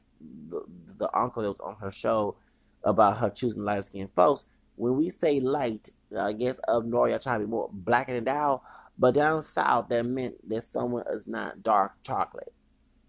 the, 0.49 0.62
the 0.99 1.18
uncle 1.18 1.43
that 1.43 1.51
was 1.51 1.61
on 1.61 1.76
her 1.81 1.91
show 1.91 2.37
about 2.85 3.18
her 3.18 3.31
choosing 3.31 3.64
light 3.64 3.85
skinned 3.85 4.11
folks. 4.14 4.45
When 4.76 4.97
we 4.97 5.11
say 5.11 5.41
light, 5.41 5.91
I 6.18 6.33
guess 6.33 6.61
up 6.68 6.85
north, 6.85 7.11
y'all 7.11 7.18
trying 7.18 7.41
to 7.41 7.47
be 7.47 7.51
more 7.51 7.68
blacker 7.72 8.14
than 8.14 8.24
down, 8.24 8.61
but 8.99 9.14
down 9.14 9.43
south, 9.43 9.89
that 9.89 10.07
meant 10.07 10.37
that 10.49 10.64
someone 10.64 11.05
is 11.12 11.26
not 11.26 11.62
dark 11.62 11.93
chocolate. 12.03 12.53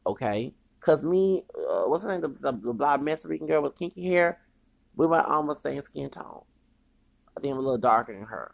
Okay? 0.05 0.53
Because 0.79 1.03
me, 1.05 1.43
uh, 1.69 1.83
what's 1.83 2.03
her 2.03 2.11
name? 2.11 2.21
The, 2.21 2.29
the, 2.29 2.51
the 2.51 2.73
blonde 2.73 3.05
Mexican 3.05 3.45
girl 3.45 3.61
with 3.61 3.77
kinky 3.77 4.03
hair 4.03 4.39
We 4.95 5.05
were 5.05 5.21
almost 5.21 5.61
same 5.61 5.81
skin 5.83 6.09
tone. 6.09 6.41
I 7.41 7.43
think 7.43 7.53
I'm 7.53 7.57
a 7.57 7.61
little 7.63 7.77
darker 7.79 8.13
than 8.13 8.23
her. 8.25 8.53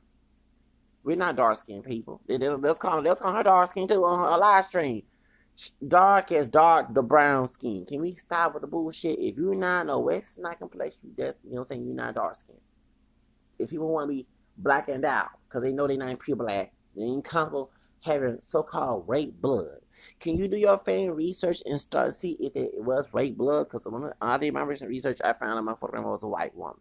We're 1.03 1.17
not 1.17 1.35
dark 1.35 1.57
skinned 1.57 1.83
people. 1.83 2.21
Let's 2.29 2.79
call, 2.79 3.03
call 3.03 3.33
her 3.33 3.43
dark 3.43 3.69
skin 3.69 3.85
too 3.85 4.05
on 4.05 4.31
her 4.31 4.37
live 4.37 4.63
stream. 4.63 5.03
Dark 5.85 6.31
as 6.31 6.47
dark, 6.47 6.93
the 6.93 7.01
brown 7.01 7.49
skin. 7.49 7.85
Can 7.85 7.99
we 7.99 8.15
stop 8.15 8.53
with 8.53 8.61
the 8.61 8.67
bullshit? 8.67 9.19
If 9.19 9.35
you're 9.35 9.55
not 9.55 9.87
no 9.87 9.99
West 9.99 10.37
not 10.37 10.59
complexion, 10.59 10.99
you 11.03 11.11
you 11.17 11.25
know 11.25 11.33
what 11.43 11.59
I'm 11.59 11.65
saying, 11.65 11.85
you're 11.85 11.95
not 11.95 12.15
dark 12.15 12.37
skin. 12.37 12.55
If 13.59 13.71
people 13.71 13.89
want 13.89 14.09
to 14.09 14.15
be 14.15 14.25
black 14.57 14.87
and 14.87 15.03
out 15.03 15.31
because 15.49 15.63
they 15.63 15.73
know 15.73 15.85
they're 15.85 15.97
not 15.97 16.19
pure 16.19 16.37
black, 16.37 16.71
they 16.95 17.03
ain't 17.03 17.25
comfortable 17.25 17.71
having 18.01 18.39
so-called 18.47 19.03
rape 19.05 19.33
blood. 19.41 19.79
Can 20.21 20.37
you 20.37 20.47
do 20.47 20.55
your 20.55 20.77
fan 20.77 21.11
research 21.11 21.61
and 21.65 21.77
start 21.77 22.15
see 22.15 22.37
if 22.39 22.55
it 22.55 22.71
was 22.75 23.09
rape 23.11 23.35
blood? 23.35 23.67
Because 23.69 23.85
I 24.21 24.37
did 24.37 24.53
my 24.53 24.61
recent 24.61 24.89
research, 24.89 25.19
I 25.25 25.33
found 25.33 25.57
out 25.57 25.65
my 25.65 25.75
photograph 25.75 26.05
was 26.05 26.23
a 26.23 26.27
white 26.27 26.55
woman. 26.55 26.77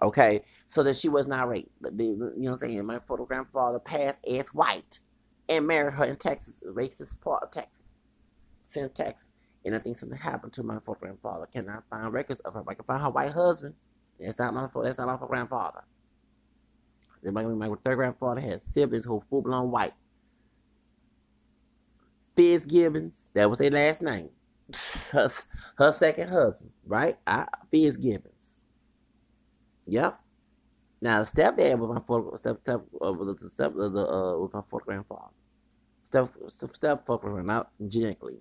Okay, 0.00 0.42
so 0.72 0.82
that 0.82 0.96
she 0.96 1.10
was 1.10 1.28
not 1.28 1.50
raped. 1.50 1.70
but 1.82 1.92
You 2.00 2.16
know 2.16 2.32
what 2.34 2.52
I'm 2.52 2.56
saying? 2.56 2.86
My 2.86 2.98
photograph 3.06 3.46
father 3.52 3.78
passed 3.78 4.20
as 4.26 4.48
white 4.54 5.00
and 5.46 5.66
married 5.66 5.92
her 5.92 6.04
in 6.06 6.16
Texas, 6.16 6.62
racist 6.66 7.20
part 7.20 7.42
of 7.42 7.50
Texas, 7.50 7.82
Central 8.64 8.88
Texas. 8.94 9.28
And 9.66 9.74
I 9.74 9.80
think 9.80 9.98
something 9.98 10.16
happened 10.16 10.54
to 10.54 10.62
my 10.62 10.78
photograph 10.78 11.16
father. 11.22 11.46
Can 11.52 11.68
I 11.68 11.80
find 11.90 12.10
records 12.10 12.40
of 12.40 12.54
her? 12.54 12.64
I 12.66 12.72
can 12.72 12.86
find 12.86 13.02
her 13.02 13.10
white 13.10 13.32
husband. 13.32 13.74
That's 14.18 14.38
not 14.38 14.54
my 14.54 14.66
that's 14.82 14.96
not 14.96 15.20
my 15.20 15.26
grandfather. 15.26 15.84
My, 17.22 17.44
my 17.44 17.68
third 17.84 17.96
grandfather 17.96 18.40
had 18.40 18.62
siblings 18.62 19.04
who 19.04 19.16
were 19.16 19.24
full 19.28 19.42
blown 19.42 19.70
white. 19.70 19.92
Fitzgibbons, 22.34 23.28
that 23.34 23.50
was 23.50 23.58
their 23.58 23.70
last 23.70 24.00
name. 24.00 24.30
her, 25.12 25.30
her 25.76 25.92
second 25.92 26.30
husband, 26.30 26.70
right? 26.86 27.18
I, 27.26 27.46
Fitzgibbons. 27.70 28.58
Yep. 29.86 30.18
Now 31.02 31.22
stepdad 31.24 31.78
was 31.80 31.90
my 31.90 32.02
fourth 32.06 32.38
step 32.38 32.60
step 32.60 32.82
uh, 33.02 33.12
the 33.12 33.50
step 33.50 33.74
uh, 33.76 33.88
the 33.90 34.06
uh 34.06 34.38
was 34.38 34.52
my 34.54 34.62
fourth 34.70 34.86
grandfather. 34.86 35.32
Step 36.04 36.30
step 36.48 37.06
father, 37.06 37.42
not 37.42 37.70
genetically. 37.88 38.38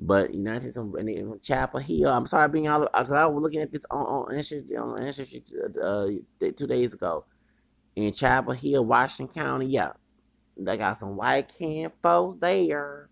But 0.00 0.34
United 0.34 0.74
some 0.74 0.94
in 0.98 1.40
Chapel 1.42 1.80
Hill. 1.80 2.10
I'm 2.10 2.26
sorry 2.26 2.48
being 2.50 2.68
all 2.68 2.82
because 2.82 3.12
I 3.12 3.26
was 3.26 3.42
looking 3.42 3.62
at 3.62 3.72
this 3.72 3.86
on 3.90 4.06
on 4.06 4.34
Ancestry 4.36 4.76
on 4.76 5.02
Ancestry 5.02 5.44
uh, 5.82 6.08
two 6.56 6.68
days 6.68 6.94
ago 6.94 7.24
in 7.96 8.12
Chapel 8.12 8.54
Hill, 8.54 8.84
Washington 8.84 9.34
County. 9.34 9.66
Yeah, 9.66 9.94
they 10.58 10.76
got 10.76 10.98
some 10.98 11.16
white 11.16 11.52
can 11.56 11.90
folks 12.02 12.36
there. 12.40 13.08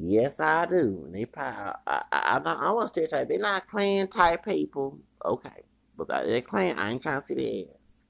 Yes, 0.00 0.40
I 0.40 0.66
do. 0.66 1.02
And 1.06 1.14
they 1.14 1.26
probably, 1.26 1.72
I, 1.86 2.02
I, 2.12 2.38
not, 2.38 2.60
I 2.60 2.70
want 2.70 2.84
to 2.84 2.88
stereotype. 2.88 3.28
They're 3.28 3.40
not 3.40 3.66
Klan 3.68 4.08
type 4.08 4.44
people. 4.44 5.00
Okay. 5.24 5.64
But 5.98 6.08
they're 6.08 6.40
clan. 6.40 6.78
I 6.78 6.90
ain't 6.90 7.02
trying 7.02 7.20
to 7.20 7.26
see 7.26 7.34
their 7.34 7.74
ass. 7.74 8.02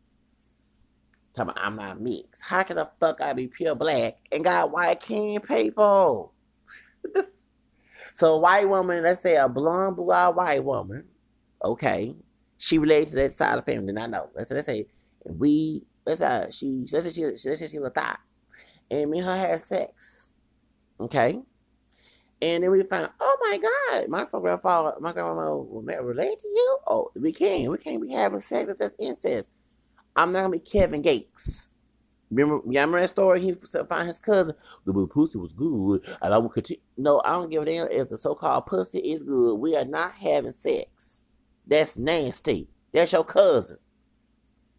Tell 1.34 1.46
me 1.46 1.54
I'm 1.56 1.76
not 1.76 2.00
mixed. 2.00 2.42
How 2.42 2.62
can 2.62 2.76
the 2.76 2.88
fuck 3.00 3.20
I 3.20 3.32
be 3.32 3.48
pure 3.48 3.74
black 3.74 4.18
and 4.30 4.44
got 4.44 4.70
white 4.70 5.00
can 5.00 5.40
people? 5.40 6.34
so 8.14 8.34
a 8.34 8.38
white 8.38 8.68
woman, 8.68 9.02
let's 9.02 9.22
say 9.22 9.36
a 9.36 9.48
blonde 9.48 9.96
blue-eyed 9.96 10.34
white 10.36 10.64
woman, 10.64 11.04
okay, 11.64 12.14
she 12.58 12.78
related 12.78 13.08
to 13.10 13.16
that 13.16 13.34
side 13.34 13.58
of 13.58 13.64
the 13.64 13.72
family. 13.72 13.92
Then 13.92 14.02
I 14.02 14.06
know. 14.06 14.30
Let's 14.34 14.50
say, 14.50 14.54
let's 14.54 14.66
say 14.66 14.86
we 15.24 15.82
let's 16.06 16.20
say 16.20 16.46
she 16.50 16.86
let's 16.92 17.06
say 17.06 17.12
she 17.12 17.24
let's 17.24 17.42
say 17.42 17.66
she 17.66 17.78
was 17.78 17.88
a 17.88 17.90
thought 17.90 18.20
and 18.90 19.10
me 19.10 19.18
and 19.18 19.28
her 19.28 19.36
had 19.36 19.60
sex. 19.60 20.28
Okay? 21.00 21.40
And 22.40 22.62
then 22.62 22.70
we 22.70 22.82
found, 22.84 23.10
oh 23.18 23.36
my 23.40 23.58
God, 23.58 24.08
my 24.08 24.24
grandfather, 24.40 24.94
my 25.00 25.12
grandma 25.12 25.56
will 25.56 25.82
relate 25.82 26.38
to 26.38 26.48
you? 26.48 26.78
Oh, 26.86 27.10
we 27.16 27.32
can't. 27.32 27.70
We 27.70 27.78
can't 27.78 28.00
be 28.00 28.12
having 28.12 28.40
sex 28.40 28.70
if 28.70 28.78
that's 28.78 28.94
incest. 28.98 29.48
I'm 30.14 30.32
not 30.32 30.42
gonna 30.42 30.52
be 30.52 30.60
Kevin 30.60 31.02
Gates. 31.02 31.68
Remember, 32.30 32.58
remember 32.64 33.00
that 33.00 33.08
story? 33.08 33.40
He 33.40 33.54
found 33.54 34.08
his 34.08 34.20
cousin. 34.20 34.54
The 34.84 34.92
pussy 35.06 35.38
was 35.38 35.52
good, 35.52 36.02
and 36.20 36.34
I 36.34 36.38
will 36.38 36.50
continue. 36.50 36.82
No, 36.96 37.22
I 37.24 37.32
don't 37.32 37.50
give 37.50 37.62
a 37.62 37.64
damn 37.64 37.88
if 37.88 38.10
the 38.10 38.18
so-called 38.18 38.66
pussy 38.66 38.98
is 38.98 39.22
good. 39.22 39.54
We 39.54 39.76
are 39.76 39.84
not 39.84 40.12
having 40.12 40.52
sex. 40.52 41.22
That's 41.66 41.96
nasty. 41.96 42.68
That's 42.92 43.12
your 43.12 43.24
cousin. 43.24 43.78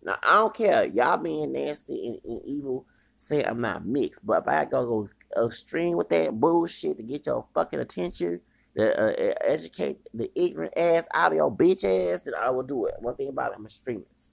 Now 0.04 0.18
I 0.24 0.36
don't 0.38 0.54
care. 0.54 0.86
Y'all 0.86 1.18
being 1.18 1.52
nasty 1.52 2.08
and, 2.08 2.32
and 2.32 2.46
evil 2.46 2.86
say 3.18 3.44
I'm 3.44 3.62
not 3.62 3.86
mixed, 3.86 4.26
but 4.26 4.44
if 4.44 4.48
I 4.48 4.66
go 4.66 4.86
go 4.86 5.10
extreme 5.38 5.96
with 5.98 6.10
that 6.10 6.40
bullshit 6.40 6.98
to 6.98 7.04
get 7.04 7.26
your 7.26 7.46
fucking 7.54 7.80
attention, 7.80 8.42
to 8.76 9.00
uh, 9.00 9.34
educate 9.42 10.00
the 10.14 10.32
ignorant 10.40 10.74
ass 10.78 11.08
out 11.14 11.32
of 11.32 11.38
your 11.38 11.52
bitch 11.52 11.84
ass, 11.84 12.22
then 12.22 12.34
I 12.36 12.50
will 12.50 12.64
do 12.64 12.86
it. 12.86 12.96
One 13.00 13.16
thing 13.16 13.30
about 13.30 13.52
it, 13.52 13.58
I'm 13.58 13.66
extremist. 13.66 14.32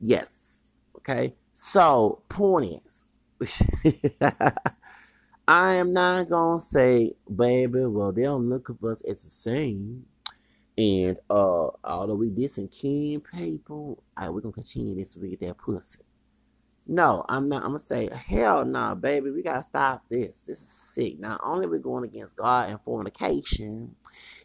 Yes. 0.00 0.64
Okay. 0.98 1.34
So 1.54 2.22
point 2.28 2.82
is, 2.86 3.04
I 5.48 5.74
am 5.74 5.92
not 5.92 6.28
gonna 6.28 6.60
say, 6.60 7.14
baby, 7.34 7.86
well, 7.86 8.12
they 8.12 8.22
don't 8.22 8.48
look 8.48 8.70
at 8.70 8.86
us 8.86 9.00
as 9.02 9.22
the 9.22 9.30
same. 9.30 10.04
And 10.78 11.16
uh 11.30 11.68
although 11.84 12.16
we 12.16 12.28
dissing 12.28 12.70
kin 12.70 13.20
people, 13.20 14.02
I 14.16 14.28
we're 14.28 14.42
gonna 14.42 14.52
continue 14.52 14.94
this 14.94 15.16
we 15.16 15.30
get 15.30 15.40
that 15.40 15.56
pussy. 15.58 16.00
No, 16.88 17.24
I'm 17.28 17.48
not. 17.48 17.64
I'm 17.64 17.70
gonna 17.70 17.80
say, 17.80 18.08
hell 18.12 18.64
no, 18.64 18.70
nah, 18.70 18.94
baby. 18.94 19.30
We 19.30 19.42
gotta 19.42 19.62
stop 19.62 20.04
this. 20.08 20.42
This 20.42 20.62
is 20.62 20.68
sick. 20.68 21.18
Not 21.18 21.40
only 21.42 21.66
we 21.66 21.78
going 21.78 22.04
against 22.04 22.36
God 22.36 22.70
and 22.70 22.80
fornication, 22.82 23.96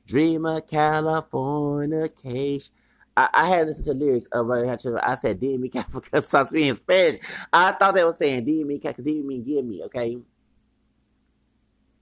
dreamer 0.08 0.60
Californication. 0.62 2.72
I, 3.16 3.30
I 3.34 3.48
had 3.48 3.68
listened 3.68 3.86
to 3.86 3.94
lyrics 3.94 4.26
of 4.28 4.50
uh, 4.50 4.64
I 4.64 4.68
had 4.68 4.80
to. 4.80 5.00
I 5.08 5.14
said, 5.16 5.40
"Dime 5.40 5.62
because 5.62 5.86
so 6.28 6.44
speaking 6.46 6.78
Spanish." 6.78 7.22
I 7.54 7.74
thought 7.74 7.94
they 7.94 8.04
were 8.04 8.12
saying 8.12 8.46
"Dime 8.46 8.70
because 8.70 8.96
Dime 8.96 9.44
give 9.44 9.64
me." 9.64 9.84
Okay, 9.84 10.18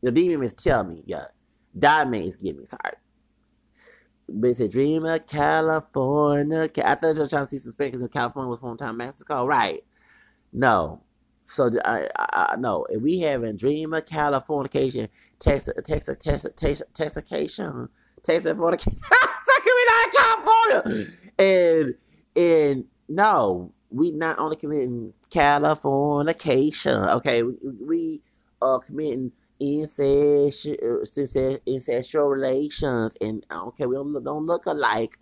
the 0.01 0.11
Dime 0.11 0.39
means 0.39 0.53
tell 0.53 0.85
me. 0.85 1.03
Yeah, 1.05 1.25
Dime 1.77 2.11
means 2.11 2.37
give 2.37 2.57
me. 2.57 2.65
Sorry. 2.65 2.95
But 4.29 4.51
it 4.51 4.57
said 4.57 4.71
Dreamer 4.71 5.19
California. 5.19 6.69
I 6.85 6.95
thought 6.95 7.01
they 7.01 7.21
were 7.21 7.27
trying 7.27 7.43
to 7.43 7.47
see 7.47 7.59
some 7.59 7.73
because 7.77 8.07
California 8.13 8.49
was 8.49 8.61
one 8.61 8.77
time 8.77 8.95
Mexico. 8.97 9.45
Right. 9.45 9.83
No. 10.53 11.01
So 11.43 11.69
I, 11.85 12.07
I, 12.15 12.47
I 12.53 12.55
no. 12.57 12.85
If 12.89 13.01
we 13.01 13.19
having 13.19 13.57
dreamer 13.57 14.01
Californication, 14.01 15.09
Texas, 15.39 15.73
Texas, 15.85 16.17
Texas, 16.19 16.53
Texas, 16.55 16.87
Texascation, 16.93 17.89
Texas 18.23 18.55
not 19.89 20.11
California? 20.13 21.07
And 21.37 21.95
and 22.35 22.85
no, 23.07 23.73
we 23.89 24.11
not 24.11 24.39
only 24.39 24.55
committing 24.55 25.13
Californication. 25.29 27.15
Okay, 27.15 27.43
we, 27.43 27.53
we 27.81 28.21
are 28.61 28.79
committing 28.79 29.31
incest, 29.59 30.65
incestual 30.65 32.31
relations, 32.31 33.13
and 33.21 33.45
okay, 33.51 33.85
we 33.85 33.95
don't, 33.95 34.23
don't 34.23 34.45
look 34.45 34.65
alike. 34.65 35.17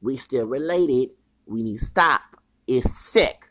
We 0.00 0.16
still 0.16 0.46
related. 0.46 1.10
We 1.46 1.62
need 1.62 1.78
to 1.78 1.84
stop. 1.84 2.20
It's 2.66 2.94
sick. 2.94 3.47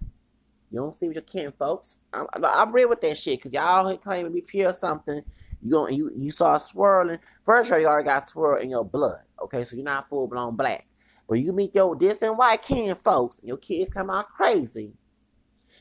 You 0.72 0.80
don't 0.80 0.94
see 0.94 1.08
what 1.08 1.16
you're 1.16 1.24
kin, 1.24 1.54
folks. 1.58 1.96
I'm, 2.14 2.28
I'm 2.44 2.72
real 2.74 2.90
with 2.90 3.02
that 3.02 3.18
shit 3.18 3.40
because 3.40 3.54
y'all 3.54 3.98
claim 3.98 4.26
to 4.26 4.30
be 4.30 4.42
pure 4.42 4.74
something. 4.74 5.22
You 5.64 5.72
go 5.72 5.88
you 5.88 6.12
you 6.16 6.32
start 6.32 6.62
swirling. 6.62 7.20
First, 7.46 7.70
you 7.70 7.86
already 7.86 8.06
got 8.06 8.28
swirl 8.30 8.62
in 8.62 8.70
your 8.70 8.86
blood. 8.86 9.22
Okay, 9.42 9.64
so 9.64 9.76
you're 9.76 9.86
not 9.86 10.10
full 10.10 10.28
blown 10.28 10.56
black. 10.56 10.88
But 11.28 11.36
you 11.36 11.52
meet 11.54 11.74
your 11.74 11.96
this 11.96 12.22
and 12.22 12.38
white 12.38 12.62
kin 12.62 12.96
folks, 12.96 13.40
and 13.40 13.48
your 13.48 13.58
kids 13.58 13.90
come 13.90 14.10
out 14.10 14.30
crazy 14.30 14.94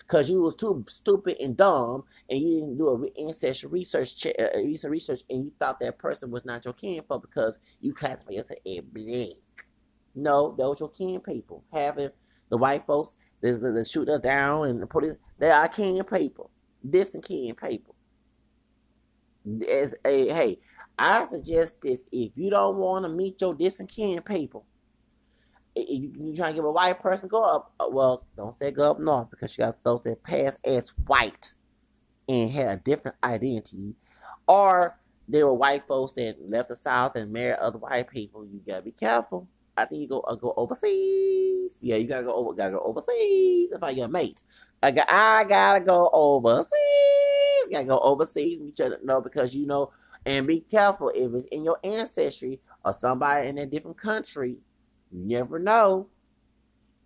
because 0.07 0.31
you 0.31 0.41
was 0.41 0.55
too 0.55 0.85
stupid 0.89 1.37
and 1.41 1.57
dumb, 1.57 2.05
and 2.31 2.41
you 2.41 2.61
didn't 2.61 2.79
do 2.79 2.89
a 2.89 3.23
ancestral 3.27 3.73
research 3.73 4.25
uh, 4.27 4.43
uh, 4.43 4.59
recent 4.59 4.91
research, 4.91 5.23
and 5.31 5.45
you 5.45 5.53
thought 5.59 5.81
that 5.81 5.99
person 5.99 6.31
was 6.31 6.45
not 6.45 6.65
your 6.65 6.75
kin 6.75 7.03
folk 7.09 7.23
because 7.23 7.59
you 7.81 7.93
classify 7.93 8.33
yourself 8.33 8.59
as 8.67 8.81
black. 8.93 9.37
No, 10.15 10.55
those 10.57 10.81
your 10.81 10.91
kin 10.91 11.21
people 11.21 11.65
having 11.73 12.11
the 12.51 12.57
white 12.57 12.87
folks 12.87 13.17
they, 13.41 13.53
they 13.53 13.85
shoot 13.85 14.09
us 14.09 14.21
down 14.21 14.69
and 14.69 14.89
put 14.89 15.05
it. 15.05 15.21
They 15.39 15.51
are 15.51 15.69
kin 15.69 16.03
people. 16.05 16.51
This 16.83 17.15
and 17.15 17.25
kin 17.25 17.55
people. 17.55 17.95
As 19.71 19.95
a 20.05 20.29
hey, 20.29 20.59
I 20.99 21.27
suggest 21.27 21.81
this: 21.83 22.05
if 22.11 22.33
you 22.37 22.51
don't 22.51 22.77
want 22.77 23.05
to 23.05 23.09
meet 23.09 23.41
your 23.41 23.55
distant 23.55 23.91
kin 23.91 24.21
people, 24.23 24.67
you, 25.77 26.13
you 26.19 26.37
trying 26.37 26.53
to 26.53 26.57
give 26.57 26.65
a 26.65 26.71
white 26.71 27.01
person 27.01 27.29
go 27.29 27.43
up. 27.43 27.73
Uh, 27.79 27.87
well, 27.91 28.27
don't 28.37 28.57
say 28.57 28.71
go 28.71 28.91
up 28.91 28.99
north 28.99 29.31
because 29.31 29.57
you 29.57 29.65
got 29.65 29.83
those 29.85 30.03
that 30.03 30.23
pass 30.23 30.57
as 30.65 30.89
white 31.07 31.53
and 32.29 32.51
had 32.51 32.69
a 32.69 32.77
different 32.83 33.17
identity, 33.23 33.95
or 34.49 34.99
there 35.29 35.47
were 35.47 35.55
white 35.55 35.87
folks 35.87 36.15
that 36.15 36.37
left 36.49 36.71
the 36.71 36.77
south 36.77 37.15
and 37.17 37.33
married 37.33 37.59
other 37.59 37.79
white 37.79 38.09
people. 38.09 38.45
You 38.47 38.61
gotta 38.67 38.83
be 38.83 38.93
careful 38.93 39.47
I 39.77 39.85
think 39.85 40.03
you 40.03 40.09
go 40.09 40.21
uh, 40.21 40.35
go 40.35 40.55
overseas. 40.57 41.79
Yeah, 41.83 41.97
you 41.97 42.07
gotta 42.07 42.25
go 42.25 42.35
over, 42.35 42.55
gotta 42.55 42.73
go 42.73 42.81
overseas. 42.81 43.71
If 43.73 43.83
I 43.83 43.91
your 43.91 44.09
mate, 44.09 44.43
I 44.83 44.91
got, 44.91 45.07
I 45.11 45.45
gotta 45.45 45.81
go 45.81 46.11
overseas. 46.13 46.73
Gotta 47.71 47.85
go 47.85 47.99
overseas. 47.99 48.59
You 48.61 48.73
should 48.77 49.05
know 49.05 49.21
because 49.21 49.55
you 49.55 49.67
know, 49.67 49.93
and 50.25 50.47
be 50.47 50.61
careful 50.61 51.11
if 51.15 51.33
it's 51.35 51.47
in 51.47 51.65
your 51.65 51.79
ancestry 51.85 52.61
or 52.85 52.95
somebody 52.95 53.49
in 53.49 53.59
a 53.59 53.67
different 53.67 53.99
country. 53.99 54.57
You 55.13 55.21
never 55.25 55.59
know. 55.59 56.09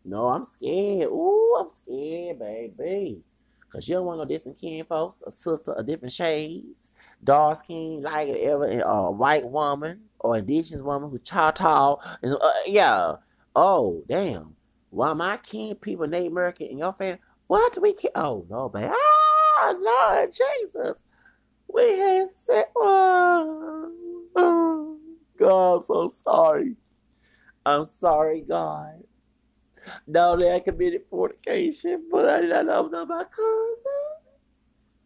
No, 0.04 0.28
I'm 0.28 0.44
scared. 0.44 1.10
Ooh, 1.10 1.56
I'm 1.58 1.70
scared, 1.70 2.38
baby. 2.38 3.22
Cause 3.70 3.88
you 3.88 3.94
don't 3.94 4.06
want 4.06 4.18
no 4.18 4.24
distant 4.24 4.58
kin 4.58 4.84
folks, 4.84 5.22
a 5.24 5.30
sister 5.30 5.72
of 5.72 5.86
different 5.86 6.12
shades, 6.12 6.90
dark 7.22 7.58
skin, 7.58 8.02
like 8.02 8.28
ever, 8.28 8.80
a 8.80 9.10
white 9.12 9.46
woman 9.46 10.00
or 10.20 10.38
indigenous 10.38 10.82
woman 10.82 11.10
who 11.10 11.18
tall. 11.18 12.02
And, 12.22 12.34
uh, 12.34 12.50
yeah. 12.66 13.16
Oh, 13.56 14.04
damn. 14.08 14.54
Why 14.90 15.12
my 15.12 15.36
kin 15.38 15.76
people 15.76 16.06
Native 16.06 16.32
American 16.32 16.66
in 16.66 16.78
your 16.78 16.92
family? 16.92 17.20
What 17.46 17.80
we 17.80 17.94
care? 17.94 18.10
Oh 18.14 18.46
no, 18.48 18.68
baby. 18.68 18.92
Ah, 18.92 19.74
Lord 19.78 20.30
Jesus. 20.32 21.04
We 21.72 21.98
had 21.98 22.32
said, 22.32 22.64
oh, 22.76 23.92
oh, 24.36 24.98
God, 25.38 25.76
I'm 25.76 25.84
so 25.84 26.08
sorry. 26.08 26.76
I'm 27.64 27.84
sorry, 27.84 28.44
God. 28.48 29.02
No, 30.06 30.36
that 30.36 30.54
I 30.54 30.60
committed 30.60 31.02
fornication, 31.08 32.08
but 32.10 32.28
I 32.28 32.40
did 32.40 32.50
not 32.50 32.90
know 32.90 33.06
my 33.06 33.24
cousin. 33.24 34.00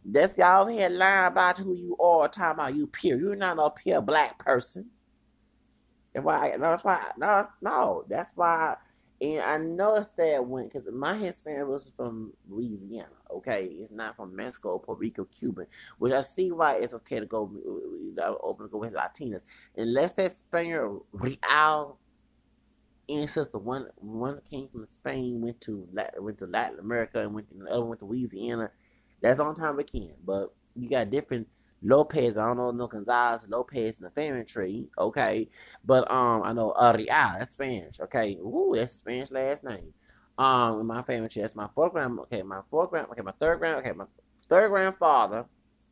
That's 0.05 0.37
y'all 0.37 0.67
here 0.67 0.89
lying 0.89 1.27
about 1.27 1.57
who 1.57 1.75
you 1.75 1.97
are, 1.97 2.27
talking 2.27 2.59
about 2.59 2.75
you 2.75 2.87
pure. 2.87 3.19
You're 3.19 3.35
not 3.35 3.57
a 3.59 3.69
pure 3.69 4.01
black 4.01 4.37
person. 4.39 4.89
And 6.15 6.23
why? 6.23 6.55
That's 6.57 6.83
why. 6.83 7.11
No, 7.17 7.47
no, 7.61 8.05
that's 8.09 8.31
why 8.35 8.77
and 9.21 9.41
I 9.41 9.57
noticed 9.57 10.17
that 10.17 10.45
when, 10.45 10.65
because 10.65 10.87
my 10.91 11.15
Hispanic 11.15 11.67
was 11.67 11.93
from 11.95 12.33
Louisiana, 12.49 13.07
okay? 13.31 13.63
It's 13.65 13.91
not 13.91 14.17
from 14.17 14.35
Mexico, 14.35 14.77
Puerto 14.77 14.99
Rico, 14.99 15.25
Cuban, 15.25 15.67
which 15.99 16.11
I 16.11 16.21
see 16.21 16.51
why 16.51 16.75
it's 16.75 16.93
okay 16.93 17.21
to 17.21 17.25
go 17.25 17.49
uh, 18.21 18.33
open 18.41 18.65
to 18.65 18.71
go 18.71 18.79
with 18.79 18.93
Latinas. 18.93 19.41
Unless 19.77 20.13
that 20.13 20.33
Spaniard 20.35 20.99
Real 21.13 21.97
ancestor, 23.07 23.57
one 23.57 23.87
one 23.95 24.41
came 24.49 24.67
from 24.67 24.85
Spain, 24.87 25.39
went 25.39 25.61
to 25.61 25.87
Latin, 25.93 26.23
went 26.23 26.37
to 26.39 26.47
Latin 26.47 26.79
America, 26.79 27.21
and 27.21 27.33
went 27.33 27.47
to, 27.49 27.55
the 27.55 27.69
other 27.71 27.85
went 27.85 27.99
to 27.99 28.05
Louisiana. 28.05 28.69
That's 29.21 29.39
on 29.39 29.55
time 29.55 29.77
we 29.77 29.85
can. 29.85 30.11
But 30.25 30.53
you 30.75 30.89
got 30.89 31.09
different 31.09 31.47
Lopez, 31.85 32.35
I 32.37 32.47
don't 32.47 32.57
know 32.57 32.71
no 32.71 32.87
Gonzalez, 32.87 33.45
Lopez 33.47 33.99
in 33.99 34.05
the 34.05 34.09
family 34.09 34.43
tree, 34.43 34.87
okay. 34.97 35.47
But 35.85 36.09
um 36.09 36.41
I 36.43 36.51
know 36.51 36.71
Arial, 36.71 37.05
that's 37.07 37.53
Spanish, 37.53 37.99
okay. 37.99 38.37
Ooh, 38.37 38.73
that's 38.75 38.95
Spanish 38.95 39.31
last 39.31 39.63
name. 39.63 39.93
Um 40.37 40.79
in 40.81 40.87
my 40.87 41.03
family 41.03 41.29
tree, 41.29 41.43
that's 41.43 41.55
my 41.55 41.69
fourth 41.75 41.93
grand 41.93 42.19
okay, 42.21 42.41
my 42.41 42.61
fourth 42.71 42.89
grand 42.89 43.07
okay, 43.11 43.21
my 43.21 43.33
third 43.39 43.59
grand 43.59 43.77
okay, 43.77 43.91
my 43.91 44.05
third 44.49 44.69
grandfather 44.69 45.45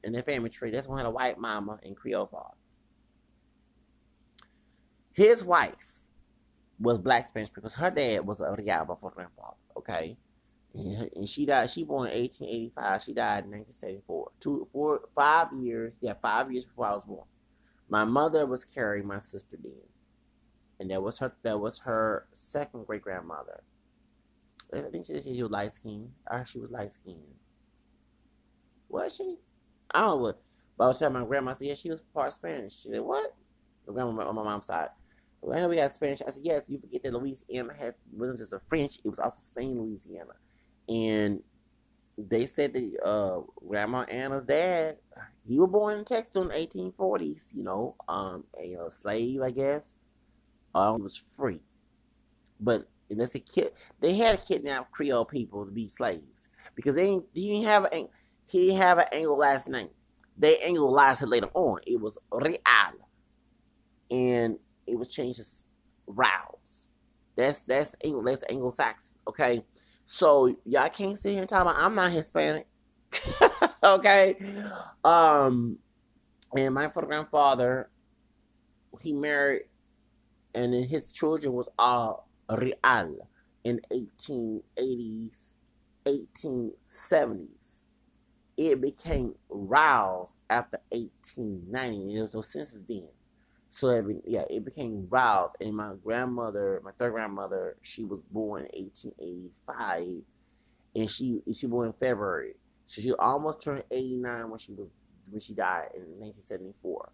in 0.04 0.14
the 0.14 0.24
family 0.24 0.50
tree, 0.50 0.72
that's 0.72 0.88
one 0.88 0.98
had 0.98 1.06
a 1.06 1.12
white 1.12 1.38
mama 1.38 1.80
and 1.84 1.96
Creole 1.96 2.28
father. 2.28 2.56
His 5.14 5.44
wife 5.44 6.06
was 6.80 6.98
black 6.98 7.28
Spanish 7.28 7.52
because 7.54 7.76
her 7.76 7.92
dad 7.92 8.26
was 8.26 8.42
a 8.42 8.46
my 8.46 8.96
fourth 9.00 9.14
grandfather, 9.14 9.58
okay 9.78 10.18
and 10.74 11.28
she 11.30 11.46
died. 11.46 11.70
She 11.70 11.84
born 11.84 12.08
in 12.08 12.20
1885. 12.20 13.02
She 13.02 13.14
died 13.14 13.46
in 13.46 13.52
1974. 13.52 14.32
Two, 14.40 14.68
four, 14.72 15.02
five 15.16 15.50
years. 15.54 15.94
Yeah, 16.02 16.14
five 16.22 16.52
years 16.52 16.66
before 16.66 16.88
I 16.88 16.94
was 16.94 17.06
born. 17.06 17.28
My 17.90 18.06
mother 18.06 18.46
was 18.46 18.66
carrying 18.66 19.06
my 19.06 19.20
sister 19.20 19.58
then, 19.62 19.74
and 20.80 20.90
that 20.90 21.04
was 21.04 21.20
her. 21.20 21.32
That 21.44 21.60
was 21.60 21.80
her 21.80 22.28
second 22.32 22.88
great 22.88 23.04
grandmother. 23.04 23.62
I 24.74 24.82
think 24.90 25.06
she, 25.06 25.22
she 25.22 25.44
was 25.44 25.52
light 25.52 25.74
skinned. 25.74 26.10
Or 26.32 26.38
uh, 26.40 26.44
she 26.46 26.60
was 26.60 26.72
light 26.72 26.94
skinned. 26.94 27.20
Was 28.90 29.16
she? 29.16 29.38
I 29.92 30.00
don't 30.00 30.10
know 30.10 30.16
what. 30.18 30.42
But 30.76 30.86
I 30.86 30.88
was 30.88 31.00
telling 31.00 31.14
my 31.14 31.26
grandma, 31.26 31.54
said, 31.54 31.68
yeah, 31.68 31.76
she 31.76 31.92
was 31.92 32.02
part 32.02 32.34
Spanish. 32.34 32.82
She 32.82 32.90
said, 32.90 33.02
what? 33.02 33.36
My 33.86 33.94
grandma 33.94 34.28
on 34.28 34.34
my 34.34 34.44
mom's 34.44 34.66
side. 34.66 34.90
Well, 35.42 35.56
I 35.56 35.62
know 35.62 35.70
we 35.70 35.76
got 35.76 35.94
Spanish. 35.94 36.24
I 36.26 36.32
said, 36.32 36.44
yes, 36.44 36.64
you 36.68 36.80
forget 36.80 37.04
that 37.04 37.14
Louisiana 37.14 37.74
had, 37.78 37.94
wasn't 38.12 38.40
just 38.40 38.54
a 38.54 38.62
French, 38.68 38.98
it 39.06 39.10
was 39.10 39.20
also 39.20 39.40
Spain, 39.40 39.80
Louisiana 39.80 40.34
and 40.90 41.42
they 42.18 42.46
said 42.46 42.74
that 42.74 43.04
uh, 43.04 43.42
Grandma 43.68 44.02
Anna's 44.04 44.44
dad, 44.44 44.98
he 45.48 45.60
was 45.60 45.70
born 45.70 46.00
in 46.00 46.06
Texas 46.06 46.36
in 46.36 46.48
the 46.50 46.54
1840s. 46.54 47.42
You 47.54 47.64
know, 47.64 47.96
um, 48.08 48.44
a, 48.60 48.76
a 48.76 48.92
slave, 48.92 49.42
I 49.42 49.52
guess. 49.52 49.92
Um, 50.76 51.04
was 51.04 51.22
free, 51.38 51.60
but 52.60 52.88
that's 53.10 53.36
a 53.36 53.40
kid. 53.40 53.74
They 54.00 54.16
had 54.18 54.42
to 54.42 54.48
kidnap 54.48 54.92
Creole 54.92 55.26
people 55.26 55.66
to 55.66 55.72
be 55.72 55.88
slaves 55.88 56.48
because 56.76 56.96
they 56.96 57.06
didn't, 57.08 57.34
didn't 57.34 57.64
have 57.64 57.86
a 57.86 58.08
he 58.48 58.68
didn't 58.68 58.78
have 58.78 58.98
an 59.00 59.06
Anglo 59.12 59.36
last 59.36 59.68
name. 59.68 59.90
They 60.38 60.60
Anglicized 60.64 61.22
it 61.22 61.28
later 61.28 61.50
on. 61.54 61.80
It 61.86 62.00
was 62.00 62.18
Real, 62.32 62.58
and 64.10 64.58
it 64.88 64.98
was 64.98 65.08
changed 65.10 65.40
to 65.40 65.46
Rouse. 66.08 66.88
That's 67.36 67.62
that's 67.62 67.96
Anglo 68.04 68.24
that's 68.24 68.44
Anglo 68.50 68.72
Saxon. 68.72 69.16
Okay, 69.28 69.64
so 70.14 70.56
y'all 70.66 70.90
can't 70.90 71.18
sit 71.18 71.32
here 71.32 71.40
and 71.42 71.50
talk 71.50 71.64
about 71.64 71.76
I'm 71.76 71.96
not 71.96 72.12
Hispanic. 72.12 72.68
okay. 73.84 74.38
Um 75.04 75.80
and 76.56 76.76
my 76.76 76.88
grandfather, 76.88 77.90
he 79.02 79.12
married 79.12 79.64
and 80.54 80.72
then 80.72 80.84
his 80.84 81.10
children 81.10 81.54
was 81.54 81.68
all 81.80 82.30
real 82.48 82.76
in 83.64 83.82
1880s, 83.92 85.32
1870s. 86.06 87.82
It 88.56 88.82
became 88.82 89.34
roused 89.50 90.38
after 90.52 90.78
1890. 90.90 92.14
There 92.14 92.22
was 92.22 92.36
no 92.36 92.42
census 92.42 92.82
then. 92.88 93.08
So 93.74 93.90
it, 93.90 94.06
yeah, 94.28 94.44
it 94.52 94.64
became 94.64 95.08
Rouse, 95.10 95.54
and 95.60 95.76
my 95.76 95.94
grandmother, 96.04 96.80
my 96.86 96.92
third 97.00 97.14
grandmother, 97.14 97.76
she 97.82 98.04
was 98.04 98.22
born 98.22 98.68
in 98.72 98.86
1885, 98.86 100.22
and 100.96 101.10
she 101.10 101.42
she 101.52 101.66
born 101.66 101.88
in 101.88 101.94
February, 101.94 102.54
so 102.86 103.02
she 103.02 103.12
almost 103.14 103.64
turned 103.64 103.84
89 103.90 104.50
when 104.52 104.60
she 104.60 104.74
was 104.74 104.90
when 105.28 105.40
she 105.40 105.56
died 105.56 105.88
in 105.96 106.02
1974. 106.02 107.12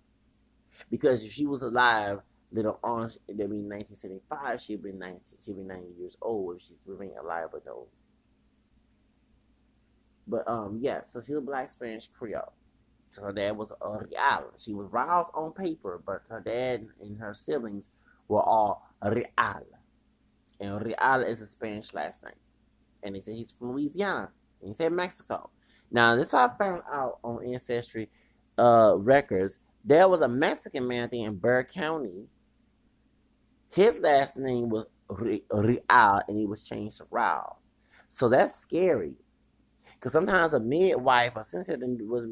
Because 0.91 1.23
if 1.23 1.31
she 1.31 1.45
was 1.45 1.61
alive 1.61 2.19
later 2.51 2.73
on, 2.83 3.09
that 3.29 3.49
mean 3.49 3.69
1975, 3.69 4.61
she'd 4.61 4.83
been 4.83 4.99
19, 4.99 5.21
she'd 5.39 5.55
be 5.55 5.63
90 5.63 5.87
years 5.97 6.17
old 6.21 6.57
if 6.57 6.63
she's 6.63 6.77
remained 6.85 7.15
alive, 7.23 7.47
but 7.53 7.65
no. 7.65 7.87
But 10.27 10.45
um, 10.45 10.79
yeah, 10.81 11.01
so 11.13 11.21
she's 11.21 11.37
a 11.37 11.41
black 11.41 11.69
Spanish 11.69 12.07
Creole. 12.07 12.51
So 13.09 13.23
her 13.23 13.33
dad 13.33 13.57
was 13.57 13.71
a 13.71 13.89
Real. 13.89 14.51
She 14.57 14.73
was 14.73 14.91
Rouse 14.91 15.27
on 15.33 15.51
paper, 15.51 16.01
but 16.05 16.21
her 16.29 16.41
dad 16.41 16.87
and 17.01 17.17
her 17.17 17.33
siblings 17.33 17.89
were 18.27 18.43
all 18.43 18.87
Real. 19.03 19.25
And 20.59 20.85
Real 20.85 21.23
is 21.25 21.41
a 21.41 21.47
Spanish 21.47 21.93
last 21.93 22.23
name. 22.23 22.33
And 23.03 23.15
they 23.15 23.21
said 23.21 23.35
he's 23.35 23.51
from 23.51 23.71
Louisiana. 23.71 24.29
And 24.61 24.69
he 24.69 24.73
said 24.73 24.91
Mexico. 24.91 25.49
Now, 25.91 26.15
this 26.15 26.33
I 26.33 26.49
found 26.59 26.83
out 26.91 27.19
on 27.23 27.43
Ancestry 27.45 28.09
uh, 28.57 28.95
records. 28.97 29.59
There 29.83 30.07
was 30.07 30.21
a 30.21 30.27
Mexican 30.27 30.87
man 30.87 31.09
there 31.11 31.27
in 31.27 31.35
Bexar 31.35 31.63
County. 31.73 32.27
His 33.71 33.99
last 33.99 34.37
name 34.37 34.69
was 34.69 34.85
Real, 35.09 35.79
and 35.89 36.37
he 36.37 36.45
was 36.45 36.63
changed 36.63 36.97
to 36.97 37.07
Rouse. 37.09 37.69
So 38.09 38.29
that's 38.29 38.55
scary. 38.55 39.13
Because 39.95 40.11
sometimes 40.11 40.53
a 40.53 40.59
midwife 40.59 41.33
or 41.35 41.43
since 41.43 41.69
it 41.69 41.79
was 41.81 42.27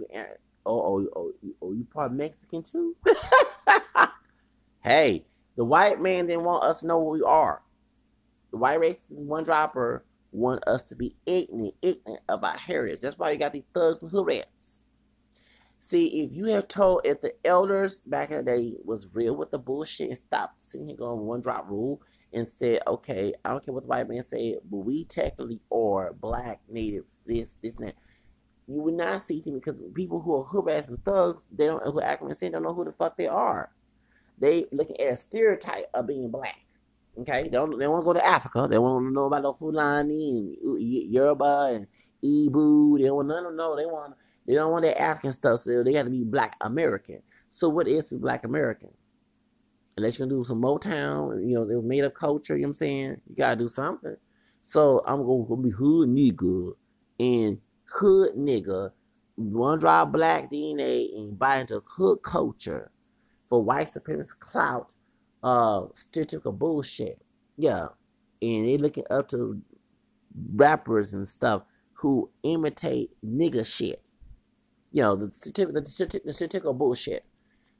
oh, 0.67 1.07
oh, 1.15 1.31
oh, 1.43 1.53
oh, 1.61 1.73
you 1.73 1.85
part 1.93 2.13
Mexican 2.13 2.61
too? 2.61 2.95
hey, 4.83 5.25
the 5.55 5.63
white 5.63 6.01
man 6.01 6.27
didn't 6.27 6.43
want 6.43 6.63
us 6.63 6.81
to 6.81 6.87
know 6.87 6.99
who 6.99 7.11
we 7.11 7.23
are. 7.23 7.61
The 8.51 8.57
white 8.57 8.79
race, 8.79 8.97
one 9.07 9.43
dropper, 9.43 10.05
want 10.31 10.67
us 10.67 10.83
to 10.85 10.95
be 10.95 11.15
ignorant, 11.25 11.75
ignorant 11.81 12.21
of 12.29 12.43
our 12.43 12.57
heritage. 12.57 13.01
That's 13.01 13.17
why 13.17 13.31
you 13.31 13.39
got 13.39 13.53
these 13.53 13.63
thugs 13.73 14.01
and 14.01 14.11
hood 14.11 14.27
rats. 14.27 14.79
See, 15.79 16.23
if 16.23 16.33
you 16.33 16.45
have 16.45 16.67
told, 16.67 17.01
if 17.05 17.21
the 17.21 17.33
elders 17.45 17.99
back 17.99 18.31
in 18.31 18.37
the 18.37 18.43
day 18.43 18.73
was 18.83 19.07
real 19.13 19.35
with 19.35 19.51
the 19.51 19.59
bullshit 19.59 20.09
and 20.09 20.17
stopped 20.17 20.61
sitting 20.61 20.87
here 20.87 20.97
going 20.97 21.19
one 21.19 21.41
drop 21.41 21.69
rule 21.69 22.01
and 22.33 22.49
said, 22.49 22.81
okay, 22.87 23.33
I 23.45 23.51
don't 23.51 23.63
care 23.63 23.73
what 23.73 23.83
the 23.83 23.87
white 23.89 24.09
man 24.09 24.23
said, 24.23 24.55
but 24.69 24.77
we 24.79 25.05
technically 25.05 25.61
are 25.71 26.13
black, 26.13 26.59
native, 26.67 27.05
this, 27.25 27.57
this, 27.63 27.77
and 27.77 27.87
that 27.87 27.95
you 28.67 28.81
would 28.81 28.95
not 28.95 29.23
see 29.23 29.41
them 29.41 29.55
because 29.55 29.75
people 29.93 30.21
who 30.21 30.35
are 30.35 30.43
harassing 30.43 30.95
and 30.95 31.05
thugs, 31.05 31.45
they 31.51 31.67
don't 31.67 31.83
who 31.85 32.01
act 32.01 32.21
and 32.21 32.51
don't 32.51 32.63
know 32.63 32.73
who 32.73 32.83
the 32.83 32.91
fuck 32.91 33.15
they 33.15 33.27
are. 33.27 33.71
They 34.39 34.65
looking 34.71 34.99
at 34.99 35.13
a 35.13 35.17
stereotype 35.17 35.89
of 35.93 36.07
being 36.07 36.29
black. 36.29 36.59
Okay, 37.19 37.43
they 37.43 37.49
don't 37.49 37.79
they 37.79 37.87
want 37.87 38.03
to 38.03 38.05
go 38.05 38.13
to 38.13 38.25
Africa. 38.25 38.67
They 38.69 38.77
want 38.77 39.07
to 39.07 39.13
know 39.13 39.25
about 39.25 39.41
the 39.41 39.53
Fulani 39.53 40.57
and 40.61 40.73
uh, 40.73 40.75
Yoruba 40.75 41.71
and 41.73 41.87
Ibu. 42.23 42.99
They 42.99 43.05
don't 43.05 43.27
want 43.27 43.47
of 43.47 43.55
know. 43.55 43.75
They 43.75 43.85
want 43.85 44.13
they 44.45 44.53
don't 44.53 44.71
want 44.71 44.83
that 44.83 45.01
African 45.01 45.31
stuff. 45.31 45.61
So 45.61 45.81
they 45.81 45.93
got 45.93 46.03
to 46.03 46.09
be 46.09 46.23
Black 46.23 46.55
American. 46.61 47.21
So 47.49 47.69
what 47.69 47.87
is 47.87 48.11
Black 48.11 48.43
American? 48.43 48.89
Unless 49.95 50.19
you're 50.19 50.27
gonna 50.27 50.39
do 50.39 50.45
some 50.45 50.61
Motown, 50.61 51.47
you 51.47 51.55
know, 51.55 51.65
they 51.65 51.73
made 51.75 52.03
up 52.03 52.13
culture. 52.13 52.55
You 52.55 52.63
know 52.63 52.67
what 52.67 52.73
I'm 52.73 52.77
saying? 52.77 53.21
You 53.27 53.35
gotta 53.35 53.55
do 53.55 53.67
something. 53.67 54.15
So 54.61 55.03
I'm 55.07 55.25
gonna 55.25 55.61
be 55.61 55.71
hood 55.71 56.09
nigga 56.09 56.73
and 57.19 57.57
hood 57.89 58.35
nigga, 58.35 58.91
one 59.35 59.79
drop 59.79 60.11
black 60.11 60.51
DNA 60.51 61.15
and 61.15 61.37
buy 61.37 61.57
into 61.59 61.81
hood 61.85 62.21
culture 62.23 62.91
for 63.49 63.63
white 63.63 63.87
supremacist 63.87 64.39
clout 64.39 64.89
uh 65.43 65.85
statistical 65.93 66.51
bullshit. 66.51 67.21
Yeah. 67.57 67.87
And 68.41 68.65
they 68.67 68.77
looking 68.77 69.05
up 69.09 69.29
to 69.29 69.61
rappers 70.55 71.13
and 71.13 71.27
stuff 71.27 71.63
who 71.93 72.29
imitate 72.43 73.11
nigga 73.25 73.65
shit. 73.65 74.01
You 74.91 75.01
know, 75.03 75.15
the 75.15 75.27
the, 75.53 75.81
the 75.81 76.31
stereotypical 76.31 76.77
bullshit. 76.77 77.25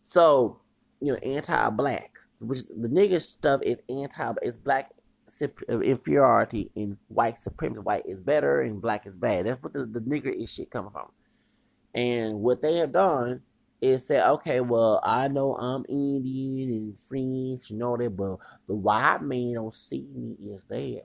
So, 0.01 0.62
you 1.01 1.12
know, 1.12 1.20
anti-black, 1.20 2.12
which 2.39 2.68
the 2.68 2.88
nigga 2.88 3.22
stuff 3.22 3.62
is 3.64 3.78
anti, 3.89 4.34
it's 4.41 4.58
black 4.58 4.91
Uh, 5.69 5.80
inferiority 5.82 6.71
in 6.75 6.97
white 7.09 7.39
supremacy. 7.39 7.82
White 7.82 8.05
is 8.05 8.19
better 8.19 8.61
and 8.61 8.82
black 8.82 9.05
is 9.05 9.15
bad. 9.15 9.45
That's 9.45 9.61
what 9.61 9.73
the, 9.73 9.86
the 9.86 9.99
nigger 9.99 10.34
is 10.34 10.53
shit 10.53 10.71
coming 10.71 10.91
from. 10.91 11.11
And 11.93 12.39
what 12.39 12.61
they 12.61 12.78
have 12.78 12.93
done 12.93 13.41
is 13.82 14.07
say, 14.07 14.23
okay, 14.23 14.61
well, 14.61 15.01
I 15.03 15.28
know 15.28 15.55
I'm 15.55 15.86
Indian 15.89 16.69
and 16.69 16.99
French, 16.99 17.69
you 17.69 17.78
know 17.78 17.97
that, 17.97 18.15
but 18.15 18.38
the 18.67 18.75
white 18.75 19.21
man 19.21 19.55
don't 19.55 19.75
see 19.75 20.07
me 20.15 20.36
as 20.55 20.61
that. 20.69 21.03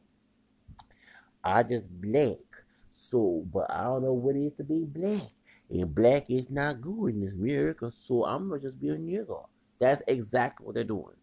I 1.42 1.62
just 1.64 1.88
black. 2.00 2.38
So, 2.94 3.44
but 3.52 3.70
I 3.70 3.84
don't 3.84 4.04
know 4.04 4.12
what 4.12 4.36
it 4.36 4.46
is 4.46 4.52
to 4.58 4.64
be 4.64 4.84
black. 4.86 5.30
And 5.68 5.94
black 5.94 6.26
is 6.28 6.48
not 6.48 6.80
good 6.80 7.14
in 7.14 7.24
this 7.24 7.34
America, 7.34 7.90
so 7.90 8.24
I'm 8.24 8.48
gonna 8.48 8.60
just 8.60 8.80
be 8.80 8.90
a 8.90 8.96
nigger. 8.96 9.46
That's 9.80 10.02
exactly 10.06 10.64
what 10.64 10.74
they're 10.74 10.84
doing. 10.84 11.16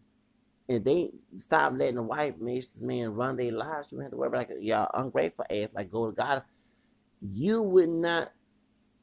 And 0.70 0.84
they 0.84 1.10
stop 1.36 1.72
letting 1.76 1.96
the 1.96 2.02
white 2.02 2.40
man 2.80 3.12
run 3.12 3.36
their 3.36 3.50
lives. 3.50 3.88
You 3.90 3.98
have 3.98 4.12
to 4.12 4.16
worry 4.16 4.28
about 4.28 4.48
like 4.50 4.58
y'all 4.60 4.88
ungrateful 4.94 5.44
ass, 5.50 5.74
like 5.74 5.90
go 5.90 6.06
to 6.06 6.12
God. 6.12 6.44
You 7.20 7.60
would 7.60 7.88
not, 7.88 8.30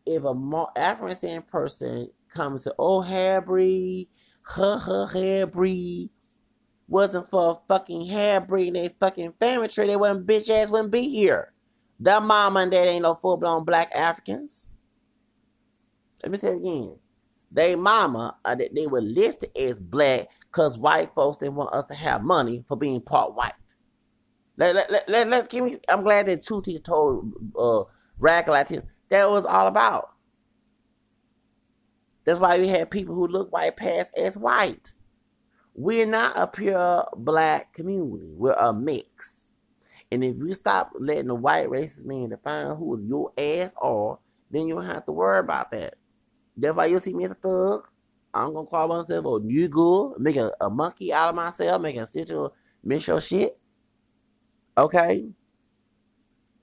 if 0.05 0.23
a 0.23 0.33
African 0.77 1.41
person 1.41 2.09
comes 2.33 2.63
to, 2.63 2.73
oh, 2.79 3.01
breed, 3.41 4.07
her, 4.43 4.77
her 4.77 5.45
breed, 5.45 6.09
wasn't 6.87 7.29
for 7.29 7.61
fucking 7.67 8.05
hair 8.05 8.39
breed, 8.39 8.73
they 8.73 8.95
fucking 8.97 9.33
family 9.37 9.67
tree, 9.67 9.87
they 9.87 9.97
wouldn't, 9.97 10.25
bitch 10.25 10.49
ass 10.49 10.69
wouldn't 10.69 10.91
be 10.91 11.09
here. 11.09 11.51
That 11.99 12.23
mama 12.23 12.61
and 12.61 12.71
dad 12.71 12.87
ain't 12.87 13.03
no 13.03 13.15
full 13.15 13.35
blown 13.35 13.65
black 13.65 13.93
Africans. 13.93 14.67
Let 16.23 16.31
me 16.31 16.37
say 16.37 16.51
it 16.51 16.55
again. 16.57 16.95
They 17.51 17.75
mama, 17.75 18.37
uh, 18.45 18.55
they 18.55 18.87
were 18.87 19.01
listed 19.01 19.51
as 19.57 19.81
black 19.81 20.29
because 20.57 20.75
white 20.75 21.13
folks 21.13 21.37
didn't 21.37 21.53
want 21.53 21.71
us 21.71 21.85
to 21.85 21.93
have 21.93 22.23
money 22.23 22.63
for 22.67 22.75
being 22.75 22.99
part 22.99 23.35
white. 23.35 23.53
Let, 24.57 24.73
let, 24.73 24.89
let, 24.89 25.07
let, 25.07 25.27
let 25.27 25.49
give 25.51 25.63
me, 25.63 25.77
I'm 25.87 26.01
glad 26.01 26.25
that 26.25 26.41
Tuti 26.41 26.79
told 26.79 27.31
uh, 27.55 27.83
Latino 28.19 28.81
that 29.09 29.29
was 29.29 29.45
all 29.45 29.67
about. 29.67 30.09
That's 32.25 32.39
why 32.39 32.57
we 32.57 32.67
had 32.67 32.89
people 32.89 33.13
who 33.13 33.27
look 33.27 33.53
white 33.53 33.77
pass 33.77 34.11
as 34.17 34.35
white. 34.35 34.93
We're 35.75 36.07
not 36.07 36.35
a 36.35 36.47
pure 36.47 37.07
black 37.15 37.73
community. 37.73 38.25
We're 38.31 38.53
a 38.53 38.73
mix. 38.73 39.43
And 40.11 40.23
if 40.23 40.37
you 40.37 40.55
stop 40.55 40.91
letting 40.99 41.27
the 41.27 41.35
white 41.35 41.67
racist 41.67 42.05
man 42.05 42.29
define 42.29 42.75
who 42.77 42.99
your 43.07 43.31
ass 43.37 43.75
are, 43.79 44.17
then 44.49 44.67
you 44.67 44.73
don't 44.73 44.85
have 44.85 45.05
to 45.05 45.11
worry 45.11 45.37
about 45.37 45.69
that. 45.69 45.93
That's 46.57 46.75
why 46.75 46.87
you 46.87 46.97
see 46.97 47.13
me 47.13 47.25
as 47.25 47.31
a 47.31 47.35
thug. 47.35 47.87
I'm 48.33 48.53
gonna 48.53 48.67
call 48.67 48.87
myself 48.87 49.25
a 49.25 49.29
nigga, 49.39 50.19
make 50.19 50.35
a, 50.35 50.51
a 50.61 50.69
monkey 50.69 51.13
out 51.13 51.29
of 51.29 51.35
myself, 51.35 51.81
make 51.81 51.95
a 51.97 52.51
miss 52.83 53.07
your 53.07 53.21
shit. 53.21 53.57
Okay? 54.77 55.29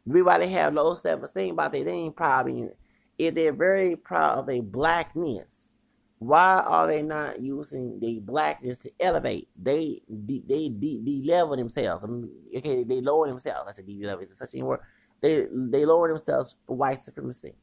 Everybody 0.09 0.49
have 0.49 0.75
low 0.75 0.95
self-esteem 0.95 1.55
about 1.55 1.73
their 1.73 1.85
name 1.85 2.12
probably 2.12 2.69
if 3.19 3.35
they're 3.35 3.53
very 3.53 3.97
proud 3.97 4.39
of 4.39 4.47
their 4.47 4.62
blackness, 4.62 5.71
why 6.19 6.62
are 6.67 6.87
they 6.87 7.03
not 7.03 7.41
using 7.41 7.99
their 8.01 8.21
blackness 8.21 8.79
to 8.81 8.91
elevate? 9.01 9.49
They 9.61 10.03
they 10.09 10.43
they 10.47 10.69
de- 10.69 11.23
level 11.25 11.57
themselves. 11.57 12.05
I 12.05 12.07
mean, 12.07 12.31
okay, 12.57 12.85
they 12.85 13.01
lower 13.01 13.29
themselves. 13.29 13.69
I 13.69 13.75
said 13.75 13.87
de-level. 13.87 14.25
It's 14.25 14.39
such 14.39 14.55
a 14.55 14.65
word. 14.65 14.81
They 15.21 15.47
they 15.53 15.85
lower 15.85 16.09
themselves 16.09 16.57
for 16.67 16.77
white 16.77 17.03
supremacy, 17.03 17.55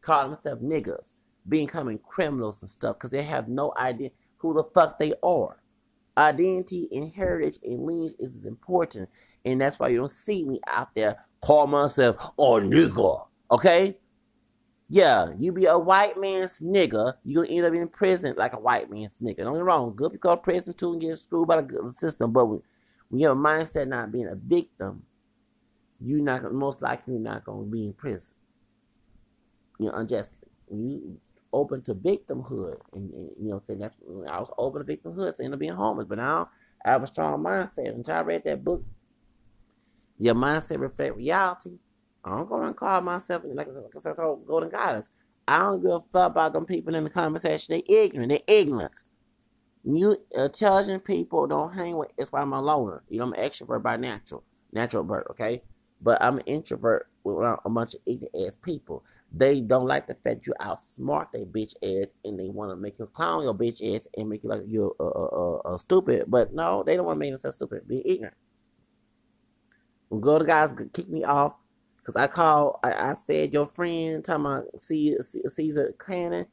call 0.00 0.28
themselves 0.28 0.62
niggas, 0.62 1.14
becoming 1.48 1.98
criminals 1.98 2.62
and 2.62 2.70
stuff 2.70 2.96
because 2.96 3.10
they 3.10 3.22
have 3.22 3.48
no 3.48 3.72
idea 3.76 4.10
who 4.38 4.54
the 4.54 4.64
fuck 4.74 4.98
they 4.98 5.12
are. 5.22 5.62
Identity 6.16 6.88
and 6.92 7.12
heritage 7.12 7.58
and 7.62 7.80
lineage 7.84 8.14
is 8.18 8.44
important, 8.44 9.08
and 9.44 9.60
that's 9.60 9.78
why 9.78 9.88
you 9.88 9.98
don't 9.98 10.10
see 10.10 10.44
me 10.44 10.60
out 10.66 10.94
there 10.94 11.24
call 11.40 11.66
myself 11.66 12.16
a 12.38 12.42
nigga. 12.42 13.26
Okay, 13.50 13.96
yeah, 14.88 15.28
you 15.38 15.52
be 15.52 15.66
a 15.66 15.78
white 15.78 16.18
man's 16.18 16.60
nigga, 16.60 17.14
you 17.24 17.36
gonna 17.36 17.48
end 17.48 17.66
up 17.66 17.74
in 17.74 17.88
prison 17.88 18.34
like 18.36 18.52
a 18.52 18.60
white 18.60 18.90
man's 18.90 19.18
nigga. 19.18 19.38
Don't 19.38 19.54
get 19.54 19.64
wrong, 19.64 19.94
good 19.94 20.20
to 20.20 20.36
prison 20.36 20.74
too 20.74 20.92
and 20.92 21.00
get 21.00 21.18
screwed 21.18 21.48
by 21.48 21.60
the 21.60 21.94
system, 21.96 22.32
but 22.32 22.46
when, 22.46 22.62
when 23.08 23.20
you 23.20 23.28
have 23.28 23.36
a 23.36 23.40
mindset 23.40 23.88
not 23.88 24.12
being 24.12 24.28
a 24.28 24.34
victim, 24.34 25.02
you're 26.00 26.22
not 26.22 26.52
most 26.52 26.82
likely 26.82 27.18
not 27.18 27.44
gonna 27.44 27.64
be 27.64 27.86
in 27.86 27.92
prison. 27.92 28.32
You 29.78 29.86
know, 29.86 29.92
unjustly. 29.92 30.36
You 30.72 31.18
open 31.52 31.82
to 31.82 31.94
victimhood, 31.94 32.78
and, 32.92 33.12
and 33.12 33.30
you 33.40 33.50
know, 33.50 33.62
saying 33.66 33.80
that's 33.80 33.96
I 34.28 34.38
was 34.38 34.50
open 34.58 34.84
to 34.84 34.96
victimhood, 34.96 35.36
so 35.36 35.42
I 35.42 35.44
ended 35.44 35.54
up 35.54 35.60
being 35.60 35.72
homeless, 35.72 36.06
but 36.08 36.18
now 36.18 36.50
I 36.84 36.90
have 36.90 37.02
a 37.02 37.06
strong 37.06 37.42
mindset. 37.42 37.94
Until 37.94 38.14
I 38.14 38.20
read 38.20 38.44
that 38.44 38.64
book, 38.64 38.84
your 40.18 40.34
mindset 40.34 40.80
reflect 40.80 41.16
reality 41.16 41.78
I 42.24 42.30
don't 42.30 42.48
go 42.48 42.62
and 42.62 42.76
call 42.76 43.00
myself 43.00 43.42
like, 43.46 43.68
like 43.68 43.96
I 43.96 44.00
said, 44.00 44.16
golden 44.16 44.68
goddess. 44.68 45.10
I 45.48 45.58
don't 45.60 45.82
give 45.82 45.90
a 45.90 46.02
fuck 46.12 46.32
about 46.32 46.52
them 46.52 46.66
people 46.66 46.94
in 46.94 47.04
the 47.04 47.10
conversation. 47.10 47.74
They 47.74 47.94
ignorant. 47.94 48.30
They 48.30 48.42
ignorant. 48.46 48.92
You 49.84 50.16
intelligent 50.32 51.04
people 51.04 51.46
don't 51.46 51.72
hang 51.72 51.96
with. 51.96 52.10
It's 52.18 52.30
why 52.30 52.42
I'm 52.42 52.52
a 52.52 52.60
loner. 52.60 53.02
You 53.08 53.18
know, 53.18 53.24
I'm 53.24 53.32
an 53.32 53.40
extrovert 53.40 53.82
by 53.82 53.96
natural, 53.96 54.44
natural 54.72 55.02
birth. 55.02 55.26
Okay, 55.30 55.62
but 56.02 56.20
I'm 56.20 56.38
an 56.38 56.44
introvert 56.44 57.08
with 57.24 57.36
a 57.38 57.70
bunch 57.70 57.94
of 57.94 58.00
ignorant 58.06 58.34
ass 58.46 58.56
people. 58.62 59.02
They 59.32 59.60
don't 59.60 59.86
like 59.86 60.06
the 60.08 60.16
fact 60.16 60.46
you 60.46 60.54
outsmart 60.60 61.30
their 61.32 61.44
bitch 61.44 61.74
ass, 61.82 62.12
and 62.24 62.38
they 62.38 62.48
want 62.48 62.72
to 62.72 62.76
make 62.76 62.98
you 62.98 63.06
clown 63.06 63.44
your 63.44 63.54
bitch 63.54 63.94
ass 63.94 64.08
and 64.16 64.28
make 64.28 64.42
you 64.42 64.48
like 64.48 64.62
you're 64.66 64.94
uh, 64.98 65.04
uh, 65.04 65.74
uh, 65.74 65.78
stupid. 65.78 66.24
But 66.26 66.52
no, 66.52 66.82
they 66.82 66.96
don't 66.96 67.06
want 67.06 67.16
to 67.16 67.20
make 67.20 67.30
themselves 67.30 67.56
stupid. 67.56 67.86
Be 67.86 68.02
ignorant. 68.04 68.36
Go 70.20 70.38
to 70.40 70.44
guys 70.44 70.74
kick 70.92 71.08
me 71.08 71.22
off 71.22 71.54
Cause 72.04 72.16
I 72.16 72.26
call, 72.26 72.80
I, 72.82 73.10
I 73.10 73.14
said 73.14 73.52
your 73.52 73.66
friend 73.66 74.24
talking 74.24 74.46
about 74.46 74.82
see 74.82 75.16
Caesar 75.20 75.94
Cannon. 76.04 76.46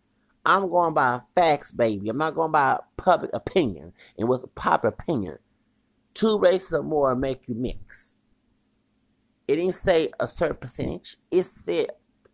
I'm 0.46 0.70
going 0.70 0.94
by 0.94 1.22
facts, 1.36 1.72
baby. 1.72 2.10
I'm 2.10 2.18
not 2.18 2.36
going 2.36 2.52
by 2.52 2.80
public 2.96 3.32
opinion. 3.34 3.94
It 4.18 4.26
was 4.26 4.44
a 4.44 4.48
popular 4.48 4.94
opinion. 4.94 5.38
Two 6.14 6.38
races 6.40 6.74
or 6.74 6.84
more 6.84 7.16
make 7.16 7.48
you 7.48 7.56
mix. 7.56 8.14
It 9.48 9.56
didn't 9.56 9.76
say 9.76 10.12
a 10.20 10.28
certain 10.28 10.58
percentage. 10.58 11.18
It 11.32 11.46
said 11.46 11.88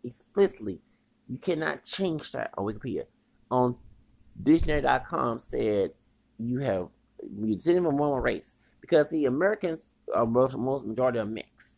explicitly. 0.04 0.80
You 1.28 1.38
cannot 1.38 1.84
change 1.84 2.32
that. 2.32 2.50
On 2.56 2.64
Wikipedia. 2.64 3.04
On 3.50 3.76
dictionary.com 4.42 5.38
said 5.38 5.92
you 6.38 6.58
have 6.60 6.88
even 7.22 7.96
one 7.96 8.22
race. 8.22 8.54
Because 8.80 9.08
the 9.10 9.26
Americans 9.26 9.86
are 10.14 10.26
most, 10.26 10.56
most 10.56 10.84
majority 10.84 11.18
are 11.18 11.24
mixed. 11.24 11.74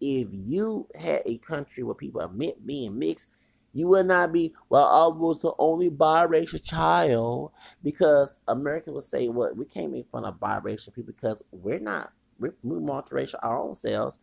If 0.00 0.28
you 0.32 0.88
had 0.94 1.22
a 1.26 1.38
country 1.38 1.82
where 1.82 1.94
people 1.94 2.22
are 2.22 2.28
being 2.28 2.98
mixed, 2.98 3.28
you 3.72 3.86
would 3.88 4.06
not 4.06 4.32
be, 4.32 4.52
well, 4.68 4.86
I 4.86 5.16
was 5.16 5.42
the 5.42 5.52
only 5.58 5.90
biracial 5.90 6.62
child 6.62 7.52
because 7.84 8.38
America 8.48 8.90
would 8.90 9.04
say, 9.04 9.28
well, 9.28 9.52
we 9.54 9.64
can't 9.64 9.92
make 9.92 10.08
fun 10.10 10.24
of 10.24 10.40
biracial 10.40 10.92
people 10.92 11.12
because 11.14 11.44
we're 11.52 11.78
not, 11.78 12.12
we're, 12.40 12.54
we're 12.64 12.80
multiracial 12.80 13.38
our 13.42 13.60
own 13.60 13.76
selves, 13.76 14.18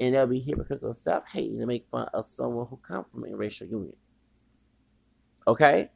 and 0.00 0.14
they'll 0.14 0.26
be 0.26 0.40
hypocritical 0.40 0.94
self 0.94 1.24
hating 1.28 1.58
to 1.58 1.66
make 1.66 1.86
fun 1.90 2.08
of 2.12 2.24
someone 2.24 2.66
who 2.68 2.76
comes 2.78 3.06
from 3.12 3.24
a 3.24 3.36
racial 3.36 3.66
union. 3.66 3.96
Okay? 5.46 5.90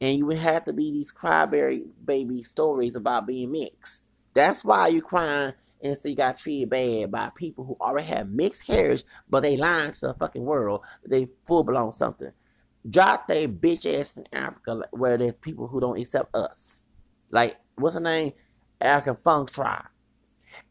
And 0.00 0.16
you 0.16 0.26
would 0.26 0.38
have 0.38 0.64
to 0.64 0.72
be 0.72 0.90
these 0.92 1.12
cryberry 1.12 1.84
baby 2.04 2.42
stories 2.42 2.96
about 2.96 3.26
being 3.26 3.52
mixed. 3.52 4.02
That's 4.34 4.64
why 4.64 4.88
you're 4.88 5.02
crying 5.02 5.52
and 5.82 5.96
so 5.96 6.08
you 6.08 6.16
got 6.16 6.36
treated 6.36 6.70
bad 6.70 7.10
by 7.10 7.30
people 7.34 7.64
who 7.64 7.76
already 7.80 8.06
have 8.08 8.30
mixed 8.30 8.66
hairs, 8.66 9.04
but 9.28 9.42
they 9.42 9.56
lying 9.56 9.92
to 9.92 10.00
the 10.08 10.14
fucking 10.14 10.44
world. 10.44 10.82
They 11.06 11.28
full 11.46 11.64
blown 11.64 11.92
something. 11.92 12.32
Drop 12.88 13.26
they 13.26 13.46
bitch 13.46 13.86
ass 13.98 14.16
in 14.16 14.26
Africa 14.32 14.82
where 14.90 15.16
there's 15.16 15.34
people 15.40 15.66
who 15.66 15.80
don't 15.80 15.98
accept 15.98 16.34
us. 16.34 16.80
Like, 17.30 17.56
what's 17.76 17.94
the 17.94 18.00
name? 18.00 18.32
African 18.80 19.16
Funk 19.16 19.50
Tribe. 19.50 19.86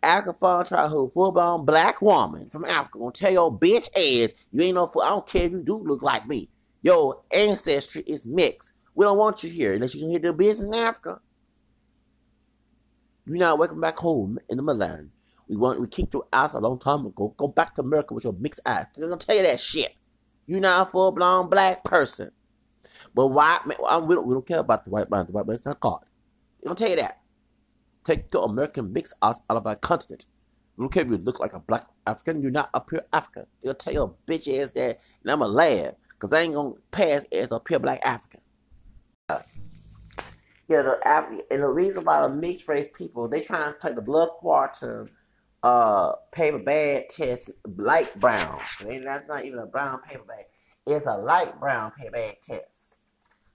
African 0.01 0.89
who 0.89 1.09
full 1.09 1.31
blown 1.31 1.65
black 1.65 2.01
woman 2.01 2.49
from 2.49 2.65
Africa 2.65 2.99
gonna 2.99 3.11
tell 3.11 3.31
your 3.31 3.57
bitch 3.57 3.87
ass 3.95 4.33
you 4.51 4.61
ain't 4.61 4.75
no 4.75 4.87
fool. 4.87 5.01
I 5.01 5.09
don't 5.09 5.27
care 5.27 5.43
if 5.43 5.51
you 5.51 5.61
do 5.61 5.77
look 5.77 6.01
like 6.01 6.27
me. 6.27 6.49
Your 6.81 7.21
ancestry 7.31 8.03
is 8.07 8.25
mixed. 8.25 8.73
We 8.95 9.05
don't 9.05 9.17
want 9.17 9.43
you 9.43 9.49
here 9.49 9.73
unless 9.73 9.93
you 9.93 10.01
can 10.01 10.09
hear 10.09 10.19
the 10.19 10.33
business 10.33 10.67
in 10.67 10.73
Africa. 10.73 11.19
You're 13.25 13.37
not 13.37 13.59
welcome 13.59 13.81
back 13.81 13.97
home 13.97 14.39
in 14.49 14.57
the 14.57 14.63
motherland. 14.63 15.11
We 15.47 15.55
want 15.55 15.81
we 15.81 15.87
kicked 15.87 16.13
your 16.13 16.27
ass 16.31 16.53
a 16.53 16.59
long 16.59 16.79
time 16.79 17.05
ago. 17.05 17.33
Go 17.37 17.47
back 17.47 17.75
to 17.75 17.81
America 17.81 18.13
with 18.13 18.23
your 18.23 18.33
mixed 18.33 18.61
ass. 18.65 18.87
They're 18.95 19.07
gonna 19.07 19.19
tell 19.19 19.35
you 19.35 19.43
that 19.43 19.59
shit. 19.59 19.95
You're 20.47 20.59
not 20.59 20.87
a 20.87 20.91
full 20.91 21.11
blown 21.11 21.49
black 21.49 21.83
person. 21.83 22.31
But 23.13 23.27
why? 23.27 23.59
Man, 23.65 23.77
we, 24.07 24.15
don't, 24.15 24.27
we 24.27 24.33
don't 24.33 24.47
care 24.47 24.59
about 24.59 24.85
the 24.85 24.91
white 24.91 25.09
man. 25.09 25.25
The 25.25 25.31
white 25.31 25.47
man's 25.47 25.65
not 25.65 25.79
God. 25.79 25.99
They 26.61 26.67
gonna 26.67 26.75
tell 26.75 26.89
you 26.89 26.95
that. 26.97 27.19
Take 28.09 28.31
the 28.31 28.41
American 28.41 28.91
mix 28.91 29.13
us 29.21 29.39
out 29.51 29.57
of 29.57 29.67
our 29.67 29.75
continent. 29.75 30.25
We 30.75 30.81
don't 30.81 30.91
care 30.91 31.03
if 31.03 31.09
you 31.09 31.17
look 31.17 31.39
like 31.39 31.53
a 31.53 31.59
black 31.59 31.85
African, 32.07 32.41
you're 32.41 32.49
not 32.49 32.71
a 32.73 32.81
pure 32.81 33.03
African. 33.13 33.45
They'll 33.61 33.75
tell 33.75 33.93
your 33.93 34.15
bitch 34.27 34.47
ass 34.59 34.71
that, 34.71 34.99
and 35.21 35.31
I'm 35.31 35.41
to 35.41 35.45
laugh, 35.45 35.93
because 36.13 36.33
I 36.33 36.41
ain't 36.41 36.55
going 36.55 36.73
to 36.73 36.81
pass 36.89 37.21
as 37.31 37.51
a 37.51 37.59
pure 37.59 37.77
black 37.77 37.99
African. 38.03 38.39
Yeah, 39.29 40.81
the 40.81 40.97
Af- 41.05 41.39
and 41.51 41.61
the 41.61 41.67
reason 41.67 42.03
why 42.03 42.27
the 42.27 42.33
mixed 42.33 42.67
race 42.67 42.87
people, 42.95 43.27
they 43.27 43.41
try 43.41 43.67
and 43.67 43.77
play 43.77 43.93
the 43.93 44.01
blood 44.01 44.29
quantum 44.39 45.11
uh 45.61 46.13
paper 46.31 46.57
bag 46.57 47.09
test 47.09 47.51
light 47.77 48.19
brown. 48.19 48.59
And 48.87 49.05
that's 49.05 49.27
not 49.27 49.45
even 49.45 49.59
a 49.59 49.67
brown 49.67 49.99
paper 50.01 50.23
bag. 50.23 50.45
It's 50.87 51.05
a 51.05 51.15
light 51.15 51.59
brown 51.59 51.91
paper 51.91 52.13
bag 52.13 52.37
test. 52.41 52.95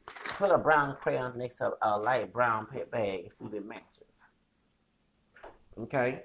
Put 0.07 0.53
a 0.53 0.59
brown 0.59 0.97
crayon 1.01 1.37
next 1.37 1.57
to 1.57 1.73
a 1.83 1.99
light 1.99 2.33
brown 2.33 2.67
paper 2.67 2.87
bag 2.93 3.21
and 3.25 3.31
see 3.37 3.47
if 3.47 3.55
it 3.55 3.67
matches. 3.67 4.14
Okay? 5.79 6.23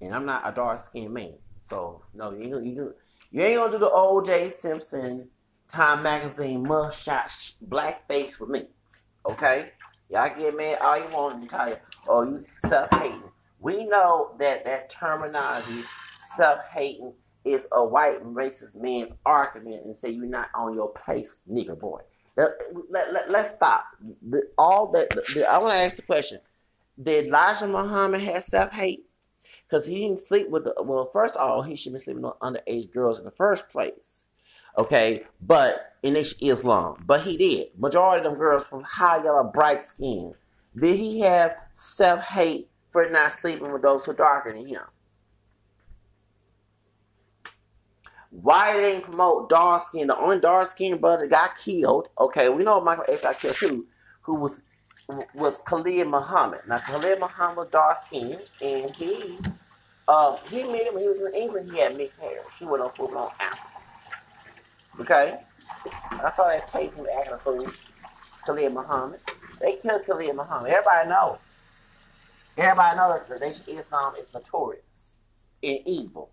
And 0.00 0.14
I'm 0.14 0.26
not 0.26 0.42
a 0.44 0.52
dark 0.52 0.84
skinned 0.84 1.14
man. 1.14 1.34
So 1.68 2.02
no, 2.14 2.32
you 2.32 2.58
ain't, 2.58 2.66
you, 2.66 2.94
you 3.30 3.42
ain't 3.42 3.56
gonna 3.56 3.72
do 3.72 3.78
the 3.78 3.90
OJ 3.90 4.58
Simpson 4.60 5.28
Time 5.68 6.02
Magazine 6.02 6.64
mugshot 6.64 7.54
black 7.62 8.06
face 8.08 8.38
with 8.38 8.50
me. 8.50 8.66
Okay? 9.26 9.70
Y'all 10.10 10.28
get 10.36 10.56
mad 10.56 10.78
all 10.80 10.98
you 10.98 11.08
want 11.08 11.40
and 11.40 11.48
tell 11.48 11.68
you, 11.68 11.76
oh, 12.08 12.24
you 12.24 12.44
self 12.68 12.88
hating. 12.92 13.22
We 13.60 13.86
know 13.86 14.34
that 14.38 14.64
that 14.64 14.90
terminology, 14.90 15.82
self 16.36 16.58
hating, 16.70 17.14
is 17.44 17.66
a 17.72 17.84
white 17.84 18.22
racist 18.24 18.76
man's 18.76 19.12
argument 19.24 19.86
and 19.86 19.96
say 19.96 20.10
you're 20.10 20.26
not 20.26 20.48
on 20.54 20.74
your 20.74 20.90
place, 20.90 21.38
nigger 21.50 21.78
boy. 21.78 22.00
Let, 22.36 22.50
let, 22.90 23.12
let, 23.12 23.30
let's 23.30 23.54
stop. 23.54 23.84
The, 24.28 24.42
all 24.58 24.90
that 24.92 25.10
the, 25.10 25.22
the, 25.34 25.50
I 25.50 25.58
want 25.58 25.72
to 25.72 25.78
ask 25.78 25.96
the 25.96 26.02
question: 26.02 26.40
Did 27.00 27.26
Elijah 27.26 27.66
Muhammad 27.66 28.20
have 28.22 28.44
self 28.44 28.70
hate? 28.70 29.04
Because 29.68 29.86
he 29.86 30.00
didn't 30.00 30.20
sleep 30.20 30.48
with 30.50 30.64
the 30.64 30.74
well. 30.82 31.10
First 31.12 31.36
of 31.36 31.40
all, 31.40 31.62
he 31.62 31.76
should 31.76 31.92
be 31.92 31.98
sleeping 31.98 32.22
with 32.22 32.38
underage 32.40 32.92
girls 32.92 33.18
in 33.18 33.24
the 33.24 33.30
first 33.30 33.68
place. 33.68 34.22
Okay, 34.78 35.24
but 35.40 35.94
in 36.02 36.16
Islam, 36.16 37.04
but 37.06 37.22
he 37.22 37.36
did. 37.36 37.68
Majority 37.78 38.24
of 38.24 38.32
them 38.32 38.38
girls 38.38 38.64
from 38.64 38.82
high 38.82 39.22
yellow, 39.22 39.44
bright 39.44 39.84
skin. 39.84 40.34
Did 40.78 40.98
he 40.98 41.20
have 41.20 41.56
self 41.72 42.20
hate 42.20 42.70
for 42.90 43.08
not 43.10 43.32
sleeping 43.32 43.72
with 43.72 43.82
those 43.82 44.04
who 44.04 44.12
are 44.12 44.14
darker 44.14 44.52
than 44.52 44.66
him? 44.66 44.82
Why 48.30 48.74
they 48.74 48.92
didn't 48.92 49.04
promote 49.04 49.50
dark 49.50 49.84
skin? 49.84 50.06
The 50.06 50.16
only 50.16 50.40
dark 50.40 50.70
skinned 50.70 51.02
brother 51.02 51.26
got 51.26 51.58
killed. 51.58 52.08
Okay, 52.18 52.48
we 52.48 52.64
know 52.64 52.80
Michael 52.80 53.04
X 53.06 53.22
got 53.22 53.38
killed 53.38 53.56
too, 53.56 53.86
who 54.22 54.36
was 54.36 54.58
was 55.34 55.58
Khalid 55.58 56.06
Muhammad. 56.06 56.60
Now 56.66 56.78
Khalid 56.78 57.20
Muhammad 57.20 57.70
dark 57.70 57.98
skinned 58.06 58.42
and 58.60 58.94
he 58.94 59.38
uh 60.08 60.36
he 60.48 60.64
made 60.64 60.86
it 60.86 60.94
when 60.94 61.02
he 61.02 61.08
was 61.08 61.18
in 61.18 61.34
England 61.34 61.70
he 61.72 61.78
had 61.80 61.96
mixed 61.96 62.20
hair. 62.20 62.40
He 62.58 62.64
went 62.64 62.82
on 62.82 62.92
full 62.92 63.16
on 63.16 63.30
apple. 63.40 63.70
Okay? 65.00 65.38
I 66.10 66.32
saw 66.36 66.48
that 66.48 66.68
tape 66.68 66.94
from 66.94 67.06
acting 67.18 67.34
a 67.34 67.38
fool. 67.38 67.66
Khalid 68.46 68.72
Muhammad. 68.72 69.20
They 69.60 69.76
killed 69.76 70.04
Khalid 70.06 70.36
Muhammad. 70.36 70.70
Everybody 70.70 71.08
knows. 71.08 71.38
Everybody 72.56 72.96
knows 72.96 73.28
that 73.28 73.40
the 73.40 73.46
nation 73.46 73.78
Islam 73.78 74.14
is 74.16 74.26
notorious 74.34 75.14
in 75.62 75.78
evil. 75.86 76.30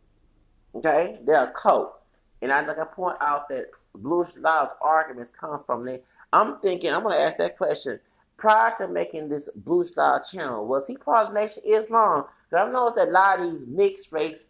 Okay? 0.75 1.19
They're 1.25 1.43
a 1.43 1.51
cult. 1.51 2.01
And 2.41 2.51
I'd 2.51 2.67
like 2.67 2.77
to 2.77 2.85
point 2.85 3.17
out 3.21 3.49
that 3.49 3.67
Blue 3.95 4.25
Law's 4.37 4.69
arguments 4.81 5.31
come 5.39 5.63
from 5.63 5.85
there. 5.85 5.99
I'm 6.31 6.59
thinking, 6.59 6.91
I'm 6.91 7.03
to 7.03 7.09
ask 7.09 7.37
that 7.37 7.57
question. 7.57 7.99
Prior 8.39 8.73
to 8.77 8.87
making 8.87 9.27
this 9.27 9.49
Blue 9.53 9.83
Star 9.83 10.23
channel, 10.23 10.65
was 10.65 10.87
he 10.87 10.95
part 10.95 11.27
of 11.27 11.33
Nation 11.33 11.61
Islam? 11.65 12.23
Because 12.49 12.67
I 12.67 12.71
know 12.71 12.93
that 12.95 13.09
a 13.09 13.11
lot 13.11 13.39
of 13.39 13.51
these 13.51 13.67
mixed 13.67 14.13
race 14.13 14.45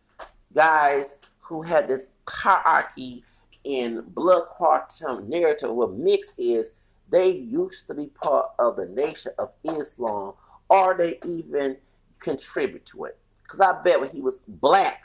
guys 0.53 1.15
who 1.39 1.63
had 1.63 1.87
this 1.87 2.05
hierarchy 2.27 3.23
in 3.63 4.03
blood 4.09 4.45
quantum 4.45 5.27
narrative, 5.27 5.71
what 5.71 5.93
mixed 5.93 6.33
is, 6.37 6.71
they 7.09 7.29
used 7.29 7.87
to 7.87 7.95
be 7.95 8.05
part 8.07 8.51
of 8.59 8.75
the 8.75 8.85
Nation 8.85 9.31
of 9.39 9.49
Islam, 9.63 10.33
or 10.69 10.93
they 10.93 11.17
even 11.25 11.75
contribute 12.19 12.85
to 12.85 13.05
it. 13.05 13.17
Because 13.41 13.59
I 13.59 13.81
bet 13.81 13.99
when 13.99 14.11
he 14.11 14.21
was 14.21 14.37
black, 14.47 15.01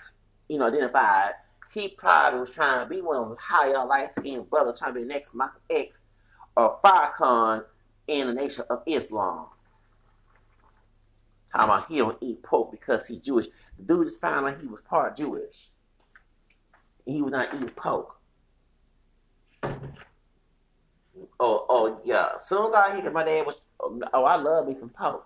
you 0.49 0.59
know, 0.59 0.67
identified, 0.67 1.33
he 1.73 1.89
probably 1.89 2.41
was 2.41 2.51
trying 2.51 2.85
to 2.85 2.95
be 2.95 3.01
one 3.01 3.17
of 3.17 3.31
the 3.31 3.37
higher 3.41 3.85
light 3.87 4.13
skinned 4.13 4.51
brothers 4.51 4.79
trying 4.79 4.93
to 4.93 5.01
be 5.01 5.07
the 5.07 5.13
next 5.13 5.35
Malcolm 5.35 5.63
X 5.71 5.97
or 6.57 6.79
Farrakhan 6.85 7.65
in 8.07 8.29
the 8.29 8.35
Nation 8.35 8.65
of 8.71 8.83
Islam. 8.87 9.47
How 11.49 11.65
about 11.65 11.89
he 11.89 11.99
don't 11.99 12.19
eat 12.21 12.43
pork 12.43 12.73
because 12.73 13.07
he's 13.07 13.21
Jewish? 13.21 13.47
The 13.79 13.85
dude 13.85 14.07
just 14.07 14.21
found 14.21 14.47
out 14.47 14.61
he 14.61 14.67
was 14.67 14.81
part 14.89 15.17
Jewish. 15.17 15.69
He 17.07 17.23
was 17.23 17.33
not 17.33 17.55
eating 17.55 17.69
pork. 17.71 18.17
Oh, 21.39 21.67
oh 21.69 22.01
yeah. 22.05 22.39
Soon 22.41 22.69
as 22.69 22.75
I 22.75 23.01
hear 23.01 23.11
my 23.11 23.25
dad 23.25 23.47
was, 23.47 23.63
oh, 23.81 24.25
I 24.25 24.37
love 24.37 24.67
me 24.67 24.77
some 24.79 24.89
pork. 24.89 25.25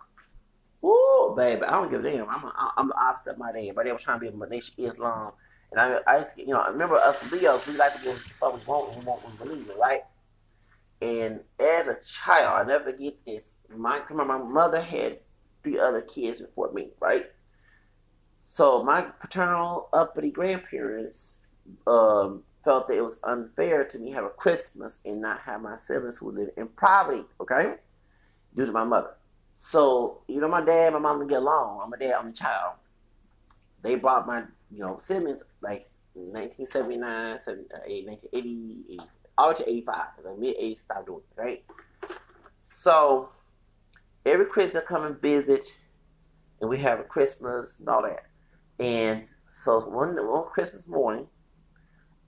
Woo, 0.80 1.34
baby, 1.36 1.62
I 1.62 1.72
don't 1.72 1.90
give 1.90 2.04
a 2.04 2.10
damn. 2.10 2.28
I'm 2.28 2.44
a, 2.44 2.72
I'm 2.76 2.88
the 2.88 3.00
opposite 3.00 3.32
of 3.32 3.38
my 3.38 3.52
dad. 3.52 3.74
My 3.74 3.82
dad 3.82 3.92
was 3.92 4.02
trying 4.02 4.20
to 4.20 4.30
be 4.30 4.44
a 4.44 4.48
nation 4.48 4.74
Islam, 4.78 5.32
and 5.72 5.80
I, 5.80 5.98
I 6.06 6.18
used 6.18 6.36
to, 6.36 6.40
you 6.40 6.48
know, 6.52 6.60
I 6.60 6.68
remember 6.68 6.96
us 6.96 7.32
Leos, 7.32 7.66
we 7.66 7.76
like 7.76 7.94
to 7.96 8.04
get 8.04 8.16
what 8.38 8.54
we 8.54 8.64
want 8.64 8.96
we 8.96 9.04
want 9.04 9.22
we 9.26 9.44
believe 9.44 9.68
it, 9.68 9.76
right? 9.78 10.02
And 11.00 11.40
as 11.60 11.88
a 11.88 11.98
child, 12.04 12.66
I 12.66 12.70
never 12.70 12.92
forget 12.92 13.14
this. 13.26 13.54
My 13.74 14.02
my 14.10 14.38
mother 14.38 14.80
had 14.80 15.20
three 15.62 15.78
other 15.78 16.00
kids 16.00 16.40
before 16.40 16.72
me, 16.72 16.90
right? 17.00 17.26
So 18.46 18.82
my 18.82 19.02
paternal 19.02 19.88
uppity 19.92 20.30
grandparents 20.30 21.34
um, 21.86 22.42
felt 22.64 22.88
that 22.88 22.96
it 22.96 23.02
was 23.02 23.20
unfair 23.24 23.84
to 23.84 23.98
me 23.98 24.10
have 24.10 24.24
a 24.24 24.30
Christmas 24.30 24.98
and 25.04 25.20
not 25.20 25.40
have 25.40 25.60
my 25.60 25.76
siblings 25.76 26.18
who 26.18 26.32
live 26.32 26.48
in 26.56 26.66
poverty, 26.68 27.24
okay? 27.40 27.74
Due 28.56 28.66
to 28.66 28.72
my 28.72 28.84
mother. 28.84 29.14
So, 29.58 30.22
you 30.28 30.40
know, 30.40 30.48
my 30.48 30.64
dad 30.64 30.92
my 30.94 30.98
mom 30.98 31.26
get 31.28 31.38
along. 31.38 31.80
I'm 31.84 31.92
a 31.92 31.98
dad, 31.98 32.14
I'm 32.18 32.28
a 32.28 32.32
child. 32.32 32.74
They 33.82 33.96
brought 33.96 34.26
my, 34.26 34.44
you 34.70 34.80
know, 34.80 34.98
siblings 35.04 35.42
like 35.60 35.90
1979, 36.14 37.38
1980, 37.38 38.98
all 39.38 39.54
to 39.54 39.68
85. 39.68 39.96
Like 40.24 40.38
mid 40.38 40.56
80s, 40.58 40.78
stopped 40.80 41.06
doing 41.06 41.22
it, 41.30 41.40
right? 41.40 41.64
So, 42.70 43.30
every 44.26 44.46
Christmas 44.46 44.84
come 44.86 45.04
and 45.04 45.20
visit, 45.20 45.64
and 46.60 46.68
we 46.68 46.78
have 46.78 47.00
a 47.00 47.04
Christmas 47.04 47.76
and 47.78 47.88
all 47.88 48.02
that. 48.02 48.26
And 48.78 49.24
so 49.64 49.80
one, 49.80 50.14
one 50.14 50.44
Christmas 50.50 50.86
morning, 50.86 51.26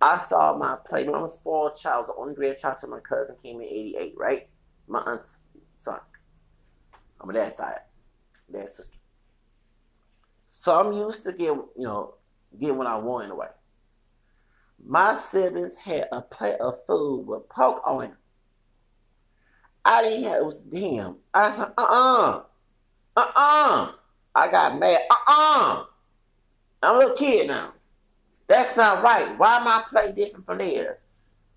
I 0.01 0.19
saw 0.29 0.57
my 0.57 0.77
play. 0.89 1.07
I'm 1.07 1.25
a 1.25 1.31
spoiled 1.31 1.77
child. 1.77 2.07
The 2.09 2.15
only 2.15 2.35
grandchild 2.35 2.79
to 2.81 2.87
my 2.87 3.01
cousin 3.01 3.37
came 3.43 3.61
in 3.61 3.67
88, 3.67 4.15
right? 4.17 4.49
My 4.89 5.01
aunt's 5.01 5.39
son. 5.79 6.01
I'm 7.21 7.29
my 7.29 7.35
dad's 7.35 7.59
side. 7.59 7.81
Dad's 8.53 8.77
sister. 8.77 8.97
So 10.49 10.75
I'm 10.75 10.93
used 10.93 11.23
to 11.25 11.33
getting, 11.33 11.63
you 11.77 11.85
know, 11.85 12.15
getting 12.59 12.77
what 12.77 12.87
I 12.87 12.97
want 12.97 13.27
in 13.27 13.31
a 13.31 13.35
way. 13.35 13.47
My 14.87 15.18
siblings 15.18 15.76
had 15.76 16.09
a 16.11 16.22
plate 16.22 16.61
of 16.61 16.85
food 16.87 17.26
with 17.26 17.49
pork 17.49 17.83
on 17.87 18.05
it. 18.05 18.14
I 19.85 20.03
didn't 20.03 20.24
have 20.24 20.39
it 20.39 20.45
was 20.45 20.59
damn. 20.59 21.16
I 21.33 21.53
said, 21.53 21.72
uh-uh. 21.76 22.43
Uh-uh. 23.16 23.93
I 24.35 24.51
got 24.51 24.78
mad. 24.78 25.01
Uh-uh. 25.11 25.85
I'm 26.83 26.97
a 26.97 26.99
little 26.99 27.16
kid 27.16 27.49
now. 27.49 27.72
That's 28.47 28.76
not 28.76 29.03
right. 29.03 29.39
Why 29.39 29.62
my 29.62 29.85
plate 29.89 30.16
different 30.16 30.47
from 30.47 30.59
theirs? 30.59 31.01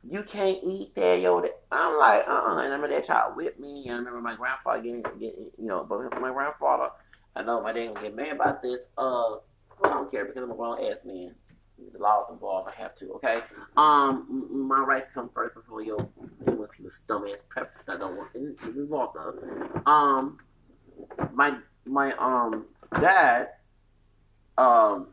You 0.10 0.24
can't 0.24 0.60
eat 0.64 0.94
that, 0.96 1.22
yo. 1.22 1.40
I'm 1.72 1.98
like, 1.98 2.28
uh-uh. 2.28 2.52
And 2.52 2.60
I 2.60 2.64
remember 2.64 2.90
that 2.90 3.08
child 3.08 3.36
with 3.36 3.58
me. 3.60 3.84
And 3.88 3.94
I 3.94 3.98
remember 3.98 4.22
my 4.22 4.36
grandfather 4.36 4.82
getting, 4.82 5.02
getting 5.02 5.52
you 5.58 5.68
know, 5.68 5.86
but 5.88 6.20
my 6.20 6.32
grandfather, 6.32 6.90
I 7.36 7.44
know 7.44 7.62
my 7.62 7.74
dad 7.74 7.88
gonna 7.88 8.02
get 8.02 8.16
mad 8.16 8.34
about 8.34 8.62
this. 8.62 8.80
Uh, 8.98 9.36
I 9.84 9.90
don't 9.90 10.12
care 10.12 10.26
because 10.26 10.44
I'm 10.44 10.52
a 10.52 10.56
grown 10.56 10.84
ass 10.84 11.00
man. 11.06 11.36
The 11.92 12.00
laws 12.00 12.28
involved, 12.32 12.70
I 12.70 12.82
have 12.82 12.96
to, 12.96 13.14
okay? 13.14 13.42
Um, 13.78 14.48
my 14.68 14.80
rights 14.80 15.10
come 15.14 15.30
first 15.34 15.56
before 15.56 15.82
your 15.82 15.98
when 16.46 16.68
people's 16.68 17.02
dumbass 17.08 17.42
preferences 17.50 17.86
that 17.86 18.00
don't 18.00 18.16
want 18.16 18.34
to 18.34 18.56
involved 18.70 19.18
of. 19.18 19.88
Um, 19.88 20.40
my 21.34 21.58
my 21.86 22.14
um 22.14 22.66
dad 23.00 23.50
um 24.58 25.08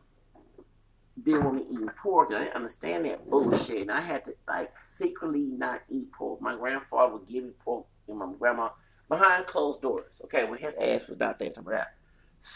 didn't 1.23 1.43
want 1.43 1.55
me 1.57 1.65
eating 1.69 1.89
pork. 2.01 2.29
And 2.29 2.37
I 2.37 2.43
didn't 2.45 2.55
understand 2.55 3.05
that 3.05 3.29
bullshit. 3.29 3.81
And 3.81 3.91
I 3.91 4.01
had 4.01 4.25
to 4.25 4.33
like 4.47 4.71
secretly 4.87 5.41
not 5.41 5.81
eat 5.89 6.11
pork. 6.11 6.41
My 6.41 6.55
grandfather 6.55 7.13
would 7.13 7.27
give 7.27 7.43
me 7.43 7.51
pork 7.63 7.85
and 8.07 8.17
my 8.17 8.31
grandma 8.39 8.69
behind 9.09 9.45
closed 9.47 9.81
doors. 9.81 10.11
Okay, 10.25 10.45
when 10.45 10.59
his 10.59 10.75
ass 10.75 11.07
was 11.07 11.21
out 11.21 11.39
there 11.39 11.49
to 11.49 11.61
that. 11.61 11.93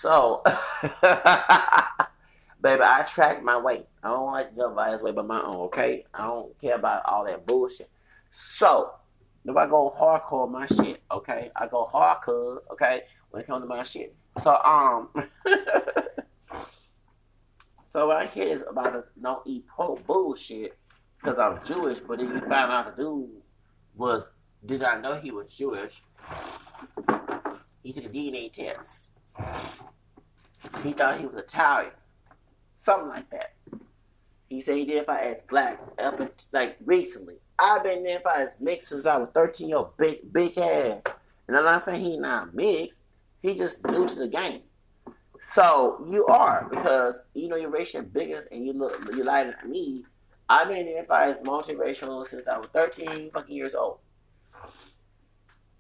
So 0.02 0.42
baby, 2.66 2.82
I 2.84 3.04
track 3.04 3.44
my 3.44 3.58
weight. 3.58 3.86
I 4.02 4.08
don't 4.08 4.26
like 4.26 4.92
his 4.92 5.04
way 5.04 5.12
by 5.12 5.22
my 5.22 5.40
own, 5.44 5.68
okay? 5.68 6.04
I 6.16 6.26
don't 6.26 6.60
care 6.60 6.74
about 6.76 7.04
all 7.06 7.24
that 7.26 7.46
bullshit. 7.46 7.92
So 8.56 8.92
If 9.46 9.56
I 9.56 9.68
go 9.68 9.96
hardcore 9.96 10.50
my 10.50 10.66
shit, 10.66 11.04
okay? 11.12 11.52
I 11.56 11.68
go 11.68 11.86
hard 11.86 12.24
cuz, 12.24 12.66
okay, 12.72 13.04
when 13.30 13.44
it 13.44 13.46
comes 13.46 13.62
to 13.62 13.68
my 13.68 13.84
shit. 13.84 14.16
So 14.42 14.58
um 14.64 15.10
So 17.94 18.08
what 18.08 18.18
I 18.18 18.26
hear 18.26 18.48
is 18.48 18.64
about 18.68 18.94
this 18.94 19.06
don't 19.22 19.46
eat 19.46 19.68
pork 19.68 20.04
bullshit 20.08 20.76
because 21.22 21.38
I'm 21.38 21.64
Jewish, 21.66 22.00
but 22.00 22.18
then 22.18 22.30
you 22.30 22.40
find 22.40 22.72
out 22.72 22.98
the 22.98 23.04
dude 23.04 23.30
was 23.96 24.32
did 24.66 24.82
not 24.82 25.02
know 25.02 25.20
he 25.20 25.30
was 25.30 25.54
Jewish. 25.54 26.02
He 27.84 27.94
took 27.94 28.06
a 28.06 28.10
DNA 28.10 28.52
test. 28.52 29.02
He 30.82 30.94
thought 30.94 31.20
he 31.20 31.28
was 31.28 31.36
Italian. 31.36 31.92
Something 32.86 33.10
like 33.10 33.30
that. 33.32 33.54
He 34.48 34.62
said 34.62 34.76
he 34.76 34.84
identified 34.84 35.38
as 35.38 35.42
black 35.50 35.82
up 35.98 36.20
in, 36.20 36.30
like 36.54 36.78
recently. 36.86 37.38
I've 37.58 37.82
been 37.82 38.06
identified 38.06 38.42
as 38.42 38.58
mixed 38.60 38.90
since 38.90 39.08
I 39.08 39.18
was 39.18 39.30
13 39.34 39.70
year 39.70 39.78
old 39.78 39.98
bitch, 39.98 40.24
bitch 40.32 40.60
ass. 40.60 41.02
And 41.48 41.58
I'm 41.58 41.66
not 41.66 41.84
saying 41.84 42.04
he 42.04 42.20
not 42.20 42.54
mixed. 42.54 42.94
He 43.42 43.56
just 43.56 43.84
new 43.88 44.08
to 44.08 44.14
the 44.14 44.28
game. 44.28 44.62
So 45.56 46.06
you 46.12 46.28
are 46.28 46.68
because 46.70 47.16
you 47.34 47.48
know 47.48 47.56
your 47.56 47.72
racial 47.72 48.04
biggest 48.04 48.50
and 48.52 48.64
you 48.64 48.74
look 48.74 48.96
you 49.16 49.24
lighter 49.24 49.56
than 49.60 49.72
me. 49.72 50.06
I've 50.48 50.68
been 50.68 50.88
identified 50.88 51.32
as 51.32 51.42
multiracial 51.42 52.28
since 52.28 52.48
I 52.48 52.60
was 52.60 52.68
13 52.72 53.32
fucking 53.34 53.56
years 53.56 53.74
old. 53.74 53.98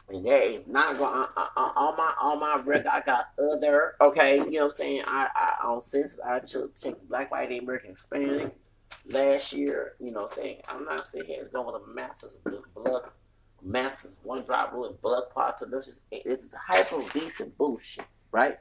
And 0.07 0.25
is 0.27 0.67
not 0.67 0.97
going 0.99 1.13
on, 1.13 1.27
on 1.57 1.97
my 1.97 2.13
on 2.21 2.39
my 2.39 2.61
record. 2.63 2.85
I 2.85 3.01
got 3.01 3.29
other 3.39 3.95
okay. 4.01 4.37
You 4.37 4.51
know 4.51 4.65
what 4.65 4.73
I'm 4.73 4.77
saying? 4.77 5.03
I, 5.07 5.29
I 5.35 5.67
on 5.67 5.83
since 5.83 6.19
I 6.23 6.39
took 6.39 6.77
check 6.79 6.93
black, 7.09 7.31
white, 7.31 7.51
American, 7.59 7.95
Hispanic 7.95 8.55
last 9.07 9.51
year. 9.51 9.95
You 9.99 10.11
know 10.11 10.27
I'm 10.27 10.35
saying? 10.35 10.61
I'm 10.67 10.85
not 10.85 11.07
sitting 11.07 11.27
here 11.27 11.49
going 11.51 11.73
with 11.73 11.81
a 11.81 11.87
masses 11.93 12.37
blood, 12.75 13.03
masses 13.63 14.19
one 14.21 14.43
drop 14.43 14.73
rule 14.73 14.95
blood 15.01 15.23
clot. 15.33 15.61
This 15.71 15.87
is 15.87 16.01
hyper 16.67 17.01
decent 17.11 17.57
bullshit, 17.57 18.05
right? 18.31 18.59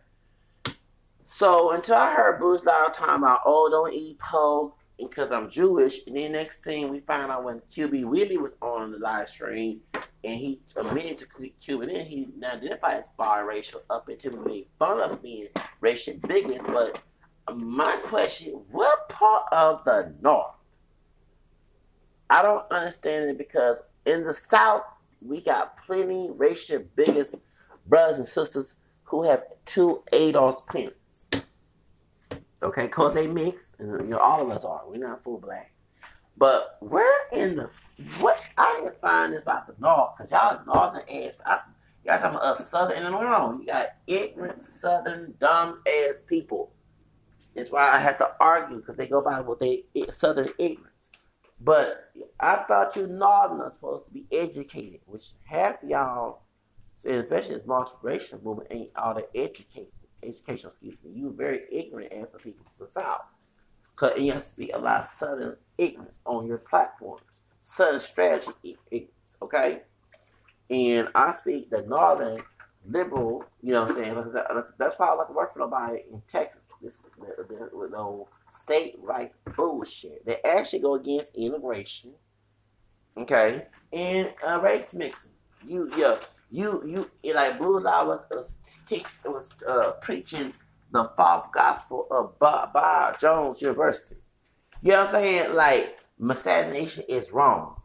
So 1.24 1.72
until 1.72 1.96
I 1.96 2.14
heard 2.14 2.38
Bruce 2.38 2.64
Lau 2.64 2.88
talking 2.88 3.16
about, 3.16 3.40
oh, 3.44 3.68
don't 3.70 3.92
eat 3.92 4.18
pork 4.18 4.74
because 4.98 5.32
I'm 5.32 5.50
Jewish, 5.50 6.00
and 6.06 6.16
then 6.16 6.32
next 6.32 6.62
thing 6.62 6.90
we 6.90 7.00
find 7.00 7.30
out 7.30 7.44
when 7.44 7.60
QB 7.74 8.04
Willie 8.04 8.38
was 8.38 8.52
on 8.62 8.92
the 8.92 8.98
live 8.98 9.28
stream, 9.28 9.80
and 9.92 10.38
he 10.38 10.60
admitted 10.76 11.18
to 11.18 11.48
Cuban, 11.62 11.90
and 11.90 12.06
he 12.06 12.28
now 12.38 12.52
identified 12.52 12.98
as 12.98 13.06
biracial 13.18 13.80
up 13.90 14.08
until 14.08 14.36
we 14.36 14.44
made 14.44 14.66
fun 14.78 15.00
of 15.00 15.22
being 15.22 15.48
racial 15.80 16.14
bigots. 16.26 16.64
But 16.66 16.98
my 17.54 17.96
question, 18.04 18.60
what 18.70 19.08
part 19.08 19.44
of 19.52 19.84
the 19.84 20.14
North? 20.22 20.54
I 22.30 22.42
don't 22.42 22.70
understand 22.70 23.30
it 23.30 23.38
because 23.38 23.82
in 24.06 24.24
the 24.24 24.34
South, 24.34 24.82
we 25.20 25.40
got 25.40 25.76
plenty 25.86 26.30
racial 26.34 26.82
bigots, 26.96 27.34
brothers 27.86 28.18
and 28.18 28.28
sisters 28.28 28.74
who 29.02 29.24
have 29.24 29.42
two 29.66 30.02
ADOS 30.12 30.66
parents. 30.66 30.96
Okay, 32.64 32.88
cause 32.88 33.12
they 33.12 33.26
mix, 33.26 33.72
and 33.78 34.00
you 34.00 34.06
know, 34.06 34.18
all 34.18 34.40
of 34.40 34.50
us 34.50 34.64
are. 34.64 34.80
We're 34.88 34.96
not 34.96 35.22
full 35.22 35.38
black. 35.38 35.70
But 36.38 36.78
where 36.80 37.28
in 37.30 37.56
the 37.56 37.70
what 38.20 38.40
I 38.56 38.80
didn't 38.80 39.00
find 39.02 39.34
this 39.34 39.42
about 39.42 39.66
the 39.66 39.74
north, 39.78 40.16
cause 40.16 40.30
y'all 40.30 40.64
northern 40.64 41.06
ass. 41.08 41.34
I, 41.44 41.60
y'all 42.06 42.18
talking 42.18 42.36
about 42.36 42.42
us 42.42 42.70
southern, 42.70 43.04
and 43.04 43.12
no, 43.12 43.58
you 43.60 43.66
got 43.66 43.88
ignorant 44.06 44.64
southern 44.64 45.34
dumb 45.38 45.82
ass 45.86 46.22
people. 46.26 46.72
That's 47.54 47.70
why 47.70 47.82
I 47.92 47.98
had 47.98 48.16
to 48.18 48.30
argue 48.40 48.78
because 48.78 48.96
they 48.96 49.06
go 49.08 49.20
by 49.20 49.40
what 49.40 49.60
they 49.60 49.84
southern 50.10 50.48
ignorance. 50.58 50.90
But 51.60 52.12
I 52.40 52.56
thought 52.56 52.96
you 52.96 53.06
northerners 53.06 53.74
supposed 53.74 54.06
to 54.06 54.10
be 54.10 54.26
educated, 54.32 55.00
which 55.04 55.32
half 55.44 55.76
y'all, 55.86 56.42
especially 57.04 57.56
this 57.56 57.64
multiracial 57.64 58.42
movement, 58.42 58.68
ain't 58.70 58.90
all 58.96 59.14
that 59.14 59.30
educated 59.34 59.92
educational, 60.26 60.70
excuse 60.72 60.96
me, 61.04 61.12
you 61.14 61.26
were 61.26 61.32
very 61.32 61.62
ignorant 61.70 62.12
as 62.12 62.28
the 62.32 62.38
people 62.38 62.66
the 62.78 62.88
South. 62.90 63.22
Because 63.90 64.18
you 64.18 64.32
have 64.32 64.46
to 64.46 64.56
be 64.56 64.70
a 64.70 64.78
lot 64.78 65.02
of 65.02 65.06
sudden 65.06 65.56
ignorance 65.78 66.18
on 66.24 66.46
your 66.46 66.58
platforms, 66.58 67.42
sudden 67.62 68.00
strategy 68.00 68.76
ignorance, 68.90 69.36
okay? 69.40 69.82
And 70.70 71.08
I 71.14 71.32
speak 71.34 71.70
the 71.70 71.82
northern 71.82 72.42
liberal, 72.88 73.44
you 73.62 73.72
know 73.72 73.82
what 73.82 73.90
I'm 73.92 73.96
saying? 73.96 74.62
That's 74.78 74.98
why 74.98 75.08
I 75.08 75.12
like 75.14 75.28
to 75.28 75.32
work 75.32 75.52
for 75.52 75.60
nobody 75.60 76.02
in 76.10 76.22
Texas. 76.28 76.60
This 76.82 76.98
with 77.72 77.92
no 77.92 78.28
state 78.50 78.96
rights 79.00 79.36
bullshit. 79.56 80.24
They 80.26 80.38
actually 80.44 80.80
go 80.80 80.94
against 80.94 81.34
immigration, 81.34 82.12
okay, 83.16 83.66
and 83.92 84.32
uh, 84.46 84.60
race 84.60 84.92
mixing. 84.92 85.30
You, 85.66 85.90
yeah, 85.96 86.18
you 86.54 87.10
you 87.22 87.34
like 87.34 87.58
Blue 87.58 87.80
Law 87.80 88.06
was 88.06 88.20
was, 88.30 88.52
was 89.24 89.48
uh, 89.66 89.92
preaching 90.00 90.52
the 90.92 91.10
false 91.16 91.48
gospel 91.52 92.06
of 92.12 92.38
Bob, 92.38 92.72
Bob 92.72 93.18
Jones 93.18 93.60
University. 93.60 94.20
You 94.80 94.92
know 94.92 94.98
what 94.98 95.06
I'm 95.08 95.12
saying? 95.12 95.54
Like 95.54 95.98
miscegenation 96.16 97.04
is 97.08 97.32
wrong. 97.32 97.82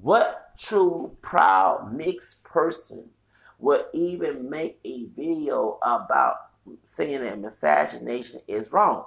What 0.00 0.52
true 0.58 1.16
proud 1.20 1.92
mixed 1.94 2.44
person 2.44 3.10
would 3.58 3.84
even 3.92 4.48
make 4.48 4.80
a 4.84 5.04
video 5.14 5.78
about 5.82 6.36
saying 6.86 7.20
that 7.20 7.38
miscegenation 7.38 8.40
is 8.48 8.72
wrong? 8.72 9.04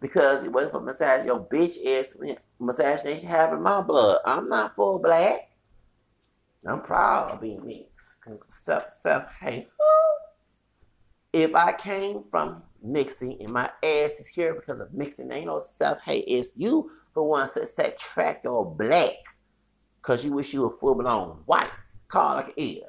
Because 0.00 0.42
it 0.42 0.50
wasn't 0.50 0.72
for 0.72 0.80
miscegenation, 0.80 1.26
your 1.26 1.46
bitch 1.46 1.86
ass 1.86 2.16
miscegenation 2.58 3.28
having 3.28 3.62
my 3.62 3.82
blood. 3.82 4.18
I'm 4.26 4.48
not 4.48 4.74
full 4.74 4.98
black. 4.98 5.48
I'm 6.66 6.82
proud 6.82 7.30
of 7.30 7.40
being 7.40 7.64
me 7.64 7.86
self 8.50 8.90
self 8.92 9.24
hate. 9.40 9.68
If 11.32 11.54
I 11.54 11.72
came 11.72 12.24
from 12.30 12.62
mixing 12.82 13.40
and 13.40 13.52
my 13.52 13.66
ass 13.84 14.10
is 14.18 14.26
here 14.26 14.54
because 14.54 14.80
of 14.80 14.92
mixing, 14.92 15.30
ain't 15.30 15.46
no 15.46 15.60
self 15.60 16.00
hate. 16.00 16.24
It's 16.26 16.50
you 16.56 16.90
who 17.14 17.24
wants 17.24 17.54
to 17.54 17.66
set 17.66 17.98
track 17.98 18.42
your 18.44 18.64
black 18.64 19.14
because 20.00 20.24
you 20.24 20.32
wish 20.32 20.52
you 20.52 20.62
were 20.62 20.76
full 20.78 20.94
blown 20.94 21.42
white. 21.46 21.70
Call 22.08 22.36
like 22.36 22.54
it 22.56 22.62
is. 22.62 22.82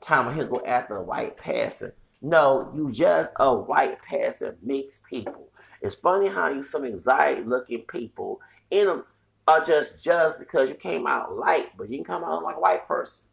Time 0.00 0.34
he'll 0.34 0.46
go 0.48 0.62
after 0.66 0.96
a 0.96 1.02
white 1.02 1.36
passer. 1.36 1.94
No, 2.20 2.72
you 2.74 2.90
just 2.90 3.32
a 3.36 3.54
white 3.54 4.02
passer 4.02 4.56
mixed 4.62 5.04
people. 5.04 5.48
It's 5.82 5.94
funny 5.94 6.28
how 6.28 6.48
you 6.48 6.62
some 6.62 6.84
anxiety 6.84 7.42
looking 7.42 7.82
people 7.82 8.40
in 8.70 8.86
them 8.86 9.04
are 9.46 9.64
just 9.64 10.02
just 10.02 10.38
because 10.38 10.68
you 10.68 10.74
came 10.74 11.06
out 11.06 11.36
light, 11.36 11.68
but 11.76 11.88
you 11.88 11.98
can 11.98 12.04
come 12.04 12.24
out 12.24 12.42
like 12.42 12.56
a 12.56 12.60
white 12.60 12.86
person. 12.88 13.24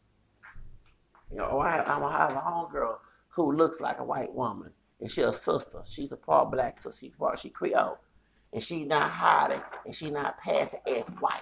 You 1.36 1.42
know, 1.42 1.50
oh, 1.52 1.60
I 1.60 1.72
have, 1.72 1.88
I 1.90 2.18
have 2.18 2.32
a 2.32 2.40
homegirl 2.40 2.96
who 3.28 3.52
looks 3.52 3.82
like 3.82 4.00
a 4.00 4.06
white 4.06 4.34
woman, 4.34 4.70
and 5.02 5.12
she's 5.12 5.26
a 5.26 5.34
sister. 5.34 5.82
She's 5.84 6.14
a 6.14 6.16
part 6.16 6.50
black, 6.50 6.82
so 6.82 6.94
she's 6.98 7.12
part 7.12 7.42
she 7.42 7.50
Creole, 7.50 7.98
and 8.54 8.64
she's 8.64 8.88
not 8.88 9.12
hiding, 9.12 9.62
and 9.86 9.94
she's 9.94 10.14
not 10.14 10.38
passing 10.38 10.80
as 10.88 11.06
white. 11.20 11.42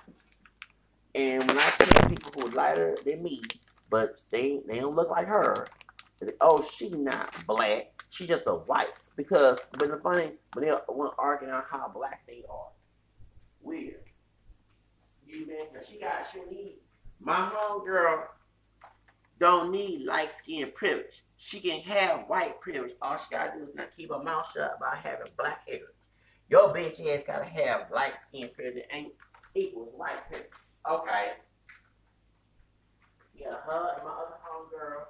And 1.14 1.48
when 1.48 1.60
I 1.60 1.70
see 1.70 2.08
people 2.08 2.32
who 2.34 2.48
are 2.48 2.52
lighter 2.54 2.98
than 3.06 3.22
me, 3.22 3.44
but 3.92 4.20
they 4.32 4.62
they 4.68 4.80
don't 4.80 4.96
look 4.96 5.12
like 5.12 5.28
her, 5.28 5.68
oh, 6.42 6.68
she 6.76 6.90
not 6.90 7.46
black. 7.46 8.04
She 8.10 8.26
just 8.26 8.48
a 8.48 8.54
white. 8.54 8.88
Because, 9.16 9.60
but 9.74 9.92
the 9.92 9.98
funny, 9.98 10.32
when 10.54 10.66
they 10.66 10.72
want 10.72 11.14
to 11.16 11.22
argue 11.22 11.50
on 11.50 11.62
how 11.70 11.88
black 11.88 12.26
they 12.26 12.44
are, 12.50 12.70
weird. 13.62 14.10
You 15.28 15.46
man, 15.46 15.84
she 15.88 16.00
got 16.00 16.26
she 16.34 16.40
need 16.50 16.80
my 17.20 17.36
homegirl 17.36 18.24
don't 19.44 19.72
need 19.72 20.06
light 20.06 20.34
skin 20.34 20.72
privilege. 20.74 21.26
She 21.36 21.60
can 21.60 21.82
have 21.82 22.30
white 22.30 22.62
privilege. 22.62 22.94
All 23.02 23.18
she 23.18 23.26
gotta 23.30 23.58
do 23.58 23.66
is 23.66 23.76
not 23.76 23.90
keep 23.96 24.10
her 24.10 24.24
mouth 24.24 24.50
shut 24.54 24.76
about 24.78 24.98
having 24.98 25.28
black 25.38 25.68
hair. 25.68 25.80
Your 26.50 26.74
bitch 26.74 27.06
ass 27.06 27.24
gotta 27.28 27.44
have 27.44 27.92
light 27.92 28.14
skin 28.22 28.50
privilege 28.56 28.86
ain't 28.90 29.12
equals 29.54 29.90
white 29.98 30.16
privilege. 30.30 30.50
Okay? 30.90 31.34
Yeah, 33.36 33.56
her 33.66 33.96
and 33.96 34.06
my 34.06 34.12
other 34.12 34.40
homegirl 34.48 35.04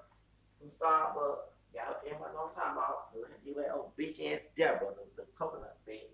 from 0.59 0.69
Starbucks. 0.69 1.53
Y'all 1.75 1.93
know 2.03 2.17
what 2.17 2.29
I'm 2.29 2.55
talking 2.55 2.71
about. 2.71 3.09
You 3.45 3.55
old 3.71 3.95
bitch 3.99 4.33
ass 4.33 4.41
Deborah, 4.57 4.93
the, 5.15 5.21
the 5.21 5.27
coconut 5.37 5.77
bitch. 5.87 6.09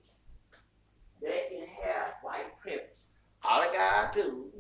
They 1.22 1.44
can 1.50 1.68
have 1.84 2.16
white 2.22 2.60
privilege. 2.62 3.00
All 3.44 3.62
I 3.62 3.74
gotta 3.74 4.22
do 4.22 4.52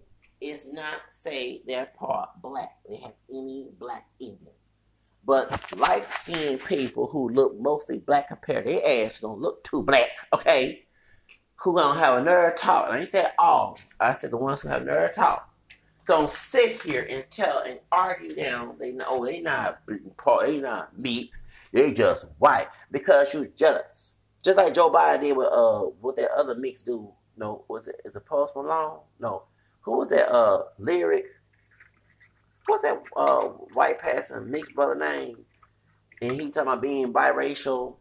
is 0.42 0.68
not 0.72 1.02
say 1.10 1.62
they're 1.68 1.92
part 1.98 2.30
black. 2.42 2.78
They 2.88 2.98
have 2.98 3.14
any 3.30 3.68
black 3.78 4.06
in 4.20 4.38
them. 4.44 4.54
But 5.26 5.78
light 5.78 6.06
skinned 6.22 6.64
people 6.64 7.08
who 7.08 7.30
look 7.30 7.60
mostly 7.60 8.00
black 8.00 8.30
compared 8.30 8.66
to 8.66 8.72
their 8.72 9.06
ass 9.06 9.20
don't 9.20 9.40
look 9.40 9.64
too 9.64 9.84
black, 9.84 10.10
okay? 10.34 10.86
Who 11.58 11.76
gonna 11.76 12.00
have 12.00 12.18
a 12.20 12.22
nerd 12.22 12.56
talk. 12.56 12.88
And 12.90 12.98
I 13.00 13.06
said 13.06 13.34
all. 13.38 13.78
I 14.00 14.14
said 14.14 14.32
the 14.32 14.38
ones 14.38 14.62
who 14.62 14.70
have 14.70 14.84
nerd 14.84 15.14
talk. 15.14 15.54
Gonna 16.06 16.28
sit 16.28 16.82
here 16.82 17.06
and 17.08 17.24
tell 17.30 17.60
and 17.60 17.80
argue 17.92 18.34
down 18.34 18.76
they 18.80 18.92
know 18.92 19.06
oh, 19.10 19.26
they 19.26 19.42
not 19.42 19.82
part 20.18 20.48
they 20.48 20.60
not 20.60 20.98
mixed. 20.98 21.44
They 21.72 21.94
just 21.94 22.26
white 22.40 22.68
because 22.92 23.34
you 23.34 23.52
jealous. 23.56 24.14
Just 24.44 24.58
like 24.58 24.74
Joe 24.74 24.90
Biden 24.90 25.22
did 25.22 25.38
with 25.38 25.50
uh 25.52 25.90
with 26.02 26.16
that 26.16 26.32
other 26.32 26.56
mixed 26.56 26.86
dude. 26.86 27.08
No, 27.38 27.66
was 27.68 27.88
it 27.88 28.02
is 28.06 28.16
it 28.16 28.26
Post 28.26 28.56
Malone? 28.56 29.02
No, 29.20 29.44
who 29.82 29.98
was 29.98 30.10
that? 30.10 30.32
Uh, 30.32 30.64
lyric. 30.78 31.26
what's 32.68 32.84
that 32.84 33.02
uh, 33.16 33.44
white 33.74 34.00
passing 34.00 34.50
mixed 34.50 34.74
brother 34.76 34.96
name? 34.96 35.38
And 36.22 36.34
he 36.34 36.50
talking 36.50 36.62
about 36.64 36.82
being 36.82 37.14
biracial, 37.14 37.96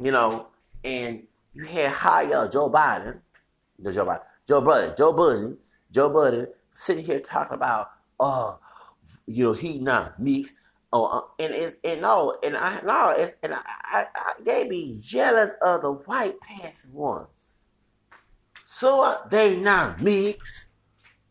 you 0.00 0.12
know, 0.12 0.48
and 0.84 1.24
you 1.52 1.64
had 1.64 1.90
higher 1.90 2.48
Joe 2.48 2.70
Biden, 2.70 3.18
the 3.78 3.92
Joe 3.92 4.06
Biden, 4.06 4.22
Joe 4.46 4.60
Budden, 4.60 4.94
Joe 4.96 5.12
Budden, 5.12 5.58
Joe 5.90 6.10
Budden 6.10 6.46
sitting 6.72 7.04
here 7.04 7.20
talking 7.20 7.54
about, 7.54 7.90
oh, 8.20 8.58
you 9.26 9.44
know, 9.44 9.52
he 9.52 9.78
not 9.78 10.20
mixed. 10.20 10.54
Oh, 10.92 11.06
uh, 11.06 11.22
and 11.42 11.52
it's 11.52 11.76
and 11.82 12.02
no, 12.02 12.38
and 12.44 12.56
I 12.56 12.80
no, 12.82 13.10
it's 13.16 13.34
and 13.42 13.52
I, 13.54 13.60
I, 13.64 14.06
I 14.14 14.32
they 14.44 14.68
be 14.68 14.96
jealous 15.00 15.50
of 15.60 15.82
the 15.82 15.92
white 15.92 16.38
passing 16.40 16.92
ones. 16.92 17.48
So 18.64 19.16
they 19.28 19.56
not 19.56 20.00
mixed. 20.00 20.40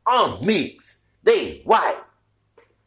I'm 0.06 0.46
mixed. 0.46 0.98
They 1.24 1.62
white. 1.66 2.02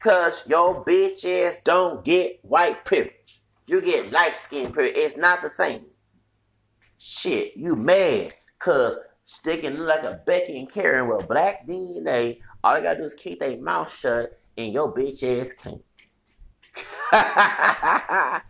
Cause 0.00 0.44
your 0.46 0.84
bitch 0.84 1.24
ass 1.24 1.58
don't 1.64 2.04
get 2.04 2.38
white 2.42 2.84
privilege. 2.84 3.42
You 3.66 3.80
get 3.80 4.12
light 4.12 4.34
skin 4.38 4.72
privilege. 4.72 4.96
It's 4.96 5.16
not 5.16 5.42
the 5.42 5.50
same. 5.50 5.86
Shit, 6.98 7.56
you 7.56 7.74
mad. 7.74 8.34
Cause 8.58 8.96
sticking 9.24 9.76
like 9.78 10.04
a 10.04 10.20
Becky 10.26 10.58
and 10.58 10.70
Karen 10.70 11.08
with 11.08 11.26
black 11.28 11.66
DNA. 11.66 12.40
All 12.62 12.74
they 12.74 12.82
gotta 12.82 12.98
do 12.98 13.04
is 13.04 13.14
keep 13.14 13.40
their 13.40 13.56
mouth 13.58 13.92
shut 13.92 14.38
and 14.56 14.72
your 14.72 14.94
bitch 14.94 15.22
ass 15.22 15.52
can't. 15.52 15.82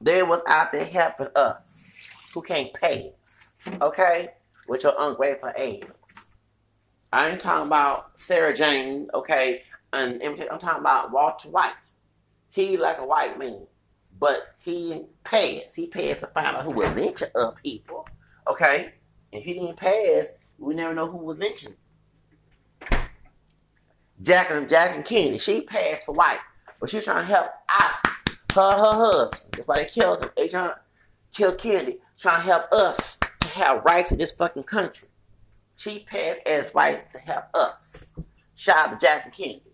they 0.00 0.22
was 0.22 0.42
out 0.46 0.72
there 0.72 0.84
helping 0.84 1.28
us 1.34 1.86
who 2.34 2.42
can't 2.42 2.72
pay 2.74 3.12
us. 3.22 3.52
Okay? 3.80 4.30
With 4.68 4.84
your 4.84 4.94
ungrateful 4.98 5.50
ass. 5.50 5.90
I 7.12 7.28
ain't 7.28 7.40
talking 7.40 7.66
about 7.66 8.18
Sarah 8.18 8.54
Jane, 8.54 9.08
okay? 9.12 9.62
And 9.92 10.22
I'm 10.22 10.36
talking 10.36 10.80
about 10.80 11.12
Walter 11.12 11.50
White. 11.50 11.74
He 12.48 12.76
like 12.78 12.98
a 12.98 13.06
white 13.06 13.38
man, 13.38 13.66
but 14.18 14.54
he 14.60 15.04
passed. 15.22 15.76
He 15.76 15.88
passed 15.88 16.20
to 16.20 16.26
find 16.28 16.56
out 16.56 16.64
who 16.64 16.70
was 16.70 16.94
lynching 16.94 17.28
up 17.34 17.56
people, 17.62 18.08
okay? 18.48 18.94
If 19.30 19.44
he 19.44 19.54
didn't 19.54 19.76
pass, 19.76 20.28
we 20.58 20.74
never 20.74 20.94
know 20.94 21.10
who 21.10 21.18
was 21.18 21.38
lynching. 21.38 21.74
Jacqueline, 24.22 24.68
Jacqueline 24.68 25.02
Kennedy, 25.02 25.38
she 25.38 25.62
passed 25.62 26.06
for 26.06 26.14
white, 26.14 26.38
but 26.80 26.88
she's 26.88 27.04
trying 27.04 27.26
to 27.26 27.32
help 27.32 27.50
us, 27.68 27.94
her, 28.54 28.70
her 28.70 28.94
husband. 28.94 29.52
That's 29.52 29.68
why 29.68 29.78
they 29.78 29.84
killed 29.86 30.24
him. 30.24 30.30
They 30.36 30.48
trying 30.48 30.70
to 30.70 30.80
kill 31.32 31.54
Kennedy, 31.56 31.98
trying 32.16 32.40
to 32.40 32.46
help 32.46 32.72
us 32.72 33.18
to 33.40 33.48
have 33.48 33.84
rights 33.84 34.12
in 34.12 34.18
this 34.18 34.32
fucking 34.32 34.62
country. 34.62 35.08
She 35.76 36.00
passed 36.00 36.40
as 36.46 36.72
white 36.74 37.10
to 37.12 37.18
help 37.18 37.44
us. 37.54 38.06
Shout 38.54 38.76
out 38.76 39.00
to 39.00 39.06
Jacqueline 39.06 39.34
Kennedy. 39.34 39.72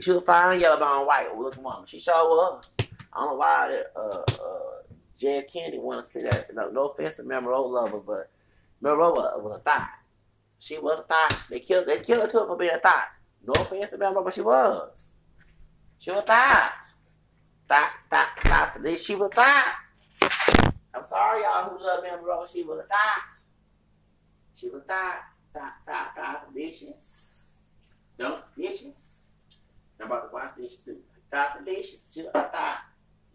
She 0.00 0.10
was 0.10 0.24
fine, 0.24 0.60
yellow 0.60 0.78
bone, 0.78 1.06
white 1.06 1.36
looking 1.36 1.62
woman. 1.62 1.86
She 1.86 2.00
sure 2.00 2.28
was. 2.28 2.64
I 2.80 3.20
don't 3.20 3.30
know 3.30 3.36
why 3.36 3.82
uh, 3.94 4.00
uh, 4.00 4.82
Jed 5.16 5.46
Kennedy 5.52 5.78
want 5.78 6.04
to 6.04 6.10
see 6.10 6.22
that. 6.22 6.50
No, 6.52 6.68
no 6.68 6.88
offense 6.88 7.16
to 7.16 7.22
Memorial 7.22 7.70
lover, 7.70 8.00
but 8.00 8.30
Memorial 8.80 9.40
was 9.40 9.60
a 9.60 9.62
thought. 9.62 9.88
She 10.58 10.78
was 10.78 10.98
a 10.98 11.02
thought. 11.04 11.44
They 11.48 11.60
killed. 11.60 11.86
They 11.86 12.00
killed 12.00 12.22
her 12.22 12.26
too 12.26 12.46
for 12.46 12.56
being 12.56 12.74
a 12.74 12.80
thought. 12.80 13.06
No 13.46 13.52
offense 13.52 13.90
to 13.90 13.98
Memorial, 13.98 14.24
but 14.24 14.34
she 14.34 14.40
was. 14.40 15.14
She 15.98 16.10
was 16.10 16.24
a 16.24 16.26
thought. 16.26 16.72
Thought, 17.68 17.90
thought, 18.10 18.28
thought. 18.44 18.98
She 18.98 19.14
was 19.14 19.30
a 19.30 19.34
thought. 19.34 19.74
I'm 20.92 21.04
sorry, 21.08 21.42
y'all 21.42 21.70
who 21.70 21.84
love 21.84 22.02
Memorial. 22.02 22.46
She 22.46 22.64
was 22.64 22.80
a 22.80 22.88
thought. 22.88 23.33
She 24.54 24.68
was 24.68 24.82
a 24.82 24.84
thought. 24.84 25.18
Thought, 25.52 25.72
thought, 25.86 26.16
thought. 26.16 26.54
Dishes. 26.54 27.62
No 28.18 28.40
dishes. 28.56 29.16
I'm 30.00 30.06
about 30.06 30.30
to 30.30 30.34
wash 30.34 30.56
dishes 30.56 30.80
too. 30.80 30.98
The 31.30 31.64
dishes. 31.64 32.12
She 32.14 32.22
was 32.22 32.30
a 32.34 32.48
thought. 32.48 32.78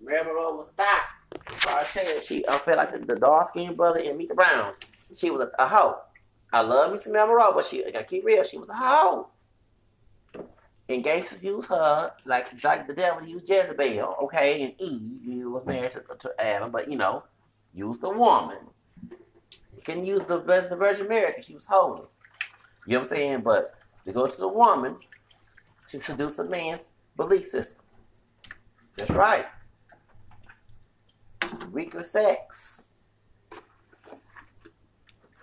Memorial 0.02 0.58
was 0.58 0.70
a 0.70 0.72
thought. 0.72 1.06
I 1.68 1.84
tell 1.92 2.06
you, 2.06 2.22
she 2.22 2.48
I 2.48 2.58
felt 2.58 2.78
like 2.78 2.92
the, 2.92 3.06
the 3.06 3.20
dark 3.20 3.50
skinned 3.50 3.78
brother 3.78 4.00
in 4.00 4.18
Meet 4.18 4.30
the 4.30 4.36
Browns. 4.36 4.78
She 5.16 5.30
was 5.30 5.42
a, 5.42 5.64
a 5.64 5.68
hoe. 5.68 5.98
I 6.52 6.62
love 6.62 6.92
me 6.92 6.98
some 6.98 7.14
Memorial, 7.14 7.52
but 7.54 7.66
she 7.66 7.86
I 7.86 7.92
gotta 7.92 8.06
keep 8.06 8.26
real. 8.26 8.44
She 8.44 8.58
was 8.58 8.70
a 8.70 8.74
hoe. 8.74 9.28
And 10.88 11.04
gangsters 11.04 11.44
use 11.44 11.68
her 11.68 12.14
like 12.26 12.64
like 12.64 12.88
the 12.88 12.94
devil 12.94 13.28
used 13.28 13.48
Jezebel, 13.48 14.16
okay? 14.24 14.64
And 14.64 14.74
Eve, 14.80 15.46
was 15.46 15.66
married 15.66 15.92
to, 15.92 16.04
to 16.20 16.34
Adam, 16.40 16.72
but 16.72 16.90
you 16.90 16.98
know, 16.98 17.24
use 17.74 18.00
the 18.00 18.10
woman. 18.10 18.58
Can 19.84 20.06
use 20.06 20.24
the, 20.24 20.40
Virgin 20.40 21.08
Mary 21.08 21.32
because 21.32 21.46
she 21.46 21.56
was 21.56 21.66
holy. 21.66 22.02
You 22.86 22.94
know 22.94 23.00
what 23.00 23.12
I'm 23.12 23.16
saying? 23.16 23.42
But 23.42 23.76
to 24.06 24.12
go 24.12 24.28
to 24.28 24.38
the 24.38 24.48
woman 24.48 24.96
to 25.90 26.00
seduce 26.00 26.40
a 26.40 26.44
man's 26.44 26.82
belief 27.16 27.48
system. 27.48 27.78
That's 28.96 29.12
right. 29.12 29.46
Weaker 31.72 32.04
sex. 32.04 32.84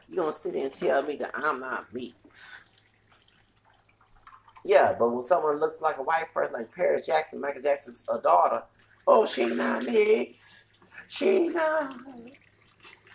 You 0.08 0.16
gonna 0.16 0.32
sit 0.32 0.52
there 0.52 0.64
and 0.64 0.72
tell 0.72 1.02
me 1.02 1.16
that 1.16 1.32
I'm 1.34 1.60
not 1.60 1.92
weak? 1.92 2.14
Yeah, 4.64 4.94
but 4.98 5.10
when 5.10 5.24
someone 5.24 5.60
looks 5.60 5.80
like 5.80 5.98
a 5.98 6.02
white 6.02 6.32
person, 6.34 6.54
like 6.54 6.74
Paris 6.74 7.06
Jackson, 7.06 7.40
Michael 7.40 7.62
Jackson's 7.62 8.04
a 8.08 8.18
daughter, 8.18 8.62
oh, 9.06 9.26
she 9.26 9.46
not 9.46 9.84
mixed. 9.84 10.64
She 11.08 11.48
not. 11.48 11.96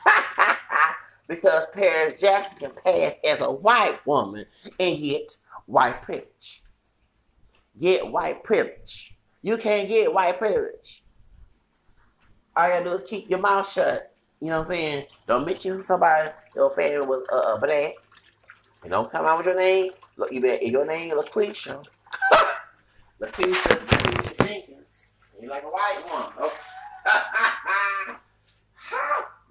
because 1.31 1.63
Paris 1.73 2.19
Jackson 2.19 2.57
can 2.57 2.71
pass 2.83 3.13
as 3.25 3.39
a 3.39 3.49
white 3.49 4.05
woman 4.05 4.45
and 4.77 4.99
get 4.99 5.37
white 5.65 6.01
privilege. 6.01 6.61
Get 7.79 8.11
white 8.11 8.43
privilege. 8.43 9.15
You 9.41 9.55
can't 9.57 9.87
get 9.87 10.13
white 10.13 10.37
privilege. 10.37 11.03
All 12.57 12.67
you 12.67 12.73
gotta 12.73 12.83
do 12.83 12.91
is 12.91 13.09
keep 13.09 13.29
your 13.29 13.39
mouth 13.39 13.71
shut. 13.71 14.13
You 14.41 14.47
know 14.47 14.59
what 14.59 14.65
I'm 14.65 14.73
saying? 14.73 15.05
Don't 15.25 15.65
you 15.65 15.81
somebody 15.81 16.31
your 16.53 16.75
family 16.75 17.07
was 17.07 17.25
uh, 17.31 17.35
uh, 17.35 17.59
black. 17.59 17.93
And 18.83 18.91
don't 18.91 19.09
come 19.09 19.25
out 19.25 19.37
with 19.37 19.45
your 19.45 19.55
name. 19.55 19.91
Look, 20.17 20.33
you 20.33 20.41
bet 20.41 20.67
your 20.67 20.85
name 20.85 21.11
LaQuisha. 21.11 21.85
LaQuisha, 23.21 23.85
LaQuisha 23.87 24.47
Jenkins. 24.47 25.03
You 25.41 25.47
like 25.47 25.63
a 25.63 25.67
white 25.67 26.01
one. 26.09 26.45
Okay. 26.45 26.55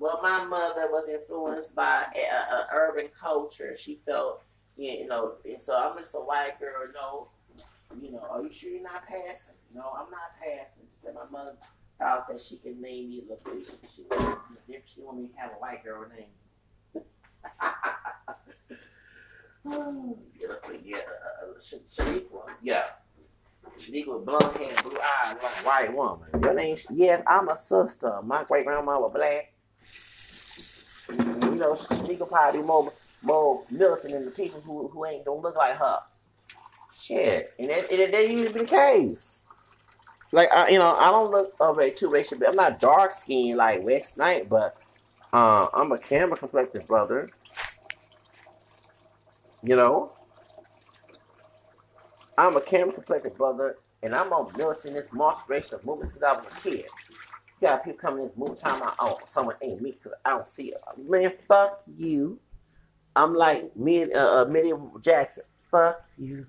well, 0.01 0.19
my 0.23 0.45
mother 0.47 0.89
was 0.91 1.09
influenced 1.09 1.75
by 1.77 2.07
uh, 2.17 2.55
uh, 2.55 2.65
urban 2.73 3.09
culture. 3.19 3.77
She 3.77 4.01
felt, 4.07 4.43
you 4.77 5.07
know, 5.07 5.35
and 5.45 5.63
so 5.63 5.77
I'm 5.77 5.97
just 5.97 6.15
a 6.15 6.19
white 6.19 6.59
girl. 6.59 6.89
No, 6.95 7.29
you 8.01 8.11
know, 8.11 8.27
are 8.31 8.43
you 8.43 8.53
sure 8.53 8.71
you're 8.71 8.83
not 8.83 9.07
passing? 9.07 9.55
No, 9.75 9.93
I'm 9.97 10.11
not 10.11 10.33
passing. 10.41 10.89
Said 10.93 11.15
my 11.15 11.31
mother 11.31 11.55
thought 11.99 12.29
that 12.29 12.41
she 12.41 12.57
could 12.57 12.81
name 12.81 13.11
me 13.11 13.25
LaQuisha. 13.31 13.75
She. 13.89 14.03
She 14.87 15.03
wanted 15.03 15.23
me 15.23 15.29
to 15.29 15.37
have 15.37 15.53
a 15.53 15.55
white 15.55 15.85
girl 15.85 16.07
name. 16.09 17.05
yeah, 20.85 20.97
uh, 20.97 21.59
Shaniqua, 21.61 22.49
yeah. 22.63 22.85
Shaniqua, 23.79 24.25
blonde 24.25 24.57
hair, 24.57 24.75
blue 24.83 24.99
eyes, 24.99 25.37
like 25.43 25.61
a 25.61 25.65
white 25.65 25.95
woman. 25.95 26.29
Your 26.43 26.55
name, 26.55 26.77
yes, 26.93 27.23
I'm 27.27 27.49
a 27.49 27.57
sister. 27.57 28.21
My 28.23 28.45
great 28.45 28.65
grandma 28.65 28.99
was 29.01 29.13
black. 29.15 29.53
You 31.13 31.57
know, 31.57 31.75
Shaniqua 31.75 32.29
probably 32.29 32.61
be 32.61 32.67
more 32.67 32.93
more 33.23 33.63
militant 33.71 34.15
than 34.15 34.25
the 34.25 34.31
people 34.31 34.61
who 34.61 34.89
who 34.89 35.05
ain't 35.07 35.25
don't 35.25 35.43
look 35.43 35.57
like 35.57 35.77
her. 35.77 35.99
Shit, 36.99 37.55
and 37.59 37.71
it, 37.71 37.91
it, 37.91 38.15
it 38.15 38.31
used 38.31 38.49
to 38.49 38.55
be 38.55 38.61
the 38.61 38.67
case. 38.67 39.41
Like 40.33 40.51
I, 40.53 40.69
you 40.69 40.79
know, 40.79 40.95
I 40.97 41.11
don't 41.11 41.31
look 41.31 41.55
of 41.61 41.79
a 41.79 41.91
two 41.91 42.09
racial. 42.09 42.39
I'm 42.47 42.55
not 42.55 42.81
dark 42.81 43.13
skinned 43.13 43.59
like 43.59 43.83
West 43.83 44.17
Knight, 44.17 44.49
but 44.49 44.77
uh, 45.33 45.69
I'm 45.75 45.93
a 45.93 45.99
camera 45.99 46.37
complected 46.37 46.87
brother. 46.87 47.29
You 49.63 49.77
know, 49.77 50.13
I'm 52.39 52.57
a 52.57 52.61
camera 52.61 52.95
complected 52.95 53.37
brother, 53.37 53.77
and 54.03 54.15
I'm 54.15 54.33
on 54.33 54.57
militant 54.57 54.95
this 54.95 55.09
multiracial 55.09 55.85
movement 55.85 56.13
since 56.13 56.23
I 56.23 56.33
was 56.33 56.47
a 56.47 56.61
kid. 56.61 56.87
You 57.61 57.69
got 57.69 57.85
people 57.85 58.01
coming 58.01 58.23
in 58.23 58.29
this 58.29 58.37
movie 58.37 58.59
time 58.59 58.83
out, 58.83 58.95
oh, 59.01 59.19
someone 59.27 59.57
ain't 59.61 59.83
me 59.83 59.93
because 59.93 60.13
I 60.25 60.31
don't 60.31 60.49
see 60.49 60.73
it. 60.73 60.81
Man, 60.97 61.33
fuck 61.47 61.83
you. 61.99 62.39
I'm 63.15 63.35
like 63.35 63.77
me, 63.77 64.11
uh, 64.13 64.43
uh, 64.43 64.45
Millie 64.47 64.73
Jackson. 65.03 65.43
Fuck 65.71 66.03
you. 66.17 66.47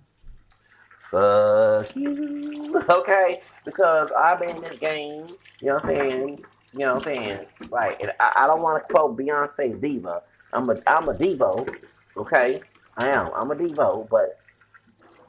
Fuck 1.09 1.95
you. 1.95 2.81
Okay? 2.89 3.41
Because 3.65 4.11
I've 4.17 4.39
been 4.39 4.55
in 4.55 4.61
this 4.61 4.79
game, 4.79 5.27
you 5.59 5.67
know 5.67 5.73
what 5.75 5.83
I'm 5.83 5.89
saying? 5.89 6.45
You 6.73 6.79
know 6.79 6.95
what 6.95 7.07
I'm 7.07 7.13
saying? 7.13 7.45
Right. 7.69 7.99
And 7.99 8.13
I, 8.19 8.33
I 8.37 8.47
don't 8.47 8.61
want 8.61 8.81
to 8.87 8.93
quote 8.93 9.17
Beyonce 9.17 9.79
diva. 9.81 10.21
I'm 10.53 10.69
a 10.69 10.81
I'm 10.87 11.09
a 11.09 11.13
Devo. 11.13 11.67
Okay? 12.15 12.61
I 12.97 13.09
am. 13.09 13.31
I'm 13.35 13.51
a 13.51 13.55
Devo, 13.55 14.07
but 14.09 14.39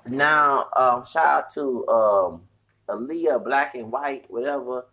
now 0.07 0.67
um 0.77 1.05
shout 1.05 1.27
out 1.27 1.53
to 1.55 1.89
um 1.89 2.43
Aaliyah, 2.89 3.43
black 3.45 3.75
and 3.75 3.91
white, 3.91 4.25
whatever. 4.29 4.85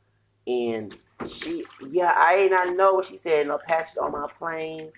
And 0.50 0.98
she 1.28 1.64
yeah, 1.90 2.14
I 2.16 2.36
ain't 2.36 2.52
not 2.52 2.76
know 2.76 2.94
what 2.94 3.06
she 3.06 3.18
said, 3.18 3.48
no 3.48 3.60
patches 3.60 3.98
on 3.98 4.12
my 4.12 4.28
plane. 4.38 4.92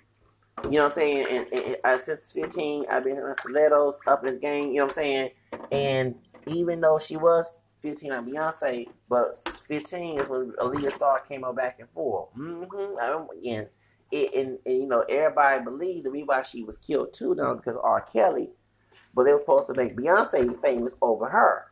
You 0.65 0.71
know 0.71 0.83
what 0.83 0.91
I'm 0.91 0.91
saying? 0.91 1.27
And, 1.29 1.47
and, 1.51 1.65
and 1.65 1.75
uh, 1.83 1.97
since 1.97 2.31
15, 2.31 2.85
I've 2.89 3.03
been 3.03 3.17
in 3.17 3.35
stilettos 3.39 3.99
up 4.07 4.23
this 4.23 4.39
game, 4.39 4.69
you 4.69 4.75
know 4.75 4.83
what 4.83 4.91
I'm 4.91 4.95
saying? 4.95 5.31
And 5.71 6.15
even 6.47 6.81
though 6.81 6.99
she 6.99 7.17
was 7.17 7.53
15 7.81 8.11
on 8.11 8.27
Beyonce, 8.27 8.87
but 9.09 9.37
15 9.67 10.19
is 10.19 10.29
when 10.29 10.51
Aaliyah 10.59 10.95
Star 10.95 11.19
came 11.21 11.43
out 11.43 11.55
back 11.55 11.79
and 11.79 11.89
forth. 11.89 12.29
Mm-hmm. 12.37 13.37
Again, 13.39 13.67
it, 14.11 14.33
and, 14.35 14.59
and, 14.65 14.77
you 14.77 14.87
know, 14.87 15.01
everybody 15.01 15.63
believed 15.63 16.05
the 16.05 16.11
reason 16.11 16.27
why 16.27 16.43
she 16.43 16.63
was 16.63 16.77
killed 16.77 17.13
too 17.13 17.33
now 17.35 17.55
because 17.55 17.77
R. 17.81 18.01
Kelly, 18.01 18.49
but 19.15 19.23
they 19.23 19.33
were 19.33 19.39
supposed 19.39 19.67
to 19.67 19.73
make 19.73 19.95
Beyonce 19.95 20.61
famous 20.61 20.93
over 21.01 21.27
her. 21.27 21.70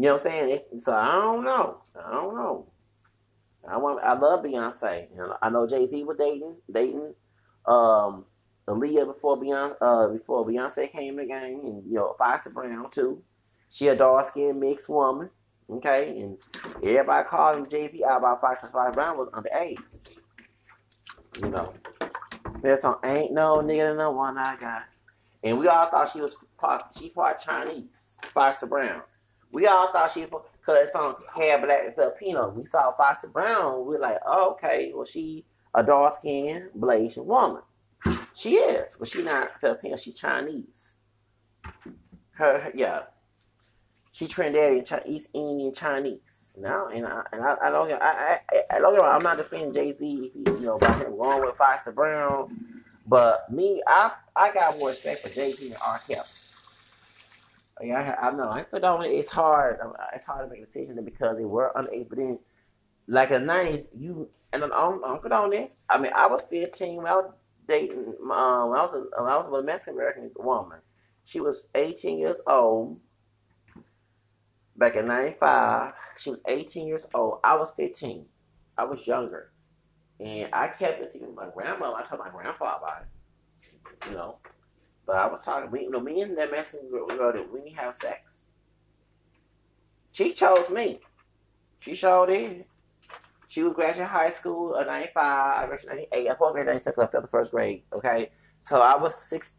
You 0.00 0.06
know 0.06 0.12
what 0.14 0.24
I'm 0.24 0.32
saying? 0.48 0.60
so 0.78 0.94
I 0.94 1.12
don't 1.12 1.44
know. 1.44 1.82
I 1.94 2.10
don't 2.10 2.34
know. 2.34 2.66
I 3.68 3.76
want. 3.76 4.02
I 4.02 4.14
love 4.14 4.42
Beyonce. 4.42 5.10
You 5.10 5.18
know, 5.18 5.36
I 5.42 5.50
know 5.50 5.66
Jay 5.66 5.86
Z 5.86 6.04
was 6.04 6.16
dating, 6.16 6.56
dating, 6.72 7.12
um, 7.66 8.24
Aaliyah 8.66 9.04
before 9.04 9.36
Beyonce, 9.36 9.76
uh, 9.82 10.08
before 10.08 10.46
Beyonce 10.46 10.90
came 10.90 11.18
in 11.18 11.28
the 11.28 11.30
game, 11.30 11.60
and 11.66 11.84
you 11.86 11.96
know, 11.96 12.14
Foxy 12.16 12.48
Brown 12.48 12.90
too. 12.90 13.22
She 13.68 13.88
a 13.88 13.94
dark 13.94 14.24
skinned 14.24 14.58
mixed 14.58 14.88
woman. 14.88 15.28
Okay, 15.70 16.18
and 16.18 16.38
everybody 16.82 17.58
him 17.58 17.68
Jay 17.68 17.90
Z 17.90 18.02
out 18.02 18.20
about 18.20 18.40
Foxy 18.40 18.68
Brown 18.72 19.18
was 19.18 19.28
underage. 19.34 19.82
You 21.42 21.50
know, 21.50 21.74
that's 22.62 22.86
on 22.86 22.96
ain't 23.04 23.34
no 23.34 23.58
nigga 23.58 23.94
no 23.98 24.12
one 24.12 24.38
I 24.38 24.56
got, 24.56 24.84
and 25.44 25.58
we 25.58 25.68
all 25.68 25.90
thought 25.90 26.10
she 26.10 26.22
was 26.22 26.36
part. 26.56 26.84
She 26.98 27.10
part 27.10 27.38
Chinese. 27.38 28.16
Foxy 28.32 28.66
Brown. 28.66 29.02
We 29.52 29.66
all 29.66 29.92
thought 29.92 30.12
she 30.12 30.24
because 30.24 30.42
it's 30.68 30.94
on 30.94 31.16
hair 31.34 31.58
black 31.58 31.84
and 31.86 31.94
Filipino. 31.94 32.50
We 32.50 32.64
saw 32.64 32.92
Foxy 32.92 33.28
Brown. 33.28 33.86
We 33.86 33.96
are 33.96 34.00
like, 34.00 34.18
oh, 34.26 34.52
okay, 34.52 34.92
well 34.94 35.04
she 35.04 35.44
a 35.74 35.82
dark 35.82 36.14
skinned 36.14 36.70
Blasian 36.78 37.24
woman. 37.24 37.62
She 38.34 38.56
is, 38.56 38.96
but 38.96 39.08
she 39.08 39.22
not 39.22 39.60
Filipino. 39.60 39.96
She 39.96 40.12
Chinese. 40.12 40.92
Her, 42.32 42.72
yeah, 42.74 43.02
she 44.12 44.26
Trinidadian, 44.26 45.06
East 45.06 45.28
Indian 45.34 45.72
Chinese. 45.74 46.50
Now, 46.58 46.88
and 46.88 47.06
I 47.06 47.22
and 47.32 47.42
I, 47.42 47.56
I 47.62 47.70
don't, 47.70 47.92
I, 47.92 48.40
I, 48.50 48.76
I 48.76 48.78
don't, 48.78 49.00
I'm 49.00 49.22
not 49.22 49.36
defending 49.36 49.72
Jay 49.72 49.92
Z, 49.92 50.32
you 50.34 50.60
know, 50.60 50.76
about 50.76 51.00
him 51.00 51.16
going 51.16 51.42
with 51.44 51.56
Foxy 51.56 51.90
Brown, 51.90 52.54
but 53.06 53.50
me, 53.52 53.82
I, 53.86 54.12
I 54.34 54.52
got 54.52 54.78
more 54.78 54.88
respect 54.88 55.20
for 55.20 55.28
Jay 55.28 55.52
Z 55.52 55.66
and 55.66 55.76
R. 55.86 55.98
Kelly. 56.06 56.26
I, 57.82 58.14
I 58.14 58.30
know. 58.32 58.50
I 58.50 58.78
know 58.78 59.00
it's 59.00 59.28
hard. 59.28 59.78
It's 60.14 60.26
hard 60.26 60.48
to 60.48 60.54
make 60.54 60.66
decisions 60.66 61.00
because 61.04 61.36
they 61.36 61.44
were 61.44 61.72
unable. 61.74 62.04
But 62.10 62.18
then, 62.18 62.38
like 63.08 63.30
in 63.30 63.42
the 63.42 63.46
nineties, 63.46 63.88
you 63.96 64.28
and 64.52 64.64
I'm 64.64 64.72
on 64.72 65.50
this. 65.50 65.74
I 65.88 65.98
mean, 65.98 66.12
I 66.14 66.26
was 66.26 66.42
15 66.50 66.96
when 66.96 67.06
I 67.06 67.14
was 67.14 67.32
dating. 67.68 68.14
Um, 68.20 68.70
when 68.70 68.78
I 68.80 68.84
was 68.84 68.94
a, 68.94 69.22
when 69.22 69.32
I 69.32 69.36
was 69.36 69.48
with 69.50 69.60
a 69.60 69.64
Mexican 69.64 69.94
American 69.94 70.30
woman. 70.36 70.78
She 71.24 71.40
was 71.40 71.66
18 71.74 72.18
years 72.18 72.40
old. 72.46 72.98
Back 74.76 74.96
in 74.96 75.06
'95, 75.06 75.92
she 76.16 76.30
was 76.30 76.40
18 76.48 76.88
years 76.88 77.04
old. 77.14 77.40
I 77.44 77.54
was 77.56 77.72
15. 77.72 78.24
I 78.78 78.84
was 78.84 79.06
younger, 79.06 79.52
and 80.18 80.48
I 80.54 80.68
kept 80.68 81.02
it 81.02 81.12
with 81.20 81.34
my 81.34 81.48
grandma. 81.54 81.92
I 81.94 82.02
told 82.02 82.20
my 82.20 82.30
grandpa 82.30 82.78
about 82.78 83.02
it. 83.02 84.08
You 84.08 84.16
know, 84.16 84.38
but 85.10 85.18
I 85.18 85.26
was 85.26 85.40
talking, 85.40 85.72
we, 85.72 85.80
you 85.80 85.90
know, 85.90 85.98
me 85.98 86.20
and 86.20 86.38
that 86.38 86.52
Mexican 86.52 86.88
girl, 86.88 87.32
we 87.52 87.62
didn't 87.62 87.74
have 87.74 87.96
sex. 87.96 88.44
She 90.12 90.32
chose 90.32 90.70
me. 90.70 91.00
She 91.80 91.96
showed 91.96 92.30
in. 92.30 92.64
She 93.48 93.64
was 93.64 93.72
graduating 93.74 94.06
high 94.06 94.30
school 94.30 94.76
in 94.76 94.86
95, 94.86 95.16
I 95.24 95.66
graduated 95.66 96.08
98. 96.12 96.30
I 96.30 96.34
graduated 96.36 96.66
96, 96.66 96.98
I 96.98 97.06
felt 97.08 97.24
the 97.24 97.28
first 97.28 97.50
grade, 97.50 97.82
okay? 97.92 98.30
So 98.60 98.80
I 98.80 98.96
was 98.96 99.16
six, 99.16 99.54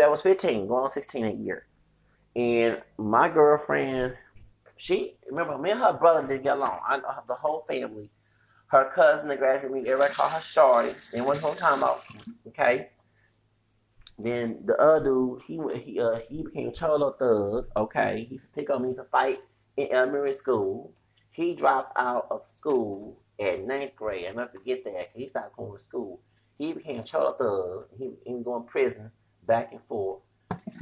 I 0.00 0.06
was 0.06 0.22
15, 0.22 0.68
going 0.68 0.84
on 0.84 0.92
16 0.92 1.24
a 1.24 1.32
year. 1.32 1.66
And 2.36 2.80
my 2.96 3.28
girlfriend, 3.28 4.14
she, 4.76 5.16
remember, 5.28 5.58
me 5.58 5.72
and 5.72 5.80
her 5.80 5.94
brother 5.94 6.24
didn't 6.24 6.44
get 6.44 6.56
along. 6.56 6.78
I 6.86 6.98
know 6.98 7.08
the 7.26 7.34
whole 7.34 7.64
family. 7.68 8.10
Her 8.68 8.92
cousin 8.94 9.28
that 9.30 9.40
graduated 9.40 9.72
me, 9.72 9.80
everybody 9.90 10.14
called 10.14 10.30
her 10.30 10.40
Shorty. 10.40 10.92
They 11.12 11.20
wasn't 11.20 11.46
whole 11.46 11.56
time 11.56 11.82
out, 11.82 12.04
okay? 12.46 12.90
Then 14.18 14.60
the 14.64 14.76
other 14.76 15.04
dude, 15.04 15.42
he 15.46 15.58
went, 15.58 15.82
he 15.82 16.00
uh 16.00 16.20
he 16.28 16.42
became 16.42 16.72
cholo 16.72 17.12
thug. 17.12 17.68
Okay, 17.76 18.26
he 18.30 18.40
picked 18.54 18.70
up 18.70 18.80
me 18.80 18.94
to 18.94 19.04
fight 19.04 19.40
in 19.76 19.88
elementary 19.90 20.34
school. 20.34 20.92
He 21.30 21.54
dropped 21.54 21.98
out 21.98 22.28
of 22.30 22.42
school 22.48 23.18
at 23.40 23.66
ninth 23.66 23.96
grade. 23.96 24.26
I 24.26 24.32
never 24.32 24.50
forget 24.50 24.84
that. 24.84 25.10
He 25.14 25.28
started 25.28 25.56
going 25.56 25.76
to 25.76 25.82
school. 25.82 26.20
He 26.58 26.72
became 26.72 27.02
cholo 27.02 27.32
thug. 27.32 27.98
He, 27.98 28.12
he 28.24 28.34
was 28.34 28.44
going 28.44 28.64
to 28.64 28.70
prison 28.70 29.10
back 29.46 29.72
and 29.72 29.80
forth. 29.88 30.20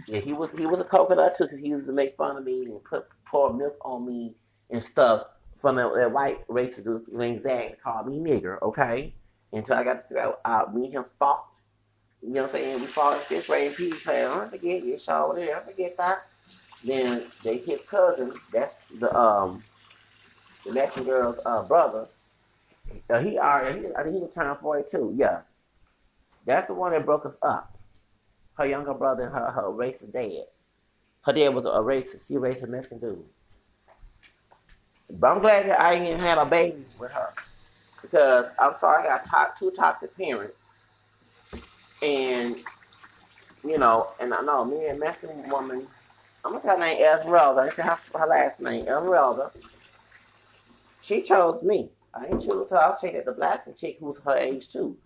Yeah, 0.06 0.20
he 0.20 0.34
was 0.34 0.52
he 0.52 0.66
was 0.66 0.80
a 0.80 0.84
coconut 0.84 1.34
too 1.34 1.44
because 1.44 1.60
he 1.60 1.68
used 1.68 1.86
to 1.86 1.92
make 1.92 2.16
fun 2.16 2.36
of 2.36 2.44
me 2.44 2.66
and 2.66 2.84
put 2.84 3.06
pour 3.24 3.52
milk 3.54 3.76
on 3.82 4.06
me 4.06 4.34
and 4.70 4.82
stuff 4.82 5.26
from 5.56 5.76
that, 5.76 5.90
that 5.94 6.12
white 6.12 6.46
racist 6.48 6.84
dude 6.84 7.08
named 7.08 7.40
Zach 7.40 7.80
called 7.82 8.08
me 8.08 8.18
nigger. 8.18 8.60
Okay, 8.60 9.14
until 9.52 9.76
I 9.76 9.84
got 9.84 10.02
to 10.02 10.02
figure 10.02 10.20
out 10.20 10.40
uh, 10.44 10.70
me 10.72 10.86
and 10.86 10.94
him 10.94 11.04
fought 11.18 11.58
you 12.22 12.30
know 12.30 12.42
what 12.42 12.54
I'm 12.54 12.56
saying? 12.56 12.80
We 12.80 12.86
fought 12.86 13.18
fifth 13.18 13.48
grade 13.48 13.68
and 13.68 13.76
people 13.76 13.98
say, 13.98 14.24
I 14.24 14.48
forget 14.48 14.84
you 14.84 14.98
saw 14.98 15.32
there, 15.32 15.56
I 15.56 15.60
forget 15.60 15.96
that. 15.96 16.26
Then 16.84 17.26
they 17.42 17.58
his 17.58 17.80
cousin, 17.82 18.34
that's 18.52 18.74
the 18.98 19.16
um 19.16 19.62
the 20.64 20.72
Mexican 20.72 21.04
girl's 21.04 21.38
uh, 21.44 21.62
brother. 21.62 22.06
Uh, 23.10 23.18
he 23.20 23.38
already 23.38 23.86
I 23.96 24.02
think 24.02 24.14
he 24.14 24.20
was 24.20 24.32
turned 24.32 24.56
42, 24.58 25.14
yeah. 25.16 25.40
That's 26.46 26.68
the 26.68 26.74
one 26.74 26.92
that 26.92 27.04
broke 27.04 27.26
us 27.26 27.36
up. 27.42 27.76
Her 28.56 28.66
younger 28.66 28.94
brother 28.94 29.24
and 29.24 29.32
her, 29.32 29.50
her 29.50 29.62
racist 29.62 30.12
dad. 30.12 30.46
Her 31.22 31.32
dad 31.32 31.54
was 31.54 31.64
a 31.64 31.68
racist, 31.68 32.28
he 32.28 32.36
a 32.36 32.38
racist 32.38 32.68
Mexican 32.68 32.98
dude. 32.98 33.24
But 35.10 35.28
I'm 35.28 35.40
glad 35.40 35.66
that 35.66 35.80
I 35.80 35.98
didn't 35.98 36.20
have 36.20 36.38
a 36.38 36.48
baby 36.48 36.84
with 36.98 37.10
her. 37.10 37.32
Because 38.00 38.46
I'm 38.58 38.74
sorry, 38.80 39.08
I 39.08 39.20
got 39.30 39.58
two 39.58 39.70
toxic 39.70 40.16
parents 40.16 40.54
and 42.02 42.56
you 43.64 43.78
know, 43.78 44.08
and 44.18 44.34
I 44.34 44.42
know 44.42 44.64
me 44.64 44.86
and 44.86 44.98
Mexican 44.98 45.48
woman, 45.48 45.86
I'm 46.44 46.52
gonna 46.52 46.64
tell 46.64 46.76
her 46.76 46.82
name 46.82 47.02
Esmeralda. 47.02 47.62
I 47.62 47.70
tell 47.70 47.86
her, 47.86 48.18
her 48.18 48.26
last 48.26 48.60
name 48.60 48.88
Esmeralda. 48.88 49.52
She 51.00 51.22
chose 51.22 51.62
me. 51.62 51.90
I 52.14 52.24
didn't 52.24 52.40
choose 52.40 52.70
her. 52.70 52.76
I 52.76 52.94
taking 53.00 53.24
the 53.24 53.32
black 53.32 53.64
chick 53.76 53.96
who's 54.00 54.18
her 54.20 54.36
age 54.36 54.70
too. 54.70 54.96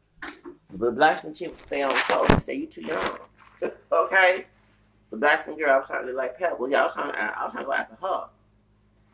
The 0.70 0.90
black 0.90 1.23
chick 1.35 1.55
stay 1.66 1.82
on 1.82 1.93
the 1.93 1.98
show. 2.01 2.27
Say 2.40 2.55
you 2.55 2.66
too 2.66 2.82
young. 2.82 3.18
okay. 3.93 4.47
The 5.10 5.16
Mexican 5.16 5.59
girl 5.59 5.70
I 5.70 5.78
was 5.78 5.86
trying 5.86 6.06
to 6.06 6.12
like 6.12 6.39
Pebble. 6.39 6.68
Yeah, 6.68 6.82
I 6.82 6.85
was 6.86 6.94
trying 6.94 7.12
to, 7.12 7.18
I 7.18 7.44
was 7.44 7.52
trying 7.52 7.64
to 7.64 7.66
go 7.66 7.73
after 7.73 7.97
her. 8.01 8.24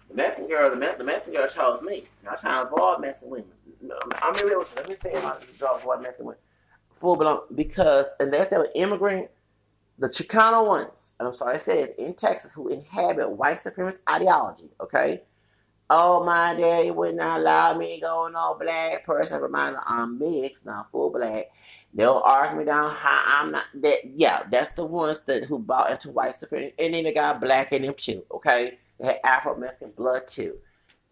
The 0.08 0.14
Mexican 0.14 0.48
girl, 0.48 0.70
the, 0.70 0.94
the 0.98 1.04
Mexican 1.04 1.34
girl 1.34 1.48
chose 1.48 1.82
me. 1.82 2.04
I 2.26 2.32
was 2.32 2.40
trying 2.40 2.66
to 2.66 2.72
avoid 2.72 3.00
Mexican 3.00 3.30
women. 3.30 3.46
I'm 4.22 4.34
real 4.46 4.60
with. 4.60 4.74
Let 4.76 4.88
me 4.88 4.96
say 5.02 5.14
my 5.14 5.36
job 5.58 5.80
avoid 5.80 6.02
Mexican 6.02 6.26
women 6.26 6.40
full 7.02 7.16
blown 7.16 7.42
because 7.54 8.06
unless 8.20 8.48
they're 8.48 8.62
an 8.62 8.70
immigrant, 8.74 9.28
the 9.98 10.08
Chicano 10.08 10.66
ones, 10.66 11.12
and 11.18 11.28
I'm 11.28 11.34
sorry 11.34 11.56
I 11.56 11.58
say 11.58 11.82
this, 11.82 11.90
in 11.98 12.14
Texas 12.14 12.54
who 12.54 12.68
inhabit 12.68 13.30
white 13.30 13.58
supremacist 13.58 13.98
ideology, 14.08 14.70
okay? 14.80 15.22
Oh 15.90 16.24
my 16.24 16.54
daddy 16.54 16.90
would 16.90 17.16
not 17.16 17.40
allow 17.40 17.76
me 17.76 17.96
to 17.96 18.00
go 18.00 18.30
no 18.32 18.56
black 18.58 19.04
person. 19.04 19.42
Reminder, 19.42 19.80
I'm 19.84 20.18
mixed, 20.18 20.64
not 20.64 20.90
full 20.90 21.10
black. 21.10 21.50
They'll 21.92 22.22
argue 22.24 22.60
me 22.60 22.64
down 22.64 22.94
how 22.94 23.22
I'm 23.26 23.52
not 23.52 23.64
that 23.82 23.98
yeah, 24.16 24.44
that's 24.50 24.72
the 24.72 24.86
ones 24.86 25.20
that 25.26 25.44
who 25.44 25.58
bought 25.58 25.90
into 25.90 26.10
white 26.10 26.36
supremacy 26.36 26.72
and 26.78 26.94
then 26.94 27.04
they 27.04 27.12
got 27.12 27.40
black 27.40 27.72
in 27.72 27.82
them 27.82 27.94
too, 27.94 28.24
okay? 28.30 28.78
They 28.98 29.06
had 29.06 29.20
Afro 29.24 29.58
Mexican 29.58 29.90
blood 29.90 30.26
too. 30.28 30.56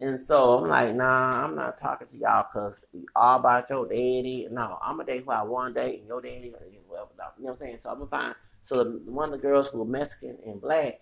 And 0.01 0.25
so 0.25 0.57
I'm 0.57 0.67
like, 0.67 0.95
nah, 0.95 1.45
I'm 1.45 1.55
not 1.55 1.77
talking 1.77 2.07
to 2.07 2.17
y'all 2.17 2.47
because 2.51 2.83
all 3.15 3.39
about 3.39 3.69
your 3.69 3.87
daddy. 3.87 4.47
No, 4.49 4.79
I'm 4.81 4.99
a 4.99 5.05
date 5.05 5.23
who 5.23 5.31
I 5.31 5.43
want 5.43 5.75
to 5.75 5.81
date, 5.81 5.99
and 5.99 6.07
your 6.07 6.21
daddy, 6.21 6.51
whatever. 6.87 7.09
You 7.37 7.45
know 7.45 7.51
what 7.51 7.51
I'm 7.51 7.57
saying? 7.59 7.79
So 7.83 7.91
I'm 7.91 7.99
gonna 7.99 8.09
find. 8.09 8.35
So 8.63 8.83
one 9.05 9.31
of 9.31 9.39
the 9.39 9.47
girls 9.47 9.67
who 9.67 9.77
were 9.77 9.85
Mexican 9.85 10.37
and 10.43 10.59
black, 10.59 11.01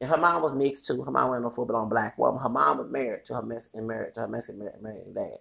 and 0.00 0.08
her 0.08 0.16
mom 0.16 0.42
was 0.42 0.52
mixed 0.52 0.86
too. 0.86 1.02
Her 1.02 1.10
mom 1.10 1.30
went 1.30 1.42
no 1.42 1.50
full 1.50 1.66
blown 1.66 1.88
black 1.88 2.16
woman. 2.16 2.40
Her 2.40 2.48
mom 2.48 2.78
was 2.78 2.90
married 2.90 3.24
to 3.24 3.34
her 3.34 3.42
Mexican 3.42 3.88
married 3.88 4.14
to 4.14 4.20
her 4.20 4.28
Mexican 4.28 4.70
married 4.80 5.14
dad. 5.14 5.38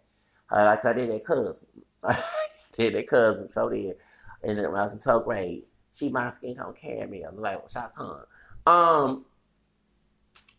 Her, 0.48 0.66
like 0.66 0.84
I 0.84 0.94
did 0.94 1.12
that 1.12 1.24
cousin. 1.24 1.68
did 2.74 2.96
that 2.96 3.08
cousin, 3.08 3.52
so 3.52 3.70
did. 3.70 3.98
And 4.42 4.58
then 4.58 4.72
when 4.72 4.82
I 4.82 4.86
was 4.86 4.94
in 4.94 5.00
12th 5.00 5.26
grade, 5.26 5.64
she 5.94 6.10
my 6.10 6.32
skin 6.32 6.58
carry 6.82 7.06
me. 7.06 7.24
I'm 7.24 7.40
like, 7.40 7.62
what's 7.62 7.76
well, 7.76 7.92
shot 7.96 8.72
Um, 8.72 9.26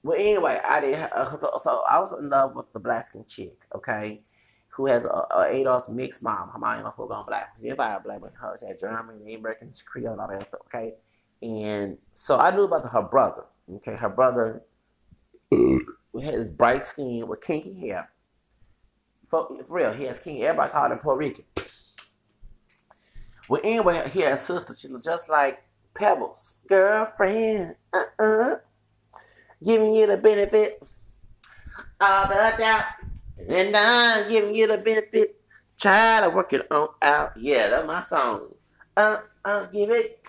well, 0.09 0.19
anyway, 0.19 0.59
I 0.65 0.81
did. 0.81 0.95
Uh, 0.95 1.31
so, 1.39 1.61
so, 1.63 1.83
I 1.87 2.01
was 2.01 2.19
in 2.19 2.31
love 2.31 2.57
with 2.57 2.73
the 2.73 2.79
black 2.79 3.11
skin 3.11 3.27
chick, 3.29 3.59
okay, 3.75 4.23
who 4.71 4.87
has 4.87 5.05
a, 5.05 5.09
a 5.09 5.53
ADOS 5.53 5.91
mixed 5.91 6.23
mom. 6.23 6.49
Her 6.49 6.59
mom 6.59 6.83
ain't 6.83 6.97
full 6.97 7.09
blown 7.09 7.27
black. 7.27 7.53
Everybody 7.59 8.03
black, 8.03 8.21
but 8.23 8.33
her 8.41 8.57
had 8.67 8.79
German, 8.79 9.21
American, 9.23 9.71
Creole, 9.85 10.19
all 10.19 10.29
that 10.29 10.49
stuff, 10.49 10.61
okay. 10.67 10.95
And 11.43 11.99
so 12.15 12.39
I 12.39 12.57
knew 12.57 12.63
about 12.63 12.91
her 12.91 13.03
brother. 13.03 13.45
Okay, 13.71 13.97
her 13.97 14.09
brother 14.09 14.63
had 15.53 16.35
his 16.35 16.51
bright 16.51 16.87
skin 16.87 17.29
with 17.29 17.43
kinky 17.43 17.79
hair. 17.79 18.09
For, 19.29 19.47
for 19.47 19.65
real, 19.69 19.93
he 19.93 20.05
has 20.05 20.19
kinky. 20.21 20.47
Everybody 20.47 20.73
called 20.73 20.93
him 20.93 20.99
Puerto 21.01 21.19
Rican. 21.19 21.45
Well, 23.51 23.61
anyway, 23.63 24.09
he 24.11 24.21
had 24.21 24.33
a 24.33 24.39
sister. 24.39 24.75
She 24.75 24.89
looked 24.89 25.05
just 25.05 25.29
like 25.29 25.63
Pebbles, 25.93 26.55
girlfriend, 26.67 27.75
uh-uh. 27.93 28.57
Giving 29.65 29.95
you 29.95 30.07
the 30.07 30.17
benefit 30.17 30.83
of 32.01 32.29
the 32.29 32.55
doubt. 32.59 32.85
And 33.49 33.77
I'm 33.77 34.29
giving 34.29 34.55
you 34.55 34.67
the 34.67 34.79
benefit. 34.79 35.41
Try 35.79 36.21
to 36.21 36.31
work 36.31 36.53
it 36.53 36.71
on 36.71 36.89
out. 37.03 37.37
Yeah, 37.37 37.69
that's 37.69 37.87
my 37.87 38.03
song. 38.03 38.55
Uh, 38.97 39.19
uh, 39.45 39.67
give 39.67 39.91
it. 39.91 40.21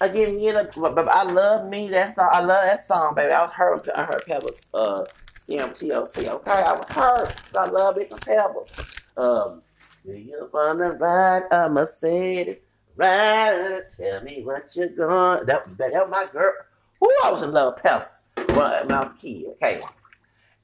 I 0.00 0.08
give 0.08 0.34
you 0.34 0.52
the, 0.52 1.08
I 1.10 1.22
love 1.24 1.68
me. 1.68 1.88
That's 1.88 2.18
all. 2.18 2.28
I 2.30 2.40
love 2.40 2.64
that 2.64 2.84
song, 2.84 3.14
baby. 3.14 3.32
I 3.32 3.42
was 3.42 3.52
heard, 3.52 3.88
I 3.90 4.04
heard 4.04 4.24
Pebbles, 4.26 4.66
uh, 4.74 5.04
TLC. 5.48 6.28
Okay, 6.28 6.50
I 6.50 6.72
was 6.72 6.88
hurt. 6.90 7.34
I 7.56 7.66
love 7.66 7.96
me 7.96 8.04
some 8.04 8.18
Pebbles. 8.18 8.74
Um, 9.16 9.62
you 10.04 10.48
on 10.52 10.78
the 10.78 10.92
ride, 10.92 11.44
a 11.50 11.68
Mercedes 11.68 12.58
ride. 12.96 13.80
Tell 13.96 14.22
me 14.22 14.42
what 14.44 14.64
you're 14.74 14.88
going. 14.88 15.46
That, 15.46 15.64
that, 15.78 15.92
that 15.92 16.08
was 16.08 16.10
my 16.10 16.26
girl. 16.32 16.52
Who 17.00 17.12
I 17.24 17.30
was 17.30 17.42
in 17.42 17.52
love 17.52 17.74
with 17.74 17.82
Pebbles 17.82 18.24
when 18.48 18.92
I 18.92 19.02
was 19.02 19.12
kid. 19.14 19.46
Okay, 19.52 19.80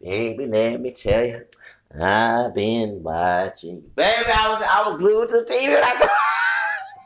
baby, 0.01 0.47
let 0.47 0.81
me 0.81 0.91
tell 0.93 1.25
you, 1.25 1.45
I've 2.01 2.55
been 2.55 3.03
watching. 3.03 3.83
Baby, 3.95 4.31
I 4.33 4.49
was 4.49 4.63
I 4.63 4.89
was 4.89 4.99
glued 4.99 5.29
to 5.29 5.45
the 5.45 5.47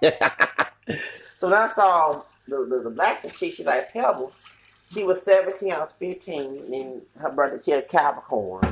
TV. 0.01 0.99
so 1.37 1.51
that's 1.51 1.79
all. 1.79 2.27
The, 2.47 2.65
the, 2.65 2.83
the 2.85 2.91
black 2.91 3.23
chick, 3.35 3.53
she 3.55 3.65
like 3.65 3.93
Pebbles. 3.93 4.45
She 4.91 5.05
was 5.05 5.23
17, 5.23 5.71
I 5.71 5.81
was 5.81 5.93
15, 5.93 6.73
and 6.73 7.03
her 7.19 7.31
birthday, 7.31 7.63
she 7.63 7.71
had 7.73 7.89
Capricorn. 7.91 8.63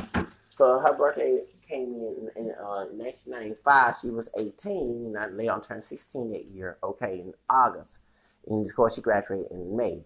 So 0.50 0.78
her 0.78 0.94
birthday 0.94 1.40
came 1.68 1.94
in 1.94 2.30
in 2.36 2.50
uh, 2.52 2.86
1995. 2.86 3.96
She 4.00 4.08
was 4.08 4.30
18, 4.38 5.06
and 5.06 5.18
I 5.18 5.28
Leon 5.28 5.62
turned 5.62 5.84
16 5.84 6.32
that 6.32 6.46
year. 6.46 6.78
Okay, 6.82 7.20
in 7.20 7.34
August, 7.50 7.98
and 8.46 8.66
of 8.66 8.74
course 8.74 8.94
she 8.94 9.02
graduated 9.02 9.50
in 9.50 9.76
May. 9.76 10.02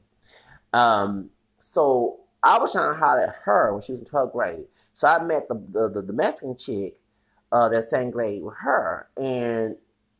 Um, 0.72 1.30
so 1.60 2.20
I 2.42 2.58
was 2.58 2.72
trying 2.72 2.92
to 2.92 2.98
holler 2.98 3.22
at 3.22 3.36
her 3.44 3.72
when 3.72 3.82
she 3.82 3.92
was 3.92 4.00
in 4.00 4.06
12th 4.06 4.32
grade. 4.32 4.66
So 4.92 5.08
I 5.08 5.22
met 5.22 5.48
the 5.48 5.54
the, 5.70 6.02
the, 6.02 6.12
Mexican 6.12 6.56
chick 6.56 6.98
uh, 7.52 7.68
that 7.68 7.88
same 7.88 8.10
grade 8.10 8.42
with 8.42 8.56
her, 8.56 9.08
and 9.16 9.76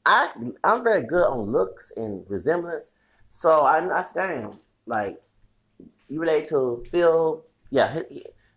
I 0.07 0.31
I'm 0.65 0.85
very 0.85 1.03
good 1.03 1.27
on 1.27 1.51
looks 1.51 1.93
and 1.97 2.25
resemblance. 2.29 2.93
So 3.31 3.63
I, 3.63 4.05
damn 4.15 4.59
like 4.87 5.21
you 6.09 6.21
relate 6.21 6.49
to 6.49 6.85
Phil. 6.91 7.45
Yeah, 7.71 8.03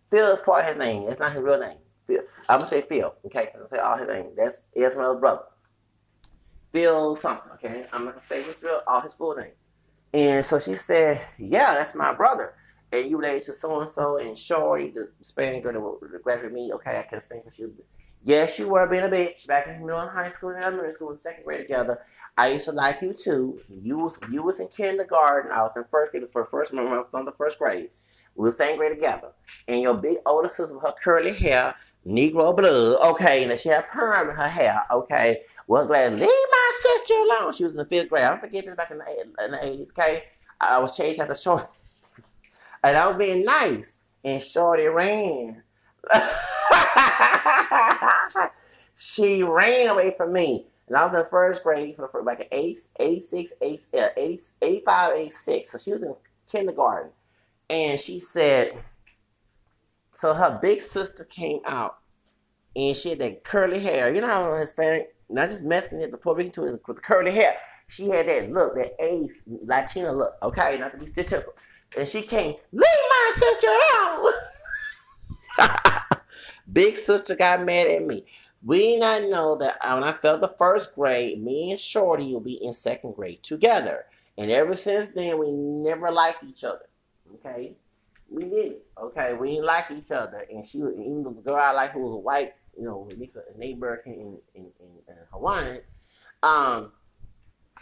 Phil 0.10 0.34
is 0.34 0.40
part 0.46 0.64
of 0.64 0.70
his 0.70 0.78
name. 0.78 1.08
It's 1.10 1.20
not 1.20 1.34
his 1.34 1.42
real 1.42 1.60
name. 1.60 1.78
Phil. 2.08 2.22
I'm 2.50 2.60
gonna 2.60 2.70
say 2.70 2.82
Phil. 2.82 3.14
Okay, 3.26 3.50
I'm 3.54 3.60
gonna 3.60 3.70
say 3.70 3.78
all 3.78 3.98
his 3.98 4.08
name. 4.08 4.32
That's 4.36 4.62
Esmeralda's 4.76 5.20
brother. 5.20 5.44
Phil 6.72 7.16
something. 7.16 7.52
Okay, 7.54 7.86
I'm 7.94 8.06
gonna 8.06 8.22
say 8.28 8.42
his 8.44 8.62
real 8.64 8.82
all 8.88 9.02
his 9.02 9.14
full 9.14 9.36
name. 9.36 9.52
And 10.14 10.46
so 10.46 10.60
she 10.60 10.76
said, 10.76 11.22
"Yeah, 11.38 11.74
that's 11.74 11.96
my 11.96 12.14
brother." 12.14 12.54
And 12.94 13.10
you 13.10 13.18
related 13.18 13.44
to 13.46 13.54
so 13.54 13.82
and 13.82 13.90
so 13.90 14.18
and 14.18 14.38
Shorty, 14.38 14.92
the 14.92 15.10
Spanish 15.22 15.64
girl 15.64 15.98
that 16.00 16.24
graduated 16.24 16.54
me. 16.54 16.72
Okay, 16.74 17.00
I 17.00 17.02
can 17.02 17.20
stand 17.20 17.42
she. 17.52 17.74
Yes, 18.24 18.60
you 18.60 18.70
were 18.70 18.86
being 18.86 19.04
a 19.04 19.10
bitch 19.10 19.48
back 19.48 19.68
in 19.68 19.84
middle 19.84 20.08
high 20.08 20.30
school 20.30 20.52
and 20.52 20.64
elementary 20.64 20.94
school 20.94 21.10
and 21.10 21.20
second 21.20 21.44
grade 21.44 21.62
together. 21.62 22.00
I 22.38 22.50
used 22.50 22.66
to 22.66 22.72
like 22.72 23.02
you 23.02 23.14
too. 23.14 23.60
You 23.68 23.98
was 23.98 24.20
you 24.32 24.44
was 24.44 24.60
in 24.60 24.68
kindergarten. 24.68 25.52
I 25.52 25.64
was 25.64 25.76
in 25.76 25.86
first 25.90 26.12
grade 26.12 26.24
for 26.32 26.46
first 26.46 26.72
from 26.72 27.26
the 27.26 27.34
first 27.36 27.58
grade. 27.58 27.90
We 28.36 28.44
were 28.44 28.52
same 28.52 28.78
grade 28.78 28.94
together. 28.94 29.32
And 29.68 29.82
your 29.82 29.96
big 29.96 30.18
older 30.28 30.48
sister 30.48 30.76
with 30.76 30.84
her 30.84 30.94
curly 31.04 31.34
hair, 31.34 31.76
Negro 32.06 32.56
blood. 32.56 33.02
Okay, 33.14 33.44
and 33.44 33.60
she 33.60 33.70
had 33.70 33.90
perm 33.90 34.30
in 34.30 34.36
her 34.36 34.48
hair. 34.48 34.84
Okay, 34.92 35.42
well 35.68 35.88
glad 35.88 36.14
leave 36.14 36.30
my 36.30 36.72
sister 36.82 37.16
alone. 37.16 37.54
She 37.54 37.64
was 37.64 37.74
in 37.74 37.78
the 37.78 37.86
fifth 37.86 38.10
grade. 38.10 38.24
I 38.24 38.38
forget 38.38 38.66
this 38.66 38.76
back 38.76 38.92
in 38.92 39.00
the 39.00 39.46
in 39.46 39.52
the 39.52 39.66
eighties. 39.66 39.90
Okay, 39.90 40.26
I 40.62 40.78
was 40.78 40.96
chased 40.96 41.20
after 41.20 41.36
short, 41.36 41.70
and 42.84 42.98
I 42.98 43.08
was 43.08 43.18
being 43.18 43.44
nice, 43.44 43.94
and 44.24 44.42
Shorty 44.42 44.88
ran. 44.88 45.64
she 48.96 49.44
ran 49.44 49.90
away 49.90 50.14
from 50.16 50.34
me. 50.34 50.68
And 50.88 50.98
I 50.98 51.06
was 51.06 51.14
in 51.14 51.26
first 51.30 51.64
grade 51.64 51.96
for, 51.96 52.24
like 52.24 52.42
an 52.42 52.48
86, 52.52 53.54
85, 53.62 54.12
uh, 54.88 55.12
86. 55.16 55.72
So 55.72 55.78
she 55.78 55.92
was 55.92 56.04
in 56.04 56.14
kindergarten. 56.52 57.12
And 57.70 58.00
she 58.00 58.20
said, 58.20 58.78
so 60.14 60.34
her 60.34 60.60
big 60.62 60.84
sister 60.84 61.24
came 61.24 61.60
out 61.66 61.98
and 62.76 62.96
she 62.96 63.10
had 63.10 63.20
that 63.20 63.44
curly 63.44 63.80
hair. 63.80 64.14
You 64.14 64.22
know 64.22 64.28
how 64.28 64.56
Hispanic, 64.56 65.16
not 65.30 65.50
just 65.50 65.64
Mexican, 65.64 66.12
the 66.12 66.18
Puerto 66.18 66.40
Rican 66.40 66.54
too, 66.54 66.80
with 66.88 67.02
curly 67.02 67.32
hair. 67.32 67.56
She 67.88 68.10
had 68.10 68.28
that 68.28 68.52
look, 68.52 68.76
that 68.76 68.96
A 69.00 69.28
Latina 69.48 70.12
look, 70.12 70.34
okay, 70.42 70.78
not 70.80 70.92
to 70.92 70.98
be 70.98 71.06
stereotypical. 71.06 71.54
And 71.98 72.08
she 72.08 72.22
came, 72.22 72.56
leave 72.72 72.84
my 73.10 73.32
sister 73.36 73.68
out. 73.94 74.34
big 76.74 76.98
sister 76.98 77.36
got 77.36 77.64
mad 77.64 77.88
at 77.88 78.06
me. 78.06 78.26
We 78.66 78.98
not 78.98 79.24
know 79.24 79.58
that 79.58 79.78
when 79.84 80.04
I 80.04 80.14
felt 80.14 80.42
the 80.42 80.56
first 80.58 80.96
grade, 80.96 81.44
me 81.44 81.72
and 81.72 81.80
Shorty 81.80 82.32
will 82.32 82.40
be 82.40 82.64
in 82.64 82.74
second 82.74 83.16
grade 83.16 83.44
together. 83.44 84.06
And 84.38 84.50
ever 84.50 84.76
since 84.76 85.12
then, 85.12 85.38
we 85.38 85.52
never 85.52 86.10
liked 86.12 86.44
each 86.44 86.64
other. 86.64 86.88
Okay? 87.36 87.76
We 88.30 88.44
didn't. 88.44 88.78
Okay? 88.98 89.34
We 89.34 89.52
didn't 89.52 89.66
like 89.66 89.92
each 89.92 90.12
other. 90.12 90.46
And 90.50 90.66
she 90.66 90.80
was, 90.80 90.94
even 90.94 91.24
the 91.24 91.32
girl 91.32 91.56
I 91.56 91.72
like 91.72 91.92
who 91.92 92.00
was 92.00 92.14
a 92.14 92.18
white, 92.18 92.54
you 92.78 92.86
know, 92.86 93.08
American 93.56 94.14
in, 94.14 94.38
in, 94.56 94.66
in, 94.80 94.88
in 95.08 95.16
Hawaiian, 95.32 95.82
um, 96.42 96.92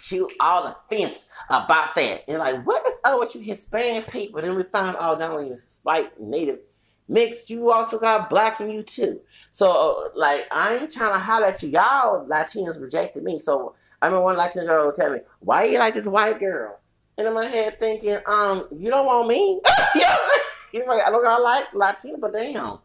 was 0.09 0.31
all 0.39 0.67
offense 0.67 1.25
about 1.49 1.95
that. 1.95 2.23
And 2.27 2.39
like, 2.39 2.65
what 2.65 2.85
is 2.87 2.97
up 3.03 3.19
with 3.19 3.35
you 3.35 3.41
Hispanic 3.41 4.09
people? 4.11 4.41
Then 4.41 4.55
we 4.55 4.63
found 4.63 4.97
out 4.99 5.19
not 5.19 5.31
only 5.31 5.55
white 5.83 6.19
Native 6.19 6.59
mix, 7.07 7.49
you 7.49 7.71
also 7.71 7.99
got 7.99 8.29
black 8.29 8.59
in 8.61 8.71
you 8.71 8.83
too. 8.83 9.19
So 9.51 10.11
like 10.15 10.47
I 10.51 10.77
ain't 10.77 10.91
trying 10.93 11.13
to 11.13 11.19
holler 11.19 11.47
at 11.47 11.61
you. 11.61 11.69
Y'all 11.69 12.25
Latinos 12.27 12.81
rejected 12.81 13.23
me. 13.23 13.39
So 13.39 13.75
I 14.01 14.07
remember 14.07 14.23
one 14.23 14.37
Latin 14.37 14.65
girl 14.65 14.87
would 14.87 14.95
tell 14.95 15.11
me, 15.11 15.19
Why 15.39 15.65
you 15.65 15.79
like 15.79 15.93
this 15.93 16.05
white 16.05 16.39
girl? 16.39 16.79
And 17.17 17.27
in 17.27 17.33
my 17.33 17.45
head 17.45 17.77
thinking, 17.79 18.17
um, 18.25 18.67
you 18.75 18.89
don't 18.89 19.05
want 19.05 19.27
me? 19.27 19.61
you 19.95 20.01
know 20.01 20.07
what 20.07 20.21
I'm 20.21 20.71
saying? 20.73 20.87
Like, 20.87 21.05
I 21.05 21.11
don't 21.11 21.25
I 21.25 21.37
like 21.37 21.65
Latino, 21.73 22.17
but 22.17 22.33
damn. 22.33 22.79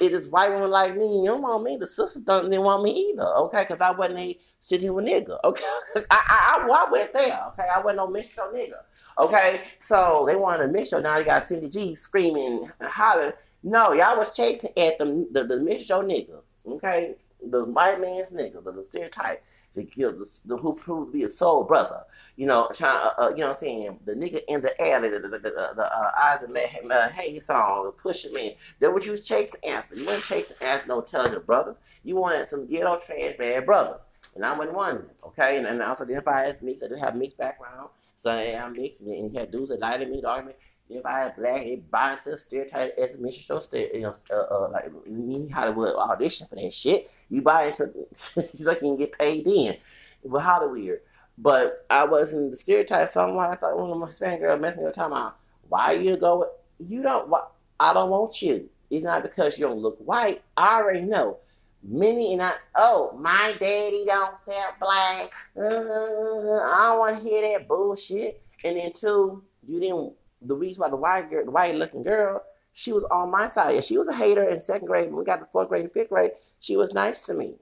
It 0.00 0.12
is 0.12 0.26
white 0.28 0.50
women 0.50 0.70
like 0.70 0.96
me. 0.96 1.20
You 1.20 1.26
don't 1.26 1.42
want 1.42 1.64
me. 1.64 1.76
The 1.76 1.86
sisters 1.86 2.22
don't 2.22 2.44
didn't 2.50 2.62
want 2.64 2.82
me 2.82 3.10
either. 3.10 3.24
Okay, 3.24 3.64
because 3.66 3.80
I 3.80 3.92
wasn't 3.92 4.18
a 4.18 4.38
sitting 4.60 4.92
with 4.92 5.06
nigga. 5.06 5.38
Okay, 5.44 5.64
I, 5.96 6.00
I, 6.10 6.66
I, 6.68 6.86
I 6.86 6.90
went 6.90 7.12
there. 7.14 7.40
Okay, 7.48 7.68
I 7.74 7.80
wasn't 7.80 7.96
no 7.96 8.08
Mr. 8.08 8.52
nigga. 8.52 8.80
Okay, 9.18 9.62
so 9.80 10.24
they 10.28 10.36
wanted 10.36 10.68
a 10.68 10.72
Mitchell. 10.72 11.00
Now 11.00 11.18
they 11.18 11.24
got 11.24 11.44
Cindy 11.44 11.68
G 11.68 11.94
screaming 11.94 12.70
and 12.80 12.88
hollering. 12.88 13.32
No, 13.62 13.92
y'all 13.92 14.18
was 14.18 14.34
chasing 14.36 14.70
at 14.76 14.98
the 14.98 15.26
the, 15.32 15.44
the 15.44 15.60
Mitchell 15.60 16.02
nigga. 16.02 16.40
Okay, 16.66 17.14
the 17.50 17.64
white 17.64 18.00
man's 18.00 18.30
nigga, 18.30 18.62
the, 18.62 18.72
the 18.72 18.84
stereotype. 18.84 19.42
The, 19.76 19.84
the, 19.94 20.28
the 20.46 20.56
who 20.56 20.74
proved 20.74 21.12
to 21.12 21.18
be 21.18 21.24
a 21.24 21.28
soul 21.28 21.62
brother, 21.62 22.00
you 22.36 22.46
know, 22.46 22.70
trying, 22.74 22.96
uh, 22.96 23.22
uh, 23.22 23.28
you 23.30 23.42
know 23.42 23.48
what 23.48 23.56
I'm 23.56 23.60
saying? 23.60 24.00
The 24.06 24.12
nigga 24.12 24.40
in 24.48 24.62
the 24.62 24.80
air, 24.80 25.00
the, 25.02 25.10
the, 25.10 25.28
the, 25.28 25.38
the, 25.38 25.50
the 25.76 25.84
uh, 25.84 26.38
and 26.42 26.52
let 26.54 26.90
uh, 26.90 27.08
hey 27.10 27.38
song, 27.40 27.92
pushing 28.02 28.34
in. 28.36 28.54
That 28.80 28.92
what 28.92 29.04
you 29.04 29.12
was 29.12 29.20
chasing 29.20 29.60
after. 29.68 29.94
You 29.94 30.06
weren't 30.06 30.24
chasing 30.24 30.56
after 30.62 30.88
no 30.88 31.00
intelligent 31.00 31.46
brothers. 31.46 31.76
You 32.04 32.16
wanted 32.16 32.48
some 32.48 32.66
ghetto 32.66 32.98
trash 32.98 33.34
bad 33.38 33.66
brothers. 33.66 34.02
And 34.34 34.44
I 34.44 34.56
wasn't 34.56 34.76
one 34.76 35.04
okay? 35.24 35.56
And, 35.58 35.66
and 35.66 35.82
I 35.82 35.88
also 35.88 36.04
identify 36.04 36.46
as 36.46 36.62
mixed. 36.62 36.82
I 36.82 36.88
did 36.88 36.98
have 36.98 37.16
mixed 37.16 37.38
background. 37.38 37.90
So 38.18 38.30
I'm 38.30 38.72
mixed. 38.72 39.02
And 39.02 39.32
you 39.32 39.38
had 39.38 39.50
dudes 39.50 39.68
that 39.68 39.80
lied 39.80 40.00
to 40.00 40.06
me, 40.06 40.20
dark 40.22 40.46
me. 40.46 40.52
If 40.88 41.04
I 41.04 41.32
black, 41.36 41.66
it 41.66 41.90
binds 41.90 42.24
to 42.24 42.30
the 42.30 42.38
stereotype 42.38 42.96
as 42.96 43.14
a 43.14 43.18
mission 43.18 43.42
show, 43.42 43.60
you 43.76 44.02
know, 44.02 44.14
uh, 44.30 44.34
uh, 44.34 44.68
like 44.70 45.06
me 45.06 45.48
Hollywood 45.48 45.96
audition 45.96 46.46
for 46.46 46.54
that 46.54 46.72
shit. 46.72 47.10
You 47.28 47.42
buy 47.42 47.66
into, 47.66 47.90
like 48.36 48.50
you 48.54 48.74
can 48.76 48.96
get 48.96 49.18
paid 49.18 49.44
then 49.44 49.76
with 50.22 50.42
Hollywood. 50.42 51.00
But 51.38 51.84
I 51.90 52.04
wasn't 52.04 52.52
the 52.52 52.56
stereotype, 52.56 53.08
so 53.08 53.28
I'm 53.28 53.34
like, 53.34 53.50
I 53.50 53.56
thought 53.56 53.78
one 53.78 53.90
of 53.90 53.98
my 53.98 54.06
Hispanic 54.06 54.40
girls 54.40 54.60
messing 54.60 54.84
with 54.84 54.94
time 54.94 55.12
out. 55.12 55.36
Why 55.68 55.92
you 55.92 56.16
go? 56.16 56.50
You 56.78 57.02
don't. 57.02 57.28
Why, 57.28 57.42
I 57.80 57.92
don't 57.92 58.10
want 58.10 58.40
you. 58.40 58.68
It's 58.88 59.04
not 59.04 59.22
because 59.22 59.58
you 59.58 59.66
don't 59.66 59.80
look 59.80 59.98
white. 59.98 60.42
I 60.56 60.80
already 60.80 61.02
know. 61.02 61.38
Many 61.82 62.32
and 62.32 62.42
I. 62.42 62.52
Oh, 62.76 63.16
my 63.18 63.54
daddy 63.58 64.04
don't 64.06 64.36
feel 64.44 64.72
black. 64.80 65.30
Uh, 65.56 65.62
I 65.64 66.88
don't 66.88 66.98
want 66.98 67.16
to 67.16 67.28
hear 67.28 67.42
that 67.52 67.68
bullshit. 67.68 68.40
And 68.64 68.76
then 68.76 68.92
two, 68.92 69.42
you 69.66 69.80
didn't 69.80 70.12
the 70.46 70.56
reason 70.56 70.80
why 70.80 70.88
the 70.88 70.96
white 70.96 71.30
girl, 71.30 71.44
the 71.44 71.50
white 71.50 71.74
looking 71.74 72.02
girl, 72.02 72.42
she 72.72 72.92
was 72.92 73.04
on 73.04 73.30
my 73.30 73.46
side. 73.46 73.74
Yeah, 73.74 73.80
she 73.80 73.96
was 73.96 74.08
a 74.08 74.14
hater 74.14 74.48
in 74.48 74.60
second 74.60 74.86
grade. 74.86 75.08
When 75.08 75.16
we 75.16 75.24
got 75.24 75.40
to 75.40 75.46
fourth 75.46 75.68
grade 75.68 75.84
and 75.84 75.92
fifth 75.92 76.10
grade, 76.10 76.32
she 76.60 76.76
was 76.76 76.92
nice 76.92 77.22
to 77.22 77.34
me. 77.34 77.54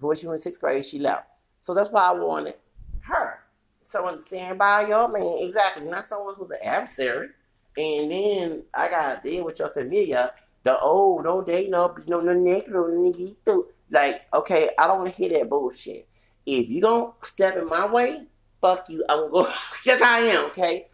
But 0.00 0.06
when 0.06 0.16
she 0.16 0.26
was 0.26 0.40
in 0.40 0.44
sixth 0.44 0.60
grade, 0.60 0.84
she 0.84 0.98
left. 0.98 1.26
So 1.60 1.74
that's 1.74 1.90
why 1.90 2.04
I 2.04 2.12
wanted 2.12 2.54
her. 3.00 3.40
So 3.82 3.98
someone 3.98 4.16
to 4.16 4.22
stand 4.22 4.58
by 4.58 4.86
your 4.86 5.08
man. 5.08 5.38
Exactly. 5.40 5.84
Not 5.84 6.08
someone 6.08 6.34
who's 6.36 6.50
an 6.50 6.56
adversary. 6.62 7.28
And 7.76 8.10
then 8.10 8.62
I 8.74 8.88
got 8.88 9.22
to 9.22 9.28
deal 9.28 9.44
with 9.44 9.58
your 9.58 9.68
familia. 9.68 10.32
The 10.64 10.78
oh, 10.80 11.20
don't 11.22 11.46
date 11.46 11.70
no 11.70 11.94
no 12.06 12.20
no 12.20 12.32
negro 12.32 12.88
nigga. 12.90 13.64
Like, 13.90 14.22
okay, 14.32 14.70
I 14.78 14.86
don't 14.86 14.98
want 14.98 15.10
to 15.10 15.16
hear 15.16 15.28
that 15.30 15.50
bullshit. 15.50 16.08
If 16.46 16.68
you 16.68 16.80
don't 16.80 17.14
step 17.24 17.56
in 17.56 17.66
my 17.66 17.86
way, 17.86 18.22
fuck 18.60 18.88
you. 18.88 19.04
I'm 19.08 19.30
going. 19.30 19.46
To 19.46 19.50
go. 19.50 19.56
yes, 19.84 20.02
I 20.02 20.20
am. 20.20 20.46
Okay. 20.46 20.86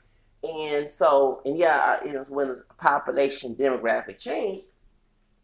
And 0.42 0.92
so, 0.92 1.42
and 1.44 1.58
yeah, 1.58 2.02
you 2.04 2.12
know, 2.12 2.24
when 2.28 2.48
the 2.48 2.64
population 2.78 3.56
demographic 3.56 4.18
changed, 4.18 4.66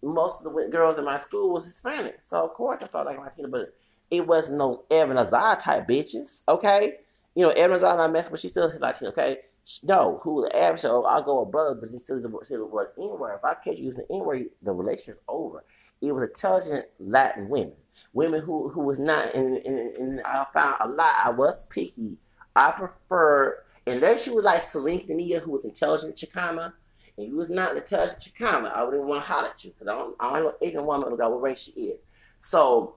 most 0.03 0.45
of 0.45 0.53
the 0.53 0.69
girls 0.71 0.99
in 0.99 1.05
my 1.05 1.19
school 1.19 1.53
was 1.53 1.65
Hispanic. 1.65 2.19
So 2.29 2.45
of 2.45 2.55
course 2.55 2.83
I 2.83 2.87
thought 2.87 3.07
like 3.07 3.19
Latina, 3.19 3.49
but 3.49 3.75
it 4.11 4.27
wasn't 4.27 4.59
those 4.59 4.79
Evan 4.91 5.19
Azar 5.19 5.57
type 5.57 5.89
bitches. 5.89 6.43
Okay. 6.49 6.99
You 7.35 7.43
know, 7.43 7.51
Evan 7.51 7.77
Azar 7.77 7.99
I 7.99 8.07
mess 8.07 8.31
with, 8.31 8.41
she's 8.41 8.53
still 8.53 8.73
Latina. 8.79 9.11
Okay. 9.11 9.39
No, 9.83 10.21
who 10.23 10.43
the 10.43 10.57
average? 10.57 10.83
So 10.83 11.05
I'll 11.05 11.23
go 11.23 11.41
above, 11.41 11.81
but 11.81 11.89
he 11.89 11.99
still 11.99 12.21
the 12.21 12.29
still 12.45 12.59
the 12.59 12.66
word 12.66 12.89
word. 12.97 13.37
If 13.37 13.45
I 13.45 13.55
catch 13.55 13.79
you 13.79 13.85
using 13.85 14.05
N 14.11 14.19
word, 14.19 14.45
the 14.62 14.73
relationship's 14.73 15.23
over. 15.27 15.65
It 16.03 16.12
was 16.12 16.25
intelligent 16.25 16.85
Latin 16.99 17.49
women, 17.49 17.73
women 18.12 18.43
who 18.43 18.69
who 18.69 18.83
was 18.83 18.99
not, 18.99 19.35
and, 19.35 19.57
and, 19.57 19.97
and 19.97 20.21
I 20.23 20.47
found 20.53 20.77
a 20.81 20.89
lot. 20.89 21.15
I 21.25 21.31
was 21.31 21.62
picky. 21.69 22.19
I 22.55 22.73
prefer 22.73 23.64
unless 23.86 24.27
you 24.27 24.35
was 24.35 24.44
like 24.44 24.62
Quintanilla, 24.62 25.40
who 25.40 25.51
was 25.51 25.65
intelligent 25.65 26.16
Chicana, 26.16 26.73
and 27.16 27.27
you 27.27 27.36
was 27.36 27.51
not 27.51 27.77
intelligent 27.77 28.20
Chicana, 28.20 28.74
I 28.74 28.82
wouldn't 28.85 29.05
want 29.05 29.24
to 29.24 29.32
holler 29.32 29.48
at 29.48 29.65
you 29.65 29.73
because 29.73 29.89
I 29.89 29.97
don't, 29.97 30.16
I 30.20 30.32
don't 30.32 30.43
know 30.44 30.55
ignorant 30.61 30.89
woman 30.89 31.12
about 31.12 31.32
what 31.32 31.43
race 31.43 31.62
she 31.62 31.73
is. 31.73 32.01
So 32.40 32.97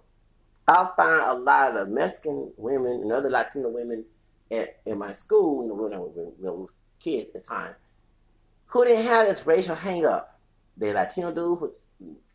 I 0.67 0.89
find 0.97 1.23
a 1.25 1.33
lot 1.33 1.77
of 1.77 1.89
Mexican 1.89 2.51
women 2.57 3.01
and 3.03 3.11
other 3.11 3.29
Latino 3.29 3.69
women 3.69 4.03
at, 4.51 4.79
in 4.85 4.97
my 4.97 5.13
school, 5.13 5.63
you 5.63 5.69
know, 5.69 5.75
when 5.75 5.93
I 5.93 5.99
was, 5.99 6.73
kids 6.99 7.29
at 7.29 7.33
the 7.33 7.39
time, 7.47 7.75
who 8.65 8.83
didn't 8.83 9.05
have 9.05 9.27
this 9.27 9.45
racial 9.45 9.75
hang 9.75 10.05
up. 10.05 10.39
The 10.77 10.93
Latino 10.93 11.31
dude 11.31 11.61
would, 11.61 11.71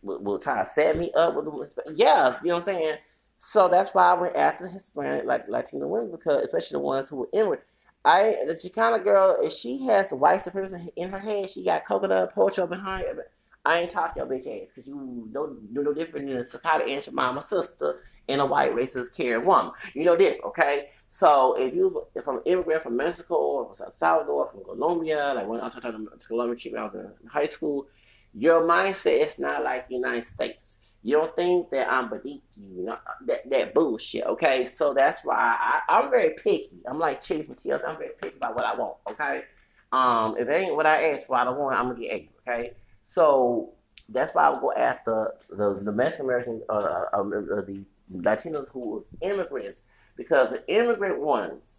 would, 0.02 0.24
would 0.24 0.42
try 0.42 0.62
to 0.62 0.68
set 0.68 0.96
me 0.96 1.10
up 1.12 1.34
with 1.34 1.44
them. 1.44 1.94
Yeah, 1.94 2.36
you 2.42 2.48
know 2.48 2.54
what 2.54 2.68
I'm 2.68 2.74
saying? 2.74 2.96
So 3.38 3.68
that's 3.68 3.90
why 3.90 4.04
I 4.04 4.14
went 4.14 4.36
after 4.36 4.68
Hispanic, 4.68 5.24
like 5.24 5.48
Latino 5.48 5.88
women, 5.88 6.12
because 6.12 6.44
especially 6.44 6.76
the 6.76 6.80
ones 6.80 7.08
who 7.08 7.16
were 7.16 7.28
inward. 7.32 7.60
I 8.04 8.36
the 8.46 8.54
Chicana 8.54 9.02
girl, 9.02 9.36
if 9.40 9.52
she 9.52 9.86
has 9.86 10.10
white 10.10 10.42
supremacy 10.42 10.92
in 10.96 11.10
her 11.10 11.18
head, 11.18 11.50
she 11.50 11.64
got 11.64 11.84
coconut 11.86 12.34
pocho 12.34 12.66
behind 12.66 13.06
her. 13.06 13.26
I 13.64 13.80
ain't 13.80 13.92
talking 13.92 14.20
your 14.20 14.26
bitch 14.26 14.46
ass 14.46 14.68
because 14.74 14.88
you 14.88 15.28
know 15.32 15.56
you're 15.72 15.84
no 15.84 15.94
different 15.94 16.26
than 16.26 16.38
a 16.38 16.44
Sakata 16.44 16.82
and 16.82 17.06
your 17.06 17.14
mama 17.14 17.42
sister 17.42 18.02
and 18.28 18.40
a 18.40 18.46
white 18.46 18.74
racist 18.74 19.14
carrying 19.14 19.46
woman. 19.46 19.72
You 19.94 20.04
know 20.04 20.16
this, 20.16 20.38
okay? 20.44 20.88
So 21.10 21.56
if 21.58 21.74
you 21.74 22.06
if 22.14 22.26
I'm 22.26 22.38
an 22.38 22.42
immigrant 22.46 22.82
from 22.82 22.96
Mexico 22.96 23.34
or 23.34 23.66
from 23.66 23.76
South 23.76 23.96
Salvador, 23.96 24.50
from 24.50 24.64
Colombia, 24.64 25.32
like 25.36 25.46
when 25.46 25.60
I 25.60 25.64
was 25.64 25.74
talking 25.74 26.06
to 26.06 26.26
Colombia 26.26 26.72
when 26.72 26.82
I 26.82 26.86
was 26.86 26.94
in 27.22 27.28
high 27.28 27.46
school, 27.46 27.86
your 28.34 28.62
mindset 28.62 29.26
is 29.26 29.38
not 29.38 29.62
like 29.62 29.88
the 29.88 29.94
United 29.94 30.26
States. 30.26 30.61
You 31.04 31.16
don't 31.16 31.34
think 31.34 31.70
that 31.70 31.92
I'm 31.92 32.08
beneath 32.08 32.42
you, 32.56 32.84
Know, 32.84 32.98
that 33.26 33.48
that 33.50 33.74
bullshit. 33.74 34.24
Okay, 34.24 34.66
so 34.66 34.94
that's 34.94 35.24
why 35.24 35.36
I, 35.36 35.80
I'm 35.88 36.10
very 36.10 36.34
picky. 36.34 36.70
I'm 36.86 36.98
like 36.98 37.22
from 37.22 37.36
TLC. 37.38 37.88
I'm 37.88 37.98
very 37.98 38.10
picky 38.20 38.36
about 38.36 38.54
what 38.54 38.64
I 38.64 38.74
want. 38.76 38.96
Okay, 39.10 39.42
um, 39.90 40.36
if 40.38 40.48
it 40.48 40.52
ain't 40.52 40.76
what 40.76 40.86
I 40.86 41.10
asked 41.10 41.26
for, 41.26 41.36
I 41.36 41.44
don't 41.44 41.58
want. 41.58 41.76
I'm 41.76 41.88
gonna 41.88 41.98
get 41.98 42.12
angry. 42.12 42.28
Okay, 42.48 42.72
so 43.12 43.72
that's 44.08 44.32
why 44.34 44.48
I 44.48 44.60
go 44.60 44.72
after 44.72 45.34
the 45.50 45.80
the 45.82 45.90
Mexican 45.90 46.26
American, 46.26 46.62
uh, 46.68 47.04
uh, 47.12 47.16
uh, 47.16 47.22
the 47.62 47.84
Latinos 48.14 48.68
who 48.68 48.80
was 48.80 49.04
immigrants, 49.22 49.82
because 50.16 50.50
the 50.50 50.64
immigrant 50.68 51.18
ones, 51.18 51.78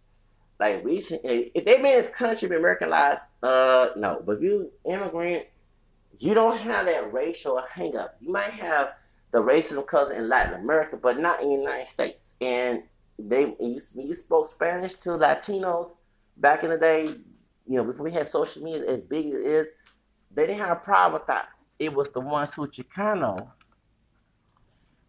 like 0.60 0.84
recent, 0.84 1.22
if 1.24 1.64
they 1.64 1.78
made 1.78 1.96
this 1.96 2.10
country 2.10 2.46
be 2.46 2.56
Americanized, 2.56 3.22
uh, 3.42 3.88
no. 3.96 4.22
But 4.24 4.36
if 4.36 4.42
you 4.42 4.70
immigrant, 4.84 5.46
you 6.18 6.34
don't 6.34 6.58
have 6.58 6.84
that 6.86 7.10
racial 7.10 7.62
hang 7.70 7.96
up. 7.96 8.16
You 8.20 8.30
might 8.30 8.50
have 8.50 8.92
the 9.34 9.42
racism 9.42 9.84
comes 9.84 10.12
in 10.12 10.28
Latin 10.28 10.54
America, 10.60 10.96
but 10.96 11.18
not 11.18 11.42
in 11.42 11.48
the 11.48 11.56
United 11.56 11.88
States. 11.88 12.34
And 12.40 12.84
they 13.18 13.56
you, 13.58 13.80
you 13.96 14.14
spoke 14.14 14.48
Spanish 14.48 14.94
to 14.94 15.10
Latinos 15.10 15.90
back 16.36 16.62
in 16.62 16.70
the 16.70 16.78
day, 16.78 17.06
you 17.66 17.76
know, 17.76 17.82
before 17.82 18.04
we 18.04 18.12
had 18.12 18.30
social 18.30 18.62
media 18.62 18.88
as 18.88 19.00
big 19.00 19.26
as 19.26 19.32
it 19.32 19.44
is, 19.44 19.66
they 20.32 20.46
didn't 20.46 20.60
have 20.60 20.76
a 20.76 20.80
problem 20.80 21.14
with 21.20 21.26
that. 21.26 21.48
It 21.80 21.92
was 21.92 22.10
the 22.10 22.20
ones 22.20 22.54
who 22.54 22.68
Chicano 22.68 23.48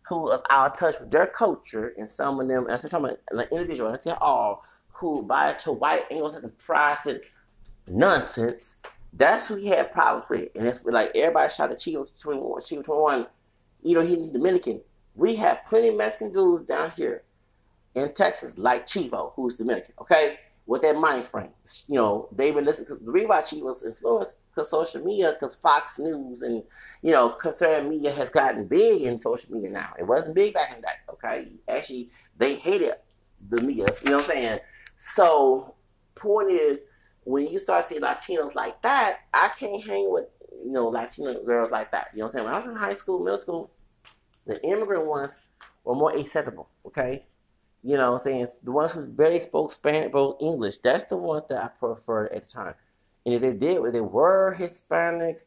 who 0.08 0.22
was 0.22 0.42
out 0.50 0.74
of 0.74 0.80
touch 0.80 1.00
with 1.00 1.12
their 1.12 1.28
culture, 1.28 1.94
and 1.96 2.10
some 2.10 2.40
of 2.40 2.48
them, 2.48 2.68
as 2.68 2.84
I'm 2.84 2.90
talking 2.90 3.06
about 3.06 3.20
like 3.32 3.52
individual, 3.52 3.92
I 3.92 3.98
say 3.98 4.16
all, 4.20 4.64
who 4.92 5.22
buy 5.22 5.54
to 5.54 5.72
white 5.72 6.06
Anglo-Saxon 6.10 6.52
Protestant 6.58 7.22
nonsense. 7.88 8.76
That's 9.14 9.48
who 9.48 9.56
he 9.56 9.68
had 9.68 9.94
problems 9.94 10.26
with, 10.30 10.50
and 10.56 10.68
it's 10.68 10.84
like 10.84 11.12
everybody 11.16 11.54
shot 11.54 11.70
the 11.70 11.76
Chico 11.76 12.06
21, 12.06 12.62
Chico 12.64 12.82
21 12.82 13.28
you 13.86 13.94
know, 13.94 14.02
he's 14.02 14.30
Dominican. 14.30 14.82
We 15.16 15.36
have 15.36 15.60
plenty 15.68 15.90
of 15.90 15.96
Mexican 15.96 16.34
dudes 16.34 16.66
down 16.66 16.92
here 16.92 17.24
in 17.94 18.14
Texas, 18.14 18.58
like 18.58 18.88
Chivo, 18.88 19.32
who's 19.36 19.58
Dominican, 19.58 19.94
okay? 20.02 20.38
With 20.66 20.82
that 20.82 20.98
mind 20.98 21.24
frame. 21.24 21.52
You 21.88 21.96
know, 21.96 22.28
they 22.32 22.52
were 22.52 22.64
listening, 22.64 22.98
the 23.06 23.12
reason 23.12 23.30
why 23.30 23.42
Chivo's 23.42 23.84
influenced 23.84 24.38
because 24.50 24.70
social 24.70 25.06
media, 25.06 25.34
because 25.34 25.56
Fox 25.56 26.00
News 26.00 26.42
and, 26.42 26.64
you 27.04 27.12
know, 27.12 27.30
conservative 27.30 27.90
media 27.90 28.12
has 28.12 28.30
gotten 28.30 28.66
big 28.66 29.04
in 29.04 29.20
social 29.20 29.54
media 29.54 29.70
now. 29.70 29.94
It 30.00 30.04
wasn't 30.04 30.36
big 30.36 30.56
back 30.56 30.72
in 30.72 30.82
the 30.82 30.88
day, 30.88 30.94
okay? 31.12 31.48
Actually, 31.68 32.10
they 32.38 32.56
hated 32.56 32.96
the 33.50 33.62
media, 33.62 33.86
you 34.04 34.10
know 34.10 34.18
what 34.18 34.26
I'm 34.26 34.32
saying? 34.32 34.60
So, 34.98 35.76
point 36.16 36.52
is, 36.52 36.80
when 37.26 37.48
you 37.48 37.60
start 37.60 37.86
seeing 37.86 38.02
Latinos 38.02 38.56
like 38.56 38.82
that, 38.82 39.20
I 39.34 39.50
can't 39.60 39.84
hang 39.84 40.12
with, 40.12 40.26
you 40.64 40.72
know, 40.72 40.88
Latino 40.88 41.44
girls 41.44 41.72
like 41.72 41.92
that. 41.92 42.08
You 42.14 42.20
know 42.20 42.26
what 42.26 42.30
I'm 42.30 42.34
saying? 42.34 42.46
When 42.46 42.54
I 42.54 42.60
was 42.60 42.68
in 42.68 42.76
high 42.76 42.94
school, 42.94 43.24
middle 43.24 43.38
school, 43.38 43.72
the 44.46 44.64
immigrant 44.64 45.06
ones 45.06 45.36
were 45.84 45.96
more 45.96 46.16
acceptable, 46.16 46.70
okay? 46.86 47.26
You 47.84 47.98
know 47.98 48.12
what 48.12 48.22
I'm 48.22 48.24
saying? 48.24 48.48
The 48.64 48.72
ones 48.72 48.94
who 48.94 49.06
barely 49.06 49.40
spoke 49.40 49.72
Spanish, 49.72 50.10
spoke 50.10 50.38
English, 50.42 50.78
that's 50.84 51.08
the 51.10 51.18
ones 51.18 51.44
that 51.50 51.64
I 51.64 51.68
preferred 51.68 52.32
at 52.32 52.48
the 52.48 52.54
time. 52.54 52.74
And 53.26 53.36
if 53.36 53.42
they 53.42 53.54
did, 53.54 53.84
if 53.84 53.94
they 53.94 54.02
were 54.02 54.54
Hispanic, 54.54 55.46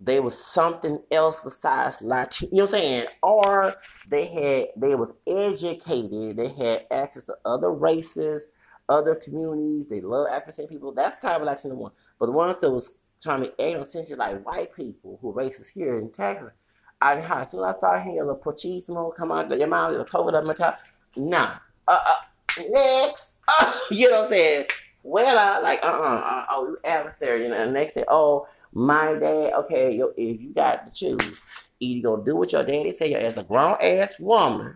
they 0.00 0.20
was 0.20 0.38
something 0.38 1.00
else 1.10 1.40
besides 1.40 2.00
Latino, 2.00 2.50
you 2.52 2.58
know 2.58 2.64
what 2.64 2.74
I'm 2.74 2.80
saying? 2.80 3.06
Or 3.22 3.74
they 4.08 4.26
had, 4.26 4.80
they 4.80 4.94
was 4.94 5.12
educated, 5.26 6.36
they 6.36 6.48
had 6.48 6.86
access 6.90 7.24
to 7.24 7.34
other 7.44 7.72
races, 7.72 8.46
other 8.88 9.14
communities, 9.14 9.88
they 9.88 10.00
love 10.00 10.28
African 10.30 10.66
people. 10.66 10.92
That's 10.92 11.18
the 11.18 11.28
type 11.28 11.40
of 11.40 11.46
Latino 11.46 11.74
one. 11.74 11.92
But 12.18 12.26
the 12.26 12.32
ones 12.32 12.58
that 12.60 12.70
was 12.70 12.92
trying 13.22 13.42
to 13.42 13.52
be 13.56 13.62
essentially 13.62 14.16
like 14.16 14.44
white 14.44 14.74
people 14.74 15.18
who 15.20 15.32
racist 15.32 15.68
here 15.68 15.98
in 15.98 16.10
Texas, 16.10 16.52
I 17.00 17.16
had 17.20 17.50
to 17.52 17.62
I 17.62 17.74
start 17.76 18.02
hearing 18.02 18.26
the 18.26 18.34
pochismo 18.34 19.14
come 19.14 19.32
out 19.32 19.50
of 19.50 19.58
your 19.58 19.68
mouth, 19.68 19.96
the 19.96 20.04
cover 20.04 20.36
up 20.36 20.44
my 20.44 20.54
top. 20.54 20.78
Nah. 21.16 21.56
Uh, 21.86 21.98
uh, 22.06 22.62
next. 22.70 23.34
Uh, 23.60 23.72
you 23.90 24.10
know 24.10 24.16
what 24.16 24.24
I'm 24.24 24.30
saying? 24.30 24.66
Well, 25.02 25.38
I 25.38 25.58
like, 25.60 25.82
uh 25.82 25.86
uh-uh, 25.86 26.16
uh, 26.16 26.46
oh, 26.50 26.66
you 26.66 26.78
adversary. 26.84 27.44
You 27.44 27.48
know, 27.48 27.56
and 27.62 27.72
next 27.72 27.94
thing, 27.94 28.04
oh, 28.08 28.46
my 28.74 29.14
dad, 29.14 29.54
okay, 29.54 29.96
yo, 29.96 30.12
if 30.18 30.38
you 30.42 30.52
got 30.52 30.84
to 30.84 30.92
choose, 30.92 31.40
either 31.80 32.08
gonna 32.08 32.24
do 32.24 32.36
what 32.36 32.52
your 32.52 32.62
daddy 32.62 32.92
say 32.92 33.14
as 33.14 33.38
a 33.38 33.42
grown 33.42 33.76
ass 33.80 34.18
woman. 34.18 34.74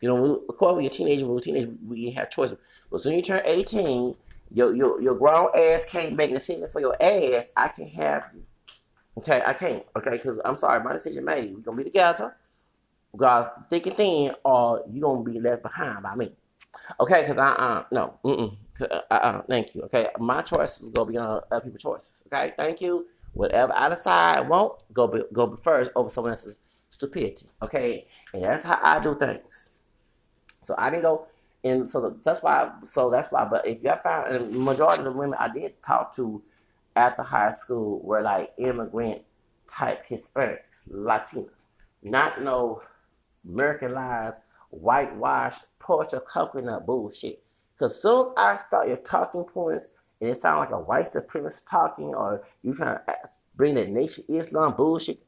You 0.00 0.08
know, 0.08 0.42
of 0.48 0.56
course, 0.58 0.74
when 0.74 0.84
you're 0.84 0.92
a 0.92 0.94
teenager, 0.94 1.24
when 1.24 1.30
you're 1.32 1.38
a 1.38 1.42
teenager, 1.42 1.72
we 1.86 2.10
have 2.10 2.30
choices. 2.30 2.58
But 2.90 3.00
soon 3.00 3.14
you 3.14 3.22
turn 3.22 3.42
18, 3.44 4.14
your, 4.52 4.74
your, 4.74 5.00
your 5.00 5.14
grown 5.14 5.50
ass 5.56 5.84
can't 5.88 6.16
make 6.16 6.30
a 6.30 6.34
decision 6.34 6.68
for 6.68 6.80
your 6.80 7.00
ass. 7.02 7.50
I 7.56 7.68
can 7.68 7.88
have 7.88 8.30
you. 8.34 8.42
Okay, 9.18 9.42
I 9.44 9.52
can't. 9.52 9.84
Okay, 9.96 10.12
because 10.12 10.38
I'm 10.44 10.58
sorry, 10.58 10.82
my 10.82 10.92
decision 10.92 11.24
made. 11.24 11.54
We're 11.54 11.60
gonna 11.60 11.76
be 11.76 11.84
together. 11.84 12.36
God, 13.16 13.50
thick 13.68 13.86
and 13.86 13.96
thin, 13.96 14.34
or 14.44 14.84
you 14.90 15.00
gonna 15.00 15.22
be 15.22 15.40
left 15.40 15.62
behind 15.62 16.02
by 16.02 16.14
me. 16.14 16.32
Okay, 17.00 17.22
because 17.22 17.38
I 17.38 17.48
uh 17.50 17.84
no, 17.90 18.14
mm 18.24 18.56
uh, 18.80 19.00
uh, 19.10 19.42
thank 19.48 19.74
you. 19.74 19.82
Okay, 19.82 20.08
my 20.20 20.42
choice 20.42 20.80
is 20.80 20.90
gonna 20.90 21.10
be 21.10 21.16
on 21.16 21.40
other 21.50 21.64
people's 21.64 21.82
choices. 21.82 22.22
Okay, 22.26 22.54
thank 22.56 22.80
you. 22.80 23.06
Whatever 23.32 23.72
I 23.74 23.88
decide 23.88 24.38
I 24.38 24.40
won't 24.42 24.80
go 24.92 25.08
be, 25.08 25.22
go 25.32 25.58
first 25.62 25.90
over 25.96 26.08
someone 26.08 26.32
else's 26.32 26.60
stupidity. 26.90 27.46
Okay, 27.62 28.06
and 28.32 28.44
that's 28.44 28.64
how 28.64 28.78
I 28.82 29.02
do 29.02 29.16
things. 29.16 29.70
So 30.62 30.74
I 30.78 30.90
didn't 30.90 31.02
go, 31.02 31.26
and 31.64 31.88
so 31.88 32.16
that's 32.22 32.42
why. 32.42 32.70
So 32.84 33.10
that's 33.10 33.30
why. 33.32 33.44
But 33.44 33.66
if 33.66 33.82
you 33.82 33.92
found, 34.02 34.34
and 34.34 34.54
the 34.54 34.58
majority 34.58 35.00
of 35.00 35.04
the 35.06 35.12
women 35.12 35.36
I 35.38 35.48
did 35.48 35.82
talk 35.82 36.14
to 36.16 36.42
after 36.96 37.22
high 37.22 37.54
school 37.54 38.00
were 38.02 38.22
like 38.22 38.52
immigrant 38.58 39.22
type 39.66 40.04
Hispanics, 40.08 40.88
Latinas, 40.90 41.50
not 42.02 42.42
no 42.42 42.82
Americanized, 43.48 44.40
whitewashed, 44.70 45.64
porch 45.78 46.12
of 46.12 46.24
coconut 46.24 46.86
bullshit. 46.86 47.42
Because 47.74 48.00
soon 48.00 48.32
as 48.36 48.60
I 48.60 48.62
start 48.66 48.88
your 48.88 48.96
talking 48.98 49.44
points 49.44 49.86
and 50.20 50.30
it 50.30 50.40
sounds 50.40 50.58
like 50.58 50.70
a 50.70 50.80
white 50.80 51.12
supremacist 51.12 51.62
talking 51.70 52.14
or 52.14 52.42
you 52.62 52.74
trying 52.74 52.96
to 52.96 53.14
bring 53.54 53.74
that 53.76 53.88
nation 53.88 54.24
Islam 54.28 54.74
bullshit, 54.74 55.22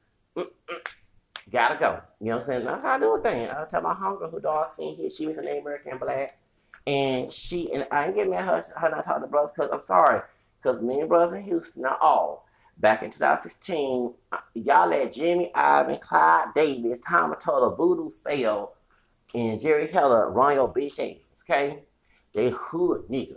gotta 1.51 1.79
go. 1.79 2.01
You 2.21 2.27
know 2.27 2.39
what 2.39 2.49
I'm 2.51 2.63
saying? 2.63 2.69
I 2.69 2.99
do 2.99 3.15
a 3.15 3.21
thing. 3.21 3.49
I 3.49 3.65
tell 3.65 3.83
my 3.83 3.95
hunger 3.95 4.29
who 4.29 4.41
dark 4.41 4.71
skin 4.71 4.95
here, 4.95 5.11
she 5.11 5.27
was 5.27 5.37
an 5.39 5.47
American 5.47 5.99
black. 5.99 6.39
And 6.87 7.33
she, 7.33 7.73
and 7.73 7.87
I 7.91 8.07
ain't 8.07 8.15
getting 8.15 8.31
mad 8.31 8.45
her, 8.45 8.65
her 8.77 8.91
not 8.91 9.05
talking 9.05 9.23
to 9.23 9.29
brothers 9.29 9.53
because 9.55 9.71
I'm 9.73 9.85
sorry. 9.87 10.23
Because 10.63 10.83
me 10.83 11.01
and 11.01 11.09
brothers 11.09 11.35
in 11.35 11.45
Houston 11.45 11.85
are 11.85 11.99
all. 12.01 12.47
Back 12.79 13.03
in 13.03 13.11
2016, 13.11 14.15
uh, 14.33 14.39
y'all 14.55 14.89
let 14.89 15.13
Jimmy 15.13 15.51
Ivan, 15.55 15.99
Clyde 15.99 16.49
Davis, 16.55 16.99
Tom 17.07 17.35
Turtle, 17.35 17.75
Voodoo 17.77 18.11
Sale, 18.11 18.73
and 19.35 19.61
Jerry 19.61 19.87
Heller 19.87 20.31
run 20.31 20.55
your 20.55 20.73
bitch 20.73 20.99
okay? 21.51 21.83
They 22.35 22.51
hood 22.51 23.03
niggas. 23.11 23.37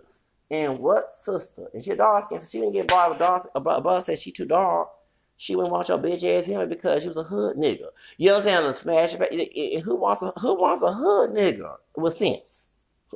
And 0.49 0.79
what 0.79 1.13
sister? 1.13 1.69
And 1.73 1.83
she 1.83 1.95
dark 1.95 2.25
skin, 2.25 2.39
so 2.39 2.47
she 2.47 2.59
didn't 2.59 2.73
get 2.73 2.87
bought 2.87 3.09
with 3.09 3.19
dark. 3.19 3.49
A 3.55 3.59
brother 3.59 4.01
said 4.01 4.19
she 4.19 4.31
too 4.31 4.45
dark. 4.45 4.89
She 5.37 5.55
wouldn't 5.55 5.73
want 5.73 5.89
your 5.89 5.97
bitch 5.97 6.23
ass 6.23 6.45
him 6.45 6.69
because 6.69 7.01
she 7.01 7.07
was 7.07 7.17
a 7.17 7.23
hood 7.23 7.57
nigga. 7.57 7.87
You 8.17 8.29
know 8.29 8.39
what 8.39 8.47
I'm 8.47 8.75
saying? 8.75 9.09
Smash. 9.09 9.83
Who 9.83 9.95
wants 9.95 10.21
a 10.21 10.33
who 10.39 10.59
wants 10.59 10.81
a 10.81 10.93
hood 10.93 11.31
nigga 11.31 11.75
with 11.95 12.17
sense? 12.17 12.69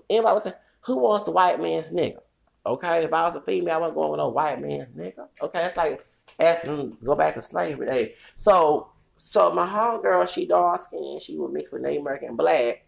Anybody 0.09 0.33
was 0.33 0.43
saying 0.43 0.55
who 0.81 0.97
wants 0.97 1.25
the 1.25 1.31
white 1.31 1.61
man's 1.61 1.91
nigga? 1.91 2.19
Okay, 2.65 3.03
if 3.03 3.13
I 3.13 3.25
was 3.27 3.35
a 3.35 3.41
female, 3.41 3.75
I 3.75 3.77
wasn't 3.77 3.95
going 3.95 4.11
with 4.11 4.17
no 4.17 4.29
white 4.29 4.61
man's 4.61 4.93
nigga. 4.95 5.27
Okay, 5.41 5.63
it's 5.63 5.77
like 5.77 6.05
asking 6.39 6.97
go 7.03 7.15
back 7.15 7.35
to 7.35 7.41
slavery 7.41 7.85
day. 7.85 8.15
So 8.35 8.89
so 9.17 9.51
my 9.51 9.67
homegirl, 9.67 10.27
she 10.27 10.45
dark 10.45 10.83
skinned, 10.83 11.21
she 11.21 11.37
was 11.37 11.51
mixed 11.51 11.71
with 11.71 11.81
Native 11.81 12.01
American 12.01 12.35
black. 12.35 12.83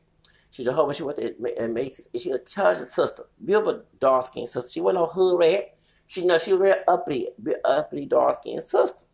She's 0.51 0.67
a 0.67 0.73
whole 0.73 0.91
she 0.91 1.03
went 1.03 1.17
to 1.17 1.67
Macy's. 1.67 2.07
She 2.17 2.31
a 2.31 2.39
cousin 2.39 2.87
sister, 2.87 3.23
beautiful 3.45 3.83
dark 3.99 4.25
skinned 4.25 4.49
sister. 4.49 4.69
She 4.69 4.81
wasn't 4.81 5.01
no 5.01 5.05
hood 5.07 5.39
rat. 5.39 5.75
She 6.07 6.21
you 6.21 6.27
know 6.27 6.39
she 6.39 6.53
was 6.53 6.61
real 6.61 6.75
uppity, 6.87 7.29
uppity 7.63 8.05
dark 8.05 8.35
skinned 8.37 8.63
sister. 8.63 9.05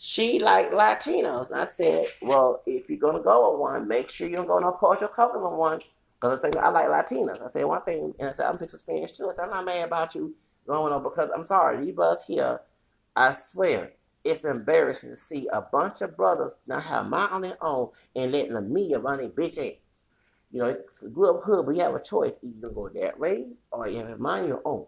She 0.00 0.38
like 0.38 0.70
Latinos. 0.70 1.50
And 1.50 1.60
I 1.60 1.66
said, 1.66 2.06
well, 2.22 2.62
if 2.66 2.88
you're 2.88 3.00
gonna 3.00 3.20
go 3.20 3.50
with 3.50 3.60
one, 3.60 3.88
make 3.88 4.08
sure 4.08 4.28
you 4.28 4.36
don't 4.36 4.46
go 4.46 4.60
no 4.60 4.70
Portugal 4.70 5.08
coconut 5.08 5.58
one. 5.58 5.80
Because 6.20 6.44
I, 6.44 6.56
I 6.58 6.68
like 6.68 6.86
Latinos. 6.86 7.44
I 7.44 7.50
said 7.50 7.64
one 7.64 7.82
thing, 7.82 8.14
and 8.20 8.30
I 8.30 8.32
said 8.32 8.46
I'm 8.46 8.58
picture 8.58 8.78
Spanish 8.78 9.12
too. 9.12 9.28
I 9.28 9.34
said 9.34 9.44
I'm 9.44 9.50
not 9.50 9.64
mad 9.64 9.86
about 9.86 10.14
you 10.14 10.36
going 10.68 10.92
on 10.92 11.02
because 11.02 11.30
I'm 11.34 11.44
sorry, 11.44 11.84
these 11.84 11.96
bus 11.96 12.22
here. 12.24 12.60
I 13.16 13.34
swear, 13.34 13.90
it's 14.22 14.44
embarrassing 14.44 15.10
to 15.10 15.16
see 15.16 15.48
a 15.52 15.60
bunch 15.60 16.00
of 16.00 16.16
brothers 16.16 16.52
not 16.68 16.84
have 16.84 17.06
mind 17.06 17.32
on 17.32 17.40
their 17.42 17.58
own 17.60 17.90
and 18.14 18.30
letting 18.30 18.54
the 18.54 18.60
media 18.60 19.00
run 19.00 19.18
their 19.18 19.28
bitch 19.28 19.58
ass. 19.58 19.78
You 20.52 20.60
know, 20.60 20.66
it's 20.66 21.02
a 21.02 21.08
good 21.08 21.40
hood, 21.44 21.66
but 21.66 21.74
you 21.74 21.82
have 21.82 21.96
a 21.96 22.02
choice. 22.02 22.34
Either 22.42 22.70
go 22.70 22.88
that 22.88 23.18
way 23.18 23.46
or 23.72 23.88
you 23.88 23.98
have 23.98 24.20
mind 24.20 24.46
your 24.46 24.62
own. 24.64 24.86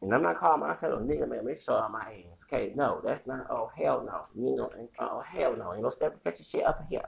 And 0.00 0.12
I'm 0.12 0.22
not 0.22 0.36
calling 0.36 0.60
myself 0.60 1.00
a 1.00 1.04
nigga, 1.04 1.28
man. 1.28 1.44
Make 1.44 1.60
sure 1.60 1.80
on 1.80 1.92
my 1.92 2.04
hands. 2.04 2.41
Okay, 2.52 2.72
no, 2.76 3.00
that's 3.02 3.26
not. 3.26 3.46
Oh 3.50 3.70
hell 3.76 4.04
no. 4.04 4.26
You 4.34 4.50
ain't 4.50 4.58
gonna. 4.58 4.88
Oh 4.98 5.20
hell 5.20 5.56
no. 5.56 5.72
You 5.72 5.82
know, 5.82 5.90
step 5.90 6.22
get 6.22 6.38
your 6.38 6.44
shit 6.44 6.66
up 6.66 6.84
here. 6.90 7.04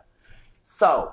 So 0.62 1.12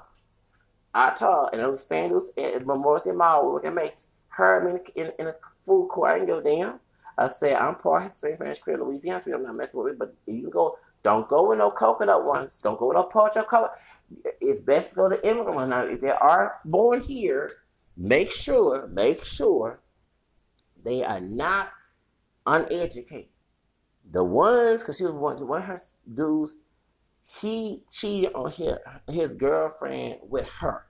I 0.94 1.12
told, 1.12 1.50
and 1.52 1.62
it 1.62 1.70
was 1.70 1.86
Spandus 1.86 2.30
at 2.38 2.66
Memorial 2.66 3.14
Mall. 3.14 3.54
We 3.54 3.62
gonna 3.62 3.76
make 3.76 3.94
her 4.30 4.70
in, 4.70 4.80
in, 4.96 5.12
in 5.20 5.28
a 5.28 5.36
food 5.66 5.90
court. 5.90 6.12
I 6.12 6.20
didn't 6.20 6.40
a 6.40 6.44
damn. 6.44 6.80
I 7.18 7.30
said 7.30 7.58
I'm 7.58 7.76
part 7.76 8.06
of 8.10 8.16
Spanish 8.16 8.38
French 8.38 8.62
Creole, 8.62 8.88
Louisiana. 8.88 9.22
I'm 9.34 9.44
not 9.44 9.56
messing 9.56 9.82
with 9.82 9.94
it, 9.94 10.00
but 10.00 10.16
you 10.26 10.42
can 10.44 10.50
go. 10.50 10.78
Don't 11.04 11.28
go 11.28 11.50
with 11.50 11.58
no 11.58 11.72
coconut 11.72 12.24
ones. 12.24 12.58
Don't 12.62 12.80
go 12.80 12.88
with 12.88 12.96
no 12.96 13.04
pork 13.04 13.34
color. 13.48 13.72
It's 14.40 14.62
best 14.62 14.90
to 14.90 14.96
go 14.96 15.10
to 15.10 15.28
immigrant 15.28 15.56
ones. 15.56 15.70
Now, 15.72 15.84
if 15.84 16.00
they 16.00 16.10
are 16.10 16.60
born 16.64 17.02
here, 17.02 17.50
make 17.98 18.32
sure, 18.32 18.88
make 18.88 19.26
sure 19.26 19.82
they 20.84 21.04
are 21.04 21.20
not 21.20 21.72
uneducated. 22.46 23.30
The 24.12 24.24
ones, 24.24 24.82
because 24.82 24.98
she 24.98 25.04
was 25.04 25.14
one, 25.14 25.48
one 25.48 25.62
of 25.62 25.68
her 25.68 25.80
dudes, 26.14 26.56
he 27.26 27.84
cheated 27.90 28.34
on 28.34 28.52
his, 28.52 28.76
his 29.10 29.34
girlfriend 29.34 30.18
with 30.24 30.48
her. 30.60 30.86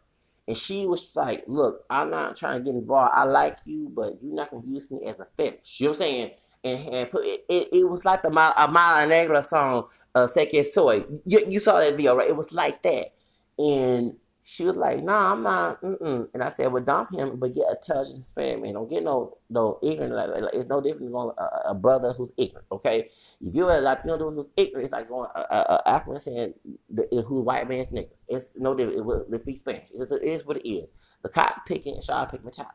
And 0.47 0.57
she 0.57 0.85
was 0.87 1.15
like, 1.15 1.43
Look, 1.47 1.85
I'm 1.89 2.09
not 2.09 2.35
trying 2.35 2.59
to 2.59 2.65
get 2.65 2.75
involved. 2.75 3.13
I 3.15 3.23
like 3.23 3.57
you, 3.65 3.91
but 3.95 4.17
you're 4.21 4.35
not 4.35 4.49
going 4.49 4.63
to 4.63 4.69
use 4.69 4.89
me 4.89 5.05
as 5.05 5.19
a 5.19 5.27
fetish. 5.37 5.75
You 5.77 5.85
know 5.85 5.91
what 5.91 5.97
I'm 5.97 6.03
saying? 6.03 6.31
And, 6.63 6.89
and 6.89 7.11
put, 7.11 7.25
it, 7.25 7.45
it, 7.47 7.69
it 7.71 7.89
was 7.89 8.05
like 8.05 8.23
a, 8.23 8.27
a 8.27 8.67
Mala 8.67 9.05
Negra 9.07 9.43
song, 9.43 9.85
uh, 10.15 10.27
Seke 10.27 10.65
Soy. 10.65 11.05
You, 11.25 11.45
you 11.47 11.59
saw 11.59 11.79
that 11.79 11.95
video, 11.95 12.15
right? 12.15 12.29
It 12.29 12.35
was 12.35 12.51
like 12.51 12.81
that. 12.83 13.13
And 13.57 14.15
she 14.43 14.65
was 14.65 14.75
like, 14.75 15.03
"Nah, 15.03 15.33
I'm 15.33 15.43
not." 15.43 15.81
Mm-mm. 15.81 16.27
And 16.33 16.41
I 16.41 16.49
said, 16.49 16.71
"Well, 16.71 16.83
dump 16.83 17.13
him, 17.13 17.37
but 17.37 17.53
get 17.53 17.65
a 17.69 17.75
touch 17.75 18.07
and 18.07 18.23
spam 18.23 18.63
man. 18.63 18.73
Don't 18.73 18.89
get 18.89 19.03
no 19.03 19.37
no 19.49 19.77
ignorant. 19.83 20.13
Like, 20.13 20.41
like, 20.41 20.53
it's 20.53 20.69
no 20.69 20.81
different 20.81 21.11
than 21.11 21.15
a, 21.15 21.69
a, 21.69 21.75
brother 21.75 22.13
who's 22.13 22.31
ignorant. 22.37 22.65
Okay, 22.71 23.09
you 23.39 23.51
give 23.51 23.67
a 23.67 23.79
Latino 23.79 24.17
dude 24.17 24.33
who's 24.33 24.47
ignorant. 24.57 24.85
It's 24.85 24.93
like 24.93 25.09
going 25.09 25.29
a, 25.35 25.39
a, 25.39 25.81
African 25.85 26.19
saying 26.19 26.53
the, 26.89 27.23
who's 27.27 27.45
white 27.45 27.69
man's 27.69 27.89
nigga. 27.89 28.09
It's 28.29 28.47
no 28.55 28.73
different. 28.73 29.31
It, 29.31 29.39
speak 29.41 29.59
Spanish. 29.59 29.89
It's, 29.93 30.11
it 30.11 30.23
is 30.23 30.45
what 30.45 30.57
it 30.57 30.67
is. 30.67 30.89
The 31.21 31.29
cop 31.29 31.65
picking 31.67 31.95
and 31.95 32.03
shot 32.03 32.31
picking 32.31 32.45
my 32.45 32.51
child. 32.51 32.69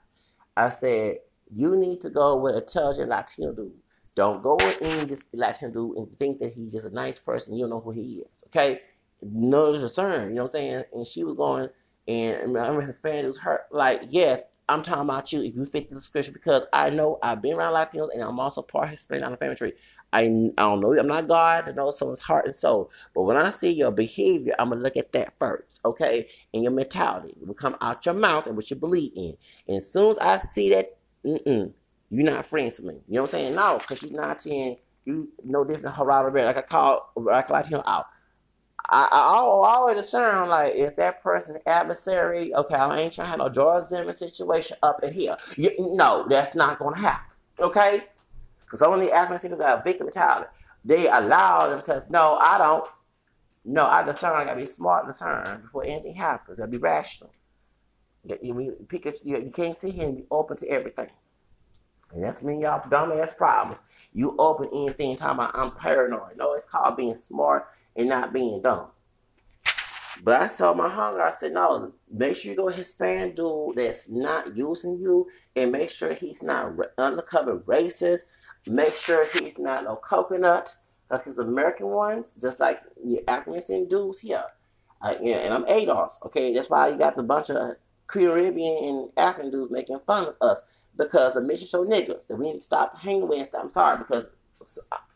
I 0.56 0.68
said, 0.70 1.18
you 1.54 1.76
need 1.76 2.00
to 2.02 2.10
go 2.10 2.36
with 2.36 2.54
a 2.54 2.58
intelligent 2.58 3.10
Latino 3.10 3.52
dude. 3.52 3.72
Don't 4.14 4.42
go 4.42 4.54
with 4.54 4.80
any 4.80 5.04
this 5.04 5.20
Latino 5.32 5.72
dude 5.72 5.96
and 5.96 6.18
think 6.18 6.38
that 6.38 6.52
he's 6.52 6.72
just 6.72 6.86
a 6.86 6.90
nice 6.90 7.18
person. 7.18 7.54
You 7.54 7.64
don't 7.64 7.70
know 7.70 7.80
who 7.80 7.90
he 7.90 8.24
is. 8.24 8.44
Okay." 8.46 8.80
No 9.32 9.72
concern, 9.72 10.30
you 10.30 10.34
know 10.34 10.44
what 10.44 10.54
I'm 10.54 10.60
saying? 10.60 10.84
And 10.92 11.06
she 11.06 11.24
was 11.24 11.34
going, 11.34 11.68
and 12.08 12.36
I 12.36 12.40
remember 12.40 12.82
Hispanic 12.82 13.26
was 13.26 13.38
hurt. 13.38 13.66
Like, 13.70 14.02
yes, 14.08 14.42
I'm 14.68 14.82
talking 14.82 15.02
about 15.02 15.32
you 15.32 15.42
if 15.42 15.54
you 15.54 15.64
fit 15.66 15.88
the 15.88 15.94
description 15.94 16.32
because 16.32 16.64
I 16.72 16.90
know 16.90 17.18
I've 17.22 17.42
been 17.42 17.54
around 17.54 17.74
Latinos 17.74 18.08
and 18.12 18.22
I'm 18.22 18.40
also 18.40 18.62
part 18.62 18.90
Hispanic 18.90 19.24
on 19.24 19.32
the 19.32 19.36
family 19.36 19.56
tree. 19.56 19.72
I, 20.12 20.20
I 20.22 20.28
don't 20.56 20.80
know, 20.80 20.98
I'm 20.98 21.06
not 21.06 21.28
God 21.28 21.66
to 21.66 21.72
know 21.72 21.90
someone's 21.90 22.20
heart 22.20 22.46
and 22.46 22.54
soul, 22.54 22.90
but 23.14 23.22
when 23.22 23.36
I 23.36 23.50
see 23.50 23.70
your 23.70 23.90
behavior, 23.90 24.54
I'm 24.58 24.70
gonna 24.70 24.80
look 24.80 24.96
at 24.96 25.12
that 25.12 25.34
first, 25.38 25.80
okay? 25.84 26.28
And 26.54 26.62
your 26.62 26.72
mentality 26.72 27.34
it 27.40 27.46
will 27.46 27.54
come 27.54 27.76
out 27.80 28.06
your 28.06 28.14
mouth 28.14 28.46
and 28.46 28.56
what 28.56 28.70
you 28.70 28.76
believe 28.76 29.12
in. 29.16 29.36
And 29.68 29.82
as 29.82 29.92
soon 29.92 30.10
as 30.10 30.18
I 30.18 30.38
see 30.38 30.70
that, 30.70 30.96
mm-mm, 31.24 31.72
you're 32.10 32.24
not 32.24 32.46
friends 32.46 32.78
with 32.78 32.86
me. 32.86 33.00
You 33.08 33.16
know 33.16 33.22
what 33.22 33.34
I'm 33.34 33.40
saying? 33.40 33.54
No, 33.56 33.78
because 33.78 34.02
you're 34.02 34.20
not 34.20 34.40
saying 34.40 34.76
you 35.04 35.28
no 35.44 35.64
different 35.64 35.96
than 35.96 36.06
Rivera. 36.06 36.46
Like 36.46 36.56
I 36.56 36.62
call 36.62 37.12
like 37.16 37.50
Latino 37.50 37.82
out. 37.86 38.06
I, 38.88 39.08
I, 39.10 39.38
always 39.38 39.98
assume 39.98 40.48
like 40.48 40.74
if 40.74 40.96
that 40.96 41.22
person 41.22 41.58
adversary, 41.66 42.54
okay, 42.54 42.74
I 42.74 43.00
ain't 43.00 43.12
trying 43.12 43.26
to 43.26 43.30
have 43.30 43.38
no 43.38 43.48
George 43.48 43.88
Zimmerman 43.88 44.16
situation 44.16 44.76
up 44.82 45.02
in 45.02 45.12
here. 45.12 45.36
You, 45.56 45.72
no, 45.78 46.26
that's 46.28 46.54
not 46.54 46.78
gonna 46.78 46.98
happen. 46.98 47.32
Okay? 47.58 48.04
Because 48.64 48.82
African 48.82 49.38
people 49.38 49.58
got 49.58 49.84
victim 49.84 50.06
mentality. 50.06 50.48
They 50.84 51.08
allow 51.08 51.68
themselves, 51.68 52.06
no, 52.10 52.36
I 52.40 52.58
don't. 52.58 52.88
No, 53.64 53.84
I 53.84 54.04
just 54.04 54.22
I 54.22 54.44
gotta 54.44 54.60
be 54.60 54.68
smart 54.68 55.18
turn 55.18 55.62
before 55.62 55.84
anything 55.84 56.14
happens. 56.14 56.58
Gotta 56.58 56.70
be 56.70 56.78
rational. 56.78 57.32
You, 58.24 58.38
you, 58.42 58.86
you 59.24 59.52
can't 59.54 59.80
sit 59.80 59.94
here 59.94 60.04
and 60.04 60.16
be 60.16 60.24
open 60.30 60.56
to 60.58 60.68
everything. 60.68 61.10
And 62.12 62.22
that's 62.22 62.42
me, 62.42 62.62
y'all 62.62 62.88
dumbass 62.88 63.36
problems. 63.36 63.80
You 64.12 64.36
open 64.38 64.68
anything 64.72 65.16
talking 65.16 65.34
about 65.34 65.58
I'm 65.58 65.72
paranoid. 65.72 66.36
No, 66.36 66.54
it's 66.54 66.68
called 66.68 66.96
being 66.96 67.16
smart 67.16 67.66
and 67.96 68.08
not 68.08 68.32
being 68.32 68.60
dumb. 68.62 68.88
But 70.22 70.40
I 70.40 70.48
saw 70.48 70.72
my 70.72 70.88
hunger. 70.88 71.20
I 71.20 71.34
said, 71.34 71.52
no, 71.52 71.92
make 72.10 72.36
sure 72.36 72.50
you 72.50 72.56
go 72.56 72.68
Hispanic 72.68 73.36
dude 73.36 73.76
that's 73.76 74.08
not 74.08 74.56
using 74.56 74.98
you 74.98 75.28
and 75.54 75.72
make 75.72 75.90
sure 75.90 76.14
he's 76.14 76.42
not 76.42 76.72
undercover 76.98 77.58
racist. 77.60 78.20
Make 78.66 78.94
sure 78.94 79.26
he's 79.26 79.58
not 79.58 79.84
no 79.84 79.96
coconut 79.96 80.74
because 81.10 81.38
American 81.38 81.86
ones, 81.86 82.34
just 82.40 82.58
like 82.60 82.80
the 83.04 83.22
African 83.28 83.88
dudes 83.88 84.18
here. 84.18 84.44
Uh, 85.02 85.14
yeah, 85.20 85.36
and 85.36 85.52
I'm 85.52 85.64
ADOS, 85.66 86.12
okay? 86.24 86.54
That's 86.54 86.70
why 86.70 86.88
you 86.88 86.96
got 86.96 87.18
a 87.18 87.22
bunch 87.22 87.50
of 87.50 87.76
Caribbean 88.06 88.84
and 88.84 89.10
African 89.16 89.50
dudes 89.50 89.70
making 89.70 90.00
fun 90.06 90.28
of 90.28 90.34
us 90.40 90.62
because 90.96 91.34
the 91.34 91.42
mission 91.42 91.68
show 91.68 91.84
niggas 91.84 92.26
that 92.28 92.36
we 92.36 92.46
need 92.46 92.58
to 92.58 92.64
stop 92.64 92.98
hanging 92.98 93.28
with. 93.28 93.50
I'm 93.54 93.72
sorry 93.72 93.98
because 93.98 94.24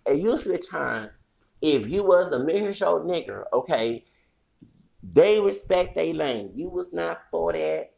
it 0.07 0.19
used 0.19 0.44
to 0.44 0.52
be 0.52 0.59
time 0.59 1.11
if 1.61 1.89
you 1.89 2.03
was 2.03 2.32
a 2.32 2.39
mission 2.39 2.73
show 2.73 3.01
nigger, 3.01 3.45
okay, 3.53 4.05
they 5.03 5.41
respect 5.41 5.95
their 5.95 6.12
lane. 6.15 6.53
You 6.55 6.69
was 6.69 6.93
not 6.93 7.23
for 7.31 7.53
that, 7.53 7.93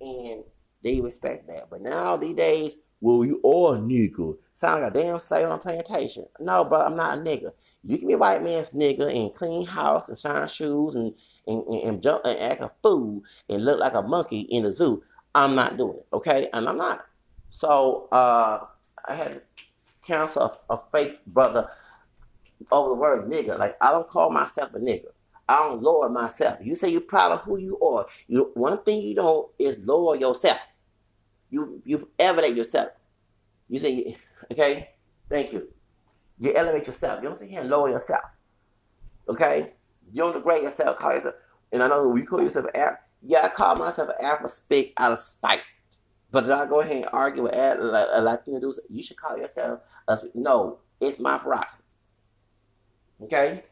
and 0.00 0.44
they 0.82 1.00
respect 1.00 1.46
that. 1.48 1.70
But 1.70 1.82
now 1.82 2.16
these 2.16 2.36
days, 2.36 2.74
well, 3.00 3.24
you 3.24 3.40
are 3.44 3.76
a 3.76 3.78
nigga. 3.78 4.36
Sound 4.54 4.82
like 4.82 4.92
a 4.92 4.94
damn 4.94 5.18
slave 5.20 5.46
on 5.46 5.52
a 5.52 5.58
plantation. 5.58 6.26
No, 6.38 6.64
bro, 6.64 6.82
I'm 6.82 6.96
not 6.96 7.18
a 7.18 7.20
nigga. 7.20 7.52
You 7.84 7.98
can 7.98 8.06
be 8.06 8.14
a 8.14 8.18
white 8.18 8.44
man's 8.44 8.70
nigga 8.70 9.12
and 9.12 9.34
clean 9.34 9.66
house 9.66 10.08
and 10.08 10.18
shine 10.18 10.46
shoes 10.46 10.94
and 10.94 11.12
and, 11.46 11.66
and, 11.66 11.82
and 11.82 12.02
jump 12.02 12.24
and 12.24 12.38
act 12.38 12.62
a 12.62 12.70
fool 12.82 13.22
and 13.48 13.64
look 13.64 13.80
like 13.80 13.94
a 13.94 14.02
monkey 14.02 14.40
in 14.42 14.62
the 14.62 14.72
zoo. 14.72 15.02
I'm 15.34 15.54
not 15.54 15.76
doing 15.76 15.96
it, 15.96 16.06
okay? 16.12 16.48
And 16.52 16.68
I'm 16.68 16.76
not. 16.76 17.04
So 17.50 18.08
uh, 18.12 18.66
I 19.08 19.14
had 19.14 19.34
to 19.34 19.40
counsel 20.06 20.60
a, 20.70 20.74
a 20.74 20.80
fake 20.92 21.24
brother 21.26 21.68
over 22.70 22.90
the 22.90 22.94
word 22.94 23.28
nigga. 23.28 23.58
Like 23.58 23.76
I 23.80 23.90
don't 23.90 24.08
call 24.08 24.30
myself 24.30 24.74
a 24.74 24.78
nigga. 24.78 25.06
I 25.48 25.58
don't 25.68 25.82
lower 25.82 26.08
myself. 26.08 26.58
You 26.62 26.74
say 26.74 26.88
you're 26.88 27.00
proud 27.00 27.32
of 27.32 27.40
who 27.42 27.58
you 27.58 27.78
are. 27.80 28.06
You 28.28 28.50
one 28.54 28.82
thing 28.84 29.02
you 29.02 29.14
don't 29.14 29.50
is 29.58 29.78
lower 29.78 30.16
yourself. 30.16 30.58
You 31.50 31.82
you 31.84 32.08
elevate 32.18 32.56
yourself. 32.56 32.90
You 33.68 33.78
say 33.78 34.16
okay, 34.50 34.90
thank 35.28 35.52
you. 35.52 35.68
You 36.38 36.54
elevate 36.54 36.86
yourself. 36.86 37.22
You 37.22 37.28
don't 37.28 37.38
sit 37.38 37.48
here 37.50 37.60
and 37.60 37.70
lower 37.70 37.90
yourself. 37.90 38.24
Okay? 39.28 39.72
You 40.12 40.22
don't 40.22 40.34
degrade 40.34 40.62
yourself, 40.62 40.98
call 40.98 41.14
yourself 41.14 41.34
and 41.72 41.82
I 41.82 41.88
know 41.88 42.06
when 42.08 42.18
you 42.18 42.26
call 42.26 42.42
yourself 42.42 42.66
an 42.66 42.76
Arab, 42.76 42.98
yeah, 43.22 43.46
I 43.46 43.48
call 43.48 43.76
myself 43.76 44.10
an 44.10 44.24
Arab 44.24 44.48
speak 44.50 44.92
out 44.98 45.12
of 45.12 45.20
spite. 45.20 45.62
But 46.30 46.42
did 46.42 46.50
I 46.50 46.66
go 46.66 46.80
ahead 46.80 46.96
and 46.96 47.06
argue 47.12 47.44
with 47.44 47.54
a 47.54 48.20
Latino 48.22 48.60
dudes? 48.60 48.80
You 48.88 49.02
should 49.02 49.16
call 49.16 49.36
yourself 49.36 49.80
a 50.08 50.18
no, 50.34 50.78
it's 51.00 51.18
my 51.18 51.38
prerogative. 51.38 51.81
Okay? 53.24 53.62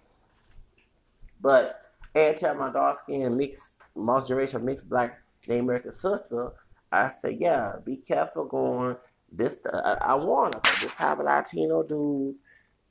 But 1.40 1.93
every 2.14 2.59
my 2.59 2.70
dark 2.70 3.01
skin 3.01 3.36
mixed 3.36 3.72
multiracial 3.97 4.62
mixed 4.62 4.89
black 4.89 5.20
Native 5.48 5.64
American 5.64 5.94
sister, 5.94 6.52
I 6.93 7.12
said, 7.22 7.39
yeah, 7.40 7.74
be 7.85 7.97
careful 7.97 8.44
going. 8.44 8.97
This 9.32 9.56
uh, 9.72 9.97
I 10.01 10.16
warn 10.16 10.52
her. 10.52 10.60
This 10.82 10.94
type 10.94 11.18
of 11.18 11.24
Latino 11.24 11.82
dude, 11.85 12.35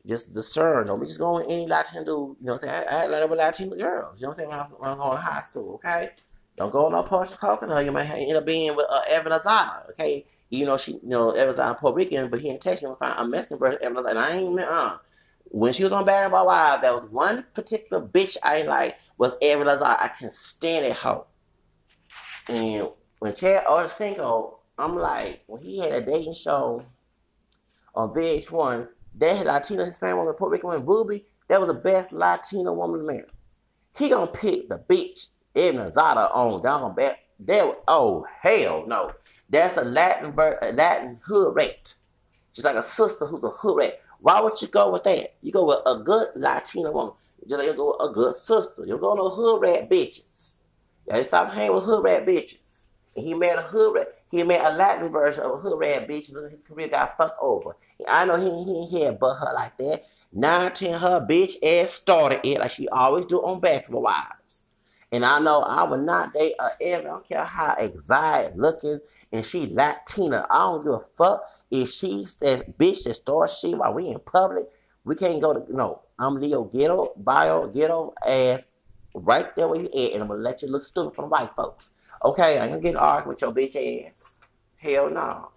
just 0.07 0.33
discern. 0.33 0.87
Don't 0.87 0.99
be 0.99 1.05
just 1.05 1.19
going 1.19 1.45
any 1.51 1.67
Latino 1.67 2.03
dude. 2.03 2.07
You 2.07 2.37
know 2.41 2.53
what 2.53 2.63
I'm 2.63 2.69
saying? 2.69 2.87
I, 2.87 2.95
I 2.95 2.99
had 2.99 3.09
a 3.09 3.11
lot 3.11 3.23
of 3.23 3.31
Latino 3.31 3.75
girls. 3.75 4.21
You 4.21 4.25
know 4.25 4.29
what 4.29 4.33
I'm 4.33 4.35
saying? 4.35 4.49
When 4.49 4.57
I, 4.57 4.61
I 4.61 4.89
was 4.89 4.97
going 4.97 5.11
to 5.11 5.17
high 5.17 5.41
school, 5.41 5.73
okay? 5.75 6.11
Don't 6.57 6.71
go 6.71 6.89
no 6.89 7.03
Portia 7.03 7.37
Coconut. 7.37 7.83
You 7.85 7.91
might 7.91 8.09
end 8.09 8.37
up 8.37 8.45
being 8.45 8.75
with 8.75 8.85
uh, 8.89 9.01
Evelyn 9.07 9.37
Lozada, 9.37 9.89
okay? 9.91 10.25
You 10.49 10.65
know 10.65 10.77
she, 10.77 10.93
you 10.93 10.99
know, 11.03 11.31
Evelyn 11.31 11.57
Lozada 11.57 11.77
Puerto 11.77 11.95
Rican, 11.95 12.29
but 12.29 12.39
he 12.39 12.49
in 12.49 12.59
Texas. 12.59 12.89
I'm 13.01 13.31
Mexican, 13.31 13.59
but 13.59 13.81
Evelyn 13.81 14.05
Lozada. 14.05 14.09
And 14.11 14.19
I 14.19 14.37
ain't 14.37 14.59
uh. 14.59 14.97
When 15.49 15.73
she 15.73 15.83
was 15.83 15.91
on 15.91 16.05
Bad 16.05 16.31
Boy 16.31 16.43
Wives, 16.43 16.81
there 16.81 16.93
was 16.93 17.05
one 17.05 17.45
particular 17.53 18.05
bitch 18.05 18.37
I 18.43 18.61
like 18.63 18.97
was 19.17 19.35
Evelyn 19.41 19.67
Lozada. 19.67 19.99
I 19.99 20.07
can 20.07 20.31
stand 20.31 20.85
it 20.85 20.93
hoe. 20.93 21.25
And 22.47 22.89
when 23.19 23.35
Chad 23.35 23.65
Ochocinco, 23.65 24.55
I'm 24.77 24.95
like, 24.95 25.41
when 25.47 25.61
he 25.61 25.79
had 25.79 25.91
a 25.91 26.01
dating 26.01 26.33
show 26.33 26.83
on 27.95 28.09
VH1, 28.09 28.87
that 29.15 29.37
had 29.37 29.47
Latino 29.47 29.85
Hispanic 29.85 30.15
woman, 30.15 30.33
Puerto 30.33 30.51
Rican 30.51 30.69
woman, 30.69 30.85
Ruby, 30.85 31.25
that 31.47 31.59
was 31.59 31.67
the 31.67 31.73
best 31.73 32.11
Latino 32.11 32.73
woman 32.73 33.01
in 33.01 33.05
America. 33.05 33.31
He 33.97 34.09
gonna 34.09 34.27
pick 34.27 34.69
the 34.69 34.77
bitch 34.77 35.27
Evelyn 35.55 35.91
Lozada 35.91 36.33
on 36.33 36.61
down 36.61 36.95
back. 36.95 37.19
There, 37.39 37.73
oh 37.87 38.25
hell 38.41 38.85
no, 38.87 39.11
that's 39.49 39.77
a 39.77 39.83
Latin 39.83 40.33
a 40.37 40.71
Latin 40.71 41.19
hood 41.23 41.55
rat. 41.55 41.93
She's 42.53 42.65
like 42.65 42.75
a 42.75 42.83
sister 42.83 43.25
who's 43.25 43.43
a 43.43 43.49
hood 43.49 43.77
rat. 43.77 44.01
Why 44.21 44.41
would 44.41 44.61
you 44.61 44.67
go 44.67 44.91
with 44.91 45.03
that? 45.05 45.35
You 45.41 45.51
go 45.51 45.65
with 45.65 45.79
a 45.85 46.03
good 46.03 46.29
Latina 46.35 46.91
woman. 46.91 47.13
Just 47.47 47.59
like 47.59 47.67
you 47.67 47.73
go 47.73 47.95
with 47.97 48.09
a 48.09 48.13
good 48.13 48.37
sister. 48.37 48.85
You 48.85 48.97
go 48.97 49.13
no 49.13 49.29
hood 49.29 49.61
rat 49.61 49.89
bitches. 49.89 50.53
Yeah, 51.07 51.21
stop 51.23 51.53
hanging 51.53 51.73
with 51.73 51.83
hood 51.85 52.03
rat 52.03 52.25
bitches. 52.25 52.59
And 53.15 53.25
he 53.25 53.33
made 53.33 53.55
a 53.55 53.61
hood 53.61 53.95
rat. 53.95 54.15
He 54.29 54.43
made 54.43 54.61
a 54.61 54.71
Latin 54.73 55.09
version 55.09 55.43
of 55.43 55.51
a 55.51 55.57
hood 55.57 55.79
rat 55.79 56.07
bitch, 56.07 56.33
and 56.33 56.51
his 56.51 56.63
career 56.63 56.87
got 56.89 57.17
fucked 57.17 57.41
over. 57.41 57.75
I 58.07 58.25
know 58.25 58.37
he 58.37 58.87
he 58.87 59.03
had 59.03 59.19
but 59.19 59.35
her 59.35 59.53
like 59.53 59.77
that. 59.77 60.05
Nine 60.31 60.71
ten 60.73 60.99
her 60.99 61.25
bitch 61.27 61.55
ass 61.63 61.91
started 61.91 62.41
it 62.43 62.59
like 62.59 62.71
she 62.71 62.87
always 62.89 63.25
do 63.25 63.39
on 63.39 63.59
basketball 63.59 64.03
wives. 64.03 64.61
And 65.11 65.25
I 65.25 65.39
know 65.39 65.61
I 65.61 65.83
would 65.83 66.01
not 66.01 66.33
date 66.33 66.53
a 66.59 66.69
ever. 66.81 67.07
I 67.07 67.11
don't 67.11 67.27
care 67.27 67.43
how 67.43 67.73
exotic 67.79 68.53
looking 68.55 68.99
and 69.31 69.45
she 69.45 69.65
Latina. 69.67 70.45
I 70.49 70.59
don't 70.59 70.83
give 70.83 70.93
a 70.93 71.05
fuck 71.17 71.43
if 71.71 71.89
she 71.91 72.25
says, 72.25 72.63
bitch 72.79 73.03
that 73.03 73.15
starts 73.15 73.59
shit 73.59 73.77
while 73.77 73.93
we 73.93 74.07
in 74.07 74.19
public. 74.19 74.65
We 75.05 75.15
can't 75.15 75.41
go 75.41 75.53
to 75.53 75.75
no. 75.75 76.01
I'm 76.17 76.35
Leo 76.35 76.65
Ghetto, 76.65 77.13
bio 77.15 77.67
ghetto 77.67 78.13
ass 78.25 78.61
right 79.13 79.55
there 79.55 79.67
where 79.67 79.81
you 79.81 79.87
at, 79.87 80.13
and 80.13 80.21
I'm 80.23 80.27
gonna 80.27 80.41
let 80.41 80.61
you 80.61 80.67
look 80.67 80.83
stupid 80.83 81.15
from 81.15 81.29
white 81.29 81.51
folks. 81.55 81.91
Okay, 82.23 82.57
I 82.59 82.63
ain't 82.63 82.71
gonna 82.71 82.81
get 82.81 82.95
arguing 82.95 83.29
with 83.29 83.41
your 83.41 83.51
bitch 83.51 83.75
ass. 83.75 84.33
Hell 84.77 85.09
no. 85.09 85.49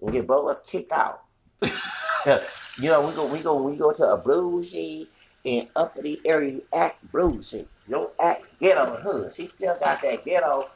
We 0.00 0.12
get 0.12 0.26
both 0.26 0.50
of 0.50 0.56
us 0.56 0.62
kicked 0.66 0.92
out. 0.92 1.22
you 1.62 2.88
know, 2.88 3.06
we 3.06 3.14
go 3.14 3.26
we 3.32 3.40
go 3.40 3.62
we 3.62 3.76
go 3.76 3.92
to 3.92 4.12
a 4.12 4.16
bougie 4.16 5.08
and 5.44 5.68
uppity 5.76 6.20
area, 6.24 6.52
you 6.52 6.62
act 6.72 6.96
bougie. 7.12 7.66
You 7.86 7.94
don't 7.94 8.14
act 8.20 8.44
ghetto 8.60 8.96
hood. 8.96 9.34
She 9.34 9.48
still 9.48 9.76
got 9.78 10.00
that 10.02 10.24
ghetto 10.24 10.68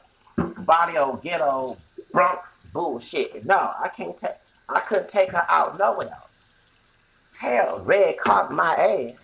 body 0.59 0.97
of 0.97 1.23
ghetto 1.23 1.77
Bronx 2.13 2.47
bullshit. 2.73 3.45
No, 3.45 3.73
I 3.83 3.89
can't 3.89 4.19
take 4.19 4.33
I 4.69 4.81
couldn't 4.81 5.09
take 5.09 5.31
her 5.31 5.47
out 5.49 5.79
nowhere. 5.79 6.19
Hell, 7.39 7.81
red 7.85 8.19
carpet 8.19 8.57
my 8.57 8.75
ass. 8.75 9.15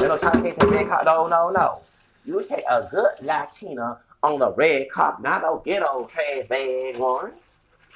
You 0.00 0.08
know, 0.08 0.18
trying 0.18 0.42
to 0.42 0.42
take 0.42 0.58
the 0.58 0.66
red 0.66 0.88
carpet. 0.88 1.06
No, 1.06 1.28
no, 1.28 1.50
no. 1.50 1.82
You 2.24 2.42
take 2.42 2.64
a 2.68 2.88
good 2.90 3.10
Latina 3.22 3.98
on 4.22 4.38
the 4.40 4.52
red 4.52 4.90
carpet, 4.90 5.22
not 5.22 5.42
no 5.42 5.62
ghetto 5.64 6.06
trash 6.06 6.48
bag 6.48 6.96
one. 6.96 7.32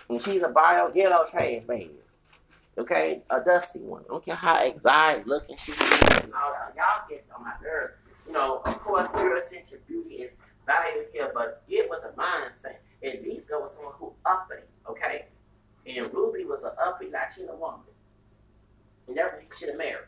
And 0.09 0.21
she's 0.21 0.43
a 0.43 0.49
bio 0.49 0.91
ghetto 0.91 1.27
trash 1.31 1.63
bag. 1.67 1.91
Okay? 2.77 3.23
A 3.31 3.41
dusty 3.41 3.81
one. 3.81 4.03
I 4.07 4.13
don't 4.13 4.25
care 4.25 4.35
how 4.35 4.63
exotic 4.63 5.27
looking 5.27 5.57
she 5.57 5.73
is. 5.73 5.79
Y'all 5.79 7.09
get 7.09 7.27
on 7.35 7.45
my 7.45 7.53
nerves. 7.63 7.95
You 8.27 8.33
know, 8.33 8.63
of 8.65 8.79
course, 8.81 9.09
Eurocentric 9.09 9.87
beauty 9.87 10.15
is 10.17 10.31
valued 10.67 11.07
here, 11.13 11.31
but 11.35 11.63
get 11.69 11.89
with 11.91 12.01
the 12.03 12.21
mindset. 12.21 12.77
At 13.03 13.23
least 13.23 13.49
go 13.49 13.63
with 13.63 13.71
someone 13.71 13.95
who 13.99 14.13
uppity, 14.25 14.63
okay? 14.89 15.27
And 15.87 16.13
Ruby 16.13 16.45
was 16.45 16.63
an 16.63 16.71
uppity 16.83 17.11
Latina 17.11 17.55
woman. 17.55 17.81
And 19.07 19.17
that's 19.17 19.35
what 19.35 19.43
he 19.43 19.49
should 19.59 19.69
have 19.71 19.79
married. 19.79 20.07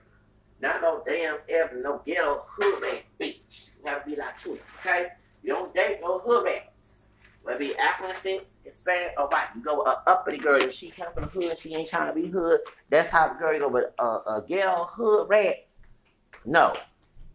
Not 0.60 0.80
no 0.80 1.02
damn 1.06 1.38
ever 1.48 1.80
no 1.82 2.00
ghetto 2.06 2.44
hood 2.48 2.82
rat 2.82 3.02
bitch. 3.20 3.70
You 3.84 3.90
to 3.90 4.02
be 4.06 4.16
Latina, 4.16 4.56
okay? 4.80 5.08
You 5.42 5.52
don't 5.52 5.74
date 5.74 5.98
no 6.00 6.18
hood 6.18 6.44
rats. 6.44 7.00
Whether 7.42 7.58
be 7.60 7.76
African, 7.76 8.40
Hispanic, 8.64 9.14
or 9.18 9.28
white. 9.28 9.46
You 9.54 9.62
go 9.62 9.78
with 9.78 9.86
an 9.86 9.94
uppity 10.06 10.38
girl 10.38 10.60
If 10.60 10.74
she 10.74 10.90
come 10.90 11.12
from 11.14 11.24
the 11.24 11.28
hood, 11.28 11.58
she 11.58 11.74
ain't 11.74 11.88
trying 11.88 12.12
to 12.12 12.20
be 12.20 12.28
hood. 12.28 12.60
That's 12.90 13.08
how 13.10 13.28
the 13.28 13.34
girl 13.34 13.54
you 13.54 13.60
go 13.60 13.68
with 13.68 13.84
a, 13.98 14.04
a 14.04 14.44
ghetto 14.48 14.88
hood 14.92 15.28
rat. 15.28 15.68
No. 16.44 16.72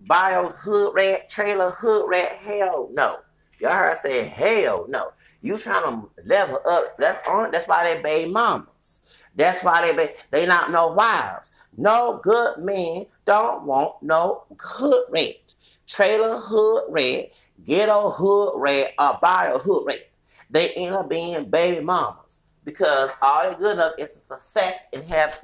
Bio 0.01 0.49
hood 0.49 0.93
rat, 0.95 1.30
trailer 1.30 1.69
hood 1.69 2.09
rat, 2.09 2.39
hell 2.43 2.89
no. 2.91 3.19
Y'all 3.59 3.72
heard 3.72 3.91
I 3.91 3.95
say 3.95 4.26
hell 4.26 4.85
no. 4.89 5.11
You 5.41 5.57
trying 5.57 5.84
to 5.84 6.09
level 6.26 6.59
up. 6.69 6.97
That's 6.97 7.27
on 7.27 7.51
that's 7.51 7.68
why 7.68 7.84
they 7.84 8.01
baby 8.01 8.31
mamas. 8.31 8.99
That's 9.35 9.63
why 9.63 9.81
they 9.81 10.05
be, 10.05 10.13
they 10.30 10.45
not 10.45 10.72
no 10.72 10.88
wives. 10.89 11.51
No 11.77 12.19
good 12.23 12.57
men 12.59 13.05
don't 13.26 13.63
want 13.63 13.95
no 14.01 14.43
hood 14.59 15.05
rat. 15.09 15.55
Trailer 15.88 16.38
hood 16.38 16.84
rat, 16.89 17.31
ghetto 17.65 18.09
hood 18.11 18.53
rat, 18.55 18.91
or 18.99 19.18
bio 19.22 19.57
hood 19.57 19.85
rat. 19.88 20.11
They 20.49 20.69
end 20.73 20.95
up 20.95 21.09
being 21.09 21.49
baby 21.49 21.84
mamas 21.84 22.41
because 22.63 23.09
all 23.22 23.49
they 23.49 23.57
good 23.57 23.73
enough 23.73 23.93
is 23.97 24.19
for 24.27 24.38
sex 24.38 24.84
and 24.93 25.03
have 25.05 25.39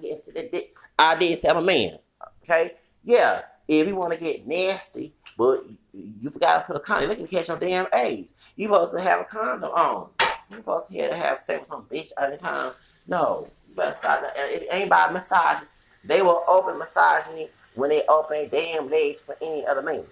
ideas 0.99 1.41
have 1.43 1.57
a 1.57 1.61
man. 1.61 1.97
Okay? 2.43 2.73
Yeah, 3.03 3.41
if 3.67 3.87
you 3.87 3.95
want 3.95 4.13
to 4.13 4.19
get 4.19 4.45
nasty, 4.45 5.13
but 5.38 5.65
you 5.93 6.30
forgot 6.30 6.59
to 6.59 6.65
put 6.65 6.76
a 6.76 6.80
condom, 6.80 7.09
they 7.09 7.15
can 7.15 7.27
catch 7.27 7.47
no 7.47 7.57
damn 7.57 7.88
AIDS. 7.93 8.34
You 8.55 8.68
supposed 8.68 8.93
to 8.93 9.01
have 9.01 9.22
a 9.22 9.26
condom 9.26 9.72
on. 9.72 10.09
You 10.49 10.57
supposed 10.57 10.89
to 10.89 10.97
have 10.97 11.11
to 11.11 11.15
have 11.15 11.39
sex 11.39 11.61
with 11.61 11.69
some 11.69 11.84
bitch 11.84 12.09
the 12.18 12.38
time. 12.38 12.72
No, 13.07 13.47
you 13.69 13.76
better 13.76 13.95
stop. 13.99 14.23
If 14.35 14.64
anybody 14.69 15.14
massage, 15.14 15.64
they 16.03 16.22
will 16.22 16.43
open 16.47 16.80
massaging 16.80 17.47
when 17.76 17.89
they 17.89 18.03
open 18.07 18.49
damn 18.49 18.89
legs 18.89 19.22
for 19.22 19.38
any 19.41 19.65
other 19.65 19.81
man. 19.81 20.03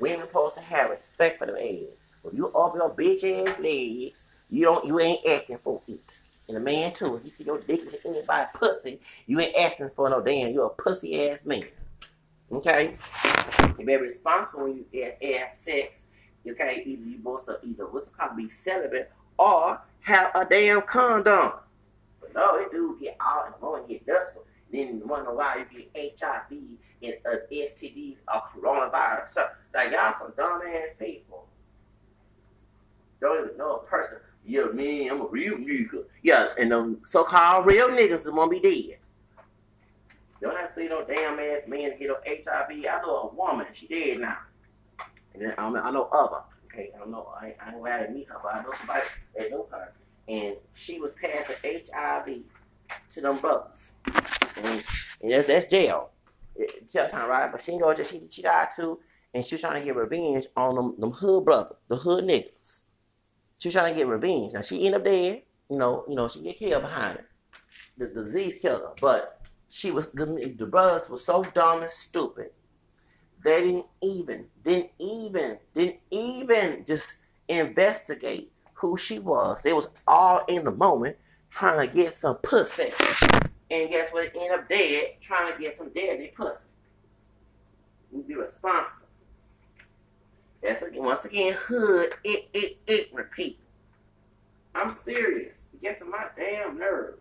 Women 0.00 0.26
supposed 0.26 0.56
to 0.56 0.60
have 0.60 0.90
respect 0.90 1.38
for 1.38 1.46
them 1.46 1.56
ass. 1.56 1.96
If 2.24 2.34
you 2.34 2.50
open 2.54 2.80
your 2.80 2.90
bitch 2.90 3.22
ass 3.22 3.58
legs, 3.60 4.24
you 4.50 4.64
don't 4.64 4.84
you 4.84 4.98
ain't 4.98 5.24
asking 5.26 5.58
for 5.62 5.80
it. 5.86 6.00
And 6.48 6.56
a 6.56 6.60
man 6.60 6.92
too, 6.92 7.16
if 7.16 7.24
you 7.24 7.30
see 7.30 7.44
your 7.44 7.60
dick 7.60 7.84
with 7.84 8.04
anybody 8.04 8.50
pussy, 8.54 9.00
you 9.26 9.40
ain't 9.40 9.56
asking 9.56 9.90
for 9.94 10.10
no 10.10 10.20
damn, 10.20 10.52
you're 10.52 10.66
a 10.66 10.82
pussy 10.82 11.28
ass 11.28 11.38
man. 11.44 11.64
Okay? 12.52 12.96
You 13.78 13.86
better 13.86 13.98
be 14.00 14.06
responsible 14.06 14.64
when 14.64 14.84
you 14.92 15.04
have 15.22 15.56
sex. 15.56 16.04
Okay, 16.46 16.82
either 16.84 17.02
you 17.02 17.38
are 17.48 17.58
either 17.62 17.86
what's 17.86 18.08
called 18.10 18.36
be 18.36 18.50
celibate 18.50 19.10
or 19.38 19.80
have 20.00 20.30
a 20.34 20.44
damn 20.44 20.82
condom. 20.82 21.52
But 22.20 22.34
no, 22.34 22.58
they 22.58 22.70
do 22.70 22.98
get 23.00 23.16
all 23.20 23.46
in 23.46 23.52
the 23.52 23.58
morning, 23.58 23.88
get 23.88 24.06
dustful. 24.06 24.44
Then 24.70 25.02
wonder 25.06 25.32
why 25.32 25.64
you 25.72 25.86
get 25.94 26.20
HIV 26.20 26.58
and 27.02 27.14
uh, 27.24 27.36
STDs 27.50 28.16
or 28.32 28.42
coronavirus. 28.42 29.30
So, 29.30 29.46
like 29.74 29.92
y'all 29.92 30.14
some 30.18 30.32
dumb 30.36 30.62
ass 30.66 30.88
people. 30.98 31.46
Don't 33.20 33.46
even 33.46 33.56
know 33.56 33.76
a 33.76 33.86
person. 33.86 34.18
Yeah, 34.44 34.66
man, 34.72 35.10
I'm 35.10 35.20
a 35.22 35.26
real 35.26 35.56
nigga. 35.56 36.04
Yeah, 36.22 36.48
and 36.58 36.70
them 36.70 36.98
so-called 37.04 37.66
real 37.66 37.88
niggas 37.88 38.24
the 38.24 38.32
one 38.32 38.50
be 38.50 38.60
dead. 38.60 38.98
Don't 40.40 40.56
have 40.56 40.74
to 40.74 40.80
see 40.80 40.88
no 40.88 41.04
damn 41.04 41.38
ass 41.38 41.66
man 41.66 41.92
to 41.92 41.96
get 41.96 42.08
no 42.08 42.16
HIV. 42.26 42.70
I 42.70 43.02
know 43.02 43.30
a 43.30 43.34
woman, 43.34 43.66
she 43.72 43.86
dead 43.86 44.20
now. 44.20 44.38
And 45.32 45.42
then 45.42 45.54
I, 45.58 45.68
mean, 45.68 45.78
I 45.78 45.90
know 45.90 46.04
other. 46.12 46.42
Okay, 46.66 46.90
I 46.94 46.98
don't 46.98 47.10
know. 47.10 47.32
I, 47.40 47.54
I 47.64 47.72
ain't 47.72 47.80
glad 47.80 48.06
to 48.06 48.12
meet 48.12 48.28
her, 48.28 48.36
but 48.42 48.54
I 48.54 48.62
know 48.62 48.72
somebody 48.76 49.02
that 49.36 49.50
knows 49.50 49.68
her. 49.70 49.92
And 50.28 50.56
she 50.74 51.00
was 51.00 51.12
passing 51.20 51.56
HIV 51.62 52.42
to 53.12 53.20
them 53.20 53.38
brothers. 53.38 53.90
And, 54.62 54.82
and 55.22 55.32
that's, 55.32 55.46
that's 55.46 55.66
jail. 55.66 56.10
Jail 56.90 57.08
time, 57.08 57.28
right? 57.28 57.50
But 57.50 57.62
she 57.62 57.72
ain't 57.72 57.82
go 57.82 57.94
she, 58.02 58.22
she 58.30 58.42
died 58.42 58.68
too. 58.74 59.00
And 59.34 59.44
she 59.44 59.56
was 59.56 59.62
trying 59.62 59.80
to 59.80 59.84
get 59.84 59.96
revenge 59.96 60.46
on 60.56 60.76
them, 60.76 60.94
them 60.98 61.10
hood 61.10 61.44
brothers, 61.44 61.76
the 61.88 61.96
hood 61.96 62.24
niggas. 62.24 62.82
She 63.58 63.68
was 63.68 63.74
trying 63.74 63.92
to 63.92 63.98
get 63.98 64.06
revenge. 64.06 64.52
Now 64.52 64.62
she 64.62 64.86
ended 64.86 65.00
up 65.00 65.04
dead. 65.04 65.42
You 65.70 65.78
know, 65.78 66.04
you 66.08 66.14
know, 66.14 66.28
she 66.28 66.42
get 66.42 66.58
killed 66.58 66.82
behind 66.82 67.18
it. 67.18 67.24
The, 67.96 68.06
the 68.06 68.24
disease 68.24 68.60
killed 68.60 68.82
her. 68.82 68.92
But 69.00 69.40
she 69.74 69.90
was 69.90 70.12
the, 70.12 70.54
the 70.56 70.66
brothers 70.66 71.08
were 71.08 71.18
so 71.18 71.42
dumb 71.54 71.82
and 71.82 71.90
stupid 71.90 72.50
they 73.44 73.60
didn't 73.60 73.86
even, 74.02 74.46
didn't 74.64 74.90
even, 74.98 75.58
didn't 75.74 76.00
even 76.10 76.84
just 76.86 77.12
investigate 77.46 78.50
who 78.72 78.96
she 78.96 79.18
was. 79.18 79.62
They 79.62 79.74
was 79.74 79.88
all 80.08 80.44
in 80.46 80.64
the 80.64 80.70
moment 80.70 81.16
trying 81.50 81.86
to 81.86 81.94
get 81.94 82.16
some 82.16 82.36
pussy. 82.36 82.92
And 83.70 83.90
guess 83.90 84.10
what? 84.12 84.34
End 84.34 84.52
up 84.52 84.68
dead 84.68 85.16
trying 85.20 85.52
to 85.52 85.60
get 85.60 85.76
some 85.76 85.90
deadly 85.90 86.32
pussy. 86.34 86.68
You 88.12 88.22
be 88.22 88.34
responsible. 88.34 89.06
That's 90.62 90.82
again, 90.82 91.04
once 91.04 91.26
again, 91.26 91.54
hood, 91.58 92.14
it, 92.24 92.48
it, 92.54 92.78
it, 92.86 93.10
repeat. 93.12 93.58
I'm 94.74 94.94
serious. 94.94 95.58
It 95.74 95.82
gets 95.82 96.00
on 96.00 96.10
my 96.10 96.26
damn 96.34 96.78
nerves. 96.78 97.20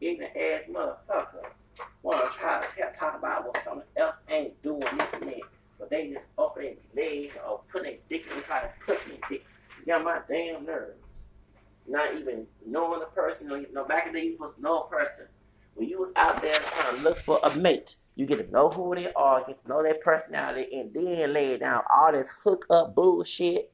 Ignorant 0.00 0.36
ass 0.36 0.62
motherfuckers 0.70 1.50
want 2.02 2.30
to 2.30 2.38
try 2.38 2.66
to 2.66 2.98
talk 2.98 3.18
about 3.18 3.46
what 3.46 3.62
someone 3.62 3.84
else 3.96 4.16
ain't 4.28 4.60
doing 4.62 4.80
this 4.80 5.10
that. 5.10 5.40
But 5.78 5.90
they 5.90 6.08
just 6.08 6.24
opening 6.38 6.76
their 6.94 7.04
legs 7.04 7.34
or 7.46 7.60
putting 7.70 7.92
their 7.92 7.98
dick 8.08 8.26
inside 8.34 8.70
a 8.70 8.84
pussy 8.84 9.18
dick. 9.28 9.44
It's 9.76 9.86
got 9.86 10.04
my 10.04 10.20
damn 10.28 10.64
nerves. 10.64 10.98
Not 11.86 12.14
even 12.16 12.46
knowing 12.66 13.00
the 13.00 13.06
person. 13.06 13.50
You 13.50 13.66
know, 13.72 13.84
back 13.84 14.06
in 14.06 14.12
the 14.12 14.20
day, 14.20 14.26
you 14.26 14.36
was 14.38 14.54
no 14.58 14.80
person. 14.82 15.26
When 15.74 15.88
you 15.88 15.98
was 15.98 16.12
out 16.16 16.42
there 16.42 16.54
trying 16.54 16.96
to 16.96 17.02
look 17.02 17.16
for 17.16 17.40
a 17.42 17.54
mate, 17.56 17.96
you 18.16 18.26
get 18.26 18.46
to 18.46 18.52
know 18.52 18.68
who 18.68 18.94
they 18.94 19.12
are, 19.14 19.44
get 19.46 19.62
to 19.62 19.68
know 19.68 19.82
their 19.82 19.94
personality, 19.94 20.68
and 20.78 20.92
then 20.92 21.32
lay 21.32 21.56
down 21.56 21.82
all 21.94 22.12
this 22.12 22.28
hook 22.44 22.66
up 22.70 22.94
bullshit. 22.94 23.72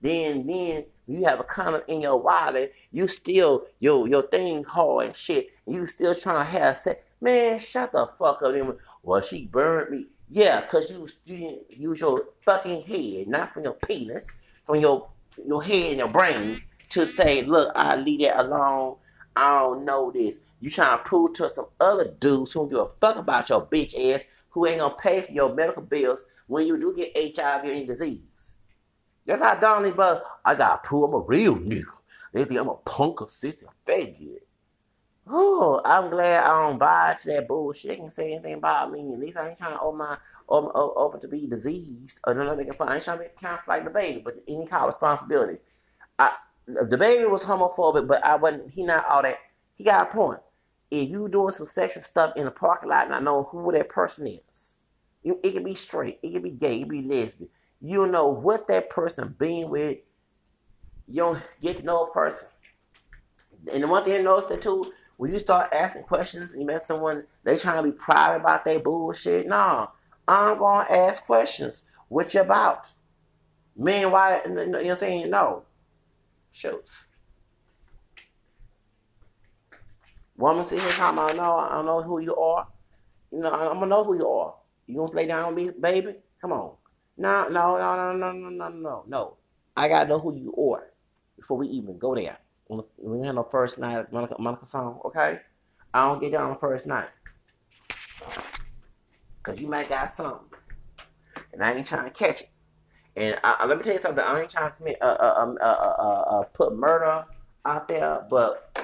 Then, 0.00 0.46
then 0.46 0.84
you 1.06 1.24
have 1.24 1.40
a 1.40 1.44
comment 1.44 1.84
in 1.86 2.00
your 2.00 2.20
wallet, 2.20 2.74
you 2.92 3.08
still 3.08 3.66
your 3.78 4.08
your 4.08 4.22
thing 4.22 4.64
hard 4.64 5.06
and 5.06 5.16
shit. 5.16 5.48
You 5.66 5.86
still 5.86 6.14
trying 6.14 6.44
to 6.44 6.50
have 6.50 6.78
sex. 6.78 7.02
Man, 7.20 7.58
shut 7.58 7.92
the 7.92 8.10
fuck 8.18 8.42
up. 8.42 8.78
Well, 9.02 9.22
she 9.22 9.46
burned 9.46 9.90
me. 9.90 10.06
Yeah, 10.28 10.62
cause 10.62 10.90
you, 10.90 11.08
you 11.24 11.60
use 11.68 12.00
your 12.00 12.24
fucking 12.44 12.82
head, 12.82 13.28
not 13.28 13.52
from 13.52 13.64
your 13.64 13.74
penis, 13.74 14.30
from 14.66 14.80
your 14.80 15.08
your 15.44 15.62
head 15.62 15.90
and 15.90 15.98
your 15.98 16.08
brain 16.08 16.60
to 16.90 17.06
say, 17.06 17.42
look, 17.42 17.72
I 17.74 17.96
leave 17.96 18.20
that 18.20 18.40
alone. 18.40 18.96
I 19.36 19.58
don't 19.58 19.84
know 19.84 20.10
this. 20.10 20.38
You 20.60 20.70
trying 20.70 20.96
to 20.96 21.04
prove 21.04 21.34
to 21.34 21.50
some 21.50 21.66
other 21.80 22.14
dudes 22.20 22.52
who 22.52 22.60
don't 22.60 22.70
give 22.70 22.78
a 22.78 22.88
fuck 23.00 23.16
about 23.16 23.48
your 23.48 23.66
bitch 23.66 24.14
ass 24.14 24.24
who 24.50 24.66
ain't 24.66 24.80
gonna 24.80 24.94
pay 24.94 25.22
for 25.22 25.32
your 25.32 25.54
medical 25.54 25.82
bills 25.82 26.20
when 26.46 26.66
you 26.66 26.78
do 26.78 26.94
get 26.96 27.36
HIV 27.36 27.64
and 27.64 27.86
disease. 27.86 28.52
That's 29.26 29.42
how 29.42 29.54
Donnie 29.56 29.90
Buzz, 29.90 30.20
I 30.44 30.54
got 30.54 30.82
to 30.82 30.88
prove 30.88 31.04
I'm 31.04 31.14
a 31.14 31.18
real 31.18 31.56
nigga. 31.56 31.84
They 32.32 32.44
think 32.44 32.60
I'm 32.60 32.68
a 32.68 32.74
punk 32.74 33.22
or 33.22 33.28
sister 33.28 33.66
faggot. 33.86 34.38
Oh, 35.26 35.80
I'm 35.84 36.10
glad 36.10 36.44
I 36.44 36.62
don't 36.62 36.78
buy 36.78 37.16
to 37.20 37.28
that 37.28 37.48
bullshit. 37.48 37.90
They 37.90 37.96
can 37.96 38.10
say 38.10 38.32
anything 38.32 38.54
about 38.54 38.92
me. 38.92 39.00
At 39.00 39.18
least 39.18 39.36
I 39.36 39.48
ain't 39.48 39.58
trying 39.58 39.72
to 39.72 39.80
open 39.80 39.98
my 39.98 40.18
open, 40.48 40.70
open 40.74 41.20
to 41.20 41.28
be 41.28 41.46
diseased 41.46 42.20
or 42.26 42.34
nothing 42.34 42.58
making 42.58 42.74
fun. 42.74 42.88
I 42.88 42.96
ain't 42.96 43.04
trying 43.04 43.18
to 43.18 43.24
make 43.24 43.40
counts 43.40 43.66
like 43.66 43.84
the 43.84 43.90
baby, 43.90 44.20
but 44.22 44.42
any 44.46 44.66
kind 44.66 44.82
of 44.82 44.88
responsibility. 44.88 45.58
I 46.18 46.32
the 46.66 46.96
baby 46.96 47.24
was 47.24 47.42
homophobic, 47.42 48.06
but 48.06 48.24
I 48.24 48.36
wasn't. 48.36 48.70
He 48.70 48.82
not 48.82 49.06
all 49.06 49.22
that. 49.22 49.38
He 49.76 49.84
got 49.84 50.08
a 50.08 50.12
point. 50.12 50.40
If 50.90 51.08
you 51.08 51.28
doing 51.28 51.52
some 51.52 51.66
sexual 51.66 52.02
stuff 52.02 52.34
in 52.36 52.44
the 52.44 52.50
parking 52.50 52.90
lot, 52.90 53.06
and 53.06 53.14
I 53.14 53.20
know 53.20 53.44
who 53.44 53.72
that 53.72 53.88
person 53.88 54.26
is, 54.26 54.74
you, 55.22 55.40
it 55.42 55.52
can 55.52 55.64
be 55.64 55.74
straight, 55.74 56.18
it 56.22 56.32
can 56.32 56.42
be 56.42 56.50
gay, 56.50 56.76
it 56.76 56.80
can 56.80 56.88
be 56.88 57.02
lesbian. 57.02 57.48
You 57.80 58.06
know 58.06 58.28
what 58.28 58.68
that 58.68 58.90
person 58.90 59.34
being 59.38 59.70
with. 59.70 59.98
You 61.08 61.16
don't 61.16 61.42
get 61.60 61.78
to 61.78 61.82
know 61.82 62.04
a 62.04 62.12
person. 62.12 62.48
And 63.72 63.82
the 63.82 63.88
one 63.88 64.04
thing 64.04 64.14
I 64.14 64.22
noticed 64.22 64.48
that 64.50 64.62
too, 64.62 64.92
when 65.16 65.32
you 65.32 65.38
start 65.38 65.72
asking 65.72 66.02
questions 66.02 66.50
you 66.56 66.66
met 66.66 66.86
someone, 66.86 67.24
they 67.44 67.56
trying 67.56 67.82
to 67.82 67.90
be 67.90 67.96
private 67.96 68.42
about 68.42 68.64
their 68.64 68.80
bullshit. 68.80 69.46
No, 69.46 69.90
I'm 70.26 70.58
gonna 70.58 70.88
ask 70.90 71.24
questions. 71.24 71.82
What 72.08 72.34
you 72.34 72.40
about? 72.40 72.90
Meanwhile, 73.76 74.42
you 74.46 74.54
know 74.54 74.78
what 74.78 74.86
I'm 74.86 74.96
saying? 74.96 75.30
No. 75.30 75.64
Shoot. 76.52 76.88
Woman 80.36 80.64
sit 80.64 80.80
here 80.80 80.90
talking 80.92 81.18
about, 81.18 81.36
no, 81.36 81.56
I 81.56 81.74
don't 81.74 81.86
know 81.86 82.02
who 82.02 82.20
you 82.20 82.34
are. 82.36 82.66
You 83.32 83.40
know, 83.40 83.52
I'm 83.52 83.74
gonna 83.74 83.86
know 83.86 84.04
who 84.04 84.16
you 84.16 84.28
are. 84.28 84.54
You 84.86 84.96
gonna 84.96 85.12
lay 85.12 85.26
down 85.26 85.54
with 85.54 85.64
me, 85.64 85.72
baby? 85.80 86.16
Come 86.40 86.52
on. 86.52 86.72
No, 87.16 87.48
no, 87.48 87.76
no, 87.76 87.96
no, 87.96 88.12
no, 88.12 88.32
no, 88.32 88.48
no, 88.50 88.68
no, 88.68 89.04
no. 89.06 89.36
I 89.76 89.88
gotta 89.88 90.08
know 90.08 90.18
who 90.18 90.34
you 90.34 90.54
are 90.72 90.90
before 91.36 91.56
we 91.58 91.68
even 91.68 91.98
go 91.98 92.14
there. 92.14 92.38
We 92.68 93.26
have 93.26 93.34
no 93.34 93.44
first 93.50 93.78
night, 93.78 94.12
Monica, 94.12 94.36
Monica 94.38 94.66
song, 94.66 95.00
okay? 95.04 95.40
I 95.92 96.08
don't 96.08 96.20
get 96.20 96.32
down 96.32 96.44
on 96.44 96.50
the 96.50 96.56
first 96.56 96.86
night. 96.86 97.08
Cause 99.42 99.58
you 99.58 99.68
might 99.68 99.88
got 99.88 100.12
something. 100.12 100.58
And 101.52 101.62
I 101.62 101.74
ain't 101.74 101.86
trying 101.86 102.04
to 102.04 102.10
catch 102.10 102.40
it. 102.40 102.50
And 103.16 103.38
I, 103.44 103.66
let 103.66 103.76
me 103.78 103.84
tell 103.84 103.94
you 103.94 104.00
something. 104.00 104.24
I 104.24 104.40
ain't 104.40 104.50
trying 104.50 104.70
to 104.70 104.76
commit, 104.76 104.98
uh, 105.00 105.04
uh, 105.04 105.54
uh, 105.60 105.64
uh, 105.64 106.42
put 106.54 106.74
murder 106.74 107.24
out 107.64 107.86
there, 107.86 108.26
but 108.28 108.76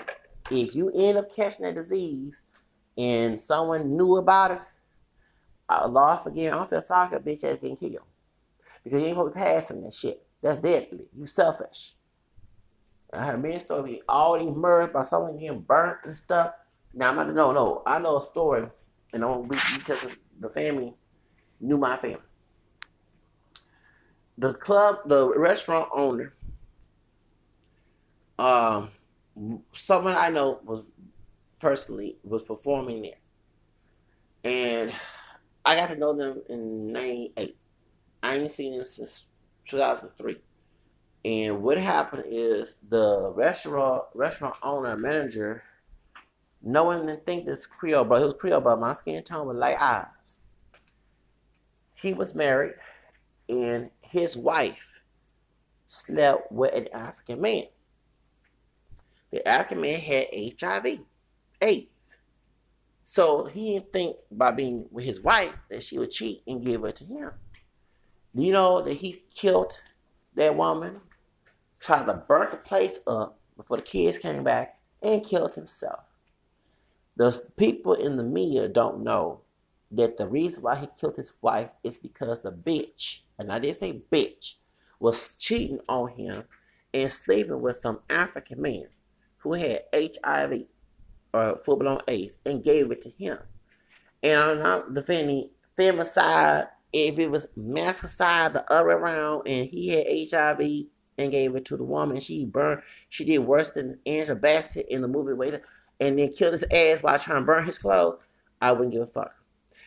if 0.51 0.75
you 0.75 0.91
end 0.91 1.19
up 1.19 1.35
catching 1.35 1.65
that 1.65 1.75
disease 1.75 2.43
and 2.97 3.43
someone 3.43 3.97
knew 3.97 4.17
about 4.17 4.53
it, 4.53 4.61
Allah 5.69 6.21
forgive, 6.23 6.53
I 6.53 6.57
don't 6.57 6.71
feel 6.71 6.83
sorry 6.83 7.09
for 7.09 7.17
a 7.17 7.21
bitch 7.21 7.41
that's 7.41 7.61
getting 7.61 7.77
killed. 7.77 7.99
Because 8.85 9.01
you 9.01 9.09
ain't 9.09 9.17
supposed 9.17 9.35
to 9.35 9.41
be 9.41 9.45
passing 9.45 9.83
that 9.83 9.95
shit. 9.95 10.27
That's 10.43 10.59
deadly. 10.59 11.07
You 11.17 11.27
selfish. 11.27 11.95
I 13.13 13.27
heard 13.27 13.43
many 13.43 13.59
stories 13.59 14.01
all 14.09 14.39
these 14.39 14.55
murders 14.55 14.93
by 14.93 15.05
someone 15.05 15.39
getting 15.39 15.61
burnt 15.61 15.99
and 16.05 16.17
stuff. 16.17 16.53
Now 16.95 17.11
I'm 17.11 17.17
not 17.17 17.35
no 17.35 17.53
no. 17.53 17.83
I 17.87 17.99
know 17.99 18.19
a 18.19 18.27
story, 18.27 18.69
and 19.13 19.25
I 19.25 19.27
won't 19.27 19.51
be 19.51 19.59
because 19.77 19.99
the 20.39 20.49
family 20.49 20.95
knew 21.61 21.77
my 21.77 21.97
family. 21.97 22.19
The 24.39 24.55
club, 24.55 25.01
the 25.07 25.29
restaurant 25.37 25.89
owner, 25.93 26.33
um, 28.39 28.91
someone 29.73 30.15
I 30.15 30.31
know 30.31 30.61
was 30.65 30.85
personally 31.61 32.17
was 32.25 32.43
performing 32.43 33.03
there, 33.03 33.21
and 34.45 34.93
I 35.65 35.77
got 35.77 35.91
to 35.91 35.97
know 35.97 36.15
them 36.15 36.43
in 36.49 36.93
'98. 36.93 37.57
I 38.23 38.37
ain't 38.37 38.53
seen 38.53 38.77
them 38.77 38.87
since 38.87 39.27
2003. 39.69 40.39
And 41.25 41.63
what 41.63 41.77
happened 41.77 42.25
is 42.29 42.79
the 42.89 43.33
restaurant 43.35 44.05
restaurant 44.15 44.57
owner 44.63 44.97
manager, 44.97 45.63
no 46.63 46.85
one 46.85 47.07
didn't 47.07 47.27
think 47.27 47.45
this 47.45 47.67
Creole 47.67 48.05
brother, 48.05 48.23
he 48.23 48.25
was 48.25 48.35
Creole 48.35 48.61
but 48.61 48.81
my 48.81 48.95
skin 48.95 49.23
tone 49.23 49.47
was 49.47 49.57
light 49.57 49.81
eyes. 49.81 50.39
He 51.95 52.15
was 52.15 52.35
married, 52.35 52.75
and 53.49 53.91
his 54.01 54.37
wife 54.37 55.01
slept 55.89 56.51
with 56.51 56.73
an 56.73 56.89
African 56.95 57.41
man. 57.41 57.65
The 59.31 59.47
African 59.47 59.83
man 59.83 60.01
had 60.01 60.27
HIV, 60.61 61.01
AIDS. 61.61 61.89
So 63.05 63.45
he 63.45 63.75
didn't 63.75 63.93
think 63.93 64.17
by 64.31 64.53
being 64.53 64.87
with 64.91 65.05
his 65.05 65.21
wife 65.21 65.53
that 65.69 65.83
she 65.83 65.99
would 65.99 66.11
cheat 66.11 66.43
and 66.47 66.65
give 66.65 66.85
it 66.85 66.97
to 66.97 67.05
him. 67.05 67.33
Do 68.35 68.43
you 68.43 68.53
know 68.53 68.83
that 68.83 68.95
he 68.95 69.25
killed 69.35 69.79
that 70.37 70.57
woman, 70.57 71.01
tried 71.81 72.07
to 72.07 72.15
burn 72.15 72.49
the 72.51 72.57
place 72.59 72.99
up 73.07 73.39
before 73.57 73.79
the 73.79 73.83
kids 73.83 74.19
came 74.19 74.45
back, 74.45 74.79
and 75.03 75.25
killed 75.25 75.55
himself? 75.55 76.01
The 77.17 77.43
people 77.57 77.95
in 77.95 78.17
the 78.17 78.23
media 78.23 78.69
don't 78.69 79.03
know 79.03 79.41
that 79.93 80.17
the 80.17 80.27
reason 80.27 80.63
why 80.63 80.77
he 80.77 80.89
killed 80.99 81.17
his 81.17 81.33
wife 81.43 81.71
is 81.83 81.97
because 81.97 82.43
the 82.43 82.53
bitch, 82.53 83.21
and 83.39 83.51
I 83.53 83.59
did 83.59 83.77
say 83.77 84.01
bitch, 84.13 84.55
was 85.01 85.35
cheating 85.37 85.81
on 85.89 86.09
him 86.11 86.45
and 86.95 87.11
sleeping 87.11 87.61
with 87.61 87.77
some 87.77 88.01
African 88.09 88.63
man 88.63 88.87
who 89.39 89.55
had 89.55 89.83
HIV 89.95 90.65
or 91.33 91.41
uh, 91.41 91.57
full 91.65 91.77
blown 91.77 92.01
AIDS 92.09 92.35
and 92.45 92.65
gave 92.65 92.91
it 92.91 93.03
to 93.03 93.11
him. 93.11 93.39
And 94.23 94.39
I'm 94.39 94.59
not 94.59 94.95
defending 94.95 95.51
femicide 95.79 96.69
if 96.93 97.19
it 97.19 97.31
was 97.31 97.47
masticide 97.57 98.53
the 98.53 98.71
other 98.71 98.91
around 98.91 99.47
and 99.47 99.69
he 99.69 99.89
had 99.89 100.07
HIV 100.31 100.87
and 101.21 101.31
gave 101.31 101.55
it 101.57 101.65
to 101.67 101.77
the 101.77 101.85
woman, 101.85 102.21
she 102.21 102.45
burned. 102.45 102.83
She 103.09 103.25
did 103.25 103.39
worse 103.39 103.71
than 103.71 103.99
Angela 104.07 104.37
Bassett 104.39 104.87
in 104.89 105.03
the 105.03 105.09
movie 105.09 105.33
Waiter, 105.33 105.63
and 106.01 106.19
then 106.19 106.33
killed 106.33 106.55
his 106.55 106.65
ass 106.71 107.03
while 107.03 107.19
trying 107.19 107.43
to 107.43 107.47
burn 107.47 107.67
his 107.67 107.79
clothes. 107.79 108.19
I 108.61 108.73
wouldn't 108.73 108.93
give 108.93 109.03
a 109.03 109.07
fuck 109.07 109.35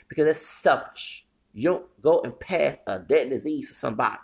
because 0.08 0.28
it's 0.28 0.46
selfish. 0.46 1.26
You 1.54 1.70
don't 1.70 2.02
go 2.02 2.22
and 2.22 2.40
pass 2.40 2.78
a 2.88 3.00
dead 3.00 3.30
disease 3.30 3.68
to 3.70 3.76
somebody. 3.76 4.18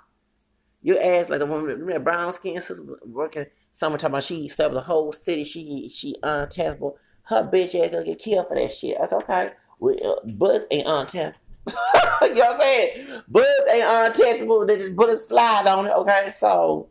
You 0.82 0.98
ask 0.98 1.30
like 1.30 1.40
the 1.40 1.46
woman, 1.46 1.66
remember 1.66 2.00
brown 2.00 2.34
skin 2.34 2.60
sister 2.62 2.84
working. 3.06 3.46
Someone 3.74 4.00
talking 4.00 4.14
about 4.14 4.24
she 4.24 4.48
slept 4.48 4.74
the 4.74 4.82
whole 4.82 5.14
city. 5.14 5.44
She 5.44 5.90
she 5.90 6.16
untestable. 6.24 6.96
Her 7.24 7.44
bitch 7.44 7.76
ass 7.76 7.92
gonna 7.92 8.06
get 8.06 8.20
killed 8.20 8.48
for 8.48 8.56
that 8.56 8.74
shit. 8.74 8.98
That's 9.00 9.14
okay. 9.14 9.52
We, 9.80 10.00
uh, 10.02 10.16
Buzz 10.26 10.66
ain't 10.72 10.88
untestable. 10.88 11.36
you 12.24 12.36
know 12.36 12.42
what 12.42 12.54
I'm 12.54 12.60
saying? 12.60 13.22
Bullets 13.28 13.72
ain't 13.72 13.84
untestable. 13.84 14.68
They 14.68 14.78
just 14.78 14.96
bullets 14.96 15.28
slide 15.28 15.68
on 15.68 15.88
it. 15.88 15.94
Okay, 15.94 16.34
so 16.38 16.90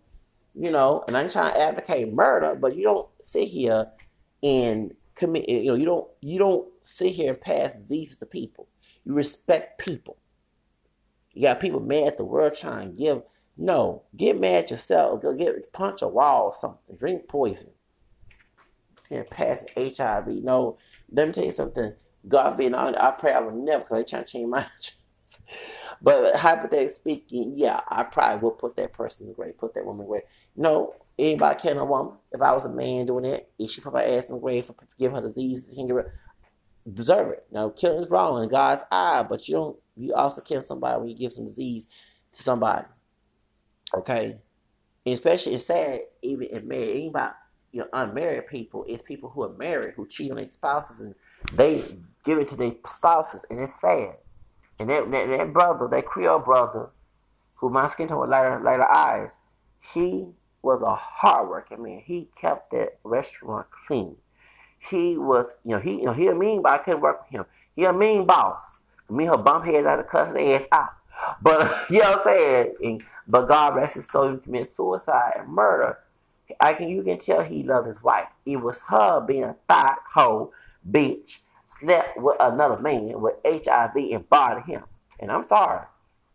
you 0.59 0.73
know, 0.73 1.05
and 1.07 1.17
I 1.17 1.23
ain't 1.23 1.33
trying 1.33 1.53
to 1.53 1.61
advocate 1.61 2.13
murder, 2.13 2.57
but 2.57 2.77
you 2.77 2.83
don't 2.83 3.09
sit 3.23 3.49
here 3.49 3.87
and 4.43 4.93
commit. 5.15 5.49
You 5.49 5.67
know, 5.67 5.75
you 5.75 5.87
don't 5.87 6.09
you 6.21 6.39
don't 6.39 6.69
sit 6.83 7.13
here 7.13 7.33
and 7.33 7.41
pass 7.41 7.73
these 7.89 8.19
to 8.19 8.27
people. 8.27 8.67
You 9.05 9.15
respect 9.15 9.79
people. 9.79 10.17
You 11.33 11.43
got 11.43 11.61
people 11.61 11.81
mad 11.81 12.09
at 12.09 12.17
the 12.17 12.25
world 12.25 12.57
trying 12.57 12.91
to 12.91 12.97
give. 12.97 13.23
No, 13.57 14.03
get 14.17 14.41
mad 14.41 14.65
at 14.65 14.71
yourself. 14.73 15.23
Go 15.23 15.33
get 15.33 15.73
punch 15.73 16.03
a 16.03 16.09
wall 16.09 16.47
or 16.47 16.55
something. 16.55 16.97
Drink 16.97 17.29
poison. 17.29 17.71
And 19.11 19.29
pass 19.31 19.65
HIV. 19.77 20.29
No, 20.43 20.77
let 21.13 21.29
me 21.29 21.33
tell 21.33 21.45
you 21.45 21.53
something. 21.53 21.93
God 22.27 22.59
being 22.59 22.75
honest, 22.75 23.01
I 23.01 23.13
pray 23.13 23.33
I 23.33 23.41
will 23.41 23.53
never, 23.53 23.85
because 23.85 23.99
they 23.99 24.11
trying 24.11 24.25
to 24.25 24.31
change 24.31 24.49
my 24.49 24.67
But 26.01 26.37
hypothetically 26.37 26.95
speaking, 26.95 27.55
yeah, 27.57 27.81
I 27.89 28.05
probably 28.05 28.41
would 28.43 28.59
put 28.59 28.77
that 28.77 28.93
person 28.93 29.25
in 29.25 29.31
the 29.31 29.35
grave, 29.35 29.59
put 29.59 29.75
that 29.75 29.85
woman 29.85 30.03
in 30.03 30.07
the 30.07 30.11
grave. 30.11 30.23
No, 30.57 30.95
anybody 31.19 31.61
killing 31.61 31.79
a 31.79 31.85
woman. 31.85 32.15
If 32.33 32.41
I 32.41 32.53
was 32.53 32.65
a 32.65 32.69
man 32.69 33.07
doing 33.07 33.25
it, 33.25 33.51
if 33.59 33.71
she 33.71 33.81
put 33.81 33.93
my 33.93 34.05
ass 34.05 34.27
in 34.27 34.35
the 34.35 34.41
grave 34.41 34.67
for 34.67 34.75
giving 34.99 35.17
her 35.17 35.27
disease, 35.27 35.63
can 35.75 35.87
get 35.87 35.95
rid, 35.95 36.07
deserve 36.95 37.33
it. 37.33 37.47
Now, 37.51 37.71
killing 37.71 38.03
is 38.03 38.11
wrong 38.11 38.43
in 38.43 38.49
God's 38.49 38.83
eye, 38.91 39.25
but 39.29 39.49
you 39.49 39.55
don't. 39.55 39.77
You 39.97 40.15
also 40.15 40.41
kill 40.41 40.63
somebody 40.63 41.01
when 41.01 41.09
you 41.09 41.17
give 41.17 41.33
some 41.33 41.47
disease 41.47 41.87
to 42.35 42.43
somebody. 42.43 42.85
Okay, 43.95 44.37
especially 45.13 45.55
it's 45.55 45.67
sad 45.67 46.01
even 46.23 46.49
if 46.51 46.65
married 46.65 46.97
anybody 46.97 47.33
you 47.73 47.81
know 47.81 47.87
unmarried 47.93 48.47
people 48.47 48.85
it's 48.89 49.03
people 49.03 49.29
who 49.31 49.43
are 49.43 49.57
married 49.57 49.95
who 49.95 50.07
cheat 50.07 50.31
on 50.31 50.37
their 50.37 50.49
spouses 50.49 51.01
and 51.01 51.15
they 51.55 51.83
give 52.25 52.39
it 52.39 52.49
to 52.49 52.57
their 52.57 52.73
spouses 52.87 53.43
and 53.51 53.61
it's 53.61 53.81
sad 53.81 54.17
and 54.79 54.89
that, 54.91 55.11
that, 55.11 55.53
brother 55.53 55.89
that 55.89 56.07
creole 56.07 56.39
brother 56.39 56.91
who 57.57 57.71
my 57.71 57.89
skin 57.89 58.09
tone 58.09 58.21
with 58.21 58.31
lighter 58.31 58.61
lighter 58.63 58.89
eyes 58.89 59.33
he 59.93 60.29
was 60.63 60.83
a 60.83 60.95
hardworking 60.95 61.83
man. 61.83 62.03
He 62.05 62.29
kept 62.41 62.73
that 62.73 62.99
restaurant 63.05 63.67
clean. 63.87 64.17
He 64.79 65.17
was 65.17 65.47
you 65.65 65.73
know 65.73 65.81
he 65.81 65.93
you 65.93 66.05
know 66.05 66.13
he 66.13 66.29
a 66.29 66.35
mean 66.35 66.63
but 66.63 66.73
I 66.73 66.79
couldn't 66.79 67.01
work 67.01 67.23
with 67.23 67.31
him. 67.31 67.47
He 67.77 67.85
a 67.85 67.93
mean 67.93 68.27
boss. 68.27 68.79
Me 69.11 69.25
her 69.25 69.39
bump 69.39 69.65
heads 69.65 69.87
out 69.87 69.99
of 69.99 70.09
cuss 70.09 70.35
ass 70.35 70.65
out. 70.73 70.91
But 71.41 71.61
you 71.91 72.01
know 72.01 72.11
what 72.11 72.19
I'm 72.19 72.25
saying? 72.25 72.75
And, 72.83 73.05
but 73.27 73.47
God 73.47 73.77
rest 73.77 73.95
his 73.95 74.07
soul, 74.07 74.33
he 74.33 74.39
committed 74.39 74.75
suicide 74.77 75.35
and 75.39 75.49
murder. 75.49 75.99
I 76.61 76.73
can 76.75 76.89
you 76.89 77.03
can 77.03 77.19
tell 77.19 77.43
he 77.43 77.63
loved 77.63 77.89
his 77.89 78.03
wife. 78.03 78.29
It 78.47 78.57
was 78.57 78.79
her 78.89 79.21
being 79.21 79.45
a 79.45 79.57
thought 79.69 79.99
hoe, 80.13 80.53
bitch, 80.91 81.39
slept 81.81 82.17
with 82.19 82.37
another 82.41 82.81
man 82.81 83.21
with 83.21 83.35
HIV 83.45 83.97
and 83.97 84.29
bothered 84.29 84.65
him. 84.65 84.83
And 85.21 85.31
I'm 85.31 85.47
sorry. 85.47 85.85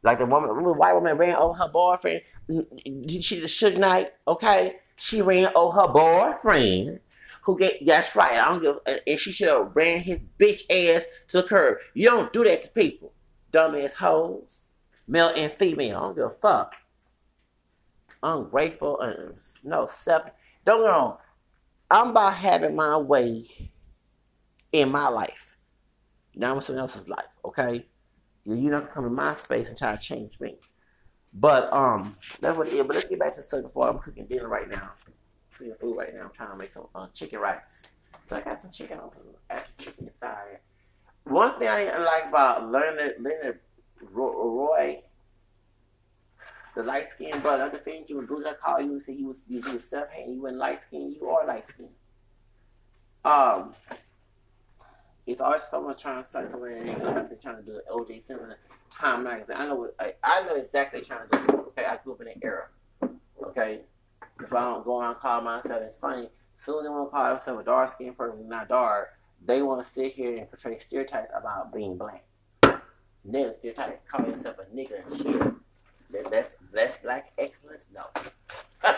Like 0.03 0.19
the 0.19 0.25
woman, 0.25 0.63
the 0.63 0.73
white 0.73 0.93
woman 0.93 1.17
ran 1.17 1.35
over 1.35 1.53
her 1.53 1.69
boyfriend. 1.69 2.21
She 2.47 3.39
the 3.39 3.47
Suge 3.47 3.77
Knight, 3.77 4.11
okay? 4.27 4.77
She 4.97 5.21
ran 5.21 5.51
over 5.55 5.81
her 5.81 5.87
boyfriend 5.87 6.99
who 7.43 7.57
get 7.57 7.85
that's 7.85 8.15
right. 8.15 8.33
I 8.33 8.49
don't 8.49 8.61
give 8.61 9.01
and 9.07 9.19
she 9.19 9.31
should 9.31 9.47
have 9.47 9.75
ran 9.75 9.99
his 10.01 10.19
bitch 10.39 10.63
ass 10.69 11.05
to 11.29 11.41
the 11.41 11.43
curb. 11.43 11.77
You 11.93 12.09
don't 12.09 12.33
do 12.33 12.43
that 12.43 12.63
to 12.63 12.69
people. 12.69 13.13
Dumbass 13.51 13.93
hoes. 13.93 14.59
Male 15.07 15.33
and 15.35 15.51
female. 15.53 15.97
I 15.97 16.01
don't 16.01 16.15
give 16.15 16.25
a 16.25 16.35
fuck 16.41 16.75
ungrateful 18.23 18.99
and 19.01 19.35
no 19.63 19.85
self. 19.85 20.23
Don't 20.65 20.81
get 20.81 20.87
wrong. 20.87 21.17
I'm 21.91 22.09
about 22.09 22.35
having 22.35 22.75
my 22.75 22.97
way 22.97 23.71
in 24.73 24.91
my 24.91 25.07
life. 25.07 25.57
Now 26.35 26.53
I'm 26.53 26.61
someone 26.61 26.81
else's 26.81 27.07
life, 27.07 27.25
okay? 27.45 27.85
You're 28.43 28.57
not 28.57 28.81
gonna 28.81 28.93
come 28.93 29.05
in 29.05 29.13
my 29.13 29.33
space 29.35 29.69
and 29.69 29.77
try 29.77 29.95
to 29.95 30.01
change 30.01 30.39
me. 30.39 30.57
But 31.33 31.71
um, 31.71 32.17
that's 32.41 32.57
what 32.57 32.67
it 32.67 32.73
is. 32.73 32.85
But 32.85 32.95
let's 32.95 33.07
get 33.07 33.19
back 33.19 33.33
to 33.35 33.37
the 33.37 33.43
subject. 33.43 33.75
I'm 33.77 33.99
cooking 33.99 34.25
dinner 34.25 34.49
right 34.49 34.69
now. 34.69 34.91
Cooking 35.57 35.73
food 35.79 35.97
right 35.97 36.13
now. 36.13 36.23
I'm 36.23 36.31
trying 36.35 36.51
to 36.51 36.57
make 36.57 36.73
some 36.73 36.87
uh, 36.93 37.07
chicken 37.13 37.39
rice. 37.39 37.81
So 38.29 38.35
I 38.35 38.41
got 38.41 38.61
some 38.61 38.71
chicken 38.71 38.99
extra 39.49 39.73
chicken 39.77 40.07
inside. 40.07 40.59
One 41.23 41.57
thing 41.57 41.69
I 41.69 41.97
like 41.99 42.27
about 42.27 42.69
Leonard 42.69 43.15
Leonard 43.19 43.59
Roy 44.11 45.01
the 46.75 46.83
light 46.83 47.11
skinned 47.11 47.41
brother, 47.43 47.71
I 47.71 47.83
say 47.83 48.03
you 48.07 48.19
and 48.19 48.27
Buddha 48.27 48.55
call 48.61 48.81
you 48.81 48.93
and 48.93 49.01
say 49.01 49.15
he 49.15 49.23
was 49.23 49.41
you 49.47 49.61
was 49.61 49.83
self 49.83 50.09
hating, 50.09 50.33
you 50.33 50.41
were 50.41 50.51
light 50.51 50.81
skinned, 50.83 51.13
you 51.13 51.29
are 51.29 51.45
light 51.45 51.69
skinned. 51.69 51.89
Um 53.23 53.75
it's 55.25 55.41
always 55.41 55.61
someone 55.69 55.95
trying 55.95 56.23
to 56.23 56.29
say 56.29 56.43
something 56.49 56.89
and 56.89 57.29
been 57.29 57.37
trying 57.41 57.57
to 57.57 57.63
do 57.63 57.81
OJ 57.91 58.25
Simpson 58.25 58.55
Time 58.91 59.23
magazine. 59.23 59.55
I 59.57 59.67
know 59.67 59.75
what 59.75 59.95
I, 59.99 60.13
I 60.23 60.45
know 60.45 60.55
exactly 60.55 61.01
trying 61.01 61.29
to 61.29 61.37
do. 61.37 61.53
Okay, 61.69 61.85
I 61.85 61.97
grew 62.03 62.13
up 62.13 62.21
in 62.21 62.27
an 62.27 62.41
era. 62.43 62.67
Okay. 63.47 63.81
If 64.39 64.53
I 64.53 64.61
don't 64.65 64.83
go 64.83 64.99
around 64.99 65.15
call 65.15 65.41
myself 65.41 65.81
it's 65.83 65.95
funny. 65.95 66.29
Soon 66.55 66.83
they 66.83 66.89
want 66.89 67.09
to 67.09 67.11
call 67.11 67.29
themselves 67.29 67.61
a 67.61 67.63
dark 67.63 67.91
skinned 67.91 68.17
person, 68.17 68.47
not 68.47 68.69
dark, 68.69 69.09
they 69.45 69.61
want 69.61 69.85
to 69.85 69.93
sit 69.93 70.13
here 70.13 70.37
and 70.37 70.49
portray 70.49 70.79
stereotypes 70.79 71.31
about 71.35 71.73
being 71.73 71.97
black. 71.97 72.23
Negative 73.25 73.55
stereotypes, 73.57 74.01
call 74.09 74.25
yourself 74.27 74.57
a 74.59 74.75
nigger 74.75 75.05
and 75.05 75.17
shit. 75.17 76.29
That's 76.29 76.51
that's 76.71 76.97
black 76.97 77.31
excellence? 77.37 77.85
No. 77.93 78.03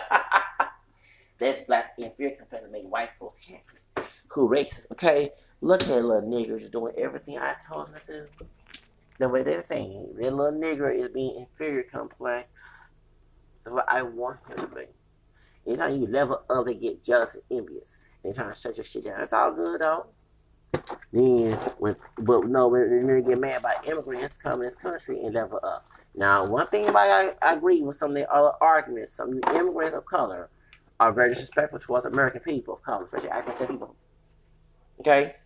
that's 1.38 1.60
black 1.62 1.94
inferior 1.96 2.36
compared 2.36 2.64
to 2.64 2.70
make 2.70 2.84
white 2.84 3.10
folks 3.18 3.36
happy. 3.36 4.08
Who 4.28 4.48
racist? 4.48 4.90
Okay, 4.92 5.32
look 5.60 5.82
at 5.82 5.88
little 5.88 6.22
niggers 6.22 6.70
doing 6.70 6.94
everything 6.98 7.38
I 7.38 7.54
told 7.66 7.88
them 7.88 8.00
to 8.06 8.12
do. 8.12 8.26
The 9.18 9.28
way 9.28 9.42
they're 9.42 9.64
saying, 9.68 10.14
that 10.18 10.34
little 10.34 10.52
nigger 10.52 10.94
is 10.94 11.08
being 11.08 11.36
inferior 11.36 11.84
complex. 11.84 12.48
That's 13.64 13.74
what 13.74 13.86
I 13.88 14.02
want 14.02 14.38
him 14.48 14.58
to 14.58 14.74
be. 14.74 14.84
Anytime 15.66 16.00
you 16.00 16.06
level 16.06 16.42
up, 16.48 16.66
they 16.66 16.74
get 16.74 17.02
jealous 17.02 17.34
and 17.34 17.42
envious. 17.50 17.98
They 18.22 18.32
trying 18.32 18.50
to 18.50 18.56
shut 18.56 18.76
your 18.76 18.84
shit 18.84 19.04
down. 19.04 19.20
It's 19.20 19.32
all 19.32 19.52
good 19.52 19.80
though. 19.80 20.06
Then, 21.12 21.52
when, 21.78 21.96
but 22.18 22.46
no, 22.46 22.68
when 22.68 23.06
they 23.06 23.22
get 23.22 23.38
mad 23.38 23.60
about 23.60 23.86
immigrants 23.88 24.36
coming 24.36 24.68
this 24.68 24.76
country 24.76 25.24
and 25.24 25.34
level 25.34 25.60
up. 25.62 25.86
Now, 26.14 26.44
one 26.44 26.66
thing 26.68 26.88
I, 26.88 27.32
I 27.42 27.54
agree 27.54 27.82
with 27.82 27.96
some 27.96 28.10
of 28.10 28.16
the 28.16 28.30
other 28.30 28.52
arguments. 28.60 29.12
Some 29.12 29.34
of 29.34 29.40
the 29.40 29.56
immigrants 29.56 29.96
of 29.96 30.04
color 30.06 30.50
are 31.00 31.12
very 31.12 31.30
disrespectful 31.30 31.78
towards 31.78 32.04
American 32.04 32.40
people 32.40 32.74
of 32.74 32.82
color, 32.82 33.04
especially 33.04 33.30
African 33.30 33.66
people. 33.66 33.96
Okay, 35.00 35.36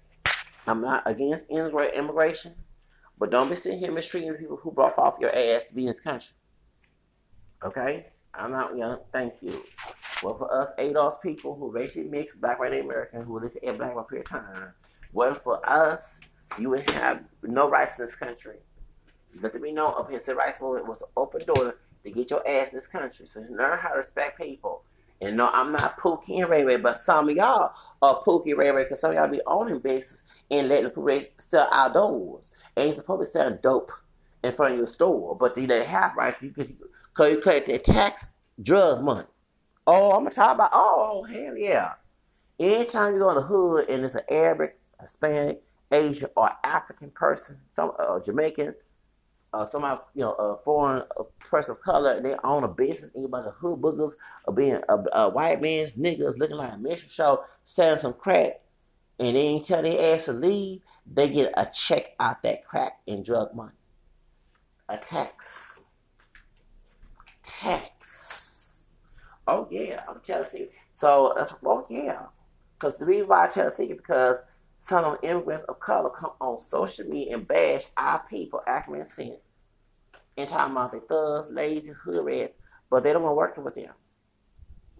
I'm 0.66 0.80
not 0.80 1.02
against 1.06 1.46
immigration, 1.48 2.54
but 3.18 3.30
don't 3.30 3.48
be 3.48 3.56
sitting 3.56 3.78
here 3.78 3.92
mistreating 3.92 4.34
people 4.34 4.56
who 4.56 4.70
brought 4.70 4.98
off 4.98 5.18
your 5.20 5.34
ass 5.34 5.66
to 5.66 5.74
be 5.74 5.82
in 5.82 5.88
this 5.88 6.00
country. 6.00 6.34
Okay, 7.62 8.06
I'm 8.34 8.52
not 8.52 8.76
young. 8.76 8.98
Thank 9.12 9.34
you. 9.40 9.62
Well, 10.22 10.36
for 10.36 10.52
us 10.52 10.70
ADOS 10.78 11.20
people 11.22 11.56
who 11.56 11.70
racially 11.70 12.04
mixed, 12.04 12.40
black, 12.40 12.58
white, 12.60 12.72
and 12.72 12.84
American, 12.84 13.22
who 13.22 13.40
live 13.40 13.56
in 13.62 13.76
black 13.76 13.92
for 13.92 14.00
a 14.00 14.04
period 14.04 14.26
of 14.26 14.30
time, 14.30 14.72
well, 15.12 15.34
for 15.34 15.68
us, 15.68 16.20
you 16.58 16.70
would 16.70 16.88
have 16.90 17.22
no 17.42 17.68
rights 17.68 17.98
in 17.98 18.06
this 18.06 18.14
country 18.14 18.56
let 19.40 19.60
me 19.60 19.72
know 19.72 19.88
up 19.88 20.10
here 20.10 20.20
civil 20.20 20.42
rights 20.42 20.60
movement 20.60 20.88
was 20.88 21.00
an 21.02 21.08
open 21.16 21.44
door 21.46 21.76
to 22.02 22.10
get 22.10 22.30
your 22.30 22.46
ass 22.46 22.70
in 22.72 22.78
this 22.78 22.88
country. 22.88 23.26
So 23.26 23.44
learn 23.50 23.78
how 23.78 23.90
to 23.90 23.98
respect 23.98 24.38
people. 24.38 24.82
And 25.20 25.36
no, 25.36 25.48
I'm 25.48 25.72
not 25.72 25.98
Pookie 25.98 26.40
and 26.40 26.48
Ray 26.48 26.64
Ray, 26.64 26.76
but 26.76 26.98
some 26.98 27.28
of 27.28 27.36
y'all 27.36 27.72
are 28.00 28.22
Pookie 28.22 28.56
Ray 28.56 28.70
Ray 28.70 28.84
because 28.84 29.00
some 29.00 29.10
of 29.10 29.16
y'all 29.16 29.28
be 29.28 29.42
owning 29.46 29.78
bases 29.78 30.22
and 30.50 30.68
let 30.68 30.82
the 30.82 30.90
Pookie 30.90 31.28
sell 31.38 31.68
outdoors. 31.72 32.52
Ain't 32.76 32.96
supposed 32.96 33.32
to 33.32 33.38
sell 33.38 33.58
dope 33.62 33.92
in 34.42 34.52
front 34.52 34.72
of 34.72 34.78
your 34.78 34.86
store, 34.86 35.36
but 35.36 35.54
they 35.54 35.66
let 35.66 35.82
it 35.82 35.88
have 35.88 36.16
right 36.16 36.34
because 36.40 36.68
you 36.68 37.40
collect 37.40 37.66
their 37.66 37.78
tax 37.78 38.28
drug 38.62 39.02
money. 39.02 39.26
Oh, 39.86 40.12
I'm 40.12 40.24
gonna 40.24 40.30
talk 40.30 40.54
about 40.54 40.70
oh 40.72 41.24
hell 41.24 41.56
yeah. 41.56 41.92
Anytime 42.58 43.14
you 43.14 43.20
go 43.20 43.30
in 43.30 43.36
the 43.36 43.42
hood 43.42 43.88
and 43.88 44.04
it's 44.04 44.14
an 44.14 44.22
Arabic, 44.30 44.78
Hispanic, 45.00 45.62
Asian, 45.92 46.28
or 46.36 46.50
African 46.62 47.10
person, 47.10 47.58
some 47.74 47.92
uh, 47.98 48.20
Jamaican, 48.20 48.74
uh, 49.52 49.66
you 50.14 50.22
know, 50.22 50.32
a 50.34 50.56
foreign 50.64 51.02
a 51.18 51.24
person 51.40 51.72
of 51.72 51.80
color, 51.80 52.12
and 52.12 52.24
they 52.24 52.34
own 52.44 52.64
a 52.64 52.68
business, 52.68 53.10
and 53.14 53.24
about 53.24 53.44
the 53.44 53.50
hood 53.50 53.80
boogers 53.80 54.12
of 54.46 54.54
being 54.54 54.80
a, 54.88 54.96
a, 55.12 55.28
white 55.30 55.60
man's 55.60 55.94
niggas 55.94 56.38
looking 56.38 56.56
like 56.56 56.74
a 56.74 56.78
mission 56.78 57.08
show, 57.10 57.44
selling 57.64 57.98
some 57.98 58.12
crack, 58.12 58.60
and 59.20 59.36
they 59.36 59.40
ain't 59.40 59.66
tell 59.66 59.82
their 59.82 60.14
ass 60.14 60.24
to 60.24 60.32
leave, 60.32 60.80
they 61.06 61.28
get 61.28 61.52
a 61.56 61.66
check 61.66 62.14
out 62.18 62.42
that 62.42 62.64
crack 62.64 63.00
and 63.06 63.24
drug 63.24 63.54
money. 63.54 63.72
A 64.88 64.96
tax. 64.96 65.84
Tax. 67.44 68.90
Oh 69.46 69.68
yeah, 69.70 70.02
I'm 70.08 70.20
telling 70.20 70.46
you. 70.54 70.68
So 70.94 71.34
that's 71.36 71.52
oh 71.64 71.86
yeah. 71.90 72.22
Because 72.78 72.96
the 72.96 73.04
reason 73.04 73.28
why 73.28 73.44
I 73.44 73.48
tell 73.48 73.70
you 73.78 73.94
because 73.94 74.38
some 74.88 75.04
of 75.04 75.18
immigrants 75.22 75.66
of 75.68 75.78
color 75.80 76.10
come 76.10 76.32
on 76.40 76.60
social 76.60 77.06
media 77.06 77.36
and 77.36 77.46
bash 77.46 77.84
our 77.98 78.24
people, 78.30 78.62
African 78.66 79.06
sin, 79.06 79.36
and 80.38 80.48
talking 80.48 80.72
about 80.72 80.92
the 80.92 81.00
thugs, 81.00 81.50
lazy, 81.50 81.88
hood 81.88 82.24
rats, 82.24 82.54
but 82.88 83.02
they 83.02 83.12
don't 83.12 83.22
want 83.22 83.36
working 83.36 83.64
with 83.64 83.74
them. 83.74 83.92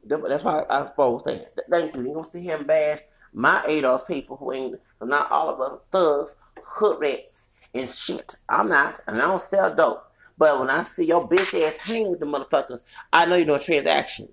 That's 0.05 0.45
why 0.45 0.65
I 0.69 0.85
suppose 0.85 1.25
saying. 1.25 1.47
Thank 1.71 1.95
you. 1.95 2.03
You 2.03 2.15
gonna 2.15 2.27
see 2.27 2.43
him 2.43 2.67
bash 2.67 3.01
my 3.33 3.63
ADOS 3.67 4.07
people 4.07 4.37
who 4.37 4.53
ain't 4.53 4.81
not 5.03 5.31
all 5.31 5.49
of 5.49 5.61
us 5.61 5.81
thugs, 5.93 6.33
hood 6.63 7.01
rats, 7.01 7.47
and 7.75 7.91
shit. 7.91 8.35
I'm 8.49 8.69
not, 8.69 9.01
and 9.07 9.21
I 9.21 9.27
don't 9.27 9.43
sell 9.43 9.75
dope. 9.75 10.05
But 10.37 10.59
when 10.59 10.71
I 10.71 10.83
see 10.85 11.05
your 11.05 11.29
bitch 11.29 11.61
ass 11.67 11.77
hang 11.77 12.11
with 12.11 12.21
the 12.21 12.27
motherfuckers, 12.27 12.83
I 13.13 13.27
know 13.27 13.37
you're 13.37 13.47
doing 13.47 13.61
transaction, 13.61 14.29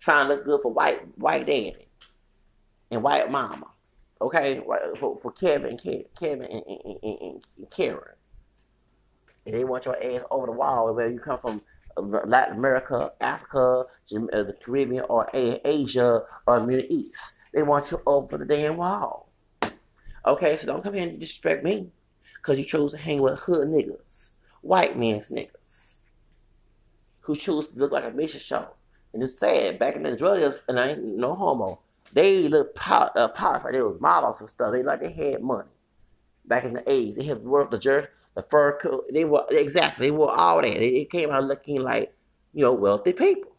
trying 0.00 0.28
to 0.28 0.34
look 0.34 0.44
good 0.44 0.60
for 0.62 0.72
white 0.72 1.00
white 1.16 1.46
daddy 1.46 1.88
and 2.90 3.02
white 3.02 3.30
mama 3.30 3.66
okay, 4.24 4.60
for, 4.98 5.18
for 5.20 5.32
Kevin, 5.32 5.78
Kevin, 5.78 6.42
and, 6.42 6.62
and, 6.66 6.98
and, 7.02 7.18
and 7.58 7.70
Karen. 7.70 8.16
And 9.46 9.54
they 9.54 9.64
want 9.64 9.84
your 9.84 10.02
ass 10.02 10.22
over 10.30 10.46
the 10.46 10.52
wall, 10.52 10.94
whether 10.94 11.10
you 11.10 11.20
come 11.20 11.38
from 11.38 11.62
Latin 11.96 12.56
America, 12.56 13.12
Africa, 13.20 13.84
uh, 14.14 14.42
the 14.42 14.56
Caribbean, 14.64 15.04
or 15.08 15.28
Asia, 15.34 16.22
or 16.46 16.60
Middle 16.60 16.86
East. 16.88 17.20
They 17.54 17.62
want 17.62 17.90
you 17.90 18.02
over 18.04 18.36
the 18.36 18.44
damn 18.44 18.76
wall. 18.76 19.30
Okay, 20.26 20.56
so 20.56 20.66
don't 20.66 20.82
come 20.82 20.94
here 20.94 21.08
and 21.08 21.20
disrespect 21.20 21.64
me 21.64 21.90
because 22.36 22.58
you 22.58 22.64
chose 22.64 22.92
to 22.92 22.98
hang 22.98 23.22
with 23.22 23.38
hood 23.38 23.68
niggas, 23.68 24.30
white 24.62 24.98
men's 24.98 25.28
niggas 25.28 25.94
who 27.20 27.34
choose 27.34 27.68
to 27.68 27.78
look 27.78 27.92
like 27.92 28.04
a 28.04 28.10
mission 28.10 28.40
show. 28.40 28.66
And 29.12 29.22
it's 29.22 29.38
sad, 29.38 29.78
back 29.78 29.96
in 29.96 30.02
the 30.02 30.16
drug 30.16 30.38
dealers, 30.38 30.60
and 30.68 30.78
I 30.78 30.88
ain't 30.88 31.04
no 31.04 31.34
homo, 31.34 31.78
they 32.12 32.48
look 32.48 32.74
pow- 32.74 33.12
uh, 33.14 33.28
powerful. 33.28 33.72
They 33.72 33.80
was 33.80 34.00
models 34.00 34.40
and 34.40 34.50
stuff. 34.50 34.72
They 34.72 34.82
like 34.82 35.00
they 35.00 35.12
had 35.12 35.42
money. 35.42 35.68
Back 36.46 36.64
in 36.64 36.74
the 36.74 36.80
80s, 36.82 37.16
they 37.16 37.24
had 37.24 37.42
work 37.44 37.70
the 37.70 37.78
jerk, 37.78 38.12
the 38.34 38.42
fur 38.42 38.78
coat. 38.78 39.06
They 39.12 39.24
were 39.24 39.46
exactly 39.50 40.06
they 40.06 40.10
wore 40.10 40.36
all 40.36 40.60
that. 40.60 40.74
They 40.74 41.06
came 41.10 41.30
out 41.30 41.44
looking 41.44 41.80
like 41.80 42.14
you 42.52 42.62
know 42.62 42.72
wealthy 42.72 43.12
people. 43.12 43.53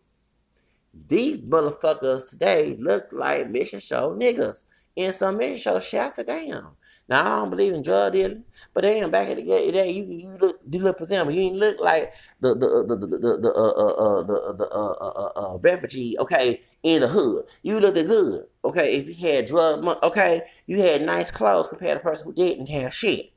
These 1.07 1.41
motherfuckers 1.41 2.29
today 2.29 2.77
look 2.79 3.07
like 3.11 3.49
mission 3.49 3.79
show 3.79 4.15
niggas. 4.15 4.63
And 4.97 5.13
some 5.13 5.37
mission 5.37 5.57
show 5.57 5.79
shots 5.79 6.19
are 6.19 6.23
down. 6.23 6.71
Now 7.07 7.21
I 7.21 7.39
don't 7.39 7.49
believe 7.51 7.73
in 7.73 7.83
drug 7.83 8.13
dealing, 8.13 8.43
but 8.73 8.81
damn, 8.81 9.11
back 9.11 9.29
in 9.29 9.37
the 9.37 9.43
day, 9.43 9.91
you 9.91 10.05
you 10.05 10.37
look 10.41 10.59
you 10.67 10.79
look 10.79 10.97
presentable. 10.97 11.33
You 11.33 11.41
ain't 11.41 11.55
look 11.57 11.79
like 11.79 12.13
the 12.41 12.55
the 12.55 12.83
the 12.87 12.95
the 12.95 13.07
the 13.07 13.37
the 13.37 13.53
uh, 13.53 13.73
uh, 13.77 13.93
uh, 13.93 14.23
the 14.23 14.53
the 14.57 14.65
uh, 14.65 14.95
uh, 15.01 15.31
uh, 15.35 15.53
uh, 15.53 15.57
refugee. 15.57 16.17
Okay, 16.17 16.61
in 16.81 17.01
the 17.01 17.07
hood, 17.07 17.45
you 17.61 17.79
looked 17.79 17.95
good. 18.07 18.47
Okay, 18.63 18.95
if 18.95 19.07
you 19.07 19.27
had 19.27 19.45
drug 19.45 19.83
money, 19.83 19.99
okay, 20.01 20.43
you 20.65 20.81
had 20.81 21.03
nice 21.03 21.29
clothes 21.29 21.69
compared 21.69 21.99
to 21.99 22.03
the 22.03 22.09
person 22.09 22.25
who 22.25 22.33
didn't 22.33 22.67
have 22.67 22.91
shit. 22.91 23.31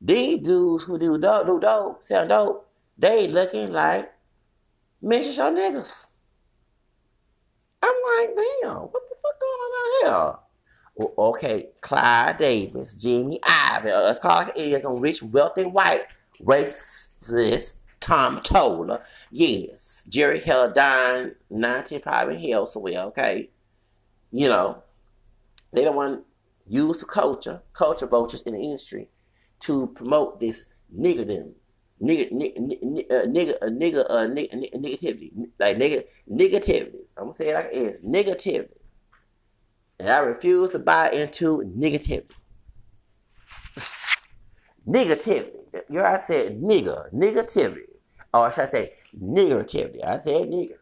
These 0.00 0.40
dudes 0.40 0.84
who 0.84 0.98
do 0.98 1.18
dope, 1.18 1.46
do 1.46 1.60
dope, 1.60 2.02
sell 2.02 2.26
dope, 2.26 2.66
they 2.96 3.28
looking 3.28 3.72
like 3.72 4.10
mission 5.02 5.34
show 5.34 5.52
niggas. 5.52 6.06
I'm 7.82 7.94
like, 8.18 8.36
damn, 8.36 8.76
what 8.76 9.02
the 9.08 9.16
fuck 9.22 9.40
going 9.40 9.60
on 9.60 10.08
out 10.08 10.38
here? 10.38 10.38
okay, 11.18 11.68
Clive 11.80 12.38
Davis, 12.38 12.96
Jimmy 12.96 13.40
Iovine, 13.42 13.96
uh, 13.96 14.02
let's 14.02 14.20
call 14.20 14.50
it 14.54 14.84
on 14.84 15.00
rich, 15.00 15.22
wealthy, 15.22 15.64
white, 15.64 16.06
racist 16.42 17.76
Tom 18.00 18.40
Toller. 18.42 19.02
Yes, 19.30 20.06
Jerry 20.08 20.40
Helldine, 20.40 21.34
19 21.50 22.00
probably 22.00 22.50
hell 22.50 22.66
so 22.66 22.80
well, 22.80 23.08
okay? 23.08 23.50
You 24.32 24.48
know, 24.48 24.82
they 25.72 25.84
don't 25.84 25.96
want 25.96 26.20
to 26.20 26.24
use 26.72 26.98
the 26.98 27.06
culture, 27.06 27.62
culture 27.72 28.06
vultures 28.06 28.42
in 28.42 28.54
the 28.54 28.60
industry 28.60 29.08
to 29.60 29.88
promote 29.88 30.40
this 30.40 30.64
niggerdom, 30.96 31.52
nigger, 32.02 32.32
nigger, 32.32 32.82
nigger, 32.82 33.10
uh, 33.10 33.26
nigger, 33.26 33.56
uh, 33.60 33.66
nigger, 33.66 34.06
uh, 34.10 34.26
negativity, 34.78 35.32
like 35.58 35.76
nigger, 35.76 36.04
negativity. 36.30 37.00
I'm 37.16 37.24
gonna 37.24 37.34
say 37.34 37.48
it 37.50 37.54
like 37.54 37.70
it 37.72 37.76
is, 37.76 38.00
negativity. 38.00 38.68
And 39.98 40.08
I 40.08 40.18
refuse 40.20 40.70
to 40.70 40.78
buy 40.78 41.10
into 41.10 41.58
negativity. 41.76 42.30
negativity. 44.88 45.52
You 45.88 46.02
I 46.02 46.22
said 46.26 46.60
nigga, 46.60 47.12
negativity. 47.12 47.82
Or 48.32 48.50
should 48.50 48.64
I 48.64 48.68
say 48.68 48.92
negativity? 49.22 50.04
I 50.04 50.18
said 50.18 50.48
nigga. 50.48 50.76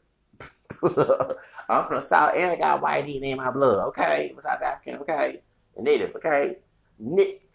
I'm 1.68 1.86
from 1.86 2.00
South 2.00 2.34
and 2.34 2.52
I 2.52 2.56
got 2.56 2.80
white 2.80 3.04
DNA 3.04 3.30
in 3.30 3.36
my 3.36 3.50
blood, 3.50 3.88
okay? 3.88 4.34
South 4.42 4.62
African, 4.62 5.00
okay? 5.00 5.42
Native, 5.76 6.14
okay? 6.16 6.56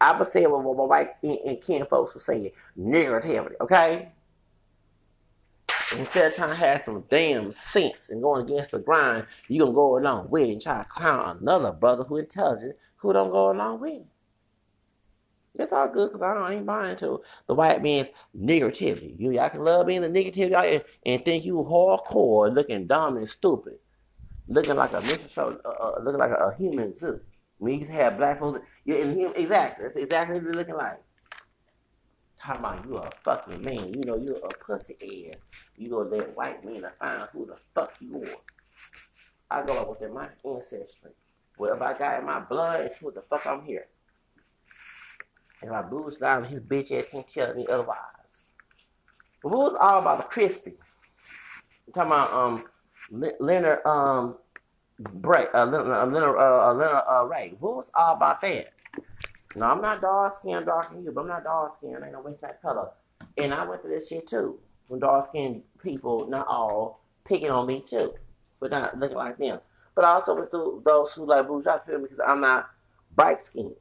I 0.00 0.18
would 0.18 0.28
say 0.28 0.46
what 0.46 0.62
my 0.62 0.70
white 0.70 1.10
and 1.22 1.60
kin 1.60 1.84
folks 1.86 2.14
were 2.14 2.20
saying, 2.20 2.50
negativity, 2.78 3.54
okay? 3.60 4.12
Instead 5.98 6.28
of 6.28 6.34
trying 6.34 6.48
to 6.48 6.54
have 6.56 6.82
some 6.82 7.04
damn 7.10 7.52
sense 7.52 8.10
and 8.10 8.22
going 8.22 8.44
against 8.44 8.70
the 8.70 8.78
grind, 8.78 9.26
you 9.48 9.60
gonna 9.60 9.72
go 9.72 9.98
along 9.98 10.30
with 10.30 10.44
it 10.44 10.52
and 10.52 10.62
try 10.62 10.78
to 10.78 10.88
clown 10.88 11.38
another 11.40 11.72
brother 11.72 12.04
who 12.04 12.16
intelligent 12.16 12.76
who 12.96 13.12
don't 13.12 13.30
go 13.30 13.50
along 13.50 13.80
with 13.80 13.92
it. 13.92 14.06
It's 15.56 15.72
all 15.72 15.88
good 15.88 16.08
because 16.08 16.22
I, 16.22 16.34
I 16.34 16.54
ain't 16.54 16.66
buying 16.66 16.96
to 16.96 17.22
the 17.46 17.54
white 17.54 17.82
man's 17.82 18.08
negativity. 18.36 19.18
You 19.18 19.30
y'all 19.30 19.50
can 19.50 19.62
love 19.62 19.86
being 19.86 20.00
the 20.00 20.08
negativity 20.08 20.54
and, 20.54 20.84
and 21.06 21.24
think 21.24 21.44
you 21.44 21.56
hardcore, 21.56 22.52
looking 22.52 22.86
dumb 22.86 23.18
and 23.18 23.30
stupid, 23.30 23.74
looking 24.48 24.74
like 24.74 24.92
a 24.92 24.96
uh, 24.96 25.54
uh, 25.64 26.00
looking 26.02 26.18
like 26.18 26.30
a, 26.30 26.48
a 26.48 26.54
human 26.56 26.98
zoo. 26.98 27.20
When 27.58 27.78
you 27.78 27.86
have 27.86 28.16
black 28.16 28.40
folks, 28.40 28.64
you're 28.84 29.00
in 29.00 29.18
him 29.18 29.32
exactly. 29.36 29.86
That's 29.86 29.96
exactly 29.96 30.36
what 30.36 30.44
they're 30.44 30.54
looking 30.54 30.76
like 30.76 31.00
talking 32.44 32.60
about 32.60 32.84
you 32.86 32.96
a 32.96 33.10
fucking 33.24 33.62
man. 33.62 33.92
You 33.94 34.02
know 34.04 34.16
you're 34.16 34.36
a 34.36 34.48
pussy 34.64 35.30
ass. 35.32 35.40
You 35.76 35.90
gonna 35.90 36.10
let 36.10 36.36
white 36.36 36.64
men 36.64 36.84
find 36.98 37.28
who 37.32 37.46
the 37.46 37.56
fuck 37.74 37.92
you 38.00 38.22
are. 38.22 39.60
I 39.62 39.64
go 39.64 39.80
up 39.80 39.90
within 39.90 40.14
my 40.14 40.28
ancestry. 40.44 41.12
Whatever 41.56 41.84
I 41.84 41.98
got 41.98 42.20
in 42.20 42.26
my 42.26 42.40
blood, 42.40 42.80
it's 42.80 43.00
what 43.00 43.14
the 43.14 43.22
fuck 43.22 43.46
I'm 43.46 43.64
here. 43.64 43.86
And 45.62 45.70
my 45.70 45.82
boots 45.82 46.16
down, 46.18 46.44
his 46.44 46.60
bitch 46.60 46.92
ass 46.92 47.06
can't 47.10 47.26
tell 47.26 47.54
me 47.54 47.66
otherwise. 47.66 48.42
But 49.42 49.48
who's 49.50 49.74
all 49.74 50.00
about 50.00 50.18
the 50.18 50.24
crispy? 50.24 50.74
I'm 51.86 51.92
talking 51.92 52.12
about 52.12 52.32
um 52.32 52.64
Leonard 53.40 53.86
um 53.86 54.36
Bray, 54.98 55.46
uh, 55.54 55.64
Leonard, 55.64 55.92
uh, 55.92 56.06
Leonard, 56.06 56.38
uh, 56.38 56.74
Leonard 56.74 57.56
uh, 57.60 57.82
all 57.96 58.14
about 58.14 58.40
that? 58.42 58.73
No, 59.56 59.66
I'm 59.66 59.80
not 59.80 60.00
dark 60.00 60.36
skinned, 60.38 60.66
darker 60.66 60.94
than 60.94 61.04
you, 61.04 61.12
but 61.12 61.22
I'm 61.22 61.28
not 61.28 61.44
dark 61.44 61.76
skinned. 61.76 61.96
I 62.02 62.06
ain't 62.06 62.14
gonna 62.14 62.26
waste 62.26 62.40
that 62.40 62.60
color. 62.60 62.88
And 63.38 63.54
I 63.54 63.64
went 63.64 63.82
through 63.82 63.94
this 63.94 64.08
shit 64.08 64.28
too. 64.28 64.58
When 64.88 65.00
dark 65.00 65.28
skinned 65.28 65.62
people, 65.82 66.26
not 66.28 66.46
all, 66.46 67.00
picking 67.24 67.50
on 67.50 67.66
me 67.66 67.84
too, 67.86 68.14
but 68.60 68.70
not 68.70 68.98
looking 68.98 69.16
like 69.16 69.38
them. 69.38 69.60
But 69.94 70.04
I 70.04 70.08
also 70.08 70.34
went 70.34 70.50
through 70.50 70.82
those 70.84 71.12
who 71.12 71.24
like 71.24 71.46
bourgeois 71.46 71.78
people 71.78 72.02
because 72.02 72.20
I'm 72.26 72.40
not 72.40 72.70
bright 73.14 73.46
skinned. 73.46 73.74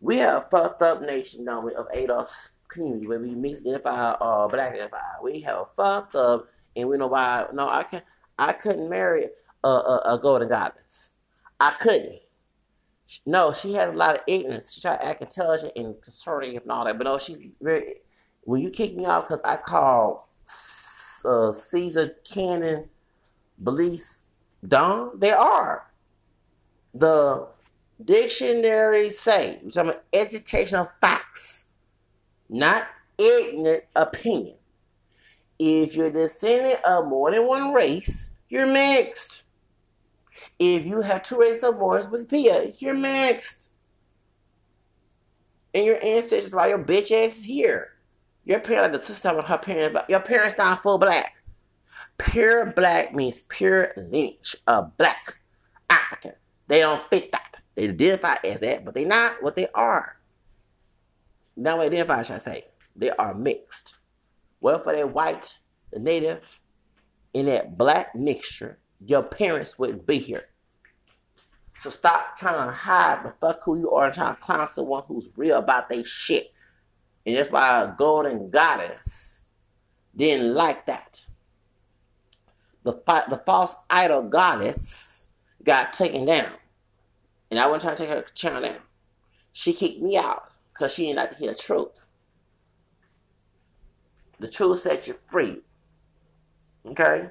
We 0.00 0.18
have 0.18 0.44
a 0.44 0.48
fucked 0.50 0.82
up 0.82 1.02
nation, 1.02 1.44
don't 1.44 1.64
we, 1.64 1.74
of 1.74 1.88
ADOS 1.88 2.48
community 2.68 3.06
where 3.06 3.18
we 3.18 3.34
mix 3.34 3.60
identify 3.60 4.12
or 4.12 4.44
uh, 4.44 4.48
black 4.48 4.72
identify. 4.72 4.98
We 5.22 5.40
have 5.40 5.66
fucked 5.76 6.14
up, 6.14 6.48
and 6.76 6.88
we 6.88 6.96
know 6.96 7.08
why. 7.08 7.46
No, 7.52 7.68
I 7.68 7.82
can 7.82 7.98
not 7.98 8.04
I 8.38 8.52
couldn't 8.52 8.88
marry 8.88 9.28
a, 9.64 9.68
a, 9.68 10.14
a 10.14 10.20
golden 10.22 10.48
goddess. 10.48 11.08
I 11.58 11.72
couldn't. 11.72 12.20
No, 13.24 13.52
she 13.52 13.74
has 13.74 13.94
a 13.94 13.96
lot 13.96 14.16
of 14.16 14.22
ignorance. 14.26 14.72
She 14.72 14.80
tried 14.80 14.98
to 14.98 15.04
act 15.04 15.22
intelligent 15.22 15.72
and 15.76 16.00
conservative 16.02 16.62
and 16.62 16.72
all 16.72 16.84
that, 16.84 16.98
but 16.98 17.04
no, 17.04 17.18
she's 17.18 17.38
very. 17.60 17.96
When 18.44 18.62
you 18.62 18.70
kick 18.70 18.96
me 18.96 19.04
out 19.04 19.28
because 19.28 19.42
I 19.44 19.56
call 19.56 20.28
uh, 21.24 21.52
Caesar 21.52 22.16
Cannon 22.24 22.88
beliefs 23.62 24.20
dumb, 24.66 25.12
they 25.16 25.32
are. 25.32 25.90
The 26.94 27.48
dictionary 28.04 29.10
say, 29.10 29.58
we're 29.62 29.70
talking 29.70 29.90
about 29.90 30.04
educational 30.12 30.90
facts, 31.00 31.64
not 32.48 32.86
ignorant 33.18 33.84
opinion. 33.96 34.56
If 35.58 35.94
you're 35.94 36.10
descendant 36.10 36.82
of 36.84 37.06
more 37.06 37.30
than 37.30 37.46
one 37.46 37.72
race, 37.72 38.30
you're 38.48 38.66
mixed. 38.66 39.42
If 40.58 40.84
you 40.84 41.00
have 41.02 41.30
more 41.30 42.02
with 42.10 42.28
Pia, 42.28 42.72
you're 42.78 42.94
mixed. 42.94 43.68
And 45.74 45.84
your 45.84 46.02
ancestors, 46.04 46.52
why 46.52 46.68
your 46.68 46.78
bitch 46.78 47.12
ass 47.12 47.36
is 47.38 47.44
here. 47.44 47.90
Your 48.44 48.60
parents, 48.60 48.96
the 48.96 49.04
sister 49.04 49.28
of 49.28 49.44
her 49.44 49.58
parents, 49.58 50.00
your 50.08 50.20
parents 50.20 50.58
not 50.58 50.82
full 50.82 50.98
black. 50.98 51.34
Pure 52.16 52.72
black 52.72 53.14
means 53.14 53.42
pure 53.42 53.92
lineage 53.96 54.56
of 54.66 54.96
black 54.96 55.36
African. 55.90 56.32
They 56.66 56.80
don't 56.80 57.08
fit 57.08 57.30
that. 57.32 57.58
They 57.76 57.88
identify 57.88 58.36
as 58.42 58.60
that, 58.60 58.84
but 58.84 58.94
they're 58.94 59.06
not 59.06 59.42
what 59.42 59.54
they 59.54 59.68
are. 59.74 60.16
Not 61.56 61.78
what 61.78 61.86
identify, 61.86 62.22
should 62.22 62.36
I 62.36 62.38
say. 62.38 62.64
They 62.96 63.10
are 63.10 63.34
mixed. 63.34 63.96
Well, 64.60 64.82
for 64.82 64.92
that 64.92 65.14
white, 65.14 65.56
the 65.92 66.00
native, 66.00 66.58
in 67.34 67.46
that 67.46 67.78
black 67.78 68.14
mixture, 68.16 68.78
your 69.04 69.22
parents 69.22 69.78
wouldn't 69.78 70.06
be 70.06 70.18
here. 70.18 70.44
So 71.82 71.90
stop 71.90 72.36
trying 72.36 72.66
to 72.66 72.72
hide 72.72 73.24
the 73.24 73.32
fuck 73.40 73.62
who 73.62 73.78
you 73.78 73.90
are 73.92 74.06
and 74.06 74.14
trying 74.14 74.34
to 74.34 74.40
clown 74.40 74.68
someone 74.72 75.04
who's 75.06 75.28
real 75.36 75.58
about 75.58 75.88
their 75.88 76.04
shit. 76.04 76.52
And 77.24 77.36
that's 77.36 77.52
why 77.52 77.82
a 77.82 77.94
golden 77.96 78.50
goddess 78.50 79.40
didn't 80.16 80.54
like 80.54 80.86
that. 80.86 81.22
The, 82.82 82.94
the 83.28 83.42
false 83.46 83.76
idol 83.90 84.22
goddess 84.22 85.26
got 85.62 85.92
taken 85.92 86.24
down. 86.24 86.50
And 87.50 87.60
I 87.60 87.66
wasn't 87.66 87.82
trying 87.82 87.96
to 87.96 88.02
take 88.02 88.10
her 88.10 88.32
channel 88.34 88.62
down. 88.62 88.78
She 89.52 89.72
kicked 89.72 90.02
me 90.02 90.16
out 90.16 90.54
because 90.72 90.92
she 90.92 91.04
didn't 91.04 91.16
like 91.16 91.30
to 91.30 91.36
hear 91.36 91.52
the 91.52 91.58
truth. 91.58 92.02
The 94.40 94.48
truth 94.48 94.82
set 94.82 95.06
you 95.06 95.16
free. 95.26 95.60
Okay? 96.86 97.28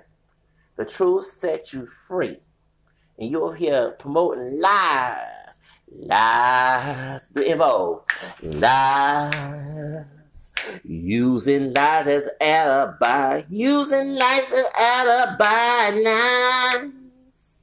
The 0.77 0.85
truth 0.85 1.25
set 1.25 1.73
you 1.73 1.89
free. 2.07 2.39
And 3.19 3.31
you'll 3.31 3.51
hear 3.51 3.91
promoting 3.99 4.59
lies. 4.59 5.59
Lies 5.91 7.21
to 7.35 7.51
involve. 7.51 8.03
Lies. 8.43 10.05
Using 10.83 11.73
lies 11.73 12.07
as 12.07 12.27
alibi. 12.39 13.43
Using 13.49 14.15
lies 14.15 14.51
as 14.53 14.65
alibi. 14.77 15.89
Lies. 15.99 17.61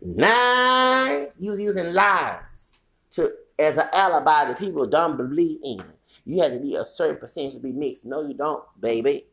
Lies. 0.00 1.36
You 1.38 1.56
using 1.56 1.92
lies 1.92 2.72
to 3.10 3.32
as 3.58 3.76
an 3.76 3.88
alibi 3.92 4.46
that 4.46 4.58
people 4.58 4.86
don't 4.86 5.16
believe 5.16 5.58
in. 5.62 5.82
You 6.24 6.42
have 6.42 6.52
to 6.52 6.60
be 6.60 6.76
a 6.76 6.84
certain 6.84 7.16
percentage 7.16 7.54
to 7.54 7.60
be 7.60 7.72
mixed. 7.72 8.04
No, 8.04 8.26
you 8.26 8.34
don't, 8.34 8.62
baby. 8.80 9.26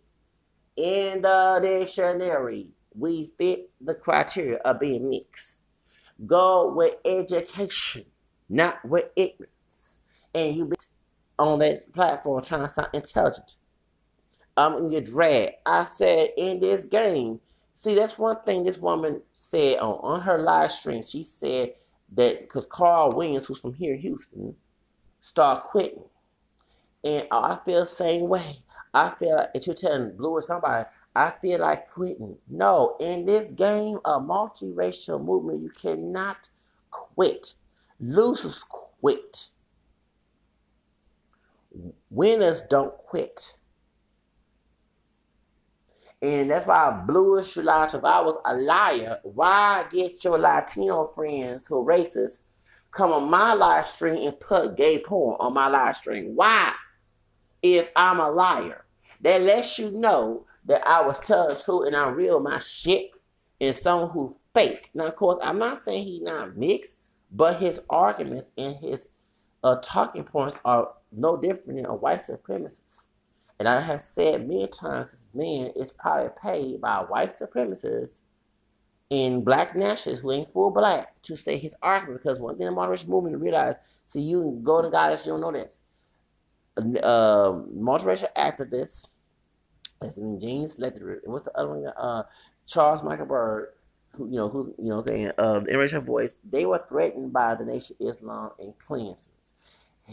In 0.76 1.22
the 1.22 1.60
dictionary, 1.62 2.68
we 2.98 3.32
fit 3.38 3.70
the 3.82 3.94
criteria 3.94 4.58
of 4.58 4.80
being 4.80 5.10
mixed. 5.10 5.58
Go 6.26 6.74
with 6.74 6.96
education, 7.04 8.06
not 8.50 8.84
with 8.86 9.06
ignorance. 9.16 10.00
And 10.34 10.56
you 10.56 10.66
be 10.66 10.76
on 11.38 11.60
that 11.60 11.92
platform 11.94 12.44
trying 12.44 12.62
to 12.62 12.70
sound 12.70 12.90
intelligent. 12.94 13.56
I'm 14.58 14.76
in 14.78 14.92
your 14.92 15.02
drag. 15.02 15.54
I 15.66 15.86
said 15.86 16.30
in 16.38 16.60
this 16.60 16.86
game, 16.86 17.40
see, 17.76 17.96
that's 17.96 18.18
one 18.18 18.38
thing 18.46 18.64
this 18.64 18.78
woman 18.78 19.22
said 19.34 19.80
on, 19.80 20.00
on 20.02 20.22
her 20.22 20.38
live 20.38 20.72
stream. 20.72 21.04
She 21.04 21.24
said 21.24 21.74
that 22.14 22.42
because 22.42 22.66
Carl 22.66 23.12
Williams, 23.12 23.46
who's 23.46 23.60
from 23.60 23.74
here, 23.74 23.94
in 23.94 24.00
Houston, 24.00 24.56
start 25.20 25.66
quitting. 25.66 26.04
And 27.04 27.28
I 27.32 27.60
feel 27.66 27.82
the 27.82 27.86
same 27.86 28.28
way. 28.28 28.60
I 28.94 29.14
feel 29.20 29.36
like 29.36 29.50
if 29.54 29.68
you're 29.68 29.76
telling 29.76 30.16
Blue 30.16 30.32
or 30.32 30.42
somebody, 30.42 30.86
I 31.16 31.32
feel 31.42 31.60
like 31.62 31.92
quitting. 31.92 32.38
No, 32.50 32.98
in 33.00 33.26
this 33.26 33.52
game, 33.52 34.00
a 34.04 34.20
multiracial 34.20 35.24
movement, 35.24 35.62
you 35.62 35.70
cannot 35.70 36.50
quit. 36.92 37.54
Losers 38.00 38.64
quit. 38.64 39.48
Winners 42.10 42.64
don't 42.70 42.96
quit. 42.98 43.58
And 46.22 46.50
that's 46.50 46.66
why 46.66 47.04
Blewish 47.08 47.54
Jewlatto. 47.54 47.96
If 47.96 48.04
I 48.04 48.22
was 48.22 48.38
a 48.46 48.56
liar, 48.56 49.20
why 49.24 49.86
get 49.92 50.24
your 50.24 50.38
Latino 50.38 51.12
friends 51.16 51.68
who 51.68 51.80
are 51.80 51.98
racist 51.98 52.42
come 52.92 53.12
on 53.12 53.30
my 53.30 53.54
live 53.54 53.86
stream 53.86 54.26
and 54.26 54.40
put 54.40 54.78
gay 54.78 55.00
porn 55.00 55.38
on 55.40 55.54
my 55.54 55.68
live 55.68 55.96
stream? 55.96 56.36
Why? 56.36 56.74
If 57.62 57.90
I'm 57.96 58.20
a 58.20 58.30
liar. 58.30 58.86
That 59.22 59.42
lets 59.42 59.80
you 59.80 59.92
know 59.92 60.46
that 60.66 60.88
I 60.88 61.06
was 61.06 61.20
telling 61.20 61.58
truth 61.58 61.88
and 61.88 61.96
I 61.96 62.10
real 62.10 62.40
my 62.40 62.60
shit 62.60 63.12
and 63.62 63.76
someone 63.76 64.10
who 64.10 64.36
fake. 64.54 64.90
Now, 64.94 65.06
of 65.06 65.16
course, 65.16 65.40
I'm 65.42 65.60
not 65.60 65.82
saying 65.82 66.06
he's 66.06 66.22
not 66.22 66.58
mixed, 66.58 66.96
but 67.32 67.60
his 67.60 67.82
arguments 67.90 68.50
and 68.58 68.76
his 68.76 69.08
uh, 69.64 69.78
talking 69.82 70.24
points 70.24 70.58
are 70.66 70.90
no 71.12 71.38
different 71.38 71.76
than 71.76 71.86
a 71.86 71.96
white 71.96 72.22
supremacist. 72.22 73.04
And 73.60 73.68
I 73.68 73.80
have 73.82 74.02
said 74.02 74.48
many 74.48 74.68
times, 74.68 75.10
this 75.12 75.22
man 75.34 75.72
is 75.76 75.92
probably 75.92 76.30
paid 76.42 76.82
by 76.82 77.00
white 77.00 77.40
supremacists 77.40 78.16
and 79.12 79.46
black 79.46 79.76
nationalists 79.76 80.22
who 80.22 80.32
ain't 80.32 80.52
full 80.52 80.72
black 80.72 81.22
to 81.24 81.36
say 81.36 81.58
his 81.58 81.76
argument. 81.82 82.22
Because 82.22 82.40
one 82.40 82.58
thing 82.58 82.66
the 82.66 82.72
moderation 82.72 83.10
movement 83.10 83.34
to 83.34 83.40
realize, 83.40 83.76
see, 84.08 84.22
you 84.22 84.42
can 84.42 84.64
go 84.64 84.82
to 84.82 84.90
guys, 84.90 85.26
you 85.26 85.32
don't 85.32 85.42
know 85.42 85.52
this. 85.52 85.78
Uh, 86.78 87.54
multiracial 87.74 88.28
activists 88.36 89.08
in 90.02 90.40
James. 90.40 90.78
And 90.78 90.94
what's 91.26 91.46
the 91.46 91.58
other 91.58 91.70
one? 91.70 91.88
Uh, 91.88 92.24
Charles 92.68 93.04
Michael 93.04 93.26
Byrd, 93.26 93.74
who 94.14 94.28
you 94.28 94.36
know, 94.36 94.50
who's 94.50 94.74
you 94.78 94.90
know, 94.90 95.04
saying 95.06 95.32
uh, 95.38 95.60
the 95.60 95.72
interracial 95.72 96.04
voice. 96.04 96.36
They 96.50 96.66
were 96.66 96.84
threatened 96.90 97.34
by 97.34 97.56
the 97.56 97.66
Nation 97.66 97.96
Islam 98.00 98.52
and 98.60 98.74
Klansmen. 98.80 99.36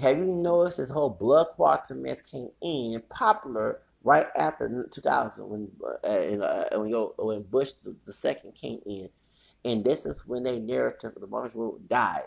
Have 0.01 0.17
you 0.17 0.25
noticed 0.25 0.79
this 0.79 0.89
whole 0.89 1.11
blood 1.11 1.49
quantum 1.55 2.03
mess 2.03 2.23
came 2.23 2.49
in 2.63 3.03
popular 3.11 3.81
right 4.05 4.27
after 4.37 4.89
2000 4.91 5.49
when 5.49 5.69
uh, 5.83 6.07
uh, 6.07 6.79
when, 6.79 6.93
when 7.19 7.43
Bush 7.43 7.73
the, 7.85 7.95
the, 8.07 8.13
second 8.13 8.55
came 8.55 8.81
in, 8.87 9.09
and 9.65 9.85
this 9.85 10.07
is 10.07 10.27
when 10.27 10.43
their 10.45 10.59
narrative 10.59 11.13
of 11.15 11.21
the 11.21 11.27
March 11.27 11.55
movement 11.55 11.89
died. 11.89 12.25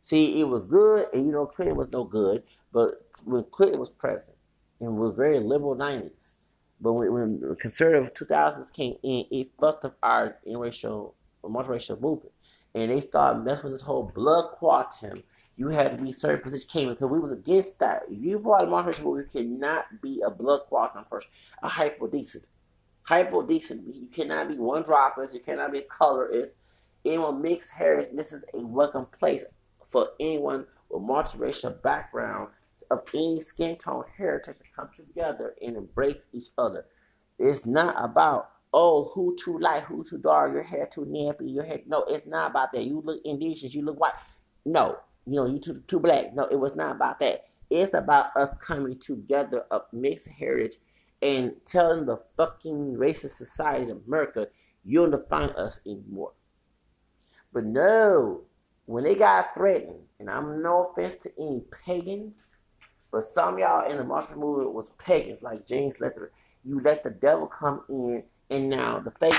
See, 0.00 0.40
it 0.40 0.44
was 0.44 0.64
good, 0.64 1.06
and 1.12 1.26
you 1.26 1.32
know 1.32 1.46
Clinton 1.46 1.76
was 1.76 1.90
no 1.90 2.02
good, 2.04 2.42
but 2.72 3.06
when 3.24 3.44
Clinton 3.44 3.78
was 3.78 3.90
president 3.90 4.38
and 4.80 4.96
was 4.96 5.14
very 5.14 5.38
liberal 5.38 5.76
90s, 5.76 6.34
but 6.82 6.94
when, 6.94 7.12
when 7.12 7.40
the 7.40 7.54
conservative 7.54 8.12
2000s 8.12 8.72
came 8.72 8.96
in, 9.04 9.24
it 9.30 9.50
fucked 9.58 9.84
up 9.84 9.96
our 10.02 10.36
interracial, 10.46 11.12
multiracial 11.44 12.00
movement. 12.00 12.32
And 12.74 12.90
they 12.90 13.00
started 13.00 13.44
messing 13.44 13.64
with 13.64 13.74
this 13.74 13.82
whole 13.82 14.10
blood 14.14 14.50
quantum. 14.56 15.22
You 15.56 15.68
had 15.68 15.96
to 15.96 16.02
be 16.02 16.12
certain 16.12 16.40
position 16.40 16.68
came 16.72 16.88
in 16.88 16.94
because 16.94 17.10
we 17.10 17.20
was 17.20 17.30
against 17.30 17.78
that. 17.78 18.02
If 18.10 18.22
you 18.22 18.38
brought 18.38 18.64
a 18.64 18.66
multiracial 18.66 19.04
movement, 19.04 19.28
you 19.32 19.42
cannot 19.42 20.02
be 20.02 20.22
a 20.26 20.30
blood 20.30 20.62
quantum 20.68 21.04
person, 21.04 21.30
a 21.62 21.68
hypodescent. 21.68 22.44
Hypodescent. 23.08 23.82
You 23.86 24.08
cannot 24.12 24.48
be 24.48 24.58
one 24.58 24.82
droppers. 24.82 25.32
You 25.32 25.40
cannot 25.40 25.70
be 25.70 25.78
a 25.78 25.82
colorist. 25.82 26.54
Anyone 27.04 27.42
mixed 27.42 27.70
heritage. 27.70 28.16
This 28.16 28.32
is 28.32 28.42
a 28.54 28.58
welcome 28.58 29.06
place 29.18 29.44
for 29.86 30.08
anyone 30.18 30.66
with 30.90 31.02
multiracial 31.02 31.80
background 31.82 32.48
of 32.92 33.02
any 33.14 33.40
skin 33.40 33.76
tone 33.76 34.04
heritage 34.16 34.58
to 34.58 34.64
come 34.76 34.90
together 34.96 35.54
and 35.62 35.76
embrace 35.76 36.18
each 36.32 36.48
other. 36.58 36.84
It's 37.38 37.64
not 37.64 37.96
about 37.98 38.50
oh 38.74 39.10
who 39.14 39.36
too 39.42 39.58
light, 39.58 39.84
who 39.84 40.04
too 40.04 40.18
dark, 40.18 40.52
your 40.52 40.62
hair 40.62 40.86
too 40.92 41.06
nappy, 41.06 41.54
your 41.54 41.64
hair. 41.64 41.80
No, 41.86 42.04
it's 42.04 42.26
not 42.26 42.50
about 42.50 42.72
that. 42.72 42.84
You 42.84 43.00
look 43.00 43.20
indigenous, 43.24 43.74
you 43.74 43.82
look 43.82 43.98
white. 43.98 44.12
No, 44.64 44.98
you 45.26 45.34
know 45.36 45.46
you 45.46 45.58
too 45.58 45.82
too 45.88 46.00
black. 46.00 46.34
No, 46.34 46.44
it 46.44 46.56
was 46.56 46.76
not 46.76 46.96
about 46.96 47.18
that. 47.20 47.46
It's 47.70 47.94
about 47.94 48.36
us 48.36 48.54
coming 48.60 48.98
together 48.98 49.64
of 49.70 49.82
mixed 49.92 50.28
heritage 50.28 50.76
and 51.22 51.54
telling 51.64 52.04
the 52.04 52.20
fucking 52.36 52.96
racist 52.96 53.30
society 53.30 53.90
of 53.90 54.02
America 54.06 54.48
you 54.84 55.00
don't 55.00 55.12
define 55.12 55.50
us 55.50 55.80
anymore. 55.86 56.32
But 57.52 57.64
no, 57.64 58.42
when 58.86 59.04
they 59.04 59.14
got 59.14 59.54
threatened, 59.54 60.00
and 60.18 60.28
I'm 60.28 60.62
no 60.62 60.90
offense 60.90 61.14
to 61.22 61.32
any 61.38 61.62
pagans, 61.84 62.34
but 63.12 63.24
some 63.24 63.58
y'all 63.58 63.90
in 63.90 63.98
the 63.98 64.04
Martial 64.04 64.36
movement 64.36 64.72
was 64.72 64.90
pagans, 64.98 65.42
like 65.42 65.66
James 65.66 66.00
Lethbridge. 66.00 66.32
You 66.64 66.80
let 66.80 67.04
the 67.04 67.10
devil 67.10 67.46
come 67.46 67.82
in, 67.88 68.22
and 68.50 68.70
now 68.70 68.98
the 68.98 69.10
fake 69.12 69.38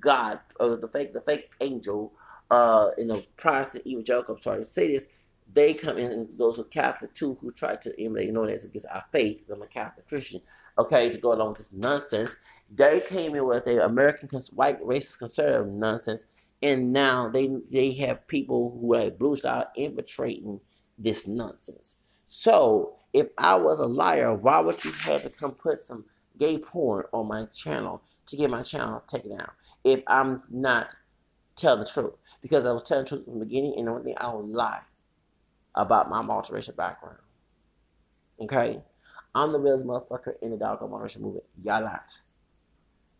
God, 0.00 0.40
or 0.60 0.76
the 0.76 0.88
fake, 0.88 1.12
the 1.12 1.20
fake 1.20 1.50
angel, 1.60 2.12
uh, 2.50 2.90
in 2.96 3.08
the 3.08 3.24
Protestant 3.36 3.86
evangelical, 3.86 4.36
I'm 4.36 4.42
sorry 4.42 4.58
to 4.60 4.64
say 4.64 4.92
this, 4.92 5.06
they 5.52 5.74
come 5.74 5.98
in, 5.98 6.12
and 6.12 6.38
those 6.38 6.58
are 6.58 6.64
Catholic 6.64 7.14
too, 7.14 7.36
who 7.40 7.50
try 7.50 7.76
to 7.76 8.00
emulate, 8.00 8.26
you 8.26 8.32
know, 8.32 8.46
that's 8.46 8.64
against 8.64 8.86
our 8.86 9.04
faith. 9.12 9.40
I'm 9.50 9.62
a 9.62 9.66
Catholic 9.66 10.08
Christian, 10.08 10.40
okay, 10.78 11.08
to 11.10 11.18
go 11.18 11.32
along 11.32 11.50
with 11.50 11.58
this 11.58 11.66
nonsense. 11.72 12.30
They 12.74 13.02
came 13.08 13.34
in 13.34 13.46
with 13.46 13.66
a 13.66 13.84
American 13.84 14.28
white 14.54 14.82
racist 14.82 15.18
conservative 15.18 15.72
nonsense, 15.72 16.26
and 16.62 16.92
now 16.92 17.28
they 17.28 17.50
they 17.72 17.92
have 17.92 18.26
people 18.26 18.78
who 18.78 18.94
are 18.94 19.10
blue 19.10 19.36
style 19.36 19.68
infiltrating 19.74 20.60
this 20.98 21.26
nonsense. 21.26 21.96
So 22.28 22.96
if 23.12 23.26
I 23.38 23.56
was 23.56 23.80
a 23.80 23.86
liar, 23.86 24.34
why 24.34 24.60
would 24.60 24.84
you 24.84 24.92
have 24.92 25.22
to 25.22 25.30
come 25.30 25.52
put 25.52 25.84
some 25.84 26.04
gay 26.38 26.58
porn 26.58 27.06
on 27.12 27.26
my 27.26 27.46
channel 27.46 28.02
to 28.26 28.36
get 28.36 28.50
my 28.50 28.62
channel 28.62 29.02
taken 29.08 29.36
down? 29.36 29.50
If 29.82 30.02
I'm 30.06 30.42
not 30.50 30.90
telling 31.58 31.80
the 31.80 31.90
truth. 31.90 32.14
Because 32.40 32.64
I 32.64 32.70
was 32.70 32.84
telling 32.84 33.04
the 33.04 33.08
truth 33.08 33.24
from 33.24 33.40
the 33.40 33.44
beginning 33.44 33.74
and 33.76 33.86
the 33.86 33.90
only 33.90 34.04
thing 34.04 34.14
I 34.18 34.32
would 34.32 34.48
lie 34.48 34.80
about 35.74 36.08
my 36.08 36.22
multiracial 36.22 36.76
background. 36.76 37.18
Okay? 38.40 38.80
I'm 39.34 39.52
the 39.52 39.58
realest 39.58 39.86
motherfucker 39.86 40.34
in 40.40 40.52
the 40.52 40.56
doggone 40.56 40.90
multiracial 40.90 41.20
movement. 41.20 41.44
Y'all 41.62 41.82
not. 41.82 42.04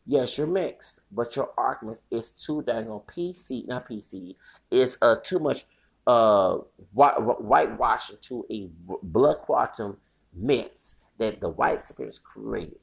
Yes, 0.06 0.38
you're 0.38 0.46
mixed, 0.46 1.00
but 1.12 1.36
your 1.36 1.50
arguments 1.58 2.02
is 2.10 2.30
too 2.30 2.62
dang 2.62 2.88
on 2.88 3.00
PC, 3.00 3.66
not 3.66 3.88
PC. 3.88 4.36
It's 4.70 4.96
uh 5.02 5.16
too 5.22 5.38
much 5.38 5.66
uh, 6.08 6.56
whitewashing 6.94 8.16
to 8.22 8.46
a 8.50 8.70
blood 9.02 9.36
quantum 9.42 9.98
myths 10.32 10.94
that 11.18 11.38
the 11.38 11.50
white 11.50 11.84
supremacists 11.84 12.22
created 12.22 12.78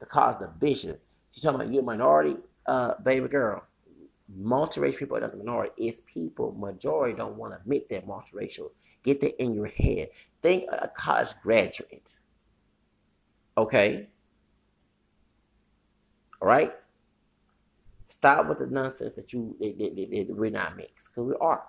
to 0.00 0.06
cause 0.06 0.34
division. 0.40 0.98
She's 1.30 1.44
talking 1.44 1.60
about 1.60 1.72
you're 1.72 1.82
a 1.82 1.86
minority, 1.86 2.36
uh, 2.66 2.94
baby 3.04 3.28
girl. 3.28 3.62
Multiracial 4.42 4.98
people 4.98 5.16
are 5.16 5.20
not 5.20 5.30
the 5.30 5.38
minority. 5.38 5.72
It's 5.76 6.02
people, 6.12 6.56
majority 6.58 7.16
don't 7.16 7.36
want 7.36 7.52
to 7.52 7.60
admit 7.60 7.88
that 7.90 8.06
multiracial. 8.06 8.72
Get 9.04 9.20
that 9.20 9.40
in 9.40 9.54
your 9.54 9.68
head. 9.68 10.08
Think 10.42 10.64
a 10.72 10.88
college 10.88 11.28
graduate. 11.40 12.16
Okay? 13.56 14.08
All 16.42 16.48
right? 16.48 16.74
Stop 18.08 18.48
with 18.48 18.58
the 18.58 18.66
nonsense 18.66 19.14
that 19.14 19.32
you 19.32 19.54
that, 19.60 19.78
that, 19.78 20.26
that 20.26 20.36
we're 20.36 20.50
not 20.50 20.76
mixed, 20.76 21.10
because 21.10 21.28
we 21.28 21.34
are. 21.40 21.62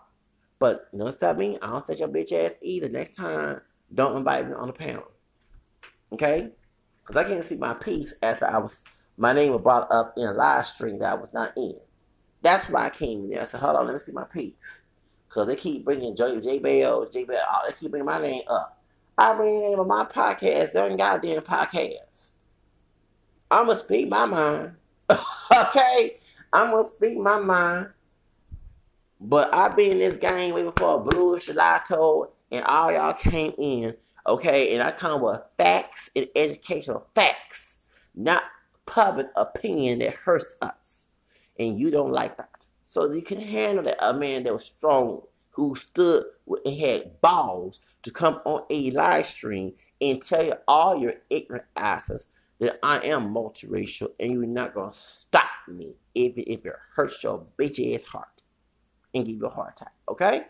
But 0.59 0.87
you 0.91 0.99
know 0.99 1.05
what 1.05 1.23
I 1.23 1.33
don't 1.33 1.83
set 1.83 1.99
your 1.99 2.09
bitch 2.09 2.33
ass 2.33 2.53
either. 2.61 2.89
Next 2.89 3.15
time, 3.15 3.61
don't 3.93 4.17
invite 4.17 4.47
me 4.47 4.53
on 4.53 4.67
the 4.67 4.73
panel. 4.73 5.09
Okay? 6.11 6.49
Because 7.01 7.25
I 7.25 7.27
can't 7.27 7.43
speak 7.43 7.59
my 7.59 7.73
piece 7.73 8.13
after 8.21 8.45
I 8.45 8.57
was 8.57 8.83
my 9.17 9.33
name 9.33 9.51
was 9.51 9.61
brought 9.61 9.91
up 9.91 10.13
in 10.15 10.23
a 10.23 10.31
live 10.31 10.65
stream 10.65 10.99
that 10.99 11.11
I 11.11 11.15
was 11.15 11.33
not 11.33 11.51
in. 11.57 11.75
That's 12.41 12.69
why 12.69 12.85
I 12.85 12.89
came 12.89 13.25
in 13.25 13.29
there. 13.31 13.41
I 13.41 13.43
said, 13.43 13.59
hold 13.59 13.75
on, 13.75 13.85
let 13.85 13.93
me 13.93 13.99
see 13.99 14.13
my 14.13 14.23
piece. 14.23 14.53
Because 15.27 15.47
they 15.47 15.57
keep 15.57 15.83
bringing 15.83 16.15
J, 16.15 16.39
J 16.39 16.59
Bell, 16.59 17.05
J 17.09 17.25
Bell, 17.25 17.43
oh, 17.51 17.67
they 17.67 17.73
keep 17.73 17.91
bringing 17.91 18.05
my 18.05 18.21
name 18.21 18.43
up. 18.47 18.81
I 19.17 19.33
bring 19.33 19.59
the 19.59 19.67
name 19.67 19.79
of 19.79 19.87
my 19.87 20.05
podcast, 20.05 20.71
their 20.71 20.95
goddamn 20.95 21.41
podcast. 21.41 22.29
I'm 23.51 23.65
going 23.65 23.77
to 23.77 23.83
speak 23.83 24.07
my 24.07 24.25
mind. 24.25 24.71
okay? 25.11 26.19
I'm 26.53 26.71
going 26.71 26.85
to 26.85 26.89
speak 26.89 27.17
my 27.17 27.39
mind. 27.39 27.89
But 29.19 29.53
I've 29.53 29.75
been 29.75 29.91
in 29.93 29.99
this 29.99 30.15
game 30.15 30.53
way 30.53 30.63
before 30.63 31.03
Blewish 31.03 31.47
Jewlatto 31.47 32.29
and 32.51 32.63
all 32.63 32.91
y'all 32.91 33.13
came 33.13 33.53
in. 33.57 33.93
Okay, 34.25 34.73
and 34.73 34.83
I 34.83 34.91
come 34.91 35.21
with 35.21 35.41
facts 35.57 36.09
and 36.15 36.27
educational 36.35 37.07
facts, 37.15 37.77
not 38.15 38.43
public 38.85 39.27
opinion 39.35 39.99
that 39.99 40.13
hurts 40.13 40.53
us. 40.61 41.07
And 41.57 41.79
you 41.79 41.91
don't 41.91 42.11
like 42.11 42.37
that. 42.37 42.65
So 42.85 43.11
you 43.11 43.21
can 43.21 43.41
handle 43.41 43.83
that 43.83 43.97
a 44.05 44.13
man 44.13 44.43
that 44.43 44.53
was 44.53 44.65
strong, 44.65 45.21
who 45.51 45.75
stood 45.75 46.23
and 46.65 46.79
had 46.79 47.19
balls 47.21 47.81
to 48.03 48.11
come 48.11 48.39
on 48.45 48.63
a 48.69 48.91
live 48.91 49.27
stream 49.27 49.73
and 49.99 50.21
tell 50.21 50.45
you 50.45 50.53
all 50.67 50.97
your 50.97 51.13
ignorant 51.29 51.65
asses 51.75 52.27
that 52.59 52.79
I 52.83 52.99
am 52.99 53.33
multiracial 53.33 54.11
and 54.19 54.31
you're 54.31 54.45
not 54.45 54.73
gonna 54.73 54.93
stop 54.93 55.49
me 55.67 55.93
even 56.15 56.45
if 56.47 56.65
it 56.65 56.73
hurts 56.95 57.21
your 57.23 57.45
bitch 57.57 57.93
ass 57.93 58.05
heart 58.05 58.38
and 59.13 59.25
give 59.25 59.35
you 59.35 59.45
a 59.45 59.49
heart 59.49 59.73
attack, 59.75 59.93
okay? 60.07 60.45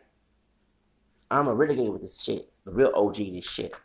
I'm 1.32 1.48
a 1.48 1.54
renegade 1.54 1.90
with 1.90 2.02
this 2.02 2.22
shit, 2.22 2.50
the 2.66 2.72
real 2.72 2.92
OG 2.96 3.16
this 3.16 3.46
shit. 3.46 3.76